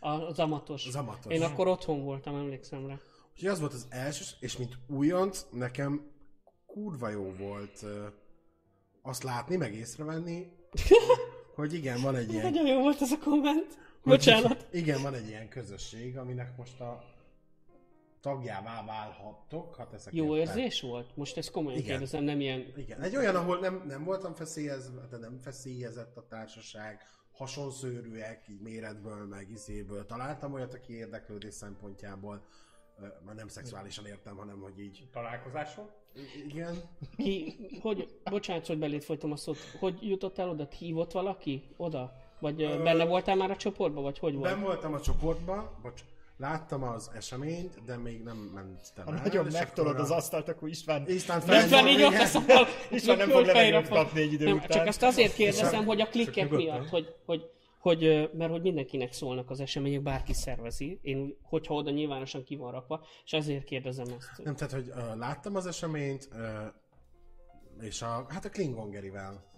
A- 0.00 0.08
Az 0.08 0.38
amatos. 0.38 0.86
Az 0.86 0.94
amatos. 0.96 1.32
Én 1.34 1.42
akkor 1.42 1.66
otthon 1.68 2.02
voltam, 2.04 2.34
emlékszem 2.34 2.86
rá. 2.86 2.98
Úgyhogy 3.32 3.48
az 3.48 3.60
volt 3.60 3.72
az 3.72 3.86
első, 3.88 4.24
és 4.40 4.56
mint 4.56 4.78
újonc, 4.86 5.46
nekem 5.52 6.10
kurva 6.66 7.08
jó 7.08 7.32
volt 7.38 7.84
azt 9.02 9.22
látni, 9.22 9.56
meg 9.56 9.74
észrevenni, 9.74 10.52
hogy 11.54 11.72
igen, 11.74 12.00
van 12.02 12.14
egy 12.16 12.32
ilyen... 12.32 12.44
Nagyon 12.52 12.66
jó 12.66 12.80
volt 12.80 13.00
ez 13.00 13.10
a 13.10 13.18
komment. 13.18 13.66
hogy- 14.02 14.12
Bocsánat. 14.12 14.66
Igen, 14.72 15.02
van 15.02 15.14
egy 15.14 15.28
ilyen 15.28 15.48
közösség, 15.48 16.18
aminek 16.18 16.56
most 16.56 16.80
a 16.80 17.04
tagjává 18.20 18.84
válhattok, 18.84 19.76
hát 19.76 19.92
ezek 19.92 20.14
Jó 20.14 20.36
érzés 20.36 20.80
volt? 20.80 21.16
Most 21.16 21.36
ezt 21.36 21.50
komolyan 21.50 21.78
Igen. 21.78 21.90
kérdezem, 21.90 22.22
nem 22.24 22.40
ilyen... 22.40 22.72
Igen, 22.76 23.00
egy 23.00 23.16
olyan, 23.16 23.36
ahol 23.36 23.58
nem, 23.58 23.84
nem 23.86 24.04
voltam 24.04 24.34
feszélyezve, 24.34 25.06
de 25.10 25.16
nem 25.16 25.38
feszélyezett 25.38 26.16
a 26.16 26.26
társaság, 26.28 27.02
hasonszőrűek, 27.32 28.48
így 28.48 28.60
méretből, 28.60 29.26
meg 29.26 29.50
izéből. 29.50 30.06
Találtam 30.06 30.52
olyat, 30.52 30.74
aki 30.74 30.92
érdeklődés 30.96 31.54
szempontjából, 31.54 32.44
már 33.24 33.34
nem 33.34 33.48
szexuálisan 33.48 34.06
értem, 34.06 34.36
hanem 34.36 34.60
hogy 34.60 34.78
így, 34.80 35.08
Találkozásról? 35.12 35.90
i- 36.14 36.48
igen, 36.48 36.76
Ki, 37.16 37.56
hogy, 37.80 38.20
bocsánat, 38.30 38.66
hogy 38.66 38.78
belét 38.78 39.04
folytom 39.04 39.32
a 39.32 39.36
szót. 39.36 39.56
Hogy 39.78 39.98
jutottál 40.08 40.48
oda? 40.48 40.68
Hívott 40.78 41.12
valaki 41.12 41.62
oda? 41.76 42.12
Vagy 42.40 42.62
ö, 42.62 42.82
benne 42.82 43.04
voltál 43.04 43.36
már 43.36 43.50
a 43.50 43.56
csoportban, 43.56 44.02
vagy 44.02 44.18
hogy 44.18 44.34
volt? 44.34 44.50
Ben 44.54 44.62
voltam 44.62 44.94
a 44.94 45.00
csoportban, 45.00 45.70
bocs, 45.82 46.00
láttam 46.40 46.82
az 46.82 47.10
eseményt, 47.14 47.84
de 47.84 47.96
még 47.96 48.22
nem 48.22 48.36
mentem 48.36 49.04
Ha 49.04 49.12
el, 49.12 49.22
nagyon 49.22 49.46
megtolod 49.52 49.90
akkor 49.92 50.04
az 50.04 50.10
a- 50.10 50.16
asztalt, 50.16 50.48
akkor 50.48 50.68
István... 50.68 51.08
István 51.08 51.40
fel- 51.40 51.68
fel 51.68 51.86
így 51.86 52.02
ott 52.02 52.12
lesz 52.12 52.34
a 52.34 52.42
István 52.90 53.16
nem 53.16 53.28
fog 53.28 53.44
levegőt 53.44 53.88
kapni 53.88 54.20
egy 54.20 54.32
idő 54.32 54.44
nem, 54.44 54.54
után. 54.56 54.68
Csak 54.68 54.86
ezt 54.86 55.02
azért 55.02 55.34
kérdezem, 55.34 55.84
hogy 55.84 56.00
a 56.00 56.08
klikkek 56.08 56.50
miatt, 56.50 56.88
hogy, 56.88 57.14
hogy, 57.26 57.50
hogy, 57.80 58.30
mert 58.34 58.50
hogy 58.50 58.62
mindenkinek 58.62 59.12
szólnak 59.12 59.50
az 59.50 59.60
események, 59.60 60.02
bárki 60.02 60.32
szervezi, 60.32 60.98
én, 61.02 61.36
hogyha 61.42 61.74
oda 61.74 61.90
nyilvánosan 61.90 62.44
ki 62.44 62.56
van 62.56 62.72
rakva, 62.72 63.04
és 63.24 63.32
ezért 63.32 63.64
kérdezem 63.64 64.06
ezt. 64.18 64.44
Nem, 64.44 64.56
tehát, 64.56 64.72
hogy 64.72 64.88
uh, 64.88 65.16
láttam 65.16 65.56
az 65.56 65.66
eseményt, 65.66 66.28
uh, 66.32 67.84
és 67.84 68.02
a, 68.02 68.26
hát 68.28 68.44
a 68.44 68.48
Klingon 68.48 68.90
Gerivel. 68.90 69.48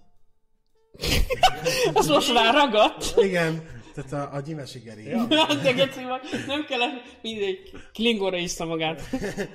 Az 1.95 2.07
most 2.07 2.33
már 2.35 2.55
ragadt? 2.55 3.15
Igen, 3.17 3.69
tehát 3.95 4.13
a, 4.13 4.37
a 4.37 4.41
Gyimesi 4.41 4.79
Geri. 4.79 5.09
Ja. 5.09 5.25
De 5.63 5.73
geci 5.73 6.03
vagy, 6.05 6.21
nem 6.47 6.65
kellett, 6.65 7.19
mindegy, 7.23 7.71
Klingonra 7.93 8.37
iszta 8.37 8.65
magát. 8.65 9.03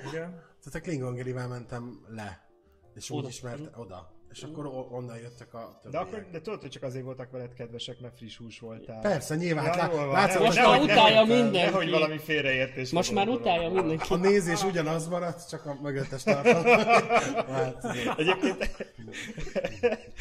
Igen. 0.08 0.46
Tehát 0.62 0.74
a 0.74 0.80
Klingon 0.80 1.14
Gerivel 1.14 1.48
mentem 1.48 2.00
le, 2.08 2.48
és 2.94 3.10
úgy 3.10 3.18
Oda. 3.18 3.28
ismerte 3.28 3.70
oda. 3.76 4.16
És 4.32 4.42
akkor 4.42 4.66
onnan 4.90 5.18
jöttek 5.18 5.54
a 5.54 5.58
De, 5.58 5.78
többiek. 5.90 6.02
akkor, 6.02 6.26
de 6.32 6.40
tudod, 6.40 6.60
hogy 6.60 6.70
csak 6.70 6.82
azért 6.82 7.04
voltak 7.04 7.30
veled 7.30 7.52
kedvesek, 7.54 8.00
mert 8.00 8.16
friss 8.16 8.36
hús 8.36 8.58
voltál. 8.58 9.00
Persze, 9.00 9.36
nyilván, 9.36 9.64
hát 9.64 9.74
Ja, 9.76 9.82
lá- 9.82 9.92
jól 9.92 10.04
van. 10.06 10.12
látszott, 10.14 10.42
Most 10.42 10.56
már 10.64 10.80
utálja 10.80 11.24
mindenki. 11.24 11.56
Nehogy 11.58 11.90
valami 11.90 12.18
félreértés. 12.18 12.90
Most 12.90 13.12
már 13.12 13.28
utálja 13.28 13.70
mindenki. 13.70 14.12
a 14.12 14.16
nézés 14.16 14.62
ugyanaz 14.64 15.08
maradt, 15.08 15.48
csak 15.48 15.66
a 15.66 15.78
mögöttes 15.82 16.22
tartalom. 16.22 16.62
változott. 17.46 18.18
Egyébként 18.18 18.86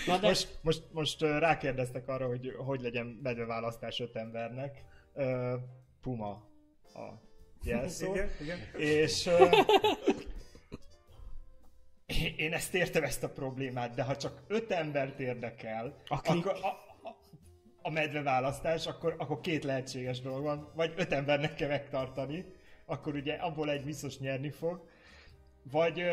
Na 0.07 0.17
de 0.17 0.27
most, 0.27 0.59
most, 0.61 0.83
most 0.91 1.21
rákérdeztek 1.21 2.07
arra, 2.07 2.27
hogy 2.27 2.53
hogy 2.65 2.81
legyen 2.81 3.19
medveválasztás 3.23 3.99
öt 3.99 4.15
embernek. 4.15 4.83
Puma 6.01 6.29
a 6.93 7.21
jelszó. 7.63 8.13
Igen, 8.13 8.29
igen. 8.41 8.57
És 8.77 9.29
én 12.37 12.53
ezt 12.53 12.73
értem 12.73 13.03
ezt 13.03 13.23
a 13.23 13.29
problémát, 13.29 13.95
de 13.95 14.03
ha 14.03 14.17
csak 14.17 14.43
öt 14.47 14.71
embert 14.71 15.19
érdekel, 15.19 16.01
A 16.07 16.21
klik. 16.21 16.45
akkor 16.45 16.59
a, 16.63 16.67
a, 17.07 17.17
a 17.81 17.89
medveválasztás, 17.89 18.87
akkor, 18.87 19.15
akkor 19.17 19.39
két 19.41 19.63
lehetséges 19.63 20.21
dolog 20.21 20.43
van. 20.43 20.71
Vagy 20.75 20.93
öt 20.95 21.11
embernek 21.11 21.55
kell 21.55 21.67
megtartani, 21.67 22.45
akkor 22.85 23.15
ugye 23.15 23.33
abból 23.33 23.69
egy 23.69 23.83
biztos 23.83 24.17
nyerni 24.17 24.49
fog. 24.49 24.89
Vagy, 25.71 26.03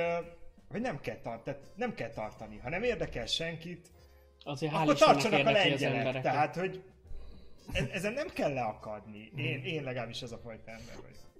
vagy 0.68 0.80
nem 0.80 1.00
kell, 1.00 1.16
tart, 1.16 1.44
tehát 1.44 1.72
nem 1.76 1.94
kell 1.94 2.10
tartani. 2.10 2.58
Ha 2.58 2.68
nem 2.68 2.82
érdekel 2.82 3.26
senkit, 3.26 3.88
azért 4.44 4.72
akkor 4.72 4.94
tartsanak 4.98 5.46
a 5.46 5.50
lengyelek. 5.50 6.20
Tehát, 6.20 6.56
hogy 6.56 6.82
e- 7.72 7.88
ezen 7.92 8.12
nem 8.12 8.28
kell 8.28 8.52
leakadni. 8.52 9.32
Én, 9.36 9.64
én 9.64 9.82
legalábbis 9.82 10.22
ez 10.22 10.32
a 10.32 10.38
fajta 10.38 10.70
ember 10.70 10.94
vagyok. 10.94 11.34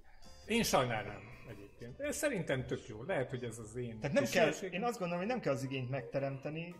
Én 0.47 0.63
sajnálnám 0.63 1.21
egyébként. 1.49 1.99
Ez 1.99 2.15
szerintem 2.15 2.65
tök 2.65 2.87
jó. 2.87 3.03
Lehet, 3.03 3.29
hogy 3.29 3.43
ez 3.43 3.59
az 3.59 3.75
én 3.75 3.99
Tehát 3.99 4.15
nem 4.15 4.25
kell, 4.31 4.69
én 4.69 4.83
azt 4.83 4.99
gondolom, 4.99 5.23
hogy 5.23 5.31
nem 5.33 5.39
kell 5.39 5.53
az 5.53 5.63
igényt 5.63 5.89
megteremteni, 5.89 6.75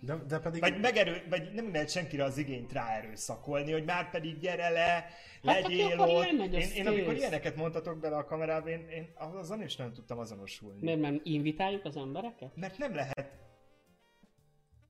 De, 0.00 0.16
de 0.28 0.38
pedig... 0.38 0.60
vagy, 0.60 0.80
megerő, 0.80 1.22
vagy 1.30 1.52
nem 1.52 1.72
lehet 1.72 1.90
senkire 1.90 2.24
az 2.24 2.38
igényt 2.38 2.72
ráerőszakolni, 2.72 3.72
hogy 3.72 3.84
már 3.84 4.10
pedig 4.10 4.38
gyere 4.38 4.68
le, 4.68 5.06
Hát, 5.44 5.62
legyél 5.62 5.92
akar, 5.92 6.08
ott. 6.08 6.24
Én, 6.24 6.40
az 6.40 6.74
én 6.76 6.86
amikor 6.86 7.14
ilyeneket 7.14 7.56
mondtatok 7.56 7.98
bele 8.00 8.16
a 8.16 8.24
kamerába, 8.24 8.68
én, 8.68 8.88
én 8.88 9.12
azon 9.14 9.62
is 9.62 9.76
nem 9.76 9.92
tudtam 9.92 10.18
azonosulni. 10.18 10.78
Miért 10.80 11.00
nem 11.00 11.20
invitáljuk 11.22 11.84
az 11.84 11.96
embereket? 11.96 12.56
Mert 12.56 12.78
nem 12.78 12.94
lehet 12.94 13.32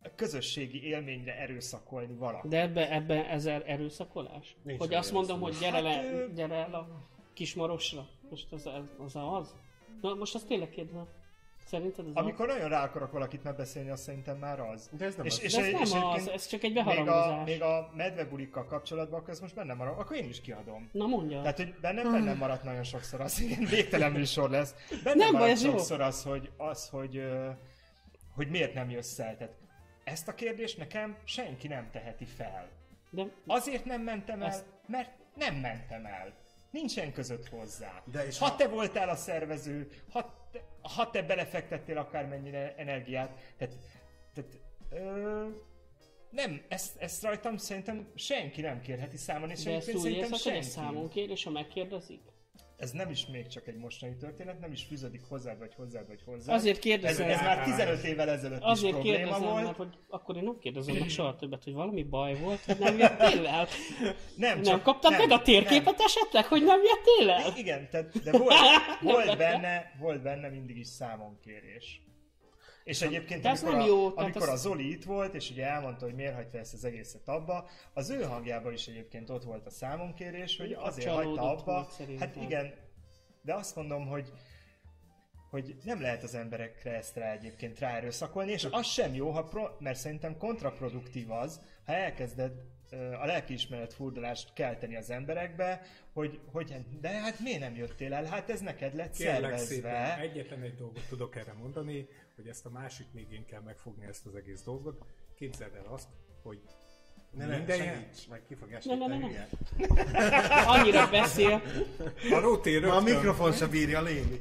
a 0.02 0.14
közösségi 0.14 0.86
élményre 0.86 1.36
erőszakolni 1.38 2.14
valakit. 2.14 2.50
De 2.50 2.60
ebbe, 2.60 2.92
ebbe 2.92 3.28
ezer 3.28 3.62
erőszakolás? 3.66 4.56
Nincs 4.62 4.78
hogy 4.80 4.94
azt 4.94 5.12
mondom, 5.12 5.40
hogy 5.40 5.56
gyere, 5.60 5.72
Hát, 5.72 5.82
le, 5.82 6.10
ö- 6.12 6.34
gyere 6.34 6.54
el 6.54 6.74
a 6.74 7.14
kismarosra? 7.36 8.06
Most 8.30 8.52
az 8.52 8.66
az? 8.66 8.94
az, 8.98 9.16
az? 9.16 9.54
Na, 10.00 10.14
most 10.14 10.34
azt 10.34 10.46
tényleg 10.46 10.68
kérdezem. 10.68 11.06
Szerinted 11.66 12.06
ez 12.06 12.12
Amikor 12.14 12.46
nagyon 12.46 12.68
rá 12.68 12.84
akarok 12.84 13.12
valakit 13.12 13.42
megbeszélni, 13.44 13.90
azt 13.90 14.02
szerintem 14.02 14.36
már 14.38 14.60
az. 14.60 14.90
De 14.92 15.04
ez 15.04 15.14
nem 15.14 15.26
és, 15.26 15.32
az. 15.32 15.42
és, 15.42 15.54
ez 15.54 15.66
és 15.66 15.72
nem 15.72 15.82
az, 15.82 15.92
egyébként 15.94 16.28
ez 16.28 16.46
csak 16.46 16.62
egy 16.62 16.72
még 16.72 16.80
a, 16.80 16.84
beharangozás. 16.84 17.44
még 17.46 17.62
a 17.62 17.90
medvebulikkal 17.94 18.64
kapcsolatban, 18.66 19.18
akkor 19.20 19.30
ez 19.30 19.40
most 19.40 19.54
bennem 19.54 19.76
maradt, 19.76 19.98
akkor 20.00 20.16
én 20.16 20.28
is 20.28 20.40
kiadom. 20.40 20.88
Na 20.92 21.06
mondja. 21.06 21.40
Tehát, 21.40 21.56
hogy 21.56 21.74
bennem, 21.80 22.12
bennem 22.12 22.36
maradt 22.36 22.62
nagyon 22.62 22.82
sokszor 22.82 23.20
az, 23.20 23.40
igen, 23.40 23.64
végtelen 23.64 24.12
műsor 24.12 24.50
lesz. 24.50 24.74
Bennem 25.04 25.18
Nem 25.18 25.32
baj, 25.32 25.40
maradt 25.40 25.50
ez 25.50 25.64
jó. 25.64 25.70
sokszor 25.70 26.00
az, 26.00 26.22
hogy, 26.22 26.50
az, 26.56 26.88
hogy, 26.88 27.22
hogy 28.34 28.48
miért 28.48 28.74
nem 28.74 28.90
jössz 28.90 29.18
el. 29.18 29.36
Tehát 29.36 29.54
ezt 30.04 30.28
a 30.28 30.34
kérdést 30.34 30.78
nekem 30.78 31.16
senki 31.24 31.68
nem 31.68 31.90
teheti 31.90 32.24
fel. 32.24 32.68
De 33.10 33.26
Azért 33.46 33.84
nem 33.84 34.02
mentem 34.02 34.42
el, 34.42 34.48
Ezt- 34.48 34.66
mert 34.86 35.10
nem 35.34 35.54
mentem 35.54 36.06
el. 36.06 36.34
Nincsen 36.76 37.12
között 37.12 37.48
hozzá. 37.48 38.02
De 38.12 38.26
és 38.26 38.38
ha 38.38 38.46
ha- 38.46 38.56
te 38.56 38.68
voltál 38.68 39.08
a 39.08 39.14
szervező, 39.16 39.88
ha 40.10 40.48
te, 40.52 40.60
ha 40.94 41.10
te 41.10 41.22
belefektettél 41.22 41.98
akármennyire 41.98 42.74
energiát, 42.76 43.54
tehát, 43.58 43.74
tehát 44.34 44.58
ö, 44.90 45.46
nem, 46.30 46.62
ezt, 46.68 46.96
ezt 46.98 47.22
rajtam 47.22 47.56
szerintem 47.56 48.08
senki 48.14 48.60
nem 48.60 48.80
kérheti 48.80 49.16
számon, 49.16 49.50
és 49.50 49.62
De 49.62 49.74
ezt 49.74 49.88
úgy 49.88 50.00
szerintem 50.00 50.12
érzed, 50.12 50.30
hogy 50.30 50.40
senki. 50.40 50.58
ez 50.58 50.66
számon 50.66 51.08
kér, 51.08 51.30
és 51.30 51.44
ha 51.44 51.50
megkérdezik? 51.50 52.20
Ez 52.76 52.90
nem 52.90 53.10
is 53.10 53.26
még 53.26 53.46
csak 53.46 53.66
egy 53.66 53.76
mostani 53.76 54.16
történet, 54.16 54.60
nem 54.60 54.72
is 54.72 54.84
fűződik 54.84 55.22
hozzád, 55.28 55.58
vagy 55.58 55.74
hozzád, 55.74 56.06
vagy 56.06 56.22
hozzád. 56.24 56.54
Azért 56.54 56.76
ez, 56.76 56.82
kérdezem, 56.82 57.28
ez 57.30 57.40
már 57.40 57.64
15 57.64 58.04
évvel 58.04 58.30
ezelőtt 58.30 58.58
is 58.58 58.64
azért 58.64 58.92
probléma 58.92 59.16
kérdezem, 59.16 59.48
volt. 59.48 59.64
mert 59.64 59.76
hogy 59.76 59.98
akkor 60.08 60.36
én 60.36 60.42
nem 60.42 60.58
kérdezem 60.58 60.94
meg 60.96 61.08
soha 61.18 61.36
többet, 61.36 61.64
hogy 61.64 61.72
valami 61.72 62.02
baj 62.02 62.34
volt, 62.34 62.64
hogy 62.64 62.78
nem 62.78 62.98
jöttél 62.98 63.46
el. 63.46 63.68
Nem, 64.36 64.60
Nem 64.60 64.82
kaptad 64.82 65.10
meg 65.10 65.30
a 65.30 65.42
térképet 65.42 66.00
esetleg, 66.00 66.44
hogy 66.44 66.64
nem 66.64 66.80
jöttél 66.82 67.30
el? 67.30 67.42
Nem. 67.42 67.56
Igen, 67.56 67.88
tehát, 67.90 68.22
de 68.22 68.30
volt, 68.30 68.50
Nem 69.00 69.12
volt, 69.12 69.36
benne, 69.36 69.92
volt 70.00 70.22
benne 70.22 70.48
mindig 70.48 70.76
is 70.76 70.86
számonkérés. 70.86 72.00
És 72.86 73.02
egyébként, 73.02 73.42
De 73.42 73.48
ez 73.48 73.62
amikor, 73.62 73.78
nem 73.78 73.88
a, 73.88 73.92
jó, 73.92 74.10
tehát 74.10 74.18
amikor 74.30 74.48
az- 74.48 74.64
a 74.64 74.68
Zoli 74.68 74.90
itt 74.90 75.04
volt, 75.04 75.34
és 75.34 75.50
ugye 75.50 75.66
elmondta, 75.66 76.04
hogy 76.04 76.14
miért 76.14 76.34
hagyta 76.34 76.58
ezt 76.58 76.74
az 76.74 76.84
egészet 76.84 77.28
abba, 77.28 77.68
az 77.92 78.10
ő 78.10 78.22
hangjában 78.22 78.72
is 78.72 78.86
egyébként 78.86 79.30
ott 79.30 79.44
volt 79.44 79.66
a 79.66 79.70
számonkérés, 79.70 80.56
hogy 80.56 80.72
A 80.72 80.84
azért 80.84 81.08
hagyta 81.14 81.50
abba. 81.50 81.88
Hát 82.18 82.36
igen, 82.36 82.74
de 83.42 83.54
azt 83.54 83.76
mondom, 83.76 84.06
hogy 84.06 84.32
hogy 85.50 85.76
nem 85.84 86.00
lehet 86.00 86.22
az 86.22 86.34
emberekre 86.34 86.90
ezt 86.96 87.16
rá 87.16 87.32
egyébként 87.32 87.78
ráerőszakolni, 87.78 88.52
és 88.52 88.64
az 88.70 88.86
sem 88.86 89.14
jó, 89.14 89.30
ha 89.30 89.44
pro, 89.44 89.68
mert 89.78 89.98
szerintem 89.98 90.36
kontraproduktív 90.36 91.30
az, 91.30 91.60
ha 91.86 91.92
elkezded 91.92 92.52
a 92.92 93.26
lelkiismeret 93.26 93.94
furdalást 93.94 94.52
kelteni 94.52 94.96
az 94.96 95.10
emberekbe, 95.10 95.82
hogy, 96.12 96.40
hogy 96.52 96.76
de 97.00 97.08
hát 97.08 97.40
miért 97.40 97.60
nem 97.60 97.74
jöttél 97.76 98.14
el? 98.14 98.24
Hát 98.24 98.50
ez 98.50 98.60
neked 98.60 98.94
lett 98.94 99.16
Kérlek 99.16 99.58
szépen, 99.58 99.90
szervezve. 99.92 100.20
egyetlen 100.20 100.62
egy 100.62 100.74
dolgot 100.74 101.08
tudok 101.08 101.36
erre 101.36 101.52
mondani, 101.52 102.08
hogy 102.36 102.46
ezt 102.46 102.66
a 102.66 102.70
másik 102.70 103.06
végén 103.12 103.44
kell 103.44 103.60
megfogni 103.60 104.06
ezt 104.06 104.26
az 104.26 104.34
egész 104.34 104.62
dolgot. 104.62 105.04
Képzeld 105.34 105.74
el 105.74 105.92
azt, 105.92 106.08
hogy 106.42 106.60
Ne, 107.30 107.46
ne, 107.46 107.56
minden 107.56 107.78
segíts, 107.78 108.28
meg 108.28 108.42
ki 108.48 108.54
fog 108.54 108.72
esni, 108.72 108.94
Ne, 108.94 109.06
ne, 109.06 109.18
ne, 109.18 109.26
ne. 109.28 109.46
Annyira 110.74 111.10
beszél, 111.10 111.62
a 112.32 112.38
Róti 112.38 112.78
Ma 112.78 112.86
a 112.86 112.98
rögtön... 112.98 113.14
mikrofon 113.14 113.52
se 113.52 113.66
bírja 113.66 114.02
léni. 114.02 114.38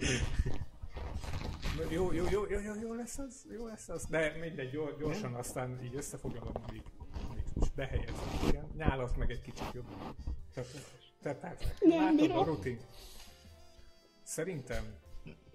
Jó, 1.90 2.12
jó, 2.12 2.24
jó, 2.30 2.46
jó, 2.50 2.60
jó, 2.60 2.74
jó 2.82 2.94
lesz 2.94 3.18
az, 3.18 3.46
jó 3.58 3.66
lesz 3.66 3.90
az. 3.90 4.06
De 4.06 4.38
mindegy, 4.42 4.72
gyors, 4.72 4.96
gyorsan 5.00 5.34
aztán 5.34 5.80
így 5.84 5.96
összefoglalom, 5.96 6.54
még, 6.72 6.82
még 7.56 7.70
behelyezem. 7.76 8.48
Igen. 8.50 8.72
Nyálat 8.78 9.18
meg 9.18 9.32
egy 9.32 9.42
kicsit 9.42 9.72
jobb. 9.74 9.86
Tehát, 10.54 10.70
tehát 11.22 11.76
Nem 11.80 12.00
látod 12.04 12.20
bírom. 12.20 12.38
a 12.38 12.44
rutin. 12.44 12.80
Szerintem, 14.24 14.84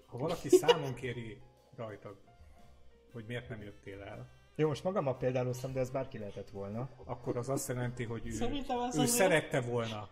ha 0.05 0.17
valaki 0.17 0.49
számon 0.61 0.93
kéri 0.93 1.41
rajtad, 1.75 2.17
hogy 3.11 3.25
miért 3.27 3.49
nem 3.49 3.61
jöttél 3.61 4.01
el, 4.01 4.39
Jó, 4.55 4.67
most 4.67 4.83
magammal 4.83 5.17
példáloztam, 5.17 5.73
de 5.73 5.79
ez 5.79 5.89
bárki 5.89 6.17
lehetett 6.17 6.49
volna. 6.49 6.89
akkor 7.05 7.37
az 7.37 7.49
azt 7.49 7.67
jelenti, 7.67 8.03
hogy 8.03 8.27
ő, 8.27 8.31
Szerintem 8.31 8.79
ez 8.79 8.95
ő 8.95 8.99
azért- 9.01 9.09
szerette 9.17 9.61
volna, 9.61 10.09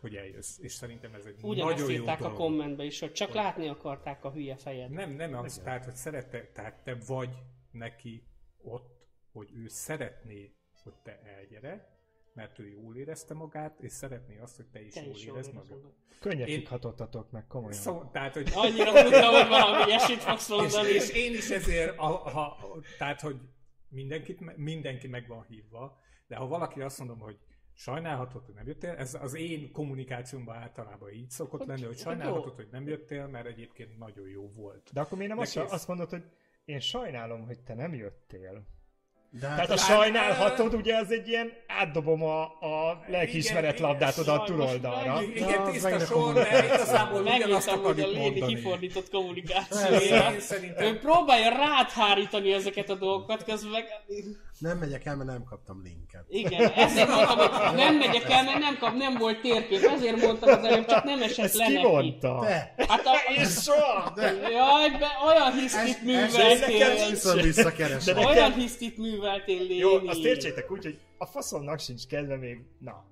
hogy 0.00 0.14
eljössz. 0.16 0.58
És 0.58 0.72
szerintem 0.72 1.14
ez 1.14 1.24
egy 1.24 1.38
ugyanezt 1.42 1.76
nagyon 1.78 1.92
jó 1.94 2.00
írták 2.00 2.18
a 2.18 2.22
dolog. 2.22 2.36
kommentbe 2.38 2.84
is, 2.84 3.00
hogy 3.00 3.12
csak 3.12 3.32
látni 3.32 3.68
akarták 3.68 4.24
a 4.24 4.30
hülye 4.30 4.56
fejed. 4.56 4.90
Nem, 4.90 5.10
nem 5.10 5.34
az, 5.34 5.60
tehát, 5.64 5.84
hogy 5.84 5.94
szerette, 5.94 6.50
tehát 6.52 6.82
te 6.84 6.96
vagy 7.06 7.30
neki 7.70 8.26
ott, 8.62 8.98
hogy 9.32 9.50
ő 9.54 9.68
szeretné, 9.68 10.54
hogy 10.90 11.02
te 11.02 11.20
elgyere, 11.36 11.98
mert 12.32 12.58
ő 12.58 12.68
jól 12.68 12.96
érezte 12.96 13.34
magát, 13.34 13.80
és 13.80 13.92
szeretné 13.92 14.38
azt, 14.38 14.56
hogy 14.56 14.66
te 14.66 14.80
is 14.82 14.94
Te 14.94 15.02
jól 15.02 15.14
is 15.14 15.24
érezd 15.26 15.52
magad. 15.54 15.70
magad. 15.70 15.92
Könnyet 16.20 16.48
Én- 16.48 16.66
hatottatok 16.66 17.30
meg, 17.30 17.46
komolyan. 17.46 17.72
Szóval, 17.72 18.10
tehát, 18.10 18.34
hogy 18.34 18.50
Annyira 18.54 18.92
mondta, 18.92 19.30
hogy 19.40 19.48
valami 19.48 19.92
esit 19.92 20.18
fogsz 20.22 20.48
és, 20.48 20.54
mondani. 20.56 20.88
és 20.88 21.10
én 21.10 21.32
is 21.32 21.50
ezért, 21.50 21.98
a, 21.98 22.06
ha, 22.06 22.56
tehát, 22.98 23.20
hogy 23.20 23.40
mindenkit, 23.88 24.56
mindenki 24.56 25.08
meg 25.08 25.26
van 25.28 25.44
hívva, 25.48 25.98
de 26.26 26.36
ha 26.36 26.46
valaki 26.46 26.80
azt 26.80 26.98
mondom, 26.98 27.18
hogy 27.18 27.38
sajnálhatod, 27.72 28.44
hogy 28.44 28.54
nem 28.54 28.66
jöttél, 28.66 28.90
ez 28.90 29.14
az 29.14 29.34
én 29.34 29.72
kommunikációmban 29.72 30.56
általában 30.56 31.10
így 31.10 31.30
szokott 31.30 31.64
lenni, 31.66 31.80
hogy 31.80 31.88
hogy 31.88 31.98
sajnálhatod, 31.98 32.54
hogy 32.54 32.68
nem 32.70 32.86
jöttél, 32.86 33.26
mert 33.26 33.46
egyébként 33.46 33.98
nagyon 33.98 34.28
jó 34.28 34.48
volt. 34.52 34.90
De 34.92 35.00
akkor 35.00 35.18
miért 35.18 35.28
nem 35.34 35.38
De 35.42 35.44
azt, 35.48 35.60
kész. 35.60 35.72
azt 35.72 35.88
mondod, 35.88 36.10
hogy 36.10 36.24
én 36.64 36.80
sajnálom, 36.80 37.46
hogy 37.46 37.60
te 37.60 37.74
nem 37.74 37.94
jöttél. 37.94 38.66
De 39.32 39.38
Tehát 39.40 39.58
hát, 39.58 39.70
a 39.70 39.76
sajnálhatod, 39.76 40.74
ugye 40.74 40.96
az 40.96 41.10
egy 41.10 41.28
ilyen 41.28 41.52
átdobom 41.66 42.22
a, 42.22 42.42
a 42.42 43.04
lelkiismeret 43.08 43.80
labdát 43.80 44.18
oda 44.18 44.40
a 44.40 44.44
túloldalra. 44.44 45.14
megint- 45.14 45.36
Igen, 45.36 45.48
Ja, 45.48 45.62
az 45.62 45.72
tiszta 45.72 45.98
sor, 45.98 46.34
de 46.34 46.64
igazából 46.64 47.22
ugyanazt 47.22 47.68
a 47.68 47.72
akarjuk 47.72 48.06
léni 48.06 48.18
mondani. 48.18 48.54
kifordított 48.54 49.10
kommunikáció. 49.10 49.96
Én 49.96 50.74
Ő 50.78 50.98
próbálja 50.98 51.48
ráthárítani 51.50 52.52
ezeket 52.52 52.90
a 52.90 52.94
dolgokat, 52.94 53.44
közben 53.44 53.70
meg... 53.70 53.84
Nem 54.60 54.78
megyek 54.78 55.04
el, 55.04 55.16
mert 55.16 55.28
nem 55.30 55.44
kaptam 55.44 55.82
linket. 55.82 56.24
Igen, 56.28 56.70
ezért 56.70 57.08
mondtam, 57.08 57.38
hogy 57.38 57.76
nem 57.76 57.96
megyek 57.96 58.30
el, 58.30 58.44
mert 58.44 58.58
nem, 58.58 58.78
kap, 58.78 58.94
nem 58.96 59.16
volt 59.18 59.40
térkép, 59.40 59.82
ezért 59.84 60.16
mondtam 60.16 60.58
az 60.58 60.64
előbb, 60.64 60.86
csak 60.86 61.04
nem 61.04 61.22
esett 61.22 61.44
Ezt 61.44 61.54
le 61.54 61.64
ki 61.66 61.72
neki. 61.72 61.86
mondta? 61.86 62.40
De! 62.40 62.74
Hát 62.88 63.06
a, 63.06 63.12
És 63.36 63.48
soha! 63.62 64.14
Jaj, 64.50 64.90
be, 64.90 65.08
olyan 65.26 65.52
hisztit 65.52 66.02
műveltél. 66.02 67.08
Viszont 67.10 67.40
visszakeresem. 67.42 68.14
De- 68.14 68.26
Olyan 68.26 68.52
hisztit 68.52 68.96
műveltél, 68.98 69.60
Léni. 69.62 69.74
Jó, 69.76 70.08
azt 70.08 70.24
értsétek 70.24 70.70
úgy, 70.70 70.82
hogy 70.84 70.98
a 71.18 71.26
faszomnak 71.26 71.78
sincs 71.80 72.06
kedve 72.06 72.36
még, 72.36 72.58
na. 72.78 73.04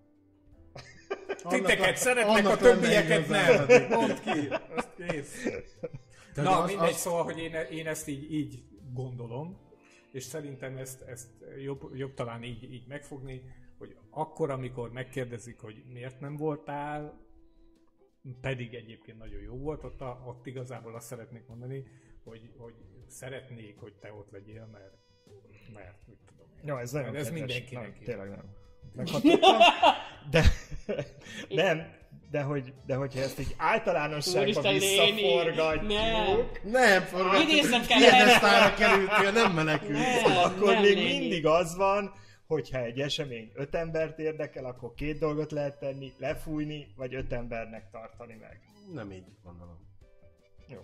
titeket 1.49 1.97
szeretnek, 1.97 2.49
a 2.49 2.57
többieket 2.57 3.29
nem. 3.29 3.67
Mondd 3.91 4.13
ki, 4.25 4.49
azt 4.77 4.89
kész. 4.97 5.45
De 6.35 6.43
Na, 6.43 6.65
mindegy, 6.67 6.93
szóval, 6.95 7.23
hogy 7.23 7.39
én, 7.39 7.55
én 7.71 7.87
ezt 7.87 8.09
így, 8.09 8.33
így 8.33 8.63
gondolom, 8.95 9.67
és 10.13 10.23
szerintem 10.23 10.77
ezt, 10.77 11.03
ezt 11.03 11.29
jobb, 11.63 11.91
jobb 11.95 12.15
talán 12.15 12.43
így, 12.43 12.73
így 12.73 12.87
megfogni, 12.87 13.43
hogy 13.79 13.97
akkor, 14.11 14.51
amikor 14.51 14.93
megkérdezik, 14.93 15.59
hogy 15.59 15.85
miért 15.93 16.21
nem 16.21 16.37
voltál, 16.37 17.27
pedig 18.41 18.75
egyébként 18.75 19.19
nagyon 19.19 19.41
jó 19.41 19.57
volt, 19.57 19.85
ott, 19.85 20.01
a, 20.01 20.23
ott 20.27 20.47
igazából 20.47 20.95
azt 20.95 21.07
szeretnék 21.07 21.47
mondani, 21.47 21.85
hogy, 22.25 22.51
hogy 22.57 22.75
szeretnék, 23.07 23.79
hogy 23.79 23.95
te 23.95 24.13
ott 24.13 24.31
legyél, 24.31 24.67
mert, 24.73 24.97
mert 25.75 26.07
mit 26.07 26.19
tudom 26.27 26.47
én. 26.57 26.63
Jó, 26.65 26.77
ez 26.77 26.93
nagyon 26.93 27.17
Ez 27.17 27.23
kedves. 27.23 27.39
mindenkinek 27.39 27.95
Nem, 27.95 28.05
tényleg 28.05 28.29
nem. 28.29 28.55
Meghatottam. 28.95 29.59
De, 30.31 30.43
nem, 31.63 31.97
de 32.31 32.43
hogy, 32.43 32.73
de 32.87 32.95
hogyha 32.95 33.21
ezt 33.21 33.41
így 33.41 33.55
általánosságban 33.57 34.73
visszaforgatjuk, 34.73 35.89
nem. 35.89 36.49
Nem, 36.63 37.03
forgatjuk, 37.03 37.51
Idéznem 37.51 37.87
kell 37.87 37.99
piedesztára 37.99 38.75
kerültél, 38.75 39.33
nem 39.33 39.53
menekült. 39.53 39.99
Nem, 40.27 40.37
akkor 40.37 40.73
nem, 40.73 40.83
még 40.83 40.97
Léni. 40.97 41.19
mindig 41.19 41.47
az 41.47 41.77
van, 41.77 42.13
hogyha 42.47 42.79
egy 42.79 43.01
esemény 43.01 43.51
öt 43.55 43.75
embert 43.75 44.19
érdekel, 44.19 44.65
akkor 44.65 44.95
két 44.95 45.19
dolgot 45.19 45.53
lehet 45.53 45.79
tenni, 45.79 46.13
lefújni, 46.19 46.87
vagy 46.97 47.15
öt 47.15 47.33
embernek 47.33 47.91
tartani 47.91 48.37
meg. 48.41 48.61
Nem 48.95 49.13
így 49.13 49.25
gondolom. 49.45 49.77
Jó. 50.69 50.79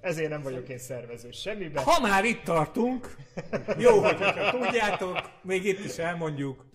Ezért 0.00 0.30
nem 0.30 0.42
vagyok 0.42 0.68
én 0.68 0.78
szervező 0.78 1.30
semmiben. 1.30 1.84
Ha 1.84 2.00
már 2.00 2.24
itt 2.24 2.42
tartunk, 2.42 3.16
jó, 3.78 3.98
hogy 4.00 4.16
hogyha 4.16 4.50
tudjátok, 4.50 5.30
még 5.42 5.64
itt 5.64 5.84
is 5.84 5.98
elmondjuk, 5.98 6.66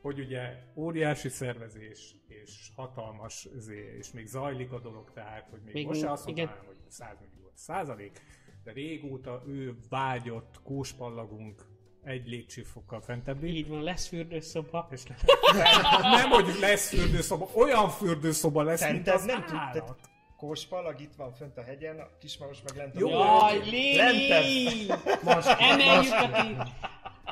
hogy 0.00 0.18
ugye 0.18 0.56
óriási 0.74 1.28
szervezés, 1.28 2.16
és 2.28 2.70
hatalmas, 2.76 3.48
és 3.98 4.12
még 4.12 4.26
zajlik 4.26 4.72
a 4.72 4.80
dolog, 4.80 5.10
tehát, 5.12 5.48
hogy 5.50 5.60
még, 5.64 5.74
Még 5.74 5.86
most 5.86 6.00
se 6.00 6.10
azt 6.10 6.26
mondanám, 6.26 6.62
hogy 6.66 6.76
100 6.88 7.18
millió 7.20 7.50
százalék, 7.54 8.20
de 8.64 8.72
régóta 8.72 9.42
ő 9.46 9.76
vágyott 9.88 10.60
kóspallagunk 10.62 11.66
egy 12.02 12.26
lépcsőfokkal 12.28 13.00
fentebbi. 13.00 13.56
Így 13.56 13.68
van, 13.68 13.82
lesz 13.82 14.06
fürdőszoba. 14.06 14.88
És 14.90 15.02
nem, 16.02 16.30
hogy 16.30 16.58
lesz 16.60 16.88
fürdőszoba, 16.88 17.48
olyan 17.54 17.88
fürdőszoba 17.88 18.62
lesz, 18.62 18.90
mint 18.90 19.04
Szerinted 19.06 19.14
az 19.14 19.24
nem 19.24 19.38
nem 19.38 19.46
tudtad? 19.46 19.82
állat. 19.82 20.08
Kóspalag 20.36 21.00
itt 21.00 21.14
van 21.14 21.32
fönt 21.32 21.56
a 21.56 21.62
hegyen, 21.62 21.98
a 21.98 22.08
Kismaros 22.18 22.62
meg 22.62 22.76
lent 22.76 22.96
a 22.96 22.98
Jó, 22.98 23.08
Jaj. 23.08 23.58
Léni! 23.58 24.86
Emeljük 25.58 26.12
a 26.12 26.42
ti... 26.42 26.56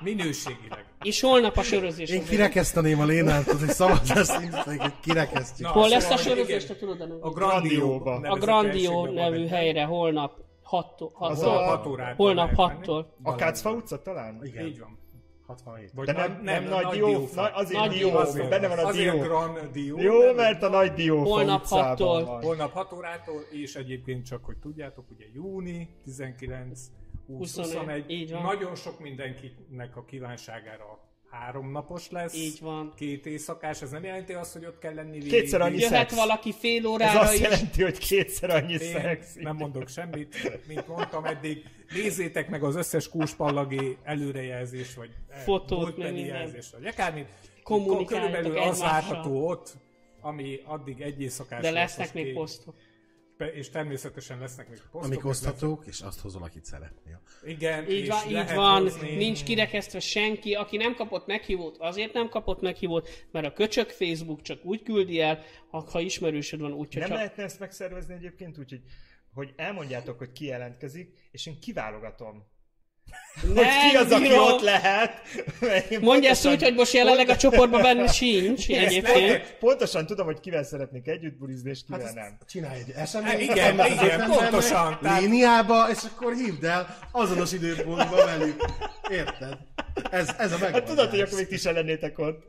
Minőségileg. 0.02 0.84
És 1.02 1.20
holnap 1.20 1.56
a 1.56 1.62
sörözés. 1.62 2.10
Én 2.10 2.24
kirekeszteném 2.24 3.00
a 3.00 3.04
Lénát, 3.04 3.44
hogy 3.44 3.68
szabad 3.68 4.00
lesz, 4.14 4.34
hogy 4.64 4.92
kirekesztjük. 5.00 5.66
Na, 5.68 5.72
Hol 5.74 5.88
lesz 5.88 6.10
a 6.10 6.16
sörözés, 6.16 6.64
te 6.64 6.76
tudod 6.76 7.18
a 7.20 7.30
Grandióba. 7.30 8.14
A 8.14 8.36
Grandió 8.38 9.06
nevű 9.06 9.46
helyre 9.46 9.84
holnap 9.84 10.38
6-tól. 10.70 11.10
Az 11.12 11.42
Holnap 11.42 11.60
a- 11.60 11.64
hat 11.64 11.86
órától 11.86 12.16
Holnap 12.26 12.56
lehet 12.56 12.56
menni. 12.56 12.84
6-tól. 12.86 13.06
A 13.22 13.34
Kácfa 13.34 13.70
utca 13.72 14.02
talán? 14.02 14.40
Igen, 14.42 14.66
Így 14.66 14.78
van. 14.78 14.98
67. 15.46 15.90
Vagy 15.94 16.06
De 16.06 16.12
nem, 16.12 16.40
nem, 16.42 16.64
a 16.66 16.68
nagy 16.68 16.86
dió, 16.94 17.06
diófa. 17.06 17.40
na, 17.42 17.48
azért 17.48 17.80
Nagy 17.80 17.90
dió, 17.90 18.08
dió. 18.32 18.48
benne 18.48 18.68
van 18.68 18.78
a 18.78 18.86
Azért 18.86 19.12
dió. 19.12 19.22
Grand 19.22 19.58
Dió. 19.72 19.98
Jó, 20.00 20.18
nem? 20.24 20.34
mert 20.34 20.62
a 20.62 20.68
nagy 20.68 20.92
diófa 20.92 21.28
Holnap 21.28 21.62
utcában 21.62 21.86
hattól. 21.86 22.24
van. 22.24 22.42
Holnap 22.42 22.72
6 22.72 22.92
órától, 22.92 23.40
és 23.50 23.74
egyébként 23.74 24.24
csak, 24.26 24.44
hogy 24.44 24.56
tudjátok, 24.56 25.04
ugye 25.10 25.24
júni 25.34 25.88
19, 26.04 26.80
20, 27.36 27.56
21, 27.56 27.76
21. 27.76 28.10
így 28.10 28.30
van. 28.32 28.42
Nagyon 28.42 28.74
sok 28.74 29.00
mindenkinek 29.00 29.96
a 29.96 30.04
kívánságára 30.04 31.08
három 31.30 31.70
napos 31.70 32.10
lesz. 32.10 32.34
Így 32.34 32.60
van. 32.60 32.92
Két 32.96 33.26
éjszakás, 33.26 33.82
ez 33.82 33.90
nem 33.90 34.04
jelenti 34.04 34.32
azt, 34.32 34.52
hogy 34.52 34.64
ott 34.64 34.78
kell 34.78 34.94
lenni. 34.94 35.18
Kétszer 35.18 35.60
annyi 35.60 35.78
Jöhet 35.78 36.08
szex. 36.08 36.14
valaki 36.14 36.52
fél 36.52 36.78
Ez 36.78 36.84
órára 36.84 37.20
azt 37.20 37.34
is. 37.34 37.40
jelenti, 37.40 37.82
hogy 37.82 37.98
kétszer 37.98 38.50
annyi 38.50 38.72
Én 38.72 38.78
szex. 38.78 39.34
nem 39.34 39.56
mondok 39.56 39.88
semmit, 39.88 40.62
mint 40.66 40.86
mondtam 40.88 41.24
eddig. 41.24 41.62
Nézzétek 41.94 42.48
meg 42.48 42.62
az 42.62 42.76
összes 42.76 43.08
kúspallagi 43.08 43.96
előrejelzést, 44.02 44.94
vagy 44.94 45.10
eh, 45.28 45.38
Fotót, 45.38 45.96
meg 45.96 46.18
jelzést, 46.18 46.72
vagy 46.72 46.86
akármit. 46.86 47.26
Körülbelül 48.06 48.58
az 48.58 48.80
várható 48.80 49.48
ott, 49.48 49.76
ami 50.20 50.60
addig 50.64 51.00
egy 51.00 51.20
éjszakás 51.20 51.62
De 51.62 51.70
lesz, 51.70 51.96
lesznek 51.96 52.24
még 52.24 52.34
posztok. 52.34 52.74
És 53.46 53.68
természetesen 53.70 54.38
lesznek 54.38 54.68
még 54.68 54.78
posztok. 54.78 55.12
Amik 55.12 55.24
oszthatók, 55.24 55.86
és 55.86 56.00
azt 56.00 56.20
hozol, 56.20 56.42
akit 56.42 56.64
szeretnél. 56.64 57.20
Igen, 57.44 57.90
Így 57.90 58.08
van, 58.08 58.28
így 58.28 58.54
van, 58.54 58.82
hozni- 58.82 59.16
nincs 59.16 59.42
kirekesztve 59.42 60.00
senki, 60.00 60.54
aki 60.54 60.76
nem 60.76 60.94
kapott 60.94 61.26
meghívót, 61.26 61.76
azért 61.78 62.12
nem 62.12 62.28
kapott 62.28 62.60
meghívót, 62.60 63.26
mert 63.30 63.46
a 63.46 63.52
köcsök 63.52 63.90
Facebook 63.90 64.42
csak 64.42 64.64
úgy 64.64 64.82
küldi 64.82 65.20
el, 65.20 65.42
ha, 65.70 65.78
ha 65.90 66.00
ismerősöd 66.00 66.60
van, 66.60 66.72
úgyhogy 66.72 67.00
Nem 67.00 67.08
csak... 67.08 67.18
lehetne 67.18 67.42
ezt 67.42 67.58
megszervezni 67.58 68.14
egyébként 68.14 68.58
úgy, 68.58 68.70
hogy, 68.70 68.82
hogy 69.34 69.52
elmondjátok, 69.56 70.18
hogy 70.18 70.32
ki 70.32 70.44
jelentkezik, 70.44 71.28
és 71.30 71.46
én 71.46 71.60
kiválogatom. 71.60 72.46
Hogy 73.54 73.66
ki 73.90 73.96
az, 73.96 74.10
aki 74.12 74.22
bírom. 74.22 74.38
ott 74.44 74.60
lehet. 74.62 75.12
Mondja 76.00 76.30
ezt 76.30 76.46
úgy, 76.46 76.62
hogy 76.62 76.74
most 76.74 76.92
jelenleg 76.92 77.28
a 77.28 77.36
csoportban 77.36 77.82
benne 77.82 78.06
sincs 78.12 78.68
egyébként. 78.68 79.56
Pontosan 79.60 80.06
tudom, 80.06 80.26
hogy 80.26 80.40
kivel 80.40 80.62
szeretnék 80.64 81.06
együtt 81.06 81.38
bulizni, 81.38 81.70
és 81.70 81.78
kivel 81.86 82.04
Hát 82.04 82.14
nem. 82.14 82.38
csinálj 82.48 82.78
egy 82.78 82.92
Hát 82.96 83.02
eseményt, 83.04 83.40
igen, 83.40 83.70
annak 83.72 83.86
az 83.86 83.92
igen, 83.92 84.10
embernek, 84.10 84.38
pontosan, 84.38 84.98
tehát- 85.02 85.20
Líniába, 85.20 85.90
és 85.90 85.98
akkor 86.14 86.34
hívd 86.34 86.64
el 86.64 86.98
azonos 87.12 87.52
időpontba 87.52 88.24
velük. 88.24 88.64
Érted? 89.10 89.56
Ez, 90.10 90.28
ez 90.38 90.52
a 90.52 90.56
megoldás. 90.58 90.70
Hát 90.72 90.84
tudod, 90.84 91.10
hogy 91.10 91.20
akkor 91.20 91.38
még 91.38 91.46
ti 91.46 91.56
se 91.56 91.72
lennétek 91.72 92.18
ott. 92.18 92.44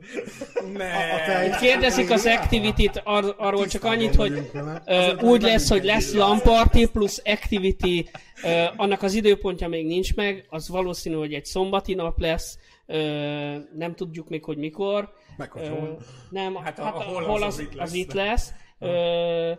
Ne. 0.76 0.86
A 0.86 1.16
te- 1.26 1.56
Kérdezik 1.60 2.10
az 2.10 2.26
Activity-t 2.26 3.00
ar- 3.04 3.34
arról 3.38 3.66
csak 3.66 3.84
annyit, 3.84 4.14
hogy 4.14 4.50
Azért 4.86 5.22
úgy 5.22 5.42
lesz, 5.42 5.68
hogy 5.68 5.84
lesz 5.84 6.12
LAN 6.14 6.40
party 6.40 6.84
plusz 6.92 7.22
Activity, 7.24 8.08
ö, 8.44 8.64
annak 8.76 9.02
az 9.02 9.14
időpontja 9.14 9.68
még 9.68 9.86
nincs 9.86 10.14
meg, 10.14 10.46
az 10.48 10.68
valószínű, 10.68 11.14
hogy 11.16 11.34
egy 11.34 11.44
szombati 11.44 11.94
nap 11.94 12.18
lesz, 12.20 12.58
ö, 12.86 12.96
nem 13.76 13.94
tudjuk 13.94 14.28
még, 14.28 14.44
hogy 14.44 14.56
mikor. 14.56 15.12
Meg 15.36 15.50
hogy 15.50 15.68
hol. 15.68 15.98
nem, 16.30 16.54
Hát 16.54 16.64
hát, 16.64 16.78
a- 16.78 16.82
hát 16.84 16.94
a 16.94 16.98
hol 17.02 17.22
hol 17.22 17.42
az, 17.42 17.42
az, 17.42 17.54
az 17.54 17.60
itt 17.60 17.70
az, 17.70 17.76
lesz. 17.78 17.94
itt 17.94 18.12
lesz. 18.12 18.52
Ö, 18.78 19.52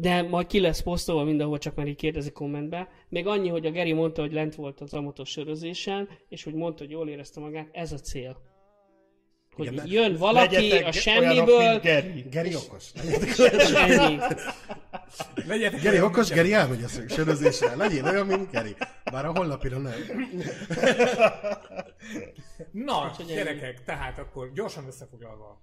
de 0.00 0.22
majd 0.22 0.46
ki 0.46 0.60
lesz 0.60 0.80
posztolva 0.80 1.24
mindenhol, 1.24 1.58
csak 1.58 1.74
már 1.74 1.86
így 1.86 1.96
kérdezi 1.96 2.30
kommentbe. 2.30 2.88
Még 3.08 3.26
annyi, 3.26 3.48
hogy 3.48 3.66
a 3.66 3.70
Geri 3.70 3.92
mondta, 3.92 4.20
hogy 4.20 4.32
lent 4.32 4.54
volt 4.54 4.80
az 4.80 4.94
amatos 4.94 5.28
sörözésen, 5.28 6.08
és 6.28 6.44
hogy 6.44 6.54
mondta, 6.54 6.82
hogy 6.82 6.92
jól 6.92 7.08
érezte 7.08 7.40
magát, 7.40 7.68
ez 7.72 7.92
a 7.92 7.98
cél. 7.98 8.36
Hogy 9.54 9.72
Igen, 9.72 9.86
jön 9.86 10.16
valaki 10.16 10.70
a 10.70 10.74
olyanok, 10.74 10.92
semmiből, 10.92 11.70
mint 11.70 11.82
Geri. 11.82 12.26
Geri 12.30 12.54
okos. 12.54 12.92
Legyetek 15.46 15.80
Geri 15.80 15.96
olyan, 15.96 16.04
okos, 16.04 16.28
Geri 16.28 16.52
elmegy 16.52 16.82
a 16.82 16.88
sörözésre. 16.88 17.74
Legyél 17.74 18.04
olyan, 18.04 18.26
mint 18.26 18.50
Geri. 18.50 18.76
Bár 19.12 19.26
a 19.26 19.32
holnapira 19.32 19.78
nem. 19.78 19.92
Na, 22.72 23.16
gyerekek, 23.26 23.84
tehát 23.84 24.18
akkor 24.18 24.52
gyorsan 24.52 24.86
összefoglalva. 24.86 25.62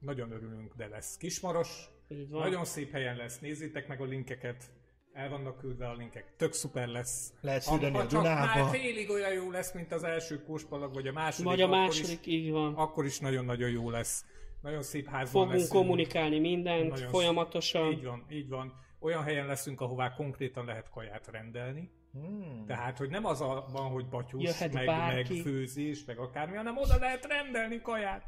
Nagyon 0.00 0.32
örülünk, 0.32 0.74
de 0.76 0.86
lesz 0.86 1.16
Kismaros. 1.16 1.95
Így 2.08 2.30
van. 2.30 2.40
Nagyon 2.42 2.64
szép 2.64 2.92
helyen 2.92 3.16
lesz, 3.16 3.38
nézzétek 3.38 3.88
meg 3.88 4.00
a 4.00 4.04
linkeket. 4.04 4.64
El 5.12 5.28
vannak 5.28 5.58
küldve 5.58 5.88
a 5.88 5.94
linkek, 5.94 6.36
tök 6.36 6.52
szuper 6.52 6.88
lesz. 6.88 7.32
Lehet 7.40 7.64
fürdeni 7.64 7.96
a 7.96 8.06
csak 8.06 8.10
Dunába. 8.22 8.60
már 8.60 8.74
félig 8.74 9.10
olyan 9.10 9.32
jó 9.32 9.50
lesz, 9.50 9.72
mint 9.72 9.92
az 9.92 10.02
első 10.04 10.42
kóspalag, 10.42 10.94
vagy 10.94 11.06
a 11.06 11.12
második, 11.12 11.46
Vagy 11.46 11.60
a 11.60 11.68
második, 11.68 12.26
is, 12.26 12.32
így 12.32 12.50
van. 12.50 12.74
akkor 12.74 13.04
is 13.04 13.18
nagyon-nagyon 13.18 13.70
jó 13.70 13.90
lesz. 13.90 14.24
Nagyon 14.62 14.82
szép 14.82 15.06
házban 15.08 15.42
Fogunk 15.42 15.52
leszünk. 15.52 15.72
kommunikálni 15.72 16.38
mindent 16.38 16.90
Nagyon 16.90 17.08
folyamatosan. 17.08 17.92
Így 17.92 18.04
van, 18.04 18.26
így 18.30 18.48
van. 18.48 18.72
Olyan 19.00 19.22
helyen 19.22 19.46
leszünk, 19.46 19.80
ahová 19.80 20.14
konkrétan 20.14 20.64
lehet 20.64 20.90
kaját 20.90 21.26
rendelni. 21.26 21.90
Hmm. 22.12 22.64
Tehát, 22.66 22.98
hogy 22.98 23.10
nem 23.10 23.24
az 23.24 23.40
a, 23.40 23.66
van, 23.72 23.90
hogy 23.90 24.08
batyusz, 24.08 24.42
Jöhet 24.42 24.72
meg, 24.72 24.86
meg 24.86 25.26
főzés, 25.26 26.04
meg 26.04 26.18
akármi, 26.18 26.56
hanem 26.56 26.76
oda 26.76 26.98
lehet 26.98 27.26
rendelni 27.26 27.80
kaját. 27.80 28.22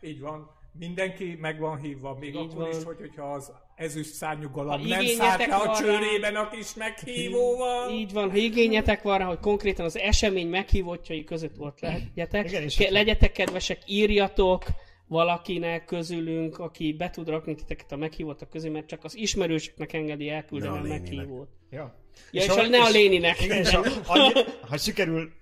Így 0.00 0.20
van. 0.20 0.50
Mindenki 0.72 1.36
meg 1.40 1.58
van 1.60 1.78
hívva, 1.80 2.16
még 2.20 2.28
Így 2.28 2.36
akkor 2.36 2.56
van. 2.56 2.70
is, 2.70 2.84
hogy, 2.84 2.96
hogyha 3.00 3.32
az 3.32 3.52
ezüst 3.76 4.12
szárnyú 4.12 4.50
galamb 4.50 4.82
Ha 4.82 4.88
nem 4.88 5.04
szállt 5.06 5.46
le 5.46 5.54
a 5.54 5.58
van 5.58 5.66
rá- 5.66 5.76
csőrében 5.76 6.36
a 6.36 6.48
kis 6.48 6.74
meghívóval. 6.74 7.90
Így 7.92 8.12
van, 8.12 8.30
ha 8.30 8.36
igényetek 8.36 9.02
van 9.02 9.18
rá, 9.18 9.24
hogy 9.24 9.38
konkrétan 9.40 9.84
az 9.84 9.98
esemény 9.98 10.48
meghívottjai 10.48 11.24
között 11.24 11.58
ott 11.58 11.80
legyetek, 11.80 12.48
Igen, 12.48 12.62
és 12.62 12.76
Ke- 12.76 12.90
legyetek 12.90 13.32
kedvesek, 13.32 13.78
írjatok 13.86 14.64
valakinek 15.06 15.84
közülünk, 15.84 16.58
aki 16.58 16.92
be 16.92 17.10
tud 17.10 17.28
rakni 17.28 17.54
titeket 17.54 17.92
a 17.92 17.96
meghívottak 17.96 18.50
közé, 18.50 18.68
mert 18.68 18.86
csak 18.86 19.04
az 19.04 19.16
ismerősöknek 19.16 19.92
engedi 19.92 20.28
elküldeni 20.28 20.76
a 20.76 20.80
a 20.80 20.82
meghívót. 20.82 21.48
Ja. 21.70 22.06
Ja, 22.30 22.42
és, 22.42 22.48
a, 22.48 22.66
ne 22.66 22.82
a 22.82 22.88
léninek. 22.88 23.42
Igen, 23.42 23.58
és 23.58 23.72
a, 23.72 23.82
annyi, 24.06 24.32
ha 24.68 24.76
sikerül 24.76 25.32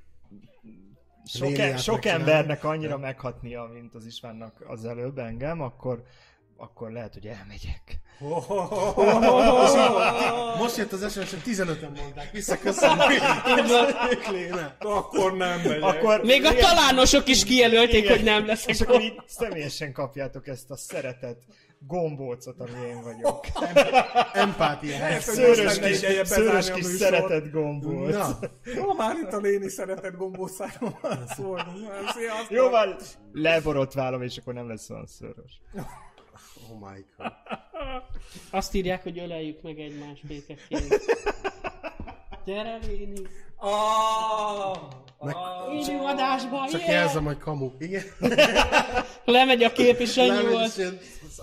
sok, 1.27 1.79
sok 1.79 2.05
embernek 2.05 2.65
annyira 2.65 2.99
meghatnia, 2.99 3.71
mint 3.73 3.95
az 3.95 4.07
Istvánnak 4.07 4.65
az 4.67 4.85
előbb 4.85 5.19
engem, 5.19 5.61
akkor, 5.61 6.03
akkor 6.57 6.91
lehet, 6.91 7.13
hogy 7.13 7.27
elmegyek. 7.27 8.01
Most 10.59 10.77
jött 10.77 10.93
az 10.93 11.13
SMS, 11.13 11.31
hogy 11.31 11.43
15-en 11.45 12.01
mondták, 12.01 12.33
visszaköszönni. 12.33 13.15
Léne. 14.31 14.77
Akkor 14.99 15.37
nem 15.37 15.61
megyek. 15.61 15.83
Akkor, 15.83 16.23
Még 16.23 16.45
a 16.45 16.55
talánosok 16.55 17.29
is 17.29 17.45
kijelölték, 17.45 18.05
Igen. 18.05 18.17
hogy 18.17 18.25
nem 18.25 18.47
leszek 18.47 18.69
És 18.69 18.81
akkor 18.81 19.01
így 19.01 19.21
személyesen 19.27 19.93
kapjátok 19.93 20.47
ezt 20.47 20.71
a 20.71 20.77
szeretet 20.77 21.43
gombócot, 21.79 22.61
ami 22.61 22.87
én 22.87 23.03
vagyok. 23.03 23.47
Empátia. 24.33 25.21
Szőrös 25.21 25.79
kis, 25.79 25.97
szőrös 26.25 26.71
kis 26.71 26.85
műsort. 26.85 26.99
szeretet 26.99 27.51
gombóc. 27.51 28.15
Na, 28.15 28.39
Jó, 28.75 28.95
már 28.95 29.17
itt 29.17 29.33
a 29.33 29.39
léni 29.39 29.69
szeretett 29.69 30.17
gombószáról 30.17 30.99
szólunk. 31.27 31.93
Sziasztok! 32.15 32.51
Jó, 32.51 32.71
már 32.71 32.97
leborotválom, 33.33 34.23
és 34.23 34.37
akkor 34.37 34.55
nem 34.55 34.69
lesz 34.69 34.91
olyan 34.91 35.07
szőrös. 35.07 35.61
oh 36.71 36.79
my 36.81 37.05
god. 37.17 37.33
Azt 38.51 38.75
írják, 38.75 39.03
hogy 39.03 39.19
öleljük 39.19 39.63
meg 39.63 39.79
egymást 39.79 40.27
békeként. 40.27 41.01
Gyere, 42.47 42.79
Léni! 42.87 43.21
Ah! 43.57 44.77
Meg- 45.21 45.37
Élő 45.73 45.99
adásba, 46.01 46.69
Csak 46.71 46.81
yeah! 46.81 46.93
jelzem, 46.93 47.25
hogy 47.25 47.39
kamu. 47.39 47.71
Igen. 47.79 48.03
Lemegy 49.25 49.63
a 49.63 49.73
kép, 49.73 49.99
és 49.99 50.17
Lemegy, 50.17 50.51
volt. 50.51 50.77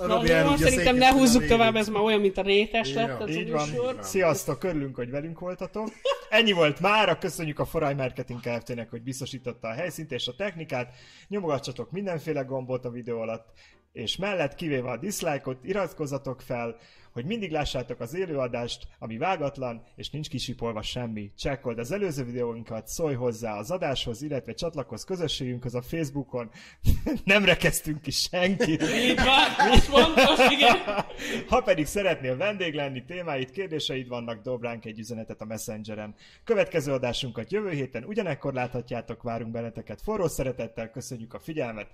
Na, 0.08 0.26
jó, 0.40 0.56
szerintem 0.56 0.96
ne 0.96 1.12
húzzuk 1.12 1.46
tovább, 1.46 1.76
ez 1.76 1.88
már 1.90 2.02
olyan, 2.04 2.20
mint 2.20 2.38
a 2.38 2.42
rétes 2.42 2.94
lett 2.94 3.08
Ja. 3.08 3.18
az 3.18 3.30
Így 3.36 3.52
van. 3.52 3.70
műsor. 3.70 3.98
Sziasztok, 4.02 4.64
örülünk, 4.64 4.96
hogy 4.96 5.10
velünk 5.10 5.40
voltatok. 5.40 5.88
Ennyi 6.30 6.52
volt 6.52 6.80
mára, 6.80 7.18
köszönjük 7.18 7.60
a 7.60 7.66
Forai 7.66 7.94
Marketing 7.94 8.40
Kft-nek, 8.40 8.90
hogy 8.90 9.02
biztosította 9.04 9.68
a 9.68 9.74
helyszínt 9.74 10.12
és 10.12 10.28
a 10.28 10.36
technikát. 10.36 10.94
Nyomogassatok 11.28 11.92
mindenféle 11.92 12.42
gombot 12.42 12.86
a 12.86 12.90
videó 12.90 13.20
alatt, 13.20 13.46
és 13.92 14.18
mellett 14.18 14.56
kivéve 14.56 14.90
a 14.90 14.98
dislike-ot, 14.98 15.58
iratkozzatok 15.64 16.42
fel, 16.42 16.76
hogy 17.14 17.26
mindig 17.26 17.52
lássátok 17.52 18.00
az 18.00 18.16
élőadást, 18.16 18.88
ami 19.00 19.18
vágatlan, 19.18 19.84
és 19.96 20.10
nincs 20.10 20.30
kisipolva 20.30 20.82
semmi. 20.82 21.32
Csekkold 21.38 21.80
az 21.80 21.92
előző 21.92 22.24
videóinkat, 22.24 22.88
szólj 22.88 23.16
hozzá 23.16 23.58
az 23.58 23.72
adáshoz, 23.72 24.22
illetve 24.22 24.54
csatlakozz 24.54 25.04
közösségünkhöz 25.04 25.76
a 25.76 25.82
Facebookon. 25.82 26.52
Nem 27.24 27.46
rekeztünk 27.46 28.02
ki 28.02 28.12
senkit. 28.12 28.82
Így 28.82 29.16
van, 29.16 29.72
ez 29.72 29.86
fontos, 29.86 30.52
igen. 30.52 30.78
Ha 31.48 31.62
pedig 31.62 31.86
szeretnél 31.86 32.38
vendég 32.38 32.74
lenni, 32.74 33.06
témáid, 33.06 33.52
kérdéseid 33.52 34.08
vannak, 34.08 34.42
dob 34.42 34.64
ránk 34.64 34.86
egy 34.86 35.00
üzenetet 35.00 35.42
a 35.42 35.46
Messengeren. 35.46 36.16
Következő 36.44 36.92
adásunkat 36.92 37.52
jövő 37.52 37.70
héten 37.70 38.04
ugyanekkor 38.04 38.54
láthatjátok, 38.54 39.24
várunk 39.24 39.52
benneteket 39.52 40.02
forró 40.02 40.28
szeretettel, 40.28 40.90
köszönjük 40.90 41.34
a 41.34 41.40
figyelmet. 41.40 41.88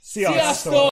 Sziasztok! 0.00 0.42
Sziasztok! 0.42 0.72